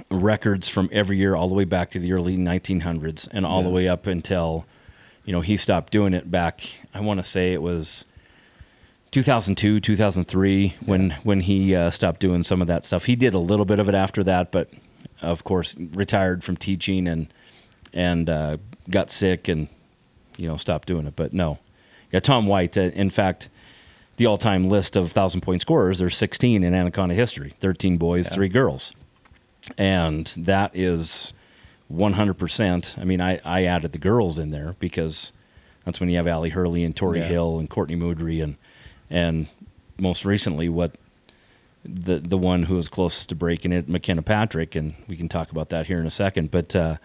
records 0.09 0.67
from 0.69 0.89
every 0.91 1.17
year 1.17 1.35
all 1.35 1.47
the 1.49 1.55
way 1.55 1.65
back 1.65 1.91
to 1.91 1.99
the 1.99 2.13
early 2.13 2.37
1900s 2.37 3.27
and 3.31 3.45
all 3.45 3.61
the 3.63 3.69
way 3.69 3.87
up 3.87 4.07
until 4.07 4.65
you 5.25 5.33
know 5.33 5.41
he 5.41 5.57
stopped 5.57 5.91
doing 5.91 6.13
it 6.13 6.31
back 6.31 6.61
i 6.93 6.99
want 7.01 7.17
to 7.19 7.23
say 7.23 7.51
it 7.53 7.61
was 7.61 8.05
2002 9.11 9.79
2003 9.79 10.75
when 10.85 11.11
when 11.23 11.39
he 11.41 11.75
uh, 11.75 11.89
stopped 11.89 12.19
doing 12.19 12.43
some 12.43 12.61
of 12.61 12.67
that 12.67 12.85
stuff. 12.85 13.05
He 13.05 13.15
did 13.15 13.33
a 13.33 13.39
little 13.39 13.65
bit 13.65 13.79
of 13.79 13.89
it 13.89 13.95
after 13.95 14.23
that 14.23 14.51
but 14.51 14.69
of 15.21 15.43
course 15.43 15.75
retired 15.77 16.43
from 16.43 16.57
teaching 16.57 17.07
and 17.07 17.27
and 17.93 18.29
uh, 18.29 18.57
got 18.89 19.09
sick 19.09 19.47
and 19.47 19.67
you 20.37 20.47
know 20.47 20.57
stopped 20.57 20.87
doing 20.87 21.07
it. 21.07 21.15
But 21.15 21.33
no. 21.33 21.59
Yeah 22.11 22.19
tom 22.19 22.45
white 22.47 22.77
uh, 22.77 22.81
in 22.81 23.09
fact 23.09 23.49
the 24.17 24.25
all-time 24.25 24.67
list 24.67 24.95
of 24.95 25.11
thousand 25.11 25.41
point 25.41 25.61
scorers 25.61 25.99
there's 25.99 26.17
16 26.17 26.63
in 26.63 26.73
anaconda 26.73 27.15
history. 27.15 27.53
13 27.59 27.97
boys 27.97 28.27
three 28.29 28.49
girls. 28.49 28.91
And 29.77 30.25
that 30.37 30.71
is 30.75 31.31
100%. 31.93 32.99
I 32.99 33.03
mean, 33.03 33.21
I, 33.21 33.39
I 33.43 33.63
added 33.65 33.91
the 33.91 33.97
girls 33.99 34.39
in 34.39 34.51
there 34.51 34.75
because 34.79 35.31
that's 35.85 35.99
when 35.99 36.09
you 36.09 36.17
have 36.17 36.27
Allie 36.27 36.49
Hurley 36.49 36.83
and 36.83 36.95
Tori 36.95 37.19
Yeah. 37.19 37.25
Hill 37.27 37.59
and 37.59 37.69
Courtney 37.69 37.95
Moodry 37.95 38.43
and 38.43 38.55
and 39.09 39.47
most 39.97 40.25
recently 40.25 40.69
what 40.69 40.95
the 41.83 42.19
the 42.19 42.37
one 42.37 42.63
who 42.63 42.75
was 42.75 42.87
closest 42.89 43.29
to 43.29 43.35
breaking 43.35 43.71
it, 43.71 43.87
McKenna 43.87 44.21
Patrick, 44.21 44.75
and 44.75 44.93
we 45.07 45.15
can 45.15 45.29
talk 45.29 45.51
about 45.51 45.69
that 45.69 45.87
here 45.87 45.99
in 45.99 46.05
a 46.05 46.11
second. 46.11 46.51
But 46.51 46.75
uh, 46.75 46.97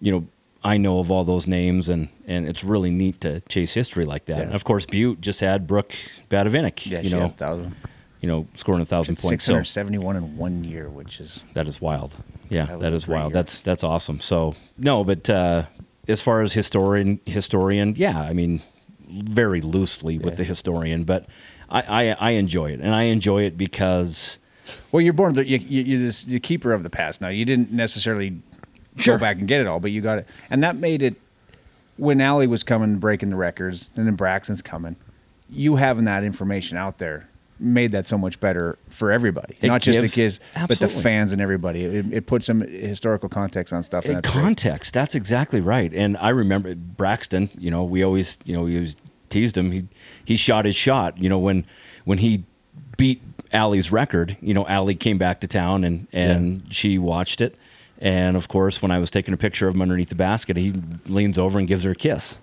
you 0.00 0.12
know, 0.12 0.26
I 0.62 0.76
know 0.76 0.98
of 0.98 1.10
all 1.10 1.24
those 1.24 1.46
names, 1.46 1.88
and 1.88 2.08
and 2.26 2.46
it's 2.46 2.62
really 2.64 2.90
neat 2.90 3.20
to 3.22 3.40
chase 3.42 3.74
history 3.74 4.04
like 4.04 4.26
that. 4.26 4.36
Yeah. 4.36 4.42
And 4.44 4.54
of 4.54 4.64
course, 4.64 4.86
Butte 4.86 5.20
just 5.20 5.40
had 5.40 5.66
Brooke 5.66 5.94
Badavinic. 6.30 6.86
Yeah, 6.90 7.00
you 7.00 7.10
know, 7.10 7.28
thousand. 7.30 7.74
you 8.20 8.28
know, 8.28 8.46
scoring 8.54 8.82
a 8.82 8.86
thousand 8.86 9.16
points. 9.16 9.44
Six 9.44 9.44
So 9.44 9.80
in 10.16 10.36
one 10.36 10.64
year, 10.64 10.88
which 10.88 11.20
is 11.20 11.42
that 11.54 11.66
is 11.66 11.80
wild. 11.80 12.16
Yeah, 12.50 12.66
That 12.66 12.80
that 12.80 12.92
is 12.92 13.08
wild. 13.08 13.32
year. 13.32 13.42
That's 13.42 13.60
that's 13.60 13.82
awesome. 13.84 14.20
So 14.20 14.54
no, 14.76 15.02
but 15.04 15.28
uh, 15.30 15.64
as 16.08 16.20
far 16.20 16.42
as 16.42 16.52
historian, 16.52 17.20
historian, 17.24 17.94
yeah, 17.96 18.20
I 18.20 18.32
mean, 18.32 18.62
very 19.14 19.60
loosely 19.60 20.18
with 20.18 20.36
the 20.36 20.44
historian, 20.44 21.04
but 21.04 21.26
I, 21.70 21.80
I 21.80 22.16
I 22.18 22.30
enjoy 22.32 22.70
it, 22.72 22.80
and 22.80 22.94
I 22.94 23.04
enjoy 23.04 23.42
it 23.44 23.56
because 23.56 24.38
well, 24.92 25.00
you're 25.00 25.12
born 25.12 25.34
the 25.34 25.46
you, 25.48 25.58
you, 25.58 25.82
you're 25.82 25.98
this, 25.98 26.24
the 26.24 26.40
keeper 26.40 26.72
of 26.72 26.82
the 26.82 26.90
past. 26.90 27.20
Now, 27.20 27.28
you 27.28 27.44
didn't 27.44 27.72
necessarily 27.72 28.40
Sure. 28.96 29.16
go 29.16 29.20
back 29.20 29.38
and 29.38 29.48
get 29.48 29.60
it 29.60 29.66
all, 29.66 29.80
but 29.80 29.90
you 29.90 30.00
got 30.00 30.18
it, 30.18 30.28
and 30.50 30.62
that 30.62 30.76
made 30.76 31.02
it. 31.02 31.16
When 31.96 32.20
Allie 32.20 32.46
was 32.48 32.62
coming, 32.64 32.96
breaking 32.98 33.30
the 33.30 33.36
records, 33.36 33.90
and 33.96 34.04
then 34.06 34.14
Braxton's 34.16 34.62
coming, 34.62 34.96
you 35.48 35.76
having 35.76 36.04
that 36.06 36.24
information 36.24 36.76
out 36.76 36.98
there 36.98 37.28
made 37.60 37.92
that 37.92 38.04
so 38.04 38.18
much 38.18 38.40
better 38.40 38.76
for 38.88 39.12
everybody, 39.12 39.56
It 39.60 39.68
not 39.68 39.80
just 39.80 39.98
the 40.00 40.02
gives- 40.08 40.14
kids, 40.14 40.40
but 40.68 40.78
the 40.80 40.88
fans 40.88 41.32
and 41.32 41.40
everybody. 41.40 41.84
It, 41.84 42.12
it 42.12 42.26
puts 42.26 42.46
some 42.46 42.60
historical 42.62 43.28
context 43.28 43.72
on 43.72 43.84
stuff. 43.84 44.04
And 44.06 44.10
in 44.10 44.16
that's 44.22 44.30
great. 44.32 44.42
context, 44.42 44.92
that's 44.92 45.14
exactly 45.14 45.60
right. 45.60 45.92
And 45.94 46.16
I 46.16 46.30
remember 46.30 46.74
Braxton. 46.74 47.48
You 47.56 47.70
know, 47.70 47.84
we 47.84 48.02
always 48.02 48.38
you 48.44 48.54
know 48.56 48.62
we 48.62 48.74
always 48.74 48.96
teased 49.34 49.56
him. 49.56 49.72
He 49.72 49.84
he 50.24 50.36
shot 50.36 50.64
his 50.64 50.76
shot. 50.76 51.18
You 51.18 51.28
know 51.28 51.38
when 51.38 51.64
when 52.04 52.18
he 52.18 52.44
beat 52.96 53.22
Allie's 53.52 53.92
record. 53.92 54.36
You 54.40 54.54
know, 54.54 54.66
Allie 54.66 54.94
came 54.94 55.18
back 55.18 55.40
to 55.40 55.46
town 55.46 55.84
and 55.84 56.06
and 56.12 56.66
she 56.70 56.98
watched 56.98 57.40
it. 57.40 57.56
And 58.00 58.36
of 58.36 58.48
course, 58.48 58.82
when 58.82 58.90
I 58.90 58.98
was 58.98 59.10
taking 59.10 59.32
a 59.34 59.36
picture 59.36 59.68
of 59.68 59.74
him 59.74 59.82
underneath 59.82 60.08
the 60.08 60.14
basket, 60.14 60.56
he 60.56 60.74
leans 61.06 61.38
over 61.38 61.58
and 61.58 61.68
gives 61.68 61.84
her 61.84 61.92
a 61.92 61.94
kiss. 61.94 62.38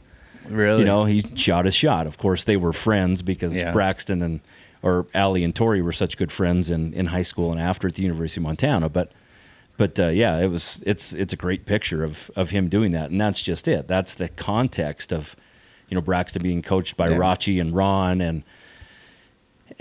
Really? 0.47 0.79
You 0.79 0.85
know, 0.85 1.05
he 1.05 1.23
shot 1.35 1.65
his 1.65 1.75
shot. 1.75 2.07
Of 2.07 2.17
course, 2.17 2.43
they 2.45 2.57
were 2.57 2.73
friends 2.73 3.21
because 3.21 3.55
Yeah. 3.55 3.71
Braxton 3.71 4.21
and 4.21 4.39
or 4.81 5.05
Allie 5.13 5.43
and 5.43 5.53
Tori 5.53 5.81
were 5.81 5.91
such 5.91 6.17
good 6.17 6.31
friends 6.31 6.71
in, 6.71 6.93
in 6.93 7.07
high 7.07 7.21
school 7.23 7.51
and 7.51 7.61
after 7.61 7.87
at 7.87 7.95
the 7.95 8.01
University 8.01 8.39
of 8.39 8.43
Montana. 8.43 8.89
But 8.89 9.11
but 9.77 9.99
uh, 9.99 10.07
yeah, 10.07 10.39
it 10.39 10.47
was 10.47 10.81
it's 10.85 11.13
it's 11.13 11.33
a 11.33 11.37
great 11.37 11.65
picture 11.65 12.03
of 12.03 12.31
of 12.35 12.49
him 12.49 12.69
doing 12.69 12.91
that, 12.93 13.11
and 13.11 13.19
that's 13.19 13.41
just 13.41 13.67
it. 13.67 13.87
That's 13.87 14.13
the 14.13 14.29
context 14.29 15.13
of 15.13 15.35
you 15.91 15.95
know 15.95 16.01
Braxton 16.01 16.41
being 16.41 16.63
coached 16.63 16.97
by 16.97 17.09
Yeah. 17.09 17.17
Rachi 17.17 17.61
and 17.61 17.75
Ron 17.75 18.21
and 18.21 18.41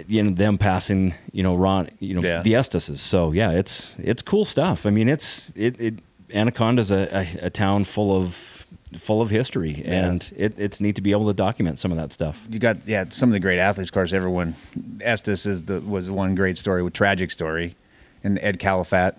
you 0.06 0.22
know 0.22 0.30
them 0.30 0.58
passing 0.58 1.14
you 1.32 1.42
know 1.42 1.54
Ron 1.56 1.88
you 2.00 2.14
know 2.14 2.22
Yeah. 2.22 2.42
the 2.42 2.54
Estises. 2.56 3.00
So 3.00 3.32
yeah, 3.32 3.52
it's 3.52 3.96
it's 3.98 4.20
cool 4.22 4.44
stuff. 4.44 4.84
I 4.84 4.90
mean, 4.90 5.08
it's 5.08 5.52
it, 5.56 5.80
it 5.80 5.94
Anaconda's 6.34 6.90
a, 6.90 7.08
a, 7.42 7.46
a 7.46 7.50
town 7.50 7.84
full 7.84 8.14
of 8.16 8.66
full 8.98 9.20
of 9.22 9.30
history, 9.30 9.82
and 9.86 10.32
it, 10.36 10.52
it's 10.58 10.80
neat 10.80 10.96
to 10.96 11.00
be 11.00 11.12
able 11.12 11.26
to 11.28 11.32
document 11.34 11.78
some 11.78 11.92
of 11.92 11.96
that 11.96 12.12
stuff. 12.12 12.44
you 12.50 12.58
got 12.58 12.76
yeah 12.86 13.04
some 13.08 13.28
of 13.28 13.32
the 13.32 13.40
great 13.40 13.58
athletes. 13.60 13.90
Of 13.90 13.94
course, 13.94 14.12
everyone 14.12 14.56
Estes 15.00 15.46
is 15.46 15.64
the 15.66 15.80
was 15.80 16.10
one 16.10 16.34
great 16.34 16.58
story 16.58 16.82
with 16.82 16.92
tragic 16.92 17.30
story, 17.30 17.76
and 18.24 18.38
Ed 18.42 18.58
Kalafat, 18.58 19.14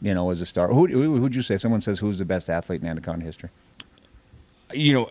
you 0.00 0.14
know, 0.14 0.24
was 0.24 0.40
a 0.40 0.46
star. 0.46 0.68
Who 0.68 0.86
who 0.86 1.16
who'd 1.18 1.34
you 1.34 1.42
say? 1.42 1.58
Someone 1.58 1.80
says 1.82 1.98
who's 1.98 2.18
the 2.18 2.24
best 2.24 2.48
athlete 2.48 2.80
in 2.82 2.88
Anaconda 2.88 3.24
history? 3.26 3.50
you 4.72 4.92
know, 4.92 5.10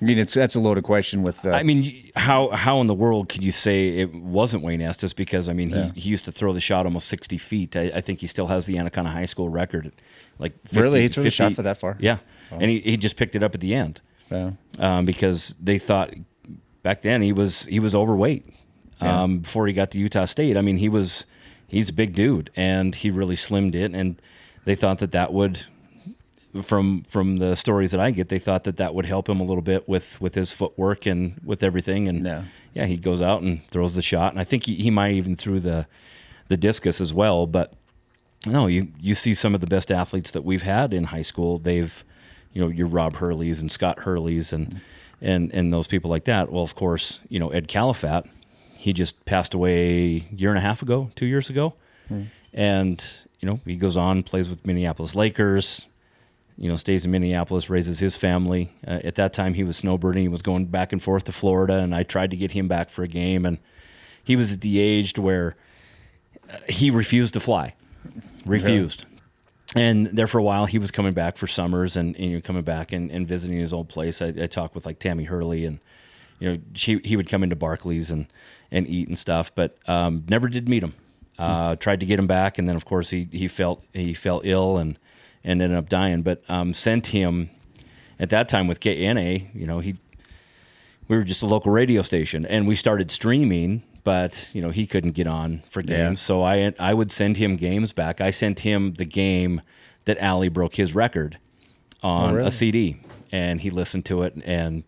I 0.00 0.04
mean, 0.04 0.18
it's 0.18 0.34
that's 0.34 0.54
a 0.54 0.60
loaded 0.60 0.84
question. 0.84 1.22
With 1.22 1.44
uh, 1.46 1.50
I 1.52 1.62
mean, 1.62 2.10
how 2.16 2.50
how 2.50 2.80
in 2.82 2.86
the 2.86 2.94
world 2.94 3.28
could 3.30 3.42
you 3.42 3.50
say 3.50 3.98
it 4.00 4.14
wasn't 4.14 4.62
Wayne 4.62 4.82
Estes? 4.82 5.12
Because 5.14 5.48
I 5.48 5.52
mean, 5.54 5.70
he, 5.70 5.76
Yeah. 5.76 5.92
he 5.94 6.10
used 6.10 6.24
to 6.26 6.32
throw 6.32 6.52
the 6.52 6.60
shot 6.60 6.84
almost 6.84 7.08
sixty 7.08 7.38
feet. 7.38 7.74
I, 7.76 7.90
I 7.94 8.00
think 8.02 8.20
he 8.20 8.26
still 8.26 8.48
has 8.48 8.66
the 8.66 8.76
Anaconda 8.78 9.10
High 9.10 9.24
School 9.26 9.48
record. 9.48 9.92
Like 10.38 10.52
50, 10.64 10.80
Really? 10.80 11.00
He 11.02 11.08
threw 11.08 11.22
the 11.22 11.30
shot 11.30 11.54
for 11.54 11.62
that 11.62 11.78
far? 11.78 11.96
Yeah, 11.98 12.18
Oh. 12.52 12.58
and 12.60 12.70
he, 12.70 12.80
he 12.80 12.96
just 12.98 13.16
picked 13.16 13.34
it 13.34 13.42
up 13.42 13.54
at 13.54 13.60
the 13.62 13.74
end. 13.74 14.00
Yeah. 14.30 14.50
um, 14.78 15.06
because 15.06 15.54
they 15.62 15.78
thought 15.78 16.12
back 16.82 17.00
then 17.02 17.22
he 17.22 17.32
was 17.32 17.64
he 17.66 17.80
was 17.80 17.94
overweight 17.94 18.44
Yeah. 19.00 19.22
um, 19.22 19.38
before 19.38 19.66
he 19.66 19.72
got 19.72 19.90
to 19.92 19.98
Utah 19.98 20.26
State. 20.26 20.56
I 20.58 20.60
mean, 20.60 20.76
he 20.76 20.90
was 20.90 21.24
he's 21.68 21.88
a 21.88 21.92
big 21.94 22.14
dude, 22.14 22.50
and 22.54 22.94
he 22.94 23.08
really 23.10 23.36
slimmed 23.36 23.74
it, 23.74 23.94
and 23.94 24.20
they 24.66 24.74
thought 24.74 24.98
that 24.98 25.12
that 25.12 25.32
would. 25.32 25.60
From 26.62 27.02
from 27.02 27.38
the 27.38 27.54
stories 27.56 27.90
that 27.90 28.00
I 28.00 28.10
get, 28.10 28.28
they 28.28 28.38
thought 28.38 28.64
that 28.64 28.76
that 28.76 28.94
would 28.94 29.06
help 29.06 29.28
him 29.28 29.40
a 29.40 29.44
little 29.44 29.62
bit 29.62 29.88
with 29.88 30.20
with 30.20 30.34
his 30.34 30.52
footwork 30.52 31.06
and 31.06 31.40
with 31.44 31.62
everything. 31.62 32.08
And 32.08 32.24
yeah, 32.74 32.86
he 32.86 32.96
goes 32.96 33.20
out 33.22 33.42
and 33.42 33.66
throws 33.68 33.94
the 33.94 34.02
shot, 34.02 34.32
and 34.32 34.40
I 34.40 34.44
think 34.44 34.66
he, 34.66 34.74
he 34.76 34.90
might 34.90 35.12
even 35.14 35.36
threw 35.36 35.60
the 35.60 35.86
the 36.48 36.56
discus 36.56 37.00
as 37.00 37.12
well. 37.12 37.46
But 37.46 37.72
no, 38.46 38.66
you 38.66 38.88
you 39.00 39.14
see 39.14 39.34
some 39.34 39.54
of 39.54 39.60
the 39.60 39.66
best 39.66 39.90
athletes 39.90 40.30
that 40.32 40.44
we've 40.44 40.62
had 40.62 40.92
in 40.94 41.04
high 41.04 41.22
school. 41.22 41.58
They've, 41.58 42.04
you 42.52 42.60
know, 42.62 42.68
your 42.68 42.86
Rob 42.86 43.16
Hurleys 43.16 43.60
and 43.60 43.70
Scott 43.72 43.98
Hurleys 44.00 44.52
and 44.52 44.80
and 45.20 45.52
and 45.52 45.72
those 45.72 45.86
people 45.86 46.10
like 46.10 46.24
that. 46.24 46.52
Well, 46.52 46.62
of 46.62 46.74
course, 46.74 47.20
you 47.28 47.38
know 47.40 47.50
Ed 47.50 47.66
Kalafat. 47.68 48.28
He 48.74 48.92
just 48.92 49.24
passed 49.24 49.54
away 49.54 50.28
a 50.30 50.34
year 50.34 50.50
and 50.50 50.58
a 50.58 50.60
half 50.60 50.82
ago, 50.82 51.10
two 51.16 51.26
years 51.26 51.50
ago, 51.50 51.74
Hmm. 52.08 52.24
and 52.52 53.04
you 53.40 53.46
know 53.48 53.60
he 53.64 53.74
goes 53.76 53.96
on, 53.96 54.22
plays 54.22 54.48
with 54.48 54.64
Minneapolis 54.64 55.14
Lakers. 55.14 55.86
You 56.58 56.70
know, 56.70 56.76
stays 56.76 57.04
in 57.04 57.10
Minneapolis, 57.10 57.68
raises 57.68 57.98
his 57.98 58.16
family. 58.16 58.72
Uh, 58.86 59.00
at 59.04 59.16
that 59.16 59.32
time, 59.34 59.54
he 59.54 59.62
was 59.62 59.80
snowbirding. 59.82 60.22
He 60.22 60.28
was 60.28 60.40
going 60.42 60.66
back 60.66 60.92
and 60.92 61.02
forth 61.02 61.24
to 61.24 61.32
Florida, 61.32 61.74
and 61.80 61.94
I 61.94 62.02
tried 62.02 62.30
to 62.30 62.36
get 62.36 62.52
him 62.52 62.66
back 62.66 62.88
for 62.88 63.02
a 63.02 63.08
game, 63.08 63.44
and 63.44 63.58
he 64.24 64.36
was 64.36 64.52
at 64.52 64.62
the 64.62 64.78
age 64.78 65.18
where 65.18 65.54
uh, 66.50 66.56
he 66.68 66.90
refused 66.90 67.34
to 67.34 67.40
fly, 67.40 67.74
refused. 68.46 69.04
And 69.74 70.06
there 70.06 70.26
for 70.26 70.38
a 70.38 70.42
while, 70.42 70.64
he 70.64 70.78
was 70.78 70.90
coming 70.90 71.12
back 71.12 71.36
for 71.36 71.46
summers 71.46 71.96
and, 71.96 72.16
and 72.16 72.24
you 72.24 72.36
know, 72.36 72.40
coming 72.40 72.62
back 72.62 72.92
and, 72.92 73.10
and 73.10 73.26
visiting 73.26 73.58
his 73.58 73.72
old 73.72 73.88
place. 73.88 74.22
I, 74.22 74.28
I 74.28 74.46
talked 74.46 74.74
with 74.74 74.86
like 74.86 74.98
Tammy 74.98 75.24
Hurley, 75.24 75.66
and 75.66 75.80
you 76.38 76.50
know 76.50 76.58
she, 76.72 77.00
he 77.04 77.16
would 77.16 77.28
come 77.28 77.42
into 77.42 77.56
Barclays 77.56 78.10
and 78.10 78.26
and 78.70 78.88
eat 78.88 79.08
and 79.08 79.18
stuff, 79.18 79.54
but 79.54 79.76
um, 79.86 80.24
never 80.28 80.48
did 80.48 80.68
meet 80.68 80.82
him. 80.82 80.94
Uh, 81.38 81.76
Tried 81.76 82.00
to 82.00 82.06
get 82.06 82.18
him 82.18 82.26
back, 82.26 82.58
and 82.58 82.66
then 82.66 82.76
of 82.76 82.86
course 82.86 83.10
he 83.10 83.28
he 83.30 83.46
felt 83.46 83.84
he 83.92 84.14
fell 84.14 84.40
ill 84.42 84.78
and 84.78 84.98
and 85.46 85.62
ended 85.62 85.78
up 85.78 85.88
dying. 85.88 86.20
But 86.20 86.42
um, 86.50 86.74
sent 86.74 87.06
him 87.08 87.48
at 88.20 88.28
that 88.30 88.48
time 88.50 88.66
with 88.66 88.80
KNA. 88.80 89.54
You 89.54 89.66
know 89.66 89.78
he 89.78 89.96
we 91.08 91.16
were 91.16 91.22
just 91.22 91.40
a 91.42 91.46
local 91.46 91.70
radio 91.72 92.02
station 92.02 92.44
and 92.44 92.66
we 92.66 92.74
started 92.74 93.10
streaming 93.12 93.82
but 94.02 94.50
you 94.52 94.60
know 94.60 94.70
he 94.70 94.86
couldn't 94.86 95.12
get 95.12 95.26
on 95.28 95.62
for 95.68 95.80
games 95.82 96.20
Yeah. 96.20 96.26
so 96.26 96.42
i 96.42 96.72
i 96.80 96.92
would 96.92 97.12
send 97.12 97.36
him 97.36 97.54
games 97.54 97.92
back 97.92 98.20
i 98.20 98.30
sent 98.30 98.60
him 98.60 98.94
the 98.94 99.04
game 99.04 99.60
that 100.04 100.20
Ali 100.20 100.48
broke 100.48 100.74
his 100.74 100.96
record 100.96 101.38
on 102.02 102.32
Oh, 102.32 102.34
really? 102.36 102.48
a 102.48 102.50
cd 102.50 103.00
and 103.30 103.60
he 103.60 103.70
listened 103.70 104.04
to 104.06 104.22
it 104.22 104.34
and 104.44 104.82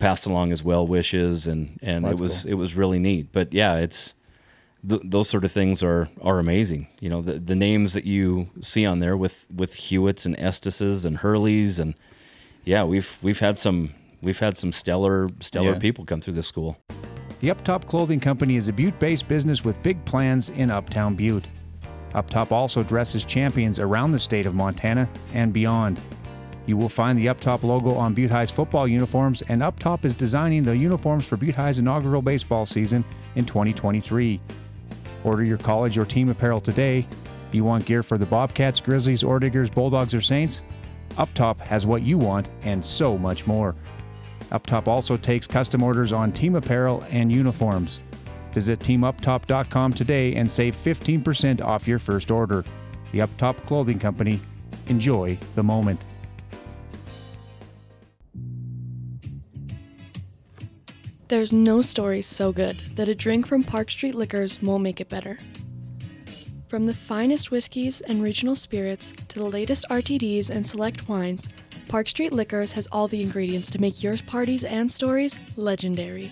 passed 0.00 0.26
along 0.26 0.50
his 0.50 0.64
well 0.64 0.84
wishes 0.84 1.46
and 1.46 1.78
and 1.82 2.04
That's 2.04 2.18
it 2.18 2.22
was 2.22 2.42
cool. 2.42 2.50
it 2.50 2.54
was 2.54 2.74
really 2.74 2.98
neat 2.98 3.28
but 3.30 3.54
yeah 3.54 3.76
it's 3.76 4.14
th- 4.88 5.02
those 5.04 5.28
sort 5.28 5.44
of 5.44 5.52
things 5.52 5.82
are 5.82 6.08
are 6.20 6.38
amazing 6.38 6.86
you 7.00 7.08
know 7.08 7.20
the 7.22 7.38
the 7.38 7.54
names 7.54 7.92
that 7.92 8.04
you 8.04 8.48
see 8.60 8.84
on 8.86 8.98
there 8.98 9.16
with 9.16 9.46
with 9.54 9.74
Hewitts 9.74 10.26
and 10.26 10.38
Estises 10.38 11.04
and 11.04 11.18
Hurleys 11.18 11.78
and 11.78 11.94
yeah 12.64 12.84
we've 12.84 13.18
we've 13.22 13.40
had 13.40 13.58
some 13.58 13.94
we've 14.22 14.38
had 14.38 14.56
some 14.56 14.72
stellar 14.72 15.28
stellar 15.40 15.72
Yeah. 15.72 15.78
people 15.78 16.04
come 16.04 16.20
through 16.20 16.34
this 16.34 16.46
school 16.46 16.76
The 17.40 17.48
Uptop 17.50 17.86
Clothing 17.86 18.20
Company 18.20 18.56
is 18.56 18.68
a 18.68 18.72
Butte 18.72 18.98
based 18.98 19.28
business 19.28 19.64
with 19.64 19.82
big 19.82 20.02
plans 20.06 20.48
in 20.50 20.70
Uptown 20.70 21.14
Butte. 21.14 21.46
Uptop 22.14 22.52
also 22.52 22.82
dresses 22.82 23.24
champions 23.24 23.78
around 23.78 24.12
the 24.12 24.18
state 24.20 24.46
of 24.46 24.54
Montana 24.54 25.08
and 25.34 25.52
beyond. 25.52 26.00
You 26.66 26.76
will 26.78 26.88
find 26.88 27.18
the 27.18 27.26
Uptop 27.26 27.62
logo 27.64 27.92
on 27.94 28.14
Butte 28.14 28.30
High's 28.30 28.50
football 28.50 28.86
uniforms, 28.88 29.42
and 29.48 29.60
Uptop 29.60 30.04
is 30.06 30.14
designing 30.14 30.64
the 30.64 30.74
uniforms 30.76 31.26
for 31.26 31.36
Butte 31.36 31.56
High's 31.56 31.78
inaugural 31.78 32.22
baseball 32.22 32.64
season 32.64 33.04
in 33.34 33.44
2023. 33.44 34.40
Order 35.24 35.42
your 35.42 35.56
college 35.56 35.98
or 35.98 36.04
team 36.04 36.28
apparel 36.28 36.60
today. 36.60 37.06
You 37.50 37.64
want 37.64 37.86
gear 37.86 38.02
for 38.02 38.18
the 38.18 38.26
Bobcats, 38.26 38.80
Grizzlies, 38.80 39.22
Orediggers, 39.22 39.72
Bulldogs, 39.72 40.14
or 40.14 40.20
Saints? 40.20 40.62
Uptop 41.16 41.60
has 41.60 41.86
what 41.86 42.02
you 42.02 42.18
want 42.18 42.50
and 42.62 42.84
so 42.84 43.16
much 43.16 43.46
more. 43.46 43.74
Uptop 44.50 44.86
also 44.86 45.16
takes 45.16 45.46
custom 45.46 45.82
orders 45.82 46.12
on 46.12 46.32
team 46.32 46.56
apparel 46.56 47.04
and 47.10 47.32
uniforms. 47.32 48.00
Visit 48.52 48.78
teamuptop.com 48.80 49.92
today 49.92 50.34
and 50.36 50.50
save 50.50 50.76
15% 50.76 51.60
off 51.60 51.88
your 51.88 51.98
first 51.98 52.30
order. 52.30 52.64
The 53.12 53.20
Uptop 53.20 53.56
Clothing 53.66 53.98
Company. 53.98 54.40
Enjoy 54.88 55.38
the 55.54 55.62
moment. 55.62 56.04
There's 61.28 61.54
no 61.54 61.80
story 61.80 62.20
so 62.20 62.52
good 62.52 62.76
that 62.96 63.08
a 63.08 63.14
drink 63.14 63.46
from 63.46 63.64
Park 63.64 63.90
Street 63.90 64.14
Liquors 64.14 64.60
won't 64.60 64.82
make 64.82 65.00
it 65.00 65.08
better. 65.08 65.38
From 66.68 66.84
the 66.84 66.92
finest 66.92 67.50
whiskeys 67.50 68.02
and 68.02 68.22
regional 68.22 68.54
spirits 68.54 69.14
to 69.28 69.38
the 69.38 69.46
latest 69.46 69.86
RTDs 69.88 70.50
and 70.50 70.66
select 70.66 71.08
wines, 71.08 71.48
Park 71.88 72.10
Street 72.10 72.34
Liquors 72.34 72.72
has 72.72 72.86
all 72.92 73.08
the 73.08 73.22
ingredients 73.22 73.70
to 73.70 73.80
make 73.80 74.02
your 74.02 74.18
parties 74.18 74.64
and 74.64 74.92
stories 74.92 75.38
legendary. 75.56 76.30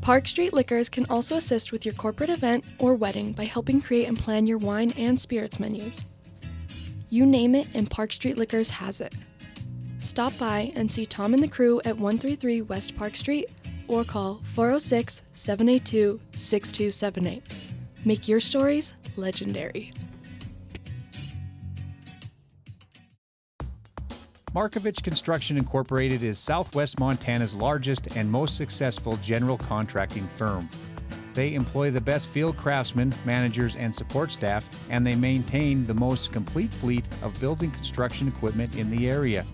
Park 0.00 0.26
Street 0.26 0.54
Liquors 0.54 0.88
can 0.88 1.04
also 1.10 1.36
assist 1.36 1.70
with 1.70 1.84
your 1.84 1.94
corporate 1.94 2.30
event 2.30 2.64
or 2.78 2.94
wedding 2.94 3.32
by 3.32 3.44
helping 3.44 3.82
create 3.82 4.06
and 4.06 4.18
plan 4.18 4.46
your 4.46 4.58
wine 4.58 4.92
and 4.96 5.20
spirits 5.20 5.60
menus. 5.60 6.06
You 7.10 7.26
name 7.26 7.54
it, 7.54 7.68
and 7.74 7.90
Park 7.90 8.12
Street 8.12 8.38
Liquors 8.38 8.70
has 8.70 9.02
it. 9.02 9.12
Stop 10.10 10.36
by 10.38 10.72
and 10.74 10.90
see 10.90 11.06
Tom 11.06 11.34
and 11.34 11.40
the 11.40 11.46
crew 11.46 11.80
at 11.84 11.96
133 11.96 12.62
West 12.62 12.96
Park 12.96 13.14
Street 13.14 13.48
or 13.86 14.02
call 14.02 14.40
406 14.54 15.22
782 15.32 16.18
6278. 16.34 17.44
Make 18.04 18.26
your 18.26 18.40
stories 18.40 18.94
legendary. 19.14 19.92
Markovich 24.52 25.00
Construction 25.04 25.56
Incorporated 25.56 26.24
is 26.24 26.40
Southwest 26.40 26.98
Montana's 26.98 27.54
largest 27.54 28.16
and 28.16 28.28
most 28.28 28.56
successful 28.56 29.16
general 29.18 29.58
contracting 29.58 30.26
firm. 30.36 30.68
They 31.34 31.54
employ 31.54 31.92
the 31.92 32.00
best 32.00 32.30
field 32.30 32.56
craftsmen, 32.56 33.14
managers, 33.24 33.76
and 33.76 33.94
support 33.94 34.32
staff, 34.32 34.68
and 34.90 35.06
they 35.06 35.14
maintain 35.14 35.86
the 35.86 35.94
most 35.94 36.32
complete 36.32 36.74
fleet 36.74 37.04
of 37.22 37.38
building 37.38 37.70
construction 37.70 38.26
equipment 38.26 38.74
in 38.74 38.90
the 38.90 39.08
area. 39.08 39.46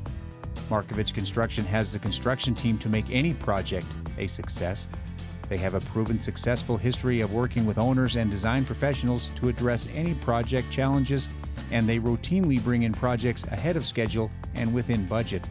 Markovich 0.69 1.15
Construction 1.15 1.65
has 1.65 1.93
the 1.93 1.99
construction 1.99 2.55
team 2.55 2.79
to 2.79 2.89
make 2.89 3.11
any 3.11 3.35
project 3.35 3.87
a 4.19 4.27
success. 4.27 4.89
They 5.49 5.57
have 5.59 5.75
a 5.75 5.81
proven 5.81 6.19
successful 6.19 6.77
history 6.77 7.21
of 7.21 7.33
working 7.33 7.67
with 7.67 7.79
owners 7.79 8.17
and 8.17 8.31
design 8.31 8.65
professionals 8.65 9.31
to 9.37 9.49
address 9.49 9.89
any 9.95 10.15
project 10.15 10.71
challenges, 10.71 11.29
and 11.71 11.89
they 11.89 11.99
routinely 11.99 12.63
bring 12.63 12.83
in 12.83 12.93
projects 12.93 13.45
ahead 13.45 13.77
of 13.77 13.85
schedule 13.85 14.31
and 14.55 14.73
within 14.75 15.07
budget. 15.07 15.49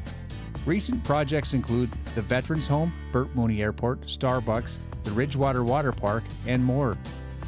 Recent 0.66 1.04
projects 1.04 1.54
include 1.54 1.92
the 2.16 2.22
Veterans 2.22 2.68
Home, 2.68 2.92
Bert 3.12 3.34
Mooney 3.36 3.62
Airport, 3.62 4.02
Starbucks, 4.02 4.78
the 5.04 5.12
Ridgewater 5.12 5.64
Water 5.64 5.92
Park, 5.92 6.24
and 6.48 6.64
more. 6.64 6.98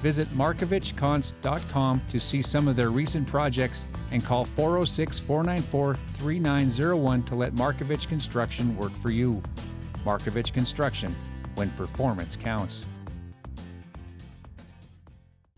Visit 0.02 0.30
markovichcons.com 0.30 2.02
to 2.10 2.20
see 2.20 2.42
some 2.42 2.68
of 2.68 2.76
their 2.76 2.92
recent 2.92 3.28
projects 3.28 3.86
and 4.12 4.24
call 4.24 4.46
406 4.46 5.20
494 5.20 5.96
3901 5.96 7.24
to 7.24 7.36
let 7.36 7.54
Markovich 7.54 8.08
Construction 8.08 8.78
work 8.78 8.92
for 8.94 9.10
you. 9.10 9.42
Markovich 10.06 10.54
Construction, 10.54 11.16
when 11.56 11.70
performance 11.72 12.36
counts. 12.36 12.86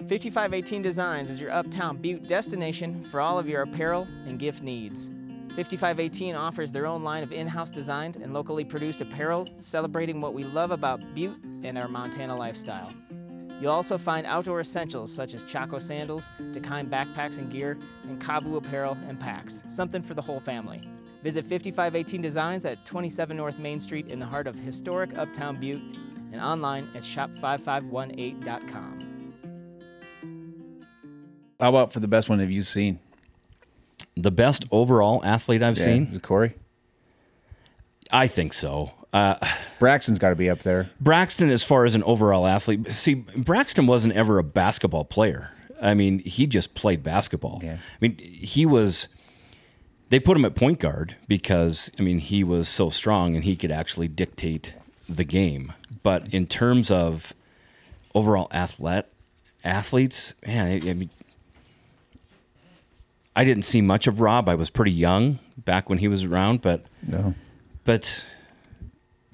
5518 0.08 0.82
Designs 0.82 1.30
is 1.30 1.40
your 1.40 1.52
uptown 1.52 1.98
butte 1.98 2.28
destination 2.28 3.04
for 3.04 3.22
all 3.22 3.38
of 3.38 3.48
your 3.48 3.62
apparel 3.62 4.08
and 4.26 4.40
gift 4.40 4.64
needs. 4.64 5.12
5518 5.56 6.36
offers 6.36 6.72
their 6.72 6.86
own 6.86 7.04
line 7.04 7.22
of 7.22 7.32
in 7.32 7.46
house 7.46 7.70
designed 7.70 8.16
and 8.16 8.34
locally 8.34 8.64
produced 8.64 9.02
apparel 9.02 9.48
celebrating 9.58 10.22
what 10.22 10.34
we 10.34 10.44
love 10.46 10.72
about 10.72 11.02
Butte 11.14 11.38
and 11.64 11.78
our 11.78 11.88
Montana 11.88 12.36
lifestyle. 12.36 12.92
You'll 13.62 13.72
also 13.72 13.98
find 13.98 14.26
outdoor 14.26 14.62
essentials 14.62 15.12
such 15.12 15.34
as 15.34 15.44
Chaco 15.44 15.80
sandals, 15.80 16.24
Dakine 16.52 16.90
backpacks 16.90 17.38
and 17.38 17.52
gear, 17.52 17.78
and 18.08 18.20
Kavu 18.22 18.56
apparel 18.58 18.98
and 19.08 19.20
packs, 19.20 19.64
something 19.68 20.02
for 20.02 20.14
the 20.14 20.22
whole 20.22 20.40
family. 20.40 20.82
Visit 21.24 21.44
5518 21.44 22.22
Designs 22.22 22.64
at 22.66 22.86
27 22.86 23.36
North 23.36 23.60
Main 23.60 23.80
Street 23.82 24.08
in 24.08 24.20
the 24.20 24.26
heart 24.26 24.48
of 24.48 24.58
historic 24.58 25.18
Uptown 25.18 25.60
Butte 25.60 25.82
and 26.32 26.40
online 26.42 26.88
at 26.96 27.04
shop5518.com. 27.04 29.06
How 31.60 31.70
about 31.70 31.92
for 31.92 32.00
the 32.00 32.08
best 32.08 32.30
one 32.30 32.40
have 32.40 32.52
you 32.52 32.62
seen? 32.62 33.00
The 34.16 34.32
best 34.32 34.64
overall 34.72 35.22
athlete 35.26 35.62
I've 35.62 35.78
Yeah, 35.78 35.84
seen 35.84 36.08
is 36.08 36.16
it 36.18 36.24
Corey. 36.24 36.54
I 38.12 38.28
think 38.28 38.54
so. 38.54 38.92
Uh, 39.12 39.36
Braxton's 39.80 40.20
got 40.20 40.30
to 40.30 40.36
be 40.36 40.50
up 40.50 40.60
there. 40.60 40.90
Braxton, 41.02 41.50
as 41.50 41.64
far 41.64 41.86
as 41.86 41.96
an 41.96 42.04
overall 42.04 42.46
athlete, 42.46 42.92
see, 42.92 43.16
Braxton 43.16 43.88
wasn't 43.88 44.14
ever 44.14 44.38
a 44.38 44.44
basketball 44.44 45.04
player. 45.06 45.52
I 45.82 45.94
mean, 45.94 46.20
he 46.20 46.46
just 46.46 46.76
played 46.76 47.02
basketball. 47.04 47.62
I 47.64 47.78
mean, 48.02 48.18
he 48.18 48.66
was. 48.66 49.08
They 50.10 50.20
put 50.20 50.36
him 50.36 50.44
at 50.46 50.56
point 50.56 50.80
guard 50.80 51.16
because 51.28 51.92
I 52.00 52.02
mean 52.02 52.18
he 52.20 52.44
was 52.44 52.68
so 52.68 52.90
strong 52.90 53.36
and 53.36 53.44
he 53.44 53.56
could 53.56 53.72
actually 53.72 54.08
dictate 54.08 54.74
the 55.08 55.24
game. 55.24 55.74
But 56.04 56.34
in 56.34 56.48
terms 56.48 56.90
of 56.92 57.34
overall 58.16 58.48
athlete 58.52 59.06
athletes, 59.64 60.34
man, 60.46 60.66
I, 60.66 60.90
I 60.90 60.94
mean, 60.94 61.10
I 63.36 63.44
didn't 63.44 63.64
see 63.66 63.82
much 63.82 64.08
of 64.08 64.20
Rob. 64.20 64.50
I 64.50 64.56
was 64.56 64.70
pretty 64.70 64.92
young 64.92 65.40
back 65.58 65.90
when 65.90 66.00
he 66.00 66.08
was 66.08 66.24
around, 66.24 66.62
but 66.62 66.86
No. 67.08 67.36
but 67.86 68.24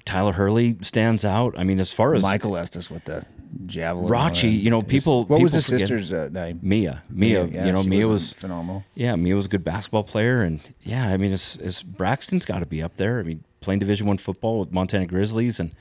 Tyler 0.06 0.32
Hurley 0.32 0.78
stands 0.80 1.24
out. 1.24 1.58
I 1.58 1.64
mean, 1.64 1.78
as 1.78 1.92
far 1.92 2.14
as 2.14 2.22
Michael 2.22 2.56
Estes 2.56 2.90
with 2.90 3.04
the 3.04 3.24
javelin. 3.66 4.08
Rachi, 4.08 4.62
you 4.62 4.70
know, 4.70 4.80
people. 4.80 5.24
What 5.24 5.42
was 5.42 5.52
his 5.52 5.66
forget- 5.66 5.80
sister's 5.80 6.12
uh, 6.12 6.28
name? 6.30 6.60
Mia. 6.62 7.02
Mia. 7.10 7.44
yeah, 7.46 7.66
you 7.66 7.72
know, 7.72 7.82
Mia 7.82 8.06
was 8.06 8.22
was 8.22 8.32
phenomenal. 8.32 8.84
Yeah, 8.94 9.16
Mia 9.16 9.34
was 9.34 9.46
a 9.46 9.48
good 9.48 9.64
basketball 9.64 10.04
player, 10.04 10.42
and 10.42 10.60
yeah, 10.82 11.08
I 11.08 11.16
mean, 11.16 11.32
it's, 11.32 11.56
it's 11.56 11.82
Braxton's 11.82 12.44
got 12.44 12.60
to 12.60 12.66
be 12.66 12.82
up 12.82 12.96
there. 12.96 13.18
I 13.18 13.24
mean, 13.24 13.44
playing 13.60 13.80
Division 13.80 14.06
One 14.06 14.16
football 14.16 14.60
with 14.60 14.72
Montana 14.72 15.06
Grizzlies, 15.06 15.58
and 15.58 15.72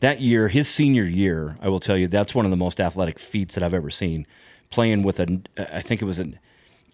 that 0.00 0.20
year, 0.20 0.48
his 0.48 0.66
senior 0.66 1.04
year, 1.04 1.58
I 1.60 1.68
will 1.68 1.80
tell 1.80 1.98
you, 1.98 2.08
that's 2.08 2.34
one 2.34 2.46
of 2.46 2.50
the 2.50 2.56
most 2.56 2.80
athletic 2.80 3.18
feats 3.18 3.54
that 3.54 3.62
I've 3.62 3.74
ever 3.74 3.90
seen. 3.90 4.26
Playing 4.70 5.02
with 5.02 5.20
a, 5.20 5.40
I 5.58 5.82
think 5.82 6.00
it 6.00 6.06
was 6.06 6.18
an 6.18 6.38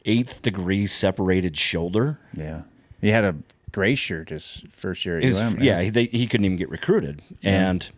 eighth 0.05 0.43
degree 0.43 0.87
separated 0.87 1.57
shoulder. 1.57 2.19
Yeah, 2.35 2.63
he 3.01 3.11
had 3.11 3.23
a 3.23 3.37
gray 3.77 3.95
shirt 3.95 4.31
his 4.31 4.65
first 4.71 5.05
year 5.05 5.19
at 5.19 5.23
His- 5.23 5.39
UM. 5.39 5.63
yeah, 5.63 5.83
he, 5.83 5.91
they, 5.91 6.07
he 6.07 6.27
couldn't 6.27 6.47
even 6.47 6.57
get 6.57 6.71
recruited, 6.71 7.21
Yeah. 7.43 7.69
and 7.71 7.89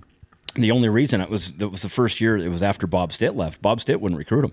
the 0.56 0.72
only 0.72 0.88
reason 0.88 1.20
it 1.20 1.30
was 1.30 1.52
that 1.54 1.68
was 1.68 1.82
the 1.82 1.88
first 1.88 2.20
year. 2.20 2.36
It 2.36 2.48
was 2.48 2.62
after 2.64 2.86
Bob 2.88 3.12
Stitt 3.12 3.36
left. 3.36 3.62
Bob 3.62 3.80
Stitt 3.80 4.00
wouldn't 4.00 4.18
recruit 4.18 4.44
him. 4.46 4.52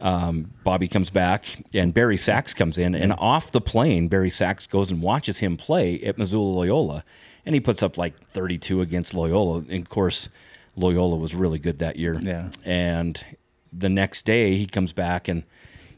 Um, 0.00 0.50
Bobby 0.64 0.86
comes 0.88 1.08
back, 1.08 1.64
and 1.72 1.94
Barry 1.94 2.16
Sachs 2.18 2.52
comes 2.52 2.76
in, 2.76 2.94
and 2.94 3.12
off 3.16 3.52
the 3.52 3.60
plane, 3.60 4.08
Barry 4.08 4.28
Sachs 4.28 4.66
goes 4.66 4.90
and 4.90 5.00
watches 5.00 5.38
him 5.38 5.56
play 5.56 6.00
at 6.02 6.18
Missoula 6.18 6.52
Loyola, 6.52 7.04
and 7.46 7.54
he 7.54 7.60
puts 7.60 7.82
up 7.82 7.96
like 7.96 8.14
32 8.28 8.80
against 8.82 9.14
Loyola. 9.14 9.58
And 9.70 9.80
of 9.82 9.88
course, 9.88 10.28
Loyola 10.76 11.16
was 11.16 11.34
really 11.34 11.58
good 11.58 11.78
that 11.78 11.96
year. 11.96 12.18
Yeah. 12.20 12.50
And 12.64 13.24
the 13.72 13.88
next 13.88 14.26
day, 14.26 14.56
he 14.56 14.66
comes 14.66 14.92
back 14.92 15.26
and 15.28 15.44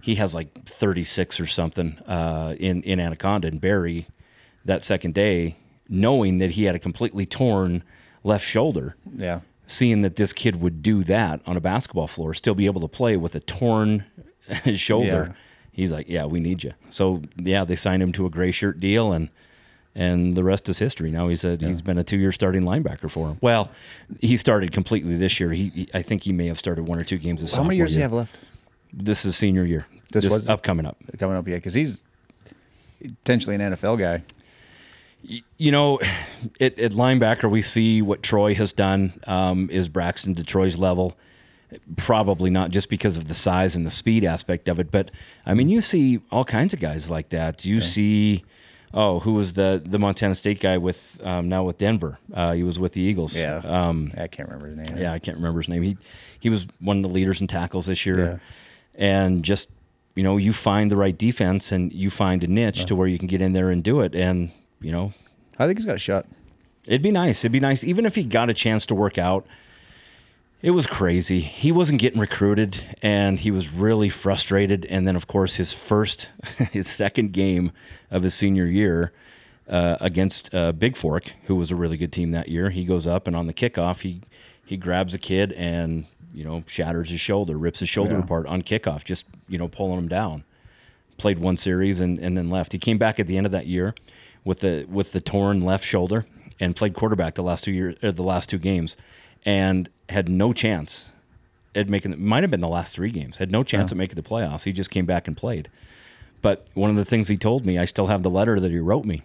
he 0.00 0.14
has 0.16 0.34
like 0.36 0.66
36 0.66 1.40
or 1.40 1.46
something 1.46 1.98
uh, 2.06 2.54
in 2.60 2.82
in 2.82 3.00
Anaconda, 3.00 3.48
and 3.48 3.60
Barry 3.60 4.06
that 4.66 4.84
second 4.84 5.14
day, 5.14 5.56
knowing 5.88 6.36
that 6.36 6.52
he 6.52 6.64
had 6.64 6.74
a 6.74 6.78
completely 6.78 7.24
torn 7.26 7.82
left 8.24 8.44
shoulder. 8.46 8.96
Yeah. 9.16 9.40
Seeing 9.68 10.02
that 10.02 10.14
this 10.16 10.32
kid 10.32 10.60
would 10.60 10.80
do 10.82 11.02
that 11.04 11.40
on 11.46 11.56
a 11.56 11.60
basketball 11.60 12.06
floor, 12.06 12.34
still 12.34 12.54
be 12.54 12.66
able 12.66 12.80
to 12.82 12.88
play 12.88 13.16
with 13.16 13.34
a 13.34 13.40
torn 13.40 14.04
shoulder, 14.74 15.26
Yeah. 15.28 15.32
he's 15.72 15.90
like, 15.90 16.08
"Yeah, 16.08 16.26
we 16.26 16.38
need 16.38 16.62
you." 16.62 16.72
So 16.88 17.22
yeah, 17.36 17.64
they 17.64 17.74
signed 17.74 18.00
him 18.02 18.12
to 18.12 18.26
a 18.26 18.30
gray 18.30 18.52
shirt 18.52 18.78
deal, 18.78 19.12
and 19.12 19.28
and 19.96 20.36
the 20.36 20.44
rest 20.44 20.68
is 20.68 20.78
history. 20.78 21.10
Now 21.10 21.26
he's 21.26 21.42
a, 21.44 21.56
he's 21.56 21.82
been 21.82 21.98
a 21.98 22.04
two 22.04 22.16
year 22.18 22.30
starting 22.30 22.62
linebacker 22.62 23.10
for 23.10 23.28
him. 23.30 23.38
Well, 23.40 23.70
he 24.20 24.36
started 24.36 24.70
completely 24.70 25.16
this 25.16 25.40
year. 25.40 25.50
He, 25.50 25.68
he- 25.70 25.88
I 25.94 26.02
think 26.02 26.22
he 26.22 26.32
may 26.32 26.46
have 26.46 26.58
started 26.60 26.84
one 26.86 27.00
or 27.00 27.04
two 27.04 27.18
games 27.18 27.40
this 27.40 27.50
summer. 27.50 27.64
How 27.64 27.68
many 27.68 27.78
years 27.78 27.90
he 27.90 27.96
year. 27.96 28.02
have 28.04 28.12
left? 28.12 28.38
This 28.92 29.24
is 29.24 29.36
senior 29.36 29.64
year. 29.64 29.86
This 30.12 30.22
This, 30.24 30.32
was- 30.32 30.48
up 30.48 30.62
coming 30.62 30.86
up. 30.86 30.96
Coming 31.18 31.36
up, 31.36 31.48
yeah, 31.48 31.56
because 31.56 31.74
he's 31.74 32.04
potentially 33.24 33.56
an 33.56 33.62
NFL 33.62 33.98
guy. 33.98 34.22
You 35.22 35.72
know, 35.72 35.98
at, 36.60 36.78
at 36.78 36.92
linebacker, 36.92 37.50
we 37.50 37.62
see 37.62 38.02
what 38.02 38.22
Troy 38.22 38.54
has 38.54 38.72
done. 38.72 39.20
Um, 39.26 39.68
is 39.70 39.88
Braxton 39.88 40.34
to 40.36 40.44
Troy's 40.44 40.76
level? 40.76 41.16
Probably 41.96 42.48
not, 42.48 42.70
just 42.70 42.88
because 42.88 43.16
of 43.16 43.26
the 43.26 43.34
size 43.34 43.74
and 43.74 43.84
the 43.84 43.90
speed 43.90 44.24
aspect 44.24 44.68
of 44.68 44.78
it. 44.78 44.90
But 44.90 45.10
I 45.44 45.54
mean, 45.54 45.68
you 45.68 45.80
see 45.80 46.20
all 46.30 46.44
kinds 46.44 46.72
of 46.72 46.78
guys 46.80 47.10
like 47.10 47.30
that. 47.30 47.64
You 47.64 47.80
see, 47.80 48.44
oh, 48.94 49.18
who 49.20 49.32
was 49.32 49.54
the 49.54 49.82
the 49.84 49.98
Montana 49.98 50.36
State 50.36 50.60
guy 50.60 50.78
with 50.78 51.20
um, 51.24 51.48
now 51.48 51.64
with 51.64 51.78
Denver? 51.78 52.18
Uh, 52.32 52.52
he 52.52 52.62
was 52.62 52.78
with 52.78 52.92
the 52.92 53.00
Eagles. 53.00 53.36
Yeah. 53.36 53.56
um, 53.64 54.12
I 54.16 54.28
can't 54.28 54.48
remember 54.48 54.68
his 54.68 54.88
name. 54.88 54.96
yeah, 54.96 55.12
I 55.12 55.18
can't 55.18 55.36
remember 55.38 55.58
his 55.60 55.68
name. 55.68 55.82
He 55.82 55.96
he 56.38 56.48
was 56.48 56.66
one 56.78 56.98
of 56.98 57.02
the 57.02 57.08
leaders 57.08 57.40
in 57.40 57.48
tackles 57.48 57.86
this 57.86 58.06
year, 58.06 58.40
and 58.94 59.42
just 59.44 59.68
you 60.14 60.22
know, 60.22 60.36
you 60.36 60.52
find 60.52 60.88
the 60.90 60.96
right 60.96 61.18
defense 61.18 61.72
and 61.72 61.92
you 61.92 62.10
find 62.10 62.42
a 62.44 62.46
niche 62.46 62.84
to 62.86 62.94
where 62.96 63.08
you 63.08 63.18
can 63.18 63.26
get 63.26 63.42
in 63.42 63.52
there 63.54 63.70
and 63.70 63.82
do 63.82 64.00
it, 64.00 64.14
and 64.14 64.52
you 64.80 64.92
know, 64.92 65.12
I 65.58 65.66
think 65.66 65.78
he's 65.78 65.86
got 65.86 65.96
a 65.96 65.98
shot. 66.00 66.26
It'd 66.86 67.02
be 67.02 67.10
nice. 67.10 67.40
It'd 67.44 67.52
be 67.52 67.60
nice, 67.60 67.82
even 67.82 68.06
if 68.06 68.14
he 68.14 68.22
got 68.22 68.50
a 68.50 68.54
chance 68.54 68.86
to 68.86 68.94
work 68.94 69.18
out. 69.18 69.46
It 70.62 70.70
was 70.70 70.86
crazy. 70.86 71.40
He 71.40 71.70
wasn't 71.70 72.00
getting 72.00 72.18
recruited, 72.20 72.96
and 73.02 73.38
he 73.38 73.50
was 73.50 73.70
really 73.70 74.08
frustrated. 74.08 74.84
And 74.86 75.06
then, 75.06 75.14
of 75.14 75.26
course, 75.26 75.56
his 75.56 75.72
first, 75.72 76.30
his 76.72 76.88
second 76.88 77.32
game 77.32 77.72
of 78.10 78.22
his 78.22 78.34
senior 78.34 78.64
year 78.64 79.12
uh, 79.68 79.96
against 80.00 80.52
uh, 80.54 80.72
Big 80.72 80.96
Fork, 80.96 81.32
who 81.44 81.56
was 81.56 81.70
a 81.70 81.76
really 81.76 81.96
good 81.96 82.12
team 82.12 82.30
that 82.32 82.48
year, 82.48 82.70
he 82.70 82.84
goes 82.84 83.06
up 83.06 83.26
and 83.26 83.36
on 83.36 83.46
the 83.46 83.54
kickoff, 83.54 84.00
he 84.00 84.22
he 84.64 84.76
grabs 84.76 85.14
a 85.14 85.18
kid 85.18 85.52
and 85.52 86.06
you 86.34 86.42
know 86.44 86.64
shatters 86.66 87.10
his 87.10 87.20
shoulder, 87.20 87.56
rips 87.58 87.80
his 87.80 87.88
shoulder 87.88 88.14
Yeah. 88.14 88.20
apart 88.20 88.46
on 88.46 88.62
kickoff, 88.62 89.04
just 89.04 89.26
you 89.48 89.58
know 89.58 89.68
pulling 89.68 89.98
him 89.98 90.08
down 90.08 90.44
played 91.18 91.38
one 91.38 91.56
series 91.56 91.98
and, 91.98 92.18
and 92.18 92.36
then 92.36 92.50
left. 92.50 92.72
He 92.72 92.78
came 92.78 92.98
back 92.98 93.18
at 93.18 93.26
the 93.26 93.38
end 93.38 93.46
of 93.46 93.52
that 93.52 93.66
year 93.66 93.94
with 94.46 94.60
the 94.60 94.86
with 94.88 95.12
the 95.12 95.20
torn 95.20 95.60
left 95.60 95.84
shoulder 95.84 96.24
and 96.58 96.74
played 96.74 96.94
quarterback 96.94 97.34
the 97.34 97.42
last 97.42 97.64
two 97.64 97.72
years 97.72 97.96
the 98.00 98.22
last 98.22 98.48
two 98.48 98.58
games 98.58 98.96
and 99.44 99.90
had 100.08 100.28
no 100.30 100.52
chance 100.54 101.10
at 101.74 101.88
making 101.88 102.12
it 102.12 102.18
might 102.18 102.42
have 102.42 102.50
been 102.50 102.60
the 102.60 102.68
last 102.68 102.94
three 102.94 103.10
games 103.10 103.36
had 103.36 103.50
no 103.50 103.62
chance 103.62 103.90
Yeah. 103.90 103.94
at 103.94 103.98
making 103.98 104.14
the 104.14 104.22
playoffs. 104.22 104.62
He 104.62 104.72
just 104.72 104.90
came 104.90 105.04
back 105.04 105.26
and 105.28 105.36
played. 105.36 105.68
But 106.40 106.66
one 106.74 106.88
of 106.90 106.96
the 106.96 107.04
things 107.04 107.28
he 107.28 107.36
told 107.36 107.66
me 107.66 107.76
i 107.76 107.84
still 107.84 108.06
have 108.06 108.22
the 108.22 108.30
letter 108.30 108.58
that 108.60 108.70
he 108.70 108.78
wrote 108.78 109.04
me. 109.04 109.20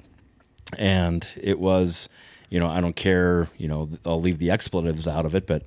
And 0.78 1.26
it 1.42 1.60
was 1.60 2.10
you 2.50 2.60
know 2.60 2.68
i 2.68 2.82
don't 2.82 2.96
care 2.98 3.50
you 3.58 3.68
know 3.68 3.88
i'll 4.06 4.20
leave 4.20 4.40
the 4.40 4.50
expletives 4.52 5.08
out 5.08 5.26
of 5.26 5.34
it 5.36 5.48
but 5.48 5.64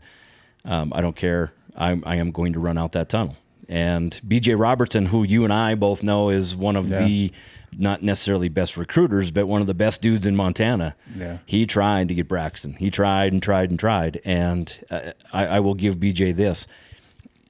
um, 0.66 0.92
i 0.94 1.00
don't 1.00 1.16
care. 1.16 1.52
I'm, 1.76 2.02
i 2.06 2.16
am 2.16 2.30
going 2.30 2.52
to 2.52 2.60
run 2.60 2.76
out 2.76 2.92
that 2.92 3.08
tunnel 3.08 3.36
and 3.68 4.20
bj 4.26 4.58
robertson 4.58 5.06
who 5.06 5.22
you 5.22 5.44
and 5.44 5.52
i 5.52 5.74
both 5.74 6.02
know 6.02 6.28
is 6.30 6.54
one 6.54 6.76
of 6.76 6.88
Yeah. 6.90 7.04
the 7.04 7.32
not 7.76 8.02
necessarily 8.02 8.48
best 8.48 8.76
recruiters 8.76 9.30
but 9.30 9.46
one 9.46 9.60
of 9.60 9.66
the 9.66 9.74
best 9.74 10.00
dudes 10.02 10.26
in 10.26 10.36
montana 10.36 10.94
Yeah. 11.16 11.38
he 11.46 11.66
tried 11.66 12.08
to 12.08 12.14
get 12.14 12.28
braxton 12.28 12.74
he 12.74 12.90
tried 12.90 13.32
and 13.32 13.42
tried 13.42 13.70
and 13.70 13.78
tried 13.78 14.20
and 14.24 14.84
uh, 14.90 15.12
I, 15.32 15.46
I 15.46 15.60
will 15.60 15.74
give 15.74 15.96
bj 15.96 16.36
this 16.36 16.66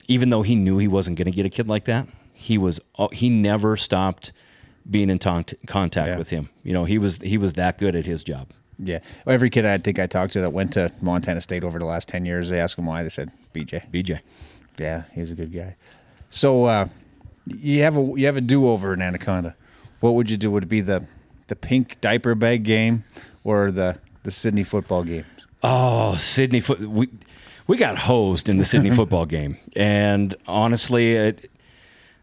even 0.08 0.28
though 0.30 0.42
he 0.42 0.54
knew 0.54 0.78
he 0.78 0.88
wasn't 0.88 1.16
going 1.18 1.26
to 1.26 1.36
get 1.36 1.46
a 1.46 1.50
kid 1.50 1.68
like 1.68 1.84
that 1.86 2.06
he 2.32 2.58
was 2.58 2.80
uh, 2.98 3.08
he 3.12 3.28
never 3.30 3.76
stopped 3.76 4.32
being 4.88 5.08
in 5.10 5.18
contact 5.18 6.08
Yeah. 6.08 6.16
with 6.18 6.30
him 6.30 6.48
you 6.62 6.72
know 6.72 6.84
he 6.84 6.98
was 6.98 7.18
he 7.22 7.36
was 7.38 7.54
that 7.54 7.78
good 7.78 7.94
at 7.96 8.06
his 8.06 8.22
job 8.22 8.48
Yeah. 8.78 8.98
Every 9.26 9.50
kid 9.50 9.64
I 9.66 9.78
think 9.78 9.98
I 9.98 10.06
talked 10.06 10.32
to 10.34 10.40
that 10.42 10.52
went 10.52 10.72
to 10.72 10.90
Montana 11.00 11.40
State 11.40 11.62
over 11.64 11.78
the 11.78 11.84
last 11.84 12.08
10 12.08 12.24
years, 12.26 12.50
they 12.50 12.58
asked 12.60 12.76
him 12.76 12.86
why. 12.86 13.02
They 13.04 13.08
said, 13.08 13.30
BJ. 13.54 13.88
bj 13.90 14.18
Yeah, 14.80 15.04
he 15.14 15.20
was 15.20 15.30
a 15.30 15.34
good 15.36 15.52
guy. 15.52 15.76
So 16.30 16.64
uh, 16.64 16.88
you 17.46 17.82
have 17.82 17.96
a 17.96 18.12
you 18.16 18.26
have 18.26 18.36
a 18.36 18.40
do 18.40 18.68
over 18.68 18.92
in 18.94 19.02
Anaconda. 19.02 19.54
What 20.00 20.14
would 20.14 20.28
you 20.30 20.36
do? 20.36 20.50
Would 20.50 20.64
it 20.64 20.68
be 20.68 20.80
the 20.80 21.06
the 21.48 21.56
pink 21.56 22.00
diaper 22.00 22.34
bag 22.34 22.64
game 22.64 23.04
or 23.44 23.70
the 23.70 23.98
the 24.22 24.30
Sydney 24.30 24.64
football 24.64 25.04
game? 25.04 25.24
Oh, 25.62 26.16
Sydney 26.16 26.60
foot. 26.60 26.80
We 26.80 27.08
we 27.66 27.76
got 27.76 27.98
hosed 27.98 28.48
in 28.48 28.58
the 28.58 28.64
Sydney 28.64 28.90
football 28.96 29.26
game, 29.26 29.56
and 29.76 30.34
honestly, 30.46 31.12
it, 31.12 31.50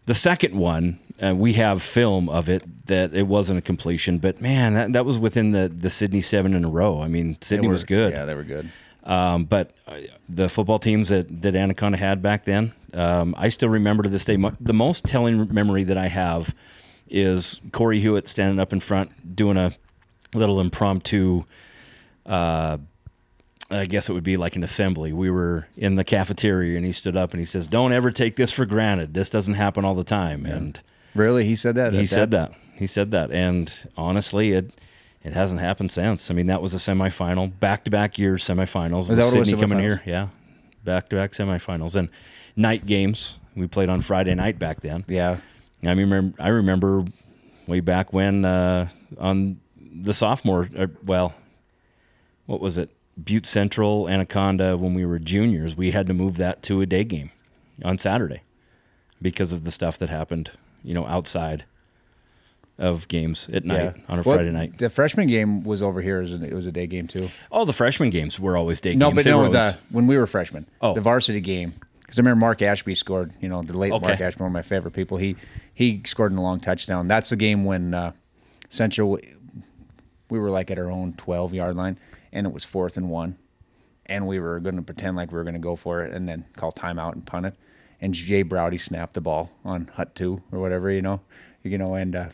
the 0.06 0.14
second 0.14 0.56
one 0.56 1.00
uh, 1.22 1.34
we 1.36 1.54
have 1.54 1.82
film 1.82 2.30
of 2.30 2.50
it 2.50 2.64
that 2.88 3.14
it 3.14 3.28
wasn't 3.28 3.58
a 3.58 3.62
completion, 3.62 4.18
but 4.20 4.42
man, 4.42 4.74
that, 4.74 4.94
that 4.94 5.06
was 5.06 5.18
within 5.18 5.52
the 5.52 5.70
the 5.70 5.90
Sydney 5.90 6.22
seven 6.22 6.54
in 6.54 6.66
a 6.66 6.70
row. 6.70 7.02
I 7.02 7.08
mean, 7.08 7.38
Sydney 7.42 7.68
were- 7.68 7.74
was 7.74 7.84
good. 7.84 8.12
yeah, 8.14 8.26
they 8.26 8.34
were 8.36 8.44
good. 8.44 8.70
Um, 9.04 9.46
but 9.46 9.72
uh, 9.88 9.98
the 10.30 10.48
football 10.48 10.78
teams 10.80 11.10
that, 11.10 11.42
that 11.42 11.56
Anaconda 11.56 11.98
had 11.98 12.22
back 12.22 12.46
then, 12.46 12.74
um, 12.94 13.34
I 13.38 13.50
still 13.50 13.70
remember 13.70 14.04
to 14.04 14.10
this 14.10 14.26
day. 14.26 14.38
The 14.60 14.74
most 14.74 15.06
telling 15.06 15.54
memory 15.54 15.84
that 15.86 15.98
I 15.98 16.08
have 16.08 16.54
is 17.10 17.60
Corey 17.72 18.00
Hewitt 18.00 18.28
standing 18.28 18.60
up 18.60 18.72
in 18.72 18.80
front 18.80 19.36
doing 19.36 19.58
a 19.58 19.74
little 20.34 20.60
impromptu. 20.62 21.46
Uh, 22.26 22.78
I 23.70 23.86
guess 23.86 24.10
it 24.10 24.14
would 24.14 24.24
be 24.24 24.38
like 24.38 24.56
an 24.56 24.64
assembly. 24.64 25.14
We 25.14 25.32
were 25.32 25.68
in 25.78 25.96
the 25.96 26.04
cafeteria, 26.04 26.76
and 26.78 26.86
he 26.86 26.92
stood 26.92 27.16
up 27.16 27.32
and 27.32 27.40
he 27.40 27.46
says, 27.46 27.68
"Don't 27.68 27.94
ever 27.94 28.12
take 28.12 28.36
this 28.36 28.52
for 28.52 28.66
granted. 28.66 29.14
This 29.14 29.30
doesn't 29.30 29.54
happen 29.56 29.86
all 29.86 29.96
the 29.96 30.04
time." 30.04 30.46
And 30.46 30.80
Really, 31.16 31.46
he 31.46 31.56
said 31.56 31.76
that. 31.76 31.94
he 31.94 32.02
At 32.02 32.10
said 32.10 32.32
that. 32.32 32.54
He 32.76 32.86
said 32.86 33.12
that, 33.12 33.32
and 33.32 33.72
honestly, 33.96 34.52
it 34.52 34.72
it 35.24 35.34
hasn't 35.34 35.62
happened 35.62 35.92
since. 35.92 36.32
I 36.32 36.34
mean, 36.34 36.48
that 36.48 36.62
was 36.62 36.74
a 36.74 36.78
semifinal, 36.78 37.60
back 37.60 37.84
to 37.86 37.92
back 37.92 38.18
years 38.18 38.44
semifinals. 38.44 39.10
Is 39.10 39.18
that 39.18 39.18
what 39.26 39.46
Sydney 39.46 39.60
coming 39.60 39.80
here, 39.80 40.02
yeah, 40.06 40.30
back 40.84 41.10
to 41.10 41.16
back 41.16 41.32
semifinals 41.32 41.96
and 41.96 42.10
night 42.56 42.86
games. 42.86 43.40
We 43.56 43.68
played 43.68 43.90
on 43.90 44.02
Friday 44.02 44.34
night 44.34 44.58
back 44.58 44.82
then. 44.82 45.06
Yeah, 45.08 45.38
I 45.86 45.92
remember. 45.92 46.42
I 46.42 46.50
remember 46.50 47.06
way 47.68 47.82
back 47.82 48.14
when 48.14 48.46
uh, 48.46 48.90
on 49.18 49.60
the 49.78 50.14
sophomore, 50.14 50.70
uh, 50.78 50.88
well, 51.04 51.36
what 52.46 52.62
was 52.62 52.78
it? 52.78 52.90
Butte 53.22 53.46
Central, 53.46 54.08
Anaconda, 54.10 54.78
when 54.78 54.94
we 54.94 55.06
were 55.06 55.20
juniors, 55.20 55.76
we 55.76 55.92
had 55.92 56.08
to 56.08 56.14
move 56.14 56.38
that 56.38 56.64
to 56.64 56.82
a 56.82 56.86
day 56.86 57.04
game 57.04 57.30
on 57.84 57.98
Saturday 57.98 58.42
because 59.22 59.52
of 59.52 59.64
the 59.64 59.72
stuff 59.72 59.98
that 60.00 60.10
happened, 60.10 60.52
you 60.84 60.94
know, 60.94 61.06
outside 61.06 61.66
of 62.82 63.08
games 63.08 63.48
at 63.54 63.64
night 63.64 63.96
on 64.10 64.20
a 64.20 64.22
Well, 64.24 64.36
Friday 64.36 64.52
night. 64.52 64.78
The 64.80 64.90
freshman 64.90 65.28
game 65.28 65.64
was 65.64 65.82
over 65.82 66.02
here. 66.02 66.20
As 66.22 66.34
it 66.34 66.54
was 66.54 66.66
a 66.66 66.72
day 66.72 66.88
game 66.88 67.08
too. 67.08 67.30
All 67.52 67.66
the 67.66 67.72
freshman 67.74 68.10
games 68.10 68.40
were 68.40 68.58
always 68.58 68.82
day 68.82 68.92
games. 68.92 69.00
No, 69.00 69.08
games. 69.10 69.16
but 69.18 69.24
They 69.26 69.32
no, 69.32 69.48
the, 69.50 69.60
always- 69.60 69.76
when 69.92 70.08
we 70.08 70.18
were 70.18 70.28
freshmen, 70.28 70.66
Oh. 70.82 70.94
the 70.94 71.02
varsity 71.02 71.40
game. 71.42 71.74
Because 72.02 72.18
I 72.20 72.22
remember 72.24 72.40
Mark 72.42 72.62
Ashby 72.62 72.94
scored. 72.96 73.32
You 73.40 73.48
know, 73.48 73.62
the 73.62 73.78
late 73.78 73.92
Mark 73.92 74.04
Okay. 74.04 74.22
Ashby, 74.26 74.42
one 74.44 74.48
of 74.50 74.54
my 74.54 74.62
favorite 74.64 74.92
people. 74.94 75.18
He 75.18 75.38
he 75.74 76.02
scored 76.06 76.32
in 76.34 76.38
a 76.38 76.42
long 76.42 76.60
touchdown. 76.60 77.08
That's 77.08 77.30
the 77.30 77.38
game 77.38 77.64
when 77.64 77.94
uh, 77.94 78.12
Central. 78.68 79.18
We 80.30 80.40
were 80.40 80.50
like 80.50 80.72
at 80.72 80.80
our 80.80 80.90
own 80.90 81.14
twelve 81.14 81.54
yard 81.54 81.76
line, 81.76 81.98
and 82.34 82.48
it 82.48 82.54
was 82.54 82.64
fourth 82.66 82.98
and 82.98 83.10
one, 83.10 83.38
and 84.06 84.28
we 84.28 84.40
were 84.40 84.60
going 84.60 84.76
to 84.78 84.82
pretend 84.82 85.18
like 85.18 85.32
we 85.32 85.38
were 85.38 85.44
going 85.44 85.54
to 85.56 85.60
go 85.60 85.76
for 85.76 86.02
it, 86.02 86.14
and 86.14 86.28
then 86.28 86.46
call 86.56 86.72
timeout 86.72 87.14
and 87.14 87.26
punt 87.26 87.46
it. 87.46 87.56
And 88.00 88.14
Jay 88.14 88.44
Browdy 88.44 88.80
snapped 88.82 89.14
the 89.14 89.22
ball 89.22 89.52
on 89.64 89.88
hut 89.96 90.16
two 90.16 90.42
or 90.52 90.60
whatever, 90.60 90.90
you 90.90 91.02
know, 91.02 91.22
you 91.64 91.78
know, 91.78 91.94
and 91.96 92.16
uh, 92.16 92.30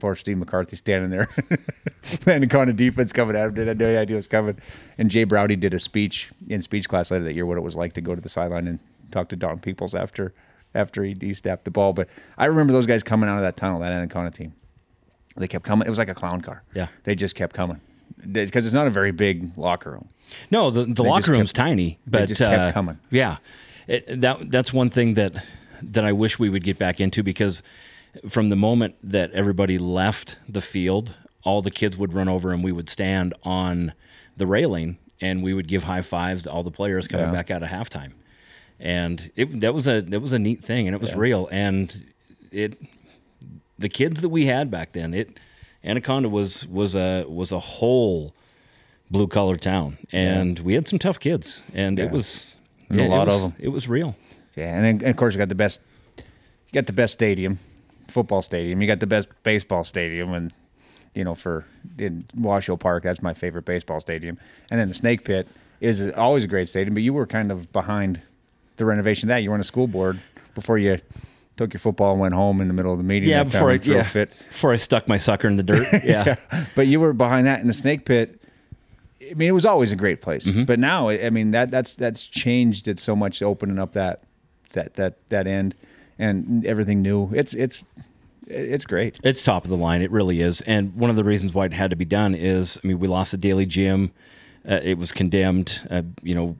poor 0.00 0.14
Steve 0.16 0.38
McCarthy 0.38 0.76
standing 0.76 1.10
there, 1.10 1.26
playing 2.02 2.40
the 2.40 2.46
kind 2.46 2.68
of 2.70 2.76
defense 2.76 3.12
coming 3.12 3.36
at 3.36 3.46
him. 3.48 3.54
Did 3.54 3.68
I 3.68 3.72
no 3.74 4.00
idea 4.00 4.16
it 4.16 4.18
was 4.18 4.26
coming? 4.28 4.58
And 4.98 5.10
Jay 5.10 5.24
Browdy 5.24 5.58
did 5.58 5.74
a 5.74 5.78
speech 5.78 6.30
in 6.48 6.62
speech 6.62 6.88
class 6.88 7.10
later 7.10 7.24
that 7.24 7.34
year 7.34 7.46
what 7.46 7.58
it 7.58 7.62
was 7.62 7.76
like 7.76 7.92
to 7.94 8.00
go 8.00 8.14
to 8.14 8.20
the 8.20 8.28
sideline 8.28 8.66
and 8.66 8.78
talk 9.10 9.28
to 9.28 9.36
Don 9.36 9.58
Peoples 9.60 9.94
after 9.94 10.32
after 10.74 11.02
he, 11.04 11.16
he 11.20 11.34
snapped 11.34 11.64
the 11.64 11.70
ball. 11.70 11.92
But 11.92 12.08
I 12.38 12.46
remember 12.46 12.72
those 12.72 12.86
guys 12.86 13.02
coming 13.02 13.28
out 13.28 13.36
of 13.36 13.42
that 13.42 13.56
tunnel, 13.56 13.80
that 13.80 13.92
Anaconda 13.92 14.30
team. 14.30 14.54
They 15.36 15.46
kept 15.48 15.64
coming. 15.64 15.86
It 15.86 15.90
was 15.90 15.98
like 15.98 16.10
a 16.10 16.14
clown 16.14 16.40
car. 16.40 16.62
Yeah. 16.74 16.88
they 17.04 17.14
just 17.14 17.34
kept 17.36 17.54
coming 17.54 17.80
because 18.32 18.64
it's 18.64 18.74
not 18.74 18.86
a 18.86 18.90
very 18.90 19.12
big 19.12 19.56
locker 19.56 19.92
room. 19.92 20.08
No, 20.50 20.70
the, 20.70 20.84
the 20.84 21.02
locker 21.02 21.32
room's 21.32 21.52
kept- 21.52 21.66
tiny, 21.66 21.98
they 22.06 22.20
but 22.20 22.26
just 22.28 22.40
kept 22.40 22.52
uh, 22.52 22.72
coming. 22.72 22.98
Yeah, 23.10 23.38
it, 23.86 24.20
that 24.20 24.50
that's 24.50 24.72
one 24.72 24.90
thing 24.90 25.14
that 25.14 25.44
that 25.82 26.04
I 26.04 26.12
wish 26.12 26.38
we 26.38 26.48
would 26.48 26.64
get 26.64 26.78
back 26.78 27.00
into 27.00 27.22
because 27.22 27.62
from 28.28 28.48
the 28.48 28.56
moment 28.56 28.96
that 29.02 29.30
everybody 29.32 29.78
left 29.78 30.36
the 30.48 30.60
field, 30.60 31.14
all 31.44 31.62
the 31.62 31.70
kids 31.70 31.96
would 31.96 32.12
run 32.12 32.28
over 32.28 32.52
and 32.52 32.62
we 32.64 32.72
would 32.72 32.88
stand 32.90 33.34
on 33.44 33.92
the 34.36 34.46
railing 34.46 34.98
and 35.20 35.42
we 35.42 35.52
would 35.54 35.68
give 35.68 35.84
high 35.84 36.02
fives 36.02 36.42
to 36.42 36.50
all 36.50 36.62
the 36.62 36.70
players 36.70 37.06
coming 37.08 37.26
Yeah. 37.26 37.32
back 37.32 37.50
out 37.50 37.62
of 37.62 37.68
halftime, 37.68 38.12
and 38.78 39.30
it 39.36 39.60
that 39.60 39.74
was 39.74 39.86
a 39.86 40.00
that 40.00 40.20
was 40.20 40.32
a 40.32 40.38
neat 40.38 40.62
thing 40.64 40.86
and 40.88 40.94
it 40.94 41.00
was 41.00 41.10
Yeah. 41.10 41.18
real 41.18 41.48
and 41.52 42.06
it 42.50 42.78
the 43.78 43.88
kids 43.88 44.20
that 44.22 44.28
we 44.30 44.46
had 44.46 44.70
back 44.70 44.92
then 44.92 45.12
it 45.14 45.38
Anaconda 45.84 46.28
was 46.28 46.66
was 46.66 46.94
a 46.94 47.24
was 47.28 47.52
a 47.52 47.58
whole 47.58 48.34
blue 49.10 49.26
collar 49.26 49.56
town, 49.56 49.98
and 50.12 50.58
we 50.60 50.74
had 50.74 50.86
some 50.86 50.98
tough 50.98 51.18
kids, 51.18 51.62
and 51.74 51.98
Yeah. 51.98 52.04
it 52.04 52.10
was 52.12 52.56
And 52.88 53.00
a 53.00 53.04
yeah, 53.04 53.08
lot 53.08 53.28
of 53.28 53.40
them. 53.40 53.54
It 53.58 53.68
was 53.70 53.88
real. 53.88 54.14
Yeah, 54.56 54.74
and 54.76 54.84
then 54.84 54.94
and 54.96 55.08
of 55.10 55.16
course 55.16 55.34
you 55.34 55.38
got 55.38 55.48
the 55.48 55.54
best, 55.54 55.80
you 56.16 56.72
got 56.72 56.86
the 56.86 56.92
best 56.92 57.14
stadium, 57.14 57.58
football 58.10 58.42
stadium. 58.42 58.80
You 58.80 58.86
got 58.86 59.00
the 59.00 59.06
best 59.06 59.28
baseball 59.42 59.84
stadium, 59.84 60.32
and 60.34 60.52
you 61.14 61.24
know 61.24 61.34
for 61.34 61.64
in 61.98 62.24
Washoe 62.36 62.76
Park, 62.76 63.02
that's 63.02 63.22
my 63.22 63.34
favorite 63.34 63.64
baseball 63.64 64.00
stadium. 64.00 64.38
And 64.70 64.78
then 64.80 64.88
the 64.88 64.94
Snake 64.94 65.24
Pit 65.24 65.48
is 65.80 66.06
always 66.16 66.44
a 66.44 66.46
great 66.46 66.68
stadium, 66.68 66.94
but 66.94 67.02
you 67.02 67.12
were 67.12 67.26
kind 67.26 67.50
of 67.50 67.72
behind 67.72 68.20
the 68.76 68.84
renovation 68.84 69.28
of 69.28 69.34
that. 69.34 69.42
You 69.42 69.50
were 69.50 69.54
on 69.54 69.60
a 69.60 69.64
school 69.64 69.86
board 69.86 70.20
before 70.54 70.78
you 70.78 70.98
took 71.56 71.72
your 71.72 71.80
football 71.80 72.12
and 72.12 72.20
went 72.20 72.34
home 72.34 72.60
in 72.60 72.68
the 72.68 72.74
middle 72.74 72.92
of 72.92 72.98
the 72.98 73.04
meeting. 73.04 73.28
Yeah, 73.28 73.44
before 73.44 73.70
I 73.70 73.74
and 73.74 73.82
threw 73.82 73.94
a 73.94 73.98
yeah, 73.98 74.02
fit. 74.04 74.30
before 74.48 74.72
I 74.72 74.76
stuck 74.76 75.06
my 75.08 75.16
sucker 75.18 75.48
in 75.48 75.56
the 75.56 75.62
dirt. 75.62 75.86
Yeah, 76.04 76.36
but 76.74 76.86
you 76.86 77.00
were 77.00 77.12
behind 77.12 77.46
that 77.46 77.60
in 77.60 77.66
the 77.66 77.72
snake 77.74 78.04
pit. 78.04 78.36
I 79.30 79.34
mean, 79.34 79.48
it 79.48 79.52
was 79.52 79.66
always 79.66 79.92
a 79.92 79.96
great 79.96 80.22
place, 80.22 80.46
Mm-hmm. 80.46 80.64
but 80.64 80.78
now, 80.78 81.08
I 81.08 81.30
mean, 81.30 81.50
that 81.52 81.70
that's 81.70 81.94
that's 81.94 82.24
changed 82.24 82.88
it 82.88 82.98
so 82.98 83.14
much, 83.14 83.42
opening 83.42 83.78
up 83.78 83.92
that 83.92 84.22
that 84.72 84.94
that 84.94 85.16
that 85.28 85.46
end 85.46 85.74
and 86.20 86.64
everything 86.66 87.02
new. 87.02 87.30
It's 87.34 87.54
it's 87.54 87.84
it's 88.46 88.84
great. 88.84 89.18
It's 89.24 89.42
top 89.42 89.64
of 89.64 89.70
the 89.70 89.76
line. 89.76 90.02
It 90.02 90.10
really 90.10 90.40
is. 90.40 90.60
And 90.62 90.94
one 90.94 91.10
of 91.10 91.16
the 91.16 91.24
reasons 91.24 91.54
why 91.54 91.66
it 91.66 91.72
had 91.72 91.90
to 91.90 91.96
be 91.96 92.04
done 92.04 92.34
is, 92.34 92.78
I 92.82 92.86
mean, 92.86 92.98
we 92.98 93.08
lost 93.08 93.32
the 93.32 93.38
daily 93.38 93.66
gym. 93.66 94.12
Uh, 94.68 94.80
it 94.82 94.98
was 94.98 95.12
condemned. 95.12 95.86
Uh, 95.90 96.02
you 96.22 96.34
know, 96.34 96.56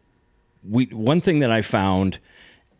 we 0.68 0.86
one 0.86 1.20
thing 1.20 1.40
that 1.40 1.50
I 1.50 1.62
found 1.62 2.18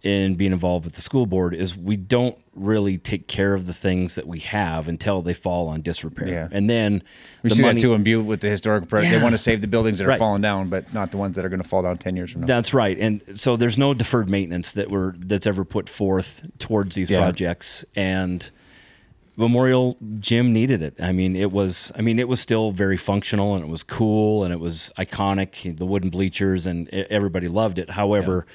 in 0.02 0.34
being 0.34 0.52
involved 0.52 0.84
with 0.86 0.94
the 0.94 1.02
school 1.02 1.26
board 1.26 1.54
is 1.54 1.76
we 1.76 1.94
don't 1.96 2.36
really 2.54 2.96
take 2.96 3.26
care 3.28 3.52
of 3.52 3.66
the 3.66 3.72
things 3.74 4.14
that 4.14 4.26
we 4.26 4.38
have 4.40 4.88
until 4.88 5.20
they 5.20 5.34
fall 5.34 5.68
on 5.68 5.82
disrepair. 5.82 6.26
Yeah. 6.28 6.48
And 6.50 6.70
then 6.70 7.02
We 7.42 7.50
the 7.50 7.56
see 7.56 7.62
money, 7.62 7.74
that 7.74 7.80
too 7.80 7.92
in 7.92 8.02
Butte 8.02 8.24
with 8.24 8.40
the 8.40 8.48
historic. 8.48 8.88
Pro- 8.88 9.02
They 9.02 9.20
want 9.22 9.32
to 9.34 9.38
save 9.38 9.60
the 9.60 9.66
buildings 9.68 9.98
that 9.98 10.04
are 10.04 10.08
Right. 10.08 10.18
falling 10.18 10.40
down, 10.42 10.68
but 10.70 10.92
not 10.94 11.10
the 11.10 11.18
ones 11.18 11.36
that 11.36 11.44
are 11.44 11.50
going 11.50 11.62
to 11.62 11.68
fall 11.68 11.82
down 11.82 11.98
ten 11.98 12.16
years 12.16 12.30
from 12.32 12.40
now. 12.40 12.46
That's 12.46 12.72
right, 12.72 12.98
and 12.98 13.22
so 13.34 13.56
there's 13.56 13.76
no 13.76 13.92
deferred 13.92 14.30
maintenance 14.30 14.72
that 14.72 14.90
were 14.90 15.14
that's 15.18 15.46
ever 15.46 15.64
put 15.66 15.88
forth 15.88 16.46
towards 16.58 16.94
these 16.94 17.10
Yeah. 17.10 17.20
projects, 17.20 17.84
and 17.94 18.50
Memorial 19.36 19.96
Gym 20.18 20.52
needed 20.52 20.82
it. 20.82 20.94
I 21.00 21.12
mean, 21.12 21.34
it 21.36 21.52
was 21.52 21.92
I 21.96 22.02
mean 22.02 22.18
it 22.18 22.28
was 22.28 22.40
still 22.40 22.72
very 22.72 22.96
functional 22.96 23.54
and 23.54 23.62
it 23.64 23.68
was 23.68 23.82
cool 23.82 24.44
and 24.44 24.52
it 24.52 24.60
was 24.60 24.92
iconic. 24.98 25.76
The 25.78 25.86
wooden 25.86 26.10
bleachers 26.10 26.66
and 26.66 26.88
everybody 26.90 27.48
loved 27.48 27.78
it. 27.78 27.90
However, 27.90 28.46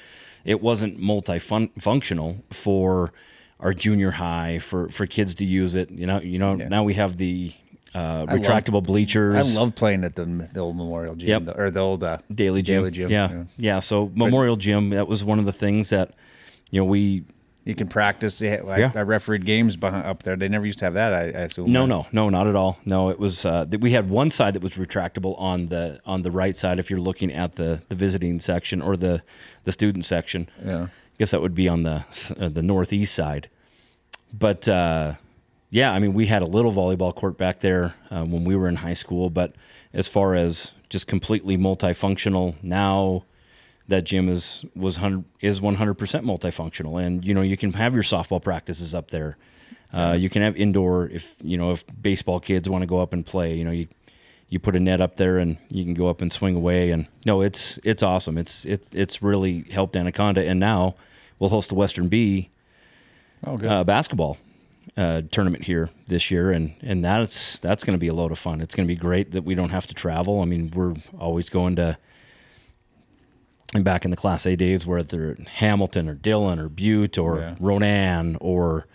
it 0.46 0.62
wasn't 0.62 0.98
multi-functional 0.98 2.44
for 2.50 3.12
our 3.60 3.74
junior 3.74 4.12
high 4.12 4.58
for 4.58 4.88
for 4.90 5.06
kids 5.06 5.34
to 5.36 5.44
use 5.44 5.74
it. 5.74 5.90
You 5.90 6.06
know, 6.06 6.20
you 6.20 6.38
know 6.38 6.54
now 6.54 6.82
we 6.84 6.94
have 6.94 7.16
the 7.16 7.52
uh, 7.94 7.98
I 7.98 8.34
love- 8.34 8.40
retractable 8.40 8.82
bleachers. 8.82 9.34
I 9.56 9.60
love 9.60 9.74
playing 9.74 10.04
at 10.04 10.16
the, 10.16 10.24
the 10.52 10.60
old 10.60 10.76
Memorial 10.76 11.14
Gym 11.14 11.28
Yep. 11.28 11.42
the- 11.44 11.56
or 11.60 11.70
the 11.70 11.80
old 11.80 12.04
uh, 12.04 12.18
Daily 12.34 12.62
Gym. 12.62 12.80
Daily 12.82 12.90
Gym. 12.90 13.10
Yeah. 13.10 13.44
yeah. 13.56 13.80
So 13.80 14.10
Memorial 14.14 14.56
Gym, 14.56 14.90
that 14.90 15.08
was 15.08 15.24
one 15.24 15.38
of 15.38 15.46
the 15.46 15.52
things 15.52 15.88
that, 15.90 16.12
you 16.70 16.80
know, 16.80 16.84
we. 16.84 17.24
You 17.66 17.74
can 17.74 17.88
practice. 17.88 18.38
They, 18.38 18.58
I, 18.60 18.78
Yeah. 18.78 18.92
I 18.94 19.00
refereed 19.00 19.44
games 19.44 19.74
behind, 19.76 20.06
up 20.06 20.22
there. 20.22 20.36
They 20.36 20.48
never 20.48 20.64
used 20.64 20.78
to 20.78 20.84
have 20.84 20.94
that. 20.94 21.12
I, 21.12 21.18
I 21.18 21.42
assume. 21.46 21.72
No, 21.72 21.84
no, 21.84 22.06
no, 22.12 22.30
not 22.30 22.46
at 22.46 22.54
all. 22.54 22.78
No, 22.84 23.08
it 23.10 23.18
was. 23.18 23.44
Uh, 23.44 23.64
that 23.64 23.80
we 23.80 23.90
had 23.90 24.08
one 24.08 24.30
side 24.30 24.54
that 24.54 24.62
was 24.62 24.74
retractable 24.74 25.34
on 25.38 25.66
the 25.66 26.00
on 26.06 26.22
the 26.22 26.30
right 26.30 26.56
side. 26.56 26.78
If 26.78 26.90
you're 26.90 27.00
looking 27.00 27.32
at 27.32 27.56
the 27.56 27.82
the 27.88 27.96
visiting 27.96 28.38
section 28.38 28.80
or 28.80 28.96
the 28.96 29.22
the 29.64 29.72
student 29.72 30.04
section, 30.04 30.48
Yeah. 30.64 30.84
I 30.84 30.88
guess 31.18 31.32
that 31.32 31.40
would 31.42 31.56
be 31.56 31.68
on 31.68 31.82
the 31.82 32.04
uh, 32.38 32.48
the 32.48 32.62
northeast 32.62 33.12
side. 33.14 33.50
But 34.32 34.68
uh, 34.68 35.14
yeah, 35.70 35.90
I 35.92 35.98
mean, 35.98 36.14
we 36.14 36.26
had 36.26 36.42
a 36.42 36.46
little 36.46 36.72
volleyball 36.72 37.12
court 37.12 37.36
back 37.36 37.58
there 37.58 37.94
uh, 38.12 38.24
when 38.24 38.44
we 38.44 38.54
were 38.54 38.68
in 38.68 38.76
high 38.76 38.92
school. 38.94 39.28
But 39.28 39.56
as 39.92 40.06
far 40.06 40.36
as 40.36 40.72
just 40.88 41.08
completely 41.08 41.56
multifunctional 41.58 42.54
now, 42.62 43.24
that 43.88 44.04
gym 44.04 44.28
is 44.28 44.64
was 44.74 44.96
hundred 44.96 45.24
is 45.40 45.60
one 45.60 45.76
hundred 45.76 45.94
percent 45.94 46.24
multifunctional, 46.24 47.02
and 47.02 47.24
you 47.24 47.34
know 47.34 47.42
you 47.42 47.56
can 47.56 47.72
have 47.74 47.94
your 47.94 48.02
softball 48.02 48.42
practices 48.42 48.94
up 48.94 49.08
there. 49.08 49.36
Uh, 49.92 50.16
you 50.18 50.28
can 50.28 50.42
have 50.42 50.56
indoor 50.56 51.06
if 51.08 51.36
you 51.42 51.56
know 51.56 51.70
if 51.72 51.84
baseball 52.00 52.40
kids 52.40 52.68
want 52.68 52.82
to 52.82 52.86
go 52.86 52.98
up 52.98 53.12
and 53.12 53.24
play. 53.24 53.54
You 53.54 53.64
know 53.64 53.70
you 53.70 53.88
you 54.48 54.58
put 54.58 54.76
a 54.76 54.80
net 54.80 55.00
up 55.00 55.16
there 55.16 55.38
and 55.38 55.58
you 55.68 55.82
can 55.84 55.94
go 55.94 56.06
up 56.06 56.20
and 56.20 56.32
swing 56.32 56.54
away. 56.54 56.90
And 56.90 57.06
no, 57.24 57.40
it's 57.40 57.78
it's 57.84 58.02
awesome. 58.02 58.38
It's 58.38 58.64
it's 58.64 58.94
it's 58.94 59.22
really 59.22 59.64
helped 59.70 59.96
Anaconda, 59.96 60.46
and 60.46 60.60
now 60.60 60.94
we'll 61.38 61.50
host 61.50 61.68
the 61.68 61.74
Western 61.74 62.08
B 62.08 62.50
Oh, 63.44 63.58
uh, 63.58 63.84
basketball 63.84 64.38
uh, 64.96 65.22
tournament 65.30 65.64
here 65.64 65.90
this 66.08 66.30
year, 66.30 66.50
and 66.50 66.74
and 66.80 67.04
that's 67.04 67.58
that's 67.58 67.84
going 67.84 67.94
to 67.94 67.98
be 67.98 68.08
a 68.08 68.14
load 68.14 68.32
of 68.32 68.38
fun. 68.38 68.60
It's 68.60 68.74
going 68.74 68.88
to 68.88 68.92
be 68.92 68.98
great 68.98 69.32
that 69.32 69.44
we 69.44 69.54
don't 69.54 69.70
have 69.70 69.86
to 69.88 69.94
travel. 69.94 70.40
I 70.40 70.46
mean, 70.46 70.70
we're 70.74 70.94
always 71.18 71.48
going 71.48 71.76
to. 71.76 71.98
And 73.74 73.84
back 73.84 74.04
in 74.04 74.10
the 74.10 74.16
Class 74.16 74.46
A 74.46 74.54
days, 74.56 74.86
whether 74.86 75.36
Hamilton 75.54 76.08
or 76.08 76.14
Dillon 76.14 76.58
or 76.58 76.68
Butte 76.68 77.18
or 77.18 77.38
Yeah. 77.38 77.54
Ronan 77.58 78.36
or 78.40 78.86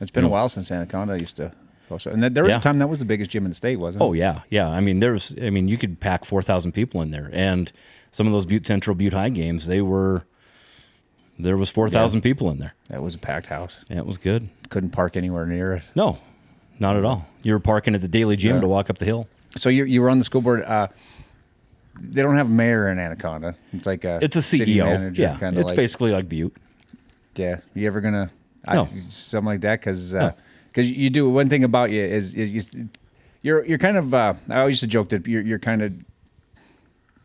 It's 0.00 0.10
been 0.10 0.24
a 0.24 0.26
know, 0.26 0.32
while 0.32 0.48
since 0.48 0.70
Anaconda 0.70 1.16
used 1.18 1.36
to. 1.36 1.52
Also, 1.88 2.10
and 2.10 2.20
there 2.22 2.42
was 2.42 2.50
Yeah. 2.50 2.58
a 2.58 2.60
time 2.60 2.78
that 2.80 2.88
was 2.88 2.98
the 2.98 3.04
biggest 3.04 3.30
gym 3.30 3.44
in 3.44 3.50
the 3.52 3.54
state, 3.54 3.78
wasn't 3.78 4.02
it? 4.02 4.04
Oh 4.04 4.12
yeah, 4.12 4.40
yeah. 4.50 4.68
I 4.68 4.80
mean, 4.80 4.98
there's. 4.98 5.32
I 5.40 5.50
mean, 5.50 5.68
you 5.68 5.78
could 5.78 6.00
pack 6.00 6.24
four 6.24 6.42
thousand 6.42 6.72
people 6.72 7.00
in 7.00 7.12
there, 7.12 7.30
and 7.32 7.70
some 8.10 8.26
of 8.26 8.32
those 8.32 8.44
Butte 8.44 8.66
Central, 8.66 8.96
Butte 8.96 9.12
High 9.12 9.28
games, 9.28 9.66
they 9.68 9.80
were. 9.80 10.24
There 11.38 11.56
was 11.56 11.70
four 11.70 11.88
thousand 11.88 12.22
people 12.22 12.50
in 12.50 12.58
there. 12.58 12.74
That 12.88 13.02
was 13.02 13.14
a 13.14 13.18
packed 13.18 13.46
house. 13.46 13.78
Yeah, 13.88 13.98
it 13.98 14.06
was 14.06 14.18
good. 14.18 14.48
Couldn't 14.70 14.90
park 14.90 15.16
anywhere 15.16 15.46
near 15.46 15.74
it. 15.74 15.82
No, 15.94 16.18
not 16.80 16.96
at 16.96 17.04
all. 17.04 17.26
You 17.44 17.52
were 17.52 17.60
parking 17.60 17.94
at 17.94 18.00
the 18.00 18.08
Daily 18.08 18.36
Gym 18.36 18.56
Yeah. 18.56 18.60
to 18.62 18.68
walk 18.68 18.90
up 18.90 18.98
the 18.98 19.04
hill. 19.04 19.28
So 19.54 19.68
you 19.68 19.84
you 19.84 20.00
were 20.02 20.10
on 20.10 20.18
the 20.18 20.24
school 20.24 20.40
board. 20.40 20.62
Uh, 20.64 20.88
they 22.00 22.22
don't 22.22 22.36
have 22.36 22.46
a 22.46 22.50
mayor 22.50 22.88
in 22.88 22.98
Anaconda. 22.98 23.54
It's 23.72 23.86
like 23.86 24.04
a 24.04 24.18
It's 24.22 24.36
a 24.36 24.40
CEO. 24.40 24.84
manager, 24.84 25.22
yeah, 25.22 25.38
it's 25.50 25.66
like, 25.68 25.76
basically 25.76 26.10
like 26.12 26.28
Butte. 26.28 26.56
Yeah, 27.36 27.60
you 27.74 27.86
ever 27.86 28.00
gonna 28.00 28.30
No. 28.72 28.84
I, 28.92 29.02
something 29.08 29.46
like 29.46 29.60
that? 29.62 29.80
Because 29.80 30.12
No. 30.14 30.32
you 30.76 31.10
do 31.10 31.28
one 31.28 31.48
thing 31.48 31.64
about 31.64 31.90
you 31.90 32.02
is, 32.02 32.34
is 32.34 32.74
you, 32.74 32.88
you're 33.42 33.64
you're 33.66 33.78
kind 33.78 33.96
of. 33.96 34.12
Uh, 34.14 34.34
I 34.48 34.60
always 34.60 34.72
used 34.74 34.80
to 34.80 34.86
joke 34.86 35.08
that 35.10 35.26
you're 35.26 35.42
you're 35.42 35.58
kind 35.58 35.82
of 35.82 35.92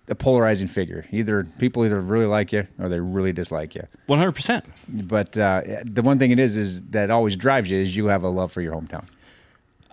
a 0.09 0.15
polarizing 0.15 0.67
figure. 0.67 1.05
Either 1.11 1.45
people 1.57 1.85
either 1.85 2.01
really 2.01 2.25
like 2.25 2.51
you 2.51 2.67
or 2.79 2.89
they 2.89 2.99
really 2.99 3.31
dislike 3.31 3.73
you. 3.75 3.83
One 4.07 4.19
hundred 4.19 4.33
percent. 4.33 4.65
But 4.89 5.37
uh, 5.37 5.61
the 5.85 6.01
one 6.01 6.19
thing 6.19 6.31
it 6.31 6.39
is 6.39 6.57
is 6.57 6.83
that 6.91 7.09
always 7.09 7.35
drives 7.37 7.69
you 7.71 7.79
is 7.79 7.95
you 7.95 8.07
have 8.07 8.23
a 8.23 8.29
love 8.29 8.51
for 8.51 8.61
your 8.61 8.73
hometown. 8.73 9.05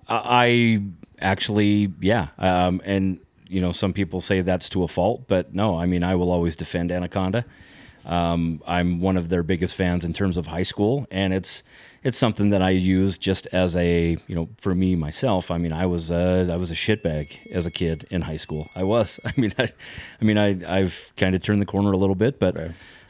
I 0.09 0.83
actually, 1.21 1.93
yeah. 2.01 2.29
Um, 2.39 2.81
and 2.85 3.21
you 3.49 3.61
know, 3.61 3.73
some 3.73 3.93
people 3.93 4.21
say 4.21 4.41
that's 4.41 4.69
to 4.71 4.83
a 4.83 4.89
fault, 4.89 5.25
but 5.27 5.55
no. 5.55 5.79
I 5.79 5.87
mean, 5.87 6.03
I 6.03 6.15
will 6.15 6.31
always 6.31 6.57
defend 6.57 6.93
Anaconda. 6.93 7.45
Um, 8.07 8.63
I'm 8.67 9.01
one 9.01 9.17
of 9.17 9.29
their 9.29 9.43
biggest 9.43 9.75
fans 9.75 10.05
in 10.05 10.13
terms 10.13 10.37
of 10.37 10.47
high 10.47 10.63
school, 10.63 11.07
and 11.11 11.35
it's 11.35 11.63
it's 12.03 12.17
something 12.17 12.51
that 12.51 12.63
I 12.63 12.71
use 12.71 13.19
just 13.19 13.47
as 13.49 13.77
a 13.77 14.17
you 14.27 14.35
know 14.35 14.49
for 14.57 14.75
me 14.75 14.97
myself. 14.97 15.51
I 15.51 15.59
mean, 15.59 15.73
I 15.73 15.87
was 15.87 16.11
uh, 16.11 16.49
I 16.51 16.57
was 16.57 16.71
a 16.71 16.75
shitbag 16.75 17.51
as 17.51 17.67
a 17.67 17.71
kid 17.71 18.07
in 18.11 18.23
high 18.23 18.37
school. 18.37 18.71
I 18.75 18.85
was. 18.85 19.21
I 19.25 19.33
mean, 19.37 19.53
I, 19.59 19.69
I 20.21 20.25
mean, 20.25 20.39
I 20.39 20.79
I've 20.79 21.13
kind 21.17 21.35
of 21.35 21.43
turned 21.43 21.61
the 21.61 21.67
corner 21.67 21.93
a 21.93 21.97
little 21.97 22.15
bit, 22.15 22.39
but 22.39 22.57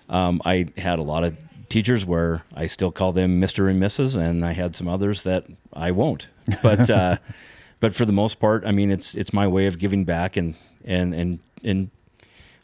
um, 0.08 0.42
I 0.44 0.66
had 0.76 0.98
a 0.98 1.02
lot 1.02 1.22
of 1.22 1.36
teachers 1.68 2.04
where 2.04 2.42
I 2.54 2.66
still 2.66 2.90
call 2.90 3.12
them 3.12 3.38
Mister 3.38 3.68
and 3.68 3.80
Mrs. 3.80 4.16
And 4.16 4.44
I 4.44 4.52
had 4.52 4.74
some 4.74 4.88
others 4.88 5.22
that 5.22 5.44
I 5.72 5.92
won't. 5.92 6.28
But 6.62 6.90
uh, 6.90 7.18
but 7.80 7.94
for 7.94 8.04
the 8.04 8.12
most 8.12 8.38
part, 8.40 8.64
I 8.66 8.72
mean, 8.72 8.90
it's 8.90 9.14
it's 9.14 9.32
my 9.32 9.46
way 9.46 9.66
of 9.66 9.78
giving 9.78 10.04
back 10.04 10.36
and 10.36 10.54
and 10.84 11.14
and 11.14 11.38
and 11.64 11.90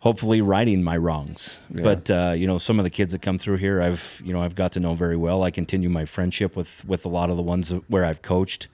hopefully 0.01 0.41
righting 0.43 0.83
my 0.83 0.97
wrongs. 0.97 1.63
Yeah. 1.75 1.83
But 1.83 2.11
uh, 2.11 2.35
you 2.37 2.47
know, 2.47 2.59
some 2.59 2.79
of 2.79 2.85
the 2.85 2.91
kids 2.91 3.13
that 3.13 3.23
come 3.23 3.39
through 3.39 3.57
here, 3.59 3.81
I've 3.81 4.21
you 4.25 4.33
know 4.33 4.43
I've 4.43 4.55
got 4.55 4.73
to 4.73 4.81
know 4.81 4.95
very 4.95 5.17
well. 5.17 5.43
I 5.43 5.51
continue 5.51 5.89
my 5.89 6.05
friendship 6.05 6.57
with 6.57 6.85
with 6.85 7.05
a 7.05 7.09
lot 7.09 7.31
of 7.31 7.37
the 7.37 7.43
ones 7.43 7.71
where 7.89 8.05
I've 8.05 8.23
coached. 8.23 8.69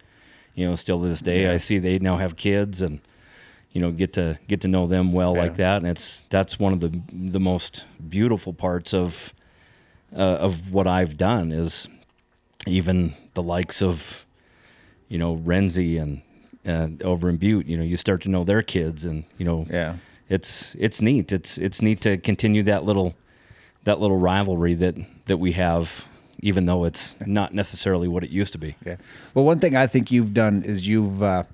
You 0.54 0.66
know, 0.68 0.74
still 0.74 1.00
to 1.00 1.08
this 1.08 1.22
day, 1.22 1.42
Yeah. 1.42 1.52
I 1.52 1.58
see 1.58 1.78
they 1.78 1.98
now 2.00 2.16
have 2.16 2.34
kids 2.36 2.82
and 2.82 3.00
you 3.72 3.80
know 3.80 3.92
get 3.92 4.12
to 4.14 4.38
get 4.48 4.60
to 4.62 4.68
know 4.68 4.86
them 4.86 5.12
well 5.12 5.34
Yeah. 5.34 5.42
like 5.42 5.56
that, 5.56 5.76
and 5.82 5.86
it's 5.86 6.24
that's 6.28 6.58
one 6.58 6.72
of 6.72 6.80
the 6.80 7.00
the 7.12 7.40
most 7.40 7.84
beautiful 8.08 8.52
parts 8.52 8.92
of 8.92 9.32
uh, 10.14 10.18
of 10.46 10.72
what 10.72 10.86
I've 10.88 11.16
done 11.16 11.52
is 11.52 11.86
even 12.66 13.14
the 13.34 13.42
likes 13.42 13.80
of 13.80 14.26
you 15.08 15.18
know 15.18 15.36
Renzi 15.36 16.00
and 16.02 16.20
uh, 16.66 16.88
over 17.02 17.28
in 17.28 17.36
Butte. 17.36 17.66
You 17.66 17.76
know, 17.76 17.82
you 17.82 17.96
start 17.96 18.22
to 18.22 18.28
know 18.28 18.44
their 18.44 18.62
kids, 18.62 19.04
and 19.04 19.24
you 19.38 19.44
know, 19.44 19.66
yeah, 19.70 19.96
it's 20.28 20.74
it's 20.78 21.00
neat. 21.00 21.32
It's 21.32 21.58
it's 21.58 21.82
neat 21.82 22.00
to 22.02 22.18
continue 22.18 22.62
that 22.64 22.84
little 22.84 23.14
that 23.84 24.00
little 24.00 24.18
rivalry 24.18 24.74
that 24.74 24.96
that 25.26 25.38
we 25.38 25.52
have, 25.52 26.06
even 26.40 26.66
though 26.66 26.84
it's 26.84 27.16
not 27.24 27.54
necessarily 27.54 28.08
what 28.08 28.24
it 28.24 28.30
used 28.30 28.52
to 28.52 28.58
be. 28.58 28.76
Yeah. 28.84 28.96
Well, 29.34 29.44
one 29.44 29.58
thing 29.58 29.76
I 29.76 29.86
think 29.86 30.10
you've 30.10 30.34
done 30.34 30.62
is 30.62 30.86
you've 30.86 31.22
uh, 31.22 31.44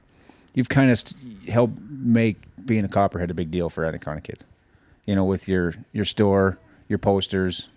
you've 0.55 0.69
kind 0.69 0.91
of 0.91 0.99
st- 0.99 1.49
helped 1.49 1.79
make 1.81 2.39
being 2.65 2.85
a 2.85 2.89
copperhead 2.89 3.31
a 3.31 3.35
big 3.35 3.51
deal 3.51 3.71
for 3.71 3.85
Anaconda 3.85 4.21
kids. 4.21 4.45
You 5.05 5.15
know, 5.15 5.25
with 5.25 5.49
your 5.49 5.75
your 5.93 6.05
store, 6.05 6.59
your 6.89 6.99
posters, 6.99 7.69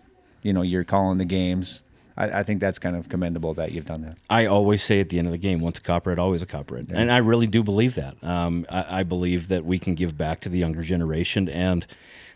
you 0.41 0.53
know, 0.53 0.61
you're 0.61 0.83
calling 0.83 1.17
the 1.19 1.25
games. 1.25 1.81
I, 2.19 2.39
I 2.39 2.43
think 2.43 2.59
that's 2.59 2.77
kind 2.77 2.95
of 2.95 3.09
commendable 3.09 3.53
that 3.55 3.71
you've 3.71 3.85
done 3.85 4.01
that. 4.03 4.17
I 4.29 4.45
always 4.45 4.83
say 4.83 4.99
at 4.99 5.09
the 5.09 5.17
end 5.17 5.27
of 5.27 5.31
the 5.31 5.37
game, 5.39 5.61
once 5.61 5.79
a 5.79 5.81
copperhead, 5.81 6.19
always 6.19 6.41
a 6.41 6.45
copperhead. 6.45 6.91
And 6.93 7.11
I 7.11 7.17
really 7.17 7.47
do 7.47 7.63
believe 7.63 7.95
that. 7.95 8.21
Um, 8.23 8.65
I, 8.69 8.99
I 8.99 9.03
believe 9.03 9.47
that 9.47 9.65
we 9.65 9.79
can 9.79 9.95
give 9.95 10.17
back 10.17 10.41
to 10.41 10.49
the 10.49 10.59
younger 10.59 10.81
generation. 10.83 11.47
And 11.49 11.87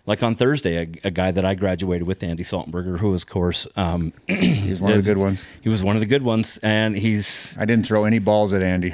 like 0.05 0.23
on 0.23 0.35
Thursday, 0.35 0.77
a, 1.03 1.07
a 1.07 1.11
guy 1.11 1.31
that 1.31 1.45
I 1.45 1.55
graduated 1.55 2.07
with, 2.07 2.23
Andy 2.23 2.43
Saltenberger, 2.43 2.99
who 2.99 3.09
was, 3.11 3.23
of 3.23 3.29
course, 3.29 3.67
um, 3.75 4.13
He's 4.27 4.79
one 4.81 4.91
of 4.93 4.97
the 4.97 5.03
good 5.13 5.17
ones. 5.21 5.43
He 5.61 5.69
was 5.69 5.83
one 5.83 5.95
of 5.95 5.99
the 5.99 6.05
good 6.05 6.23
ones. 6.23 6.57
And 6.63 6.95
he's. 6.97 7.55
I 7.59 7.65
didn't 7.65 7.85
throw 7.85 8.05
any 8.05 8.19
balls 8.19 8.51
at 8.53 8.63
Andy. 8.63 8.93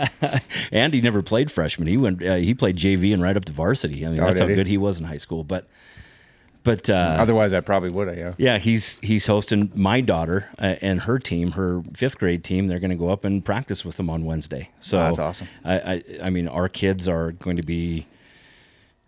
Andy 0.72 1.00
never 1.00 1.22
played 1.22 1.50
freshman. 1.50 1.88
He 1.88 1.96
went. 1.96 2.24
Uh, 2.24 2.36
he 2.36 2.54
played 2.54 2.76
JV 2.76 3.12
and 3.12 3.22
right 3.22 3.36
up 3.36 3.44
to 3.46 3.52
varsity. 3.52 4.06
I 4.06 4.10
mean, 4.10 4.20
Oh, 4.20 4.26
that's 4.26 4.38
how 4.40 4.46
he? 4.48 4.54
good 4.54 4.66
he 4.68 4.78
was 4.78 4.98
in 4.98 5.04
high 5.06 5.16
school. 5.16 5.44
But, 5.44 5.66
but 6.64 6.88
uh, 6.90 7.16
Otherwise, 7.18 7.52
I 7.52 7.60
probably 7.60 7.90
would 7.90 8.08
have. 8.08 8.16
Yeah. 8.16 8.32
yeah, 8.38 8.58
he's 8.58 8.98
he's 9.00 9.26
hosting 9.26 9.70
my 9.74 10.00
daughter 10.00 10.48
uh, 10.58 10.76
and 10.80 11.02
her 11.02 11.18
team, 11.18 11.52
her 11.52 11.82
fifth 11.94 12.18
grade 12.18 12.44
team. 12.44 12.68
They're 12.68 12.78
going 12.80 12.90
to 12.90 12.96
go 12.96 13.08
up 13.08 13.24
and 13.24 13.44
practice 13.44 13.84
with 13.84 13.96
them 13.96 14.08
on 14.08 14.24
Wednesday. 14.24 14.70
So 14.80 14.98
Oh, 14.98 15.04
that's 15.04 15.18
awesome. 15.18 15.48
I, 15.64 15.74
I 15.78 16.04
I 16.24 16.30
mean, 16.30 16.48
our 16.48 16.68
kids 16.68 17.08
are 17.08 17.32
going 17.32 17.56
to 17.56 17.62
be 17.62 18.06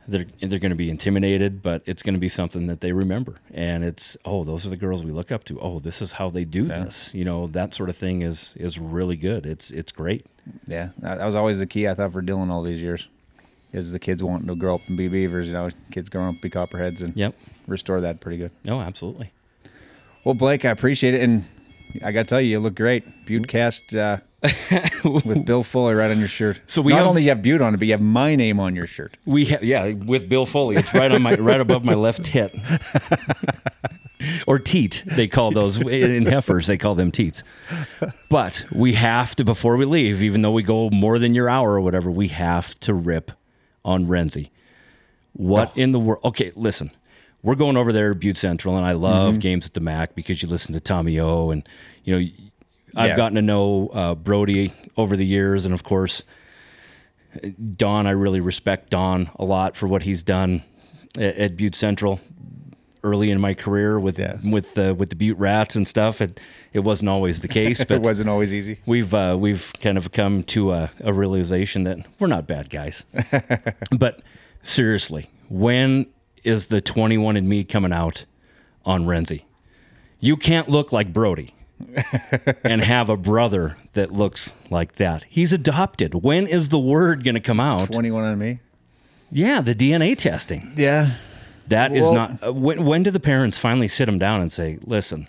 they're 0.06 0.26
they're 0.40 0.58
going 0.58 0.70
to 0.70 0.76
be 0.76 0.90
intimidated, 0.90 1.62
but 1.62 1.82
it's 1.86 2.02
going 2.02 2.14
to 2.14 2.20
be 2.20 2.28
something 2.28 2.66
that 2.66 2.80
they 2.80 2.92
remember. 2.92 3.36
And 3.52 3.84
it's 3.84 4.16
oh, 4.24 4.44
those 4.44 4.66
are 4.66 4.70
the 4.70 4.76
girls 4.76 5.02
we 5.02 5.12
look 5.12 5.32
up 5.32 5.44
to. 5.44 5.58
Oh, 5.60 5.78
this 5.78 6.02
is 6.02 6.12
how 6.12 6.28
they 6.28 6.44
do 6.44 6.64
this. 6.66 7.14
You 7.14 7.24
know, 7.24 7.46
that 7.46 7.72
sort 7.72 7.88
of 7.88 7.96
thing 7.96 8.22
is 8.22 8.54
is 8.58 8.78
really 8.78 9.16
good. 9.16 9.46
It's 9.46 9.70
it's 9.70 9.92
great. 9.92 10.26
Yeah, 10.66 10.90
that 10.98 11.24
was 11.24 11.34
always 11.34 11.58
the 11.60 11.66
key 11.66 11.88
I 11.88 11.94
thought 11.94 12.12
for 12.12 12.20
Dillon 12.20 12.50
all 12.50 12.62
these 12.62 12.82
years, 12.82 13.08
is 13.74 13.92
the 13.92 13.98
kids 13.98 14.22
wanting 14.22 14.48
to 14.48 14.54
grow 14.54 14.76
up 14.76 14.82
and 14.86 14.96
be 14.96 15.08
beavers. 15.08 15.46
You 15.46 15.52
know, 15.52 15.68
kids 15.90 16.08
growing 16.08 16.28
up 16.28 16.34
to 16.36 16.40
be 16.40 16.48
copperheads 16.50 17.02
and 17.02 17.14
Yep. 17.16 17.34
restore 17.66 18.00
that 18.00 18.20
pretty 18.20 18.38
good. 18.38 18.52
No, 18.64 18.80
absolutely. 18.80 19.32
Well, 20.24 20.34
Blake, 20.34 20.64
I 20.64 20.70
appreciate 20.70 21.14
it, 21.14 21.20
and 21.22 21.44
I 22.02 22.12
got 22.12 22.22
to 22.22 22.28
tell 22.28 22.40
you, 22.40 22.48
you 22.50 22.58
look 22.60 22.74
great. 22.76 23.04
Buttecast 23.26 23.94
uh, 23.98 24.18
with 25.26 25.44
Bill 25.44 25.62
Foley 25.62 25.94
right 25.94 26.10
on 26.10 26.18
your 26.18 26.28
shirt. 26.28 26.60
So 26.66 26.80
we 26.80 26.92
not 26.92 26.98
have- 27.00 27.06
only 27.08 27.22
you 27.24 27.28
have 27.30 27.42
Butte 27.42 27.60
on 27.60 27.74
it, 27.74 27.76
but 27.78 27.86
you 27.86 27.92
have 27.92 28.00
my 28.00 28.34
name 28.36 28.58
on 28.60 28.74
your 28.76 28.86
shirt. 28.86 29.16
We 29.26 29.44
ha- 29.46 29.58
yeah, 29.60 29.92
with 29.92 30.28
Bill 30.28 30.46
Foley. 30.46 30.76
It's 30.76 30.94
right 30.94 31.10
on 31.12 31.20
my 31.22 31.34
right 31.34 31.60
above 31.60 31.84
my 31.84 31.94
left 31.94 32.24
tit. 32.24 32.54
or 34.46 34.58
teat, 34.58 35.02
they 35.06 35.26
call 35.28 35.50
those 35.50 35.78
in 35.78 36.26
heifers. 36.26 36.66
They 36.66 36.76
call 36.78 36.94
them 36.94 37.10
teats. 37.10 37.42
But 38.30 38.64
we 38.72 38.94
have 38.94 39.34
to 39.36 39.44
before 39.44 39.76
we 39.76 39.84
leave, 39.84 40.22
even 40.22 40.42
though 40.42 40.52
we 40.52 40.62
go 40.62 40.88
more 40.90 41.18
than 41.18 41.34
your 41.34 41.48
hour 41.48 41.72
or 41.74 41.80
whatever, 41.80 42.10
we 42.10 42.28
have 42.28 42.78
to 42.80 42.94
rip 42.94 43.30
on 43.84 44.06
Renzi. 44.06 44.50
What 45.32 45.76
in 45.76 45.92
the 45.92 45.98
world? 46.00 46.24
Okay, 46.24 46.52
listen. 46.54 46.90
We're 47.42 47.56
going 47.56 47.76
over 47.76 47.92
there 47.92 48.14
Butte 48.14 48.38
Central, 48.38 48.76
and 48.76 48.86
I 48.86 48.92
love 48.92 49.34
Mhm. 49.34 49.40
games 49.40 49.66
at 49.66 49.74
the 49.74 49.80
Mac 49.80 50.14
because 50.14 50.42
you 50.42 50.48
listen 50.48 50.72
to 50.72 50.80
Tommy 50.80 51.18
O, 51.20 51.50
and 51.50 51.68
you 52.04 52.14
know, 52.18 52.26
I've 52.96 53.10
Yeah. 53.10 53.16
gotten 53.16 53.34
to 53.36 53.42
know 53.42 53.88
uh, 53.88 54.14
Brodie 54.14 54.72
over 54.96 55.16
the 55.16 55.26
years, 55.26 55.64
and 55.66 55.74
of 55.74 55.82
course, 55.82 56.22
Don, 57.76 58.06
I 58.06 58.10
really 58.12 58.40
respect 58.40 58.90
Don 58.90 59.28
a 59.36 59.44
lot 59.44 59.76
for 59.76 59.88
what 59.88 60.04
he's 60.04 60.22
done 60.22 60.62
at, 61.18 61.36
at 61.36 61.56
Butte 61.56 61.74
Central 61.74 62.20
early 63.04 63.30
in 63.30 63.40
my 63.40 63.54
career 63.54 64.00
with 64.00 64.18
with 64.42 64.76
uh, 64.76 64.94
with 64.96 65.10
the 65.10 65.16
Butte 65.16 65.38
Rats 65.38 65.76
and 65.76 65.86
stuff. 65.86 66.20
It 66.20 66.40
it 66.72 66.80
wasn't 66.80 67.10
always 67.10 67.40
the 67.40 67.48
case, 67.60 67.84
but 67.84 67.96
it 67.96 68.02
wasn't 68.02 68.28
always 68.28 68.52
easy. 68.52 68.80
We've 68.86 69.14
uh, 69.14 69.36
we've 69.38 69.72
kind 69.80 69.96
of 69.96 70.10
come 70.10 70.42
to 70.44 70.72
a, 70.72 70.90
a 71.00 71.12
realization 71.12 71.84
that 71.84 71.98
we're 72.18 72.26
not 72.26 72.46
bad 72.46 72.70
guys. 72.70 73.04
but 73.96 74.22
seriously, 74.62 75.30
when 75.48 76.06
is 76.42 76.66
the 76.66 76.80
21 76.80 77.36
and 77.36 77.48
me 77.48 77.62
coming 77.64 77.92
out 77.92 78.24
on 78.84 79.04
Renzi? 79.04 79.42
You 80.20 80.36
can't 80.36 80.68
look 80.68 80.92
like 80.92 81.12
Brodie 81.12 81.54
and 82.64 82.80
have 82.82 83.08
a 83.08 83.16
brother 83.16 83.76
that 83.92 84.12
looks 84.12 84.52
like 84.70 84.96
that. 84.96 85.24
He's 85.28 85.52
adopted. 85.52 86.14
When 86.14 86.46
is 86.46 86.70
the 86.70 86.78
word 86.78 87.24
going 87.24 87.34
to 87.34 87.40
come 87.40 87.60
out? 87.60 87.92
21 87.92 88.24
on 88.24 88.38
me? 88.38 88.58
Yeah, 89.30 89.60
the 89.60 89.74
DNA 89.74 90.16
testing. 90.16 90.72
Yeah. 90.76 91.16
That 91.68 91.94
is 91.96 92.04
Well- 92.04 92.12
not. 92.14 92.46
Uh, 92.46 92.52
when, 92.52 92.84
when 92.84 93.02
do 93.02 93.10
the 93.10 93.20
parents 93.20 93.56
finally 93.58 93.88
sit 93.88 94.06
them 94.06 94.18
down 94.18 94.40
and 94.42 94.52
say, 94.52 94.78
listen, 94.84 95.26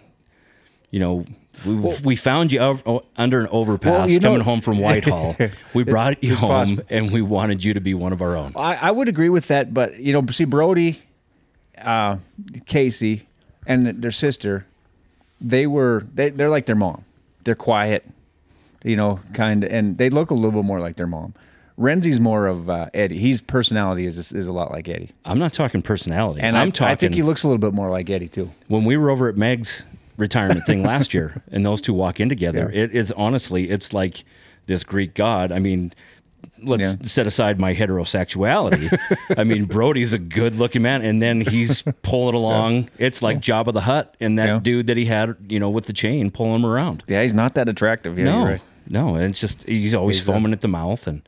you 0.91 0.99
know, 0.99 1.25
we, 1.65 1.73
we 2.03 2.15
found 2.17 2.51
you 2.51 2.59
out, 2.61 2.81
o- 2.85 3.05
under 3.17 3.39
an 3.39 3.47
overpass 3.49 3.91
Well, 3.91 4.09
you 4.09 4.19
know- 4.19 4.29
coming 4.31 4.41
home 4.43 4.61
from 4.61 4.79
Whitehall. 4.79 5.35
We 5.73 5.83
brought 5.83 6.21
you 6.23 6.35
home 6.35 6.49
possible. 6.49 6.83
and 6.89 7.11
we 7.11 7.21
wanted 7.21 7.63
you 7.63 7.73
to 7.73 7.79
be 7.81 7.93
one 7.93 8.11
of 8.13 8.21
our 8.21 8.35
own. 8.35 8.53
I, 8.55 8.75
I 8.75 8.91
would 8.91 9.07
agree 9.07 9.29
with 9.29 9.47
that, 9.47 9.73
but 9.73 9.97
you 9.99 10.11
know, 10.13 10.25
see 10.31 10.43
Brodie, 10.45 11.01
uh, 11.81 12.17
Casey, 12.65 13.27
and 13.65 13.87
their 13.87 14.11
sister, 14.11 14.65
they 15.41 15.65
were 15.67 16.05
they, 16.13 16.29
they're 16.29 16.49
like 16.49 16.65
their 16.65 16.75
mom. 16.75 17.03
They're 17.45 17.55
quiet, 17.55 18.05
you 18.83 18.95
know, 18.95 19.19
kind 19.33 19.63
of, 19.63 19.71
and 19.71 19.97
they 19.97 20.09
look 20.09 20.31
a 20.31 20.33
little 20.33 20.51
bit 20.51 20.65
more 20.65 20.79
like 20.79 20.95
their 20.97 21.07
mom. 21.07 21.33
Renzi's 21.77 22.19
more 22.19 22.47
of 22.47 22.69
uh, 22.69 22.89
Eddie. 22.93 23.17
His 23.17 23.41
personality 23.41 24.05
is 24.05 24.31
is 24.31 24.47
a 24.47 24.53
lot 24.53 24.71
like 24.71 24.87
Eddie, 24.87 25.11
I'm 25.25 25.39
not 25.39 25.51
talking 25.53 25.81
personality. 25.81 26.41
and 26.41 26.57
I'm 26.57 26.69
I, 26.69 26.71
talking. 26.71 26.91
I 26.91 26.95
think 26.95 27.13
he 27.15 27.21
looks 27.21 27.43
a 27.43 27.47
little 27.47 27.59
bit 27.59 27.73
more 27.73 27.89
like 27.89 28.09
Eddie 28.09 28.29
too. 28.29 28.51
when 28.67 28.85
we 28.85 28.95
were 28.97 29.09
over 29.09 29.27
at 29.27 29.35
Meg's 29.37 29.83
retirement 30.17 30.65
thing 30.65 30.83
last 30.93 31.13
year, 31.13 31.43
and 31.51 31.65
those 31.65 31.81
two 31.81 31.93
walk 31.93 32.19
in 32.19 32.29
together, 32.29 32.71
Yeah. 32.73 32.83
it 32.83 32.95
is 32.95 33.11
honestly, 33.11 33.69
it's 33.69 33.91
like 33.93 34.23
this 34.67 34.83
Greek 34.85 35.13
god. 35.15 35.51
I 35.51 35.59
mean, 35.59 35.91
let's 36.63 36.83
Yeah. 36.83 36.95
set 37.05 37.27
aside 37.27 37.59
my 37.59 37.73
heterosexuality. 37.75 38.97
I 39.37 39.43
mean, 39.43 39.65
Brodie's 39.65 40.13
a 40.13 40.17
good-looking 40.17 40.81
man, 40.81 41.01
and 41.01 41.21
then 41.21 41.41
he's 41.41 41.83
pulling 42.03 42.35
along. 42.35 42.89
It's 42.97 43.21
like 43.21 43.39
Jabba 43.41 43.73
the 43.73 43.81
Hutt 43.81 44.15
and 44.21 44.39
that 44.39 44.47
Yeah. 44.47 44.59
dude 44.63 44.87
that 44.87 44.95
he 44.97 45.05
had, 45.05 45.35
you 45.49 45.59
know, 45.59 45.69
with 45.69 45.85
the 45.87 45.93
chain 45.93 46.31
pulling 46.31 46.55
him 46.55 46.65
around. 46.65 47.03
Yeah, 47.07 47.21
he's 47.23 47.33
not 47.33 47.55
that 47.55 47.67
attractive. 47.67 48.17
Yeah, 48.17 48.23
no, 48.25 48.45
right. 48.45 48.61
no, 48.87 49.15
and 49.15 49.25
it's 49.31 49.41
just 49.41 49.63
he's 49.67 49.93
always 49.93 50.19
He's, 50.19 50.29
uh, 50.29 50.31
foaming 50.31 50.53
at 50.53 50.61
the 50.61 50.67
mouth. 50.69 51.05
And 51.07 51.21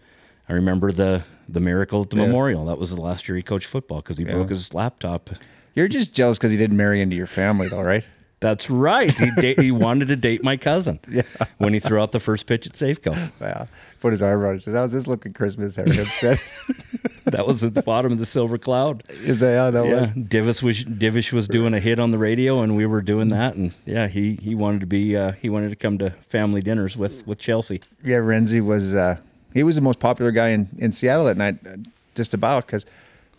I 0.49 0.53
remember 0.53 0.91
the 0.91 1.23
the 1.49 1.59
miracle 1.61 2.01
at 2.01 2.09
the 2.09 2.17
Yeah. 2.17 2.25
memorial. 2.25 2.65
That 2.65 2.77
was 2.77 2.93
the 2.93 2.99
last 2.99 3.27
year 3.29 3.37
he 3.37 3.41
coached 3.43 3.67
football 3.67 4.01
because 4.01 4.17
he 4.17 4.25
Yeah. 4.25 4.33
broke 4.33 4.49
his 4.49 4.73
laptop. 4.73 5.29
You're 5.75 5.87
just 5.87 6.13
jealous 6.13 6.37
because 6.37 6.51
he 6.51 6.57
didn't 6.57 6.75
marry 6.75 6.99
into 7.01 7.15
your 7.15 7.25
family, 7.27 7.69
though, 7.69 7.81
right? 7.81 8.03
That's 8.39 8.69
right. 8.69 9.17
He 9.17 9.31
da- 9.31 9.55
he 9.55 9.71
wanted 9.71 10.09
to 10.09 10.15
date 10.15 10.43
my 10.43 10.57
cousin. 10.57 10.99
Yeah. 11.09 11.21
When 11.57 11.73
he 11.73 11.79
threw 11.79 11.99
out 12.01 12.11
the 12.11 12.19
first 12.19 12.45
pitch 12.47 12.67
at 12.67 12.73
Safeco. 12.73 13.31
Yeah. 13.41 13.65
Put 13.99 14.11
his 14.11 14.21
arm 14.21 14.41
around 14.41 14.51
and 14.53 14.61
Says, 14.61 14.73
"How's 14.75 14.91
this 14.91 15.07
looking 15.07 15.31
Christmas, 15.33 15.75
Harry 15.75 15.95
Hempstead?" 15.95 16.39
That 17.25 17.45
was 17.45 17.61
at 17.63 17.73
the 17.73 17.81
bottom 17.81 18.13
of 18.13 18.19
the 18.19 18.25
silver 18.25 18.57
cloud. 18.57 19.03
Is 19.09 19.41
that 19.41 19.57
how 19.57 19.71
that 19.71 19.85
yeah. 19.85 19.99
was? 20.01 20.11
Divish 20.11 20.63
was 20.63 20.83
Divish 20.85 21.33
was 21.33 21.47
doing 21.47 21.73
a 21.73 21.79
hit 21.79 21.99
on 21.99 22.11
the 22.11 22.17
radio, 22.17 22.61
and 22.61 22.77
we 22.77 22.85
were 22.85 23.01
doing 23.01 23.27
that, 23.29 23.55
and 23.55 23.73
yeah, 23.85 24.07
he 24.07 24.35
he 24.35 24.55
wanted 24.55 24.79
to 24.79 24.85
be 24.85 25.15
uh, 25.17 25.33
he 25.33 25.49
wanted 25.49 25.69
to 25.71 25.75
come 25.75 25.97
to 25.97 26.11
family 26.29 26.61
dinners 26.61 26.95
with 26.95 27.27
with 27.27 27.37
Chelsea. 27.39 27.81
Yeah, 28.03 28.17
Renzi 28.17 28.63
was 28.63 28.95
uh, 28.95 29.17
He 29.53 29.63
was 29.63 29.75
the 29.75 29.81
most 29.81 29.99
popular 29.99 30.31
guy 30.31 30.49
in, 30.49 30.69
in 30.77 30.91
Seattle 30.91 31.25
that 31.25 31.37
night, 31.37 31.57
uh, 31.65 31.77
just 32.15 32.33
about 32.33 32.65
because 32.67 32.85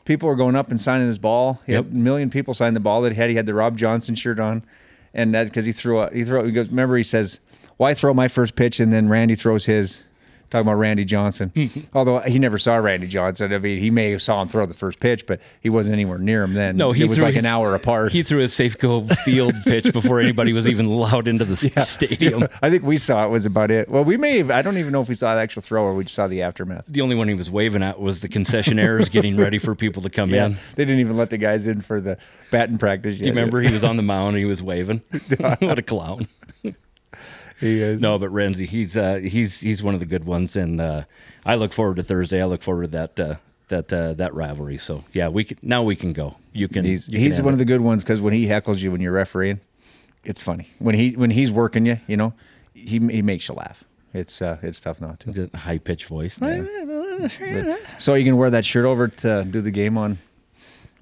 people 0.04 0.28
were 0.28 0.36
going 0.36 0.56
up 0.56 0.70
and 0.70 0.80
signing 0.80 1.06
his 1.06 1.18
ball. 1.18 1.60
He 1.66 1.72
Yep. 1.72 1.84
had 1.84 1.92
a 1.92 1.96
million 1.96 2.30
people 2.30 2.54
signed 2.54 2.74
the 2.76 2.80
ball 2.80 3.02
that 3.02 3.12
he 3.12 3.18
had. 3.18 3.30
He 3.30 3.36
had 3.36 3.46
the 3.46 3.54
Rob 3.54 3.76
Johnson 3.76 4.14
shirt 4.14 4.40
on, 4.40 4.62
and 5.14 5.34
that 5.34 5.46
because 5.46 5.64
he 5.64 5.72
threw 5.72 6.08
he 6.10 6.24
threw 6.24 6.44
he 6.44 6.52
goes. 6.52 6.70
Remember 6.70 6.96
he 6.96 7.02
says, 7.02 7.40
"Why 7.76 7.94
throw 7.94 8.14
my 8.14 8.26
first 8.28 8.56
pitch 8.56 8.80
and 8.80 8.92
then 8.92 9.08
Randy 9.08 9.34
throws 9.34 9.66
his." 9.66 10.02
Talking 10.50 10.66
about 10.66 10.78
Randy 10.78 11.04
Johnson, 11.04 11.52
mm-hmm. 11.54 11.80
although 11.94 12.20
he 12.20 12.38
never 12.38 12.56
saw 12.56 12.76
Randy 12.76 13.06
Johnson. 13.06 13.52
I 13.52 13.58
mean, 13.58 13.78
he 13.78 13.90
may 13.90 14.12
have 14.12 14.22
saw 14.22 14.40
him 14.40 14.48
throw 14.48 14.64
the 14.64 14.72
first 14.72 14.98
pitch, 14.98 15.26
but 15.26 15.40
he 15.60 15.68
wasn't 15.68 15.92
anywhere 15.92 16.16
near 16.18 16.42
him 16.42 16.54
then. 16.54 16.76
No, 16.78 16.92
he 16.92 17.02
it 17.04 17.08
was 17.10 17.20
like 17.20 17.34
his- 17.34 17.44
an 17.44 17.46
hour 17.50 17.74
apart. 17.74 18.12
He 18.12 18.22
threw 18.22 18.40
a 18.40 18.46
Safeco 18.46 19.14
Field 19.18 19.54
pitch 19.64 19.92
before 19.92 20.20
anybody 20.20 20.54
was 20.54 20.66
even 20.66 20.86
allowed 20.86 21.28
into 21.28 21.44
the 21.44 21.70
s- 21.76 21.90
stadium. 21.90 22.48
I 22.62 22.70
think 22.70 22.82
we 22.82 22.96
saw 22.96 23.26
it 23.26 23.30
was 23.30 23.44
about 23.44 23.70
it. 23.70 23.90
Well, 23.90 24.04
we 24.04 24.16
may 24.16 24.38
have. 24.38 24.50
I 24.50 24.62
don't 24.62 24.78
even 24.78 24.90
know 24.90 25.02
if 25.02 25.08
we 25.10 25.14
saw 25.14 25.34
the 25.34 25.40
actual 25.42 25.60
throw 25.60 25.82
or 25.84 25.92
we 25.92 26.04
just 26.04 26.14
saw 26.14 26.26
the 26.26 26.40
aftermath. 26.40 26.86
The 26.86 27.02
only 27.02 27.14
one 27.14 27.28
he 27.28 27.34
was 27.34 27.50
waving 27.50 27.82
at 27.82 28.00
was 28.00 28.20
the 28.22 28.28
concessionaires 28.28 29.10
getting 29.10 29.36
ready 29.36 29.58
for 29.58 29.74
people 29.74 30.00
to 30.02 30.08
come 30.08 30.30
Yeah, 30.30 30.46
in. 30.46 30.52
they 30.76 30.86
didn't 30.86 31.00
even 31.00 31.18
let 31.18 31.28
the 31.28 31.36
guys 31.38 31.66
in 31.66 31.82
for 31.82 32.00
the 32.00 32.16
batting 32.50 32.78
practice. 32.78 33.16
Yet. 33.16 33.24
Do 33.24 33.28
you 33.28 33.34
remember 33.34 33.60
he 33.60 33.70
was 33.70 33.84
on 33.84 33.96
the 33.98 34.02
mound 34.02 34.28
and 34.28 34.38
he 34.38 34.44
was 34.46 34.62
waving? 34.62 35.02
what 35.58 35.78
a 35.78 35.82
clown! 35.82 36.26
He 37.60 37.80
is. 37.80 38.00
No, 38.00 38.18
but 38.18 38.30
Renzi, 38.30 38.66
he's 38.66 38.96
uh, 38.96 39.16
he's 39.16 39.60
he's 39.60 39.82
one 39.82 39.94
of 39.94 40.00
the 40.00 40.06
good 40.06 40.24
ones, 40.24 40.54
and 40.56 40.80
uh, 40.80 41.02
I 41.44 41.56
look 41.56 41.72
forward 41.72 41.96
to 41.96 42.02
Thursday. 42.02 42.40
I 42.40 42.44
look 42.44 42.62
forward 42.62 42.82
to 42.84 42.88
that 42.90 43.18
uh, 43.20 43.34
that 43.68 43.92
uh, 43.92 44.14
that 44.14 44.32
rivalry. 44.34 44.78
So 44.78 45.04
yeah, 45.12 45.28
we 45.28 45.44
can, 45.44 45.58
now 45.62 45.82
we 45.82 45.96
can 45.96 46.12
go. 46.12 46.36
You 46.52 46.68
can. 46.68 46.84
He's 46.84 47.08
you 47.08 47.14
can 47.14 47.20
he's 47.22 47.42
one 47.42 47.52
of 47.52 47.58
the 47.58 47.64
good 47.64 47.80
ones 47.80 48.04
because 48.04 48.20
when 48.20 48.32
he 48.32 48.46
heckles 48.46 48.78
you 48.78 48.92
when 48.92 49.00
you're 49.00 49.12
refereeing, 49.12 49.60
it's 50.24 50.40
funny. 50.40 50.68
When 50.78 50.94
he 50.94 51.12
when 51.16 51.30
he's 51.30 51.50
working 51.50 51.84
you, 51.86 51.98
you 52.06 52.16
know, 52.16 52.32
he 52.74 52.98
he 52.98 53.22
makes 53.22 53.48
you 53.48 53.54
laugh. 53.54 53.82
It's 54.14 54.40
uh 54.40 54.58
it's 54.62 54.78
tough 54.80 55.00
not 55.00 55.20
to. 55.20 55.32
the 55.32 55.56
high 55.58 55.78
pitched 55.78 56.06
voice. 56.06 56.38
But- 56.38 56.68
so 57.98 58.14
you 58.14 58.24
can 58.24 58.36
wear 58.36 58.50
that 58.50 58.64
shirt 58.64 58.84
over 58.84 59.08
to 59.08 59.44
do 59.44 59.60
the 59.60 59.72
game 59.72 59.98
on 59.98 60.18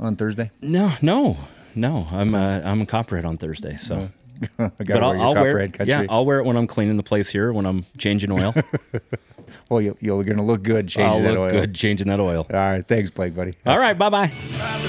on 0.00 0.16
Thursday. 0.16 0.50
No, 0.62 0.94
no, 1.02 1.36
no. 1.74 2.06
I'm 2.10 2.34
uh, 2.34 2.60
I'm 2.64 2.80
a 2.80 2.86
copperhead 2.86 3.26
on 3.26 3.36
Thursday, 3.36 3.76
so. 3.76 4.08
I 4.58 4.68
but 4.76 4.86
gotta 4.86 5.04
I'll, 5.04 5.12
wear 5.12 5.20
I'll 5.20 5.34
wear 5.34 5.58
it. 5.60 5.72
country. 5.72 5.90
Yeah, 5.90 6.06
I'll 6.08 6.24
wear 6.26 6.38
it 6.40 6.44
when 6.44 6.56
I'm 6.56 6.66
cleaning 6.66 6.96
the 6.96 7.02
place 7.02 7.28
here. 7.28 7.52
When 7.52 7.66
I'm 7.66 7.86
changing 7.98 8.30
oil, 8.32 8.54
well, 9.70 9.80
you, 9.80 9.96
you're 10.00 10.24
gonna 10.24 10.44
look 10.44 10.62
good 10.62 10.88
changing 10.88 11.10
I'll 11.12 11.22
that 11.22 11.30
look 11.40 11.52
oil. 11.52 11.60
good 11.60 11.74
changing 11.74 12.08
that 12.08 12.20
oil. 12.20 12.46
All 12.50 12.56
right, 12.56 12.86
thanks, 12.86 13.10
Blake, 13.10 13.34
buddy. 13.34 13.54
All 13.64 13.78
right, 13.78 13.96
bye 13.96 14.08
bye. 14.10 14.28
Proud 14.58 14.82
to 14.82 14.88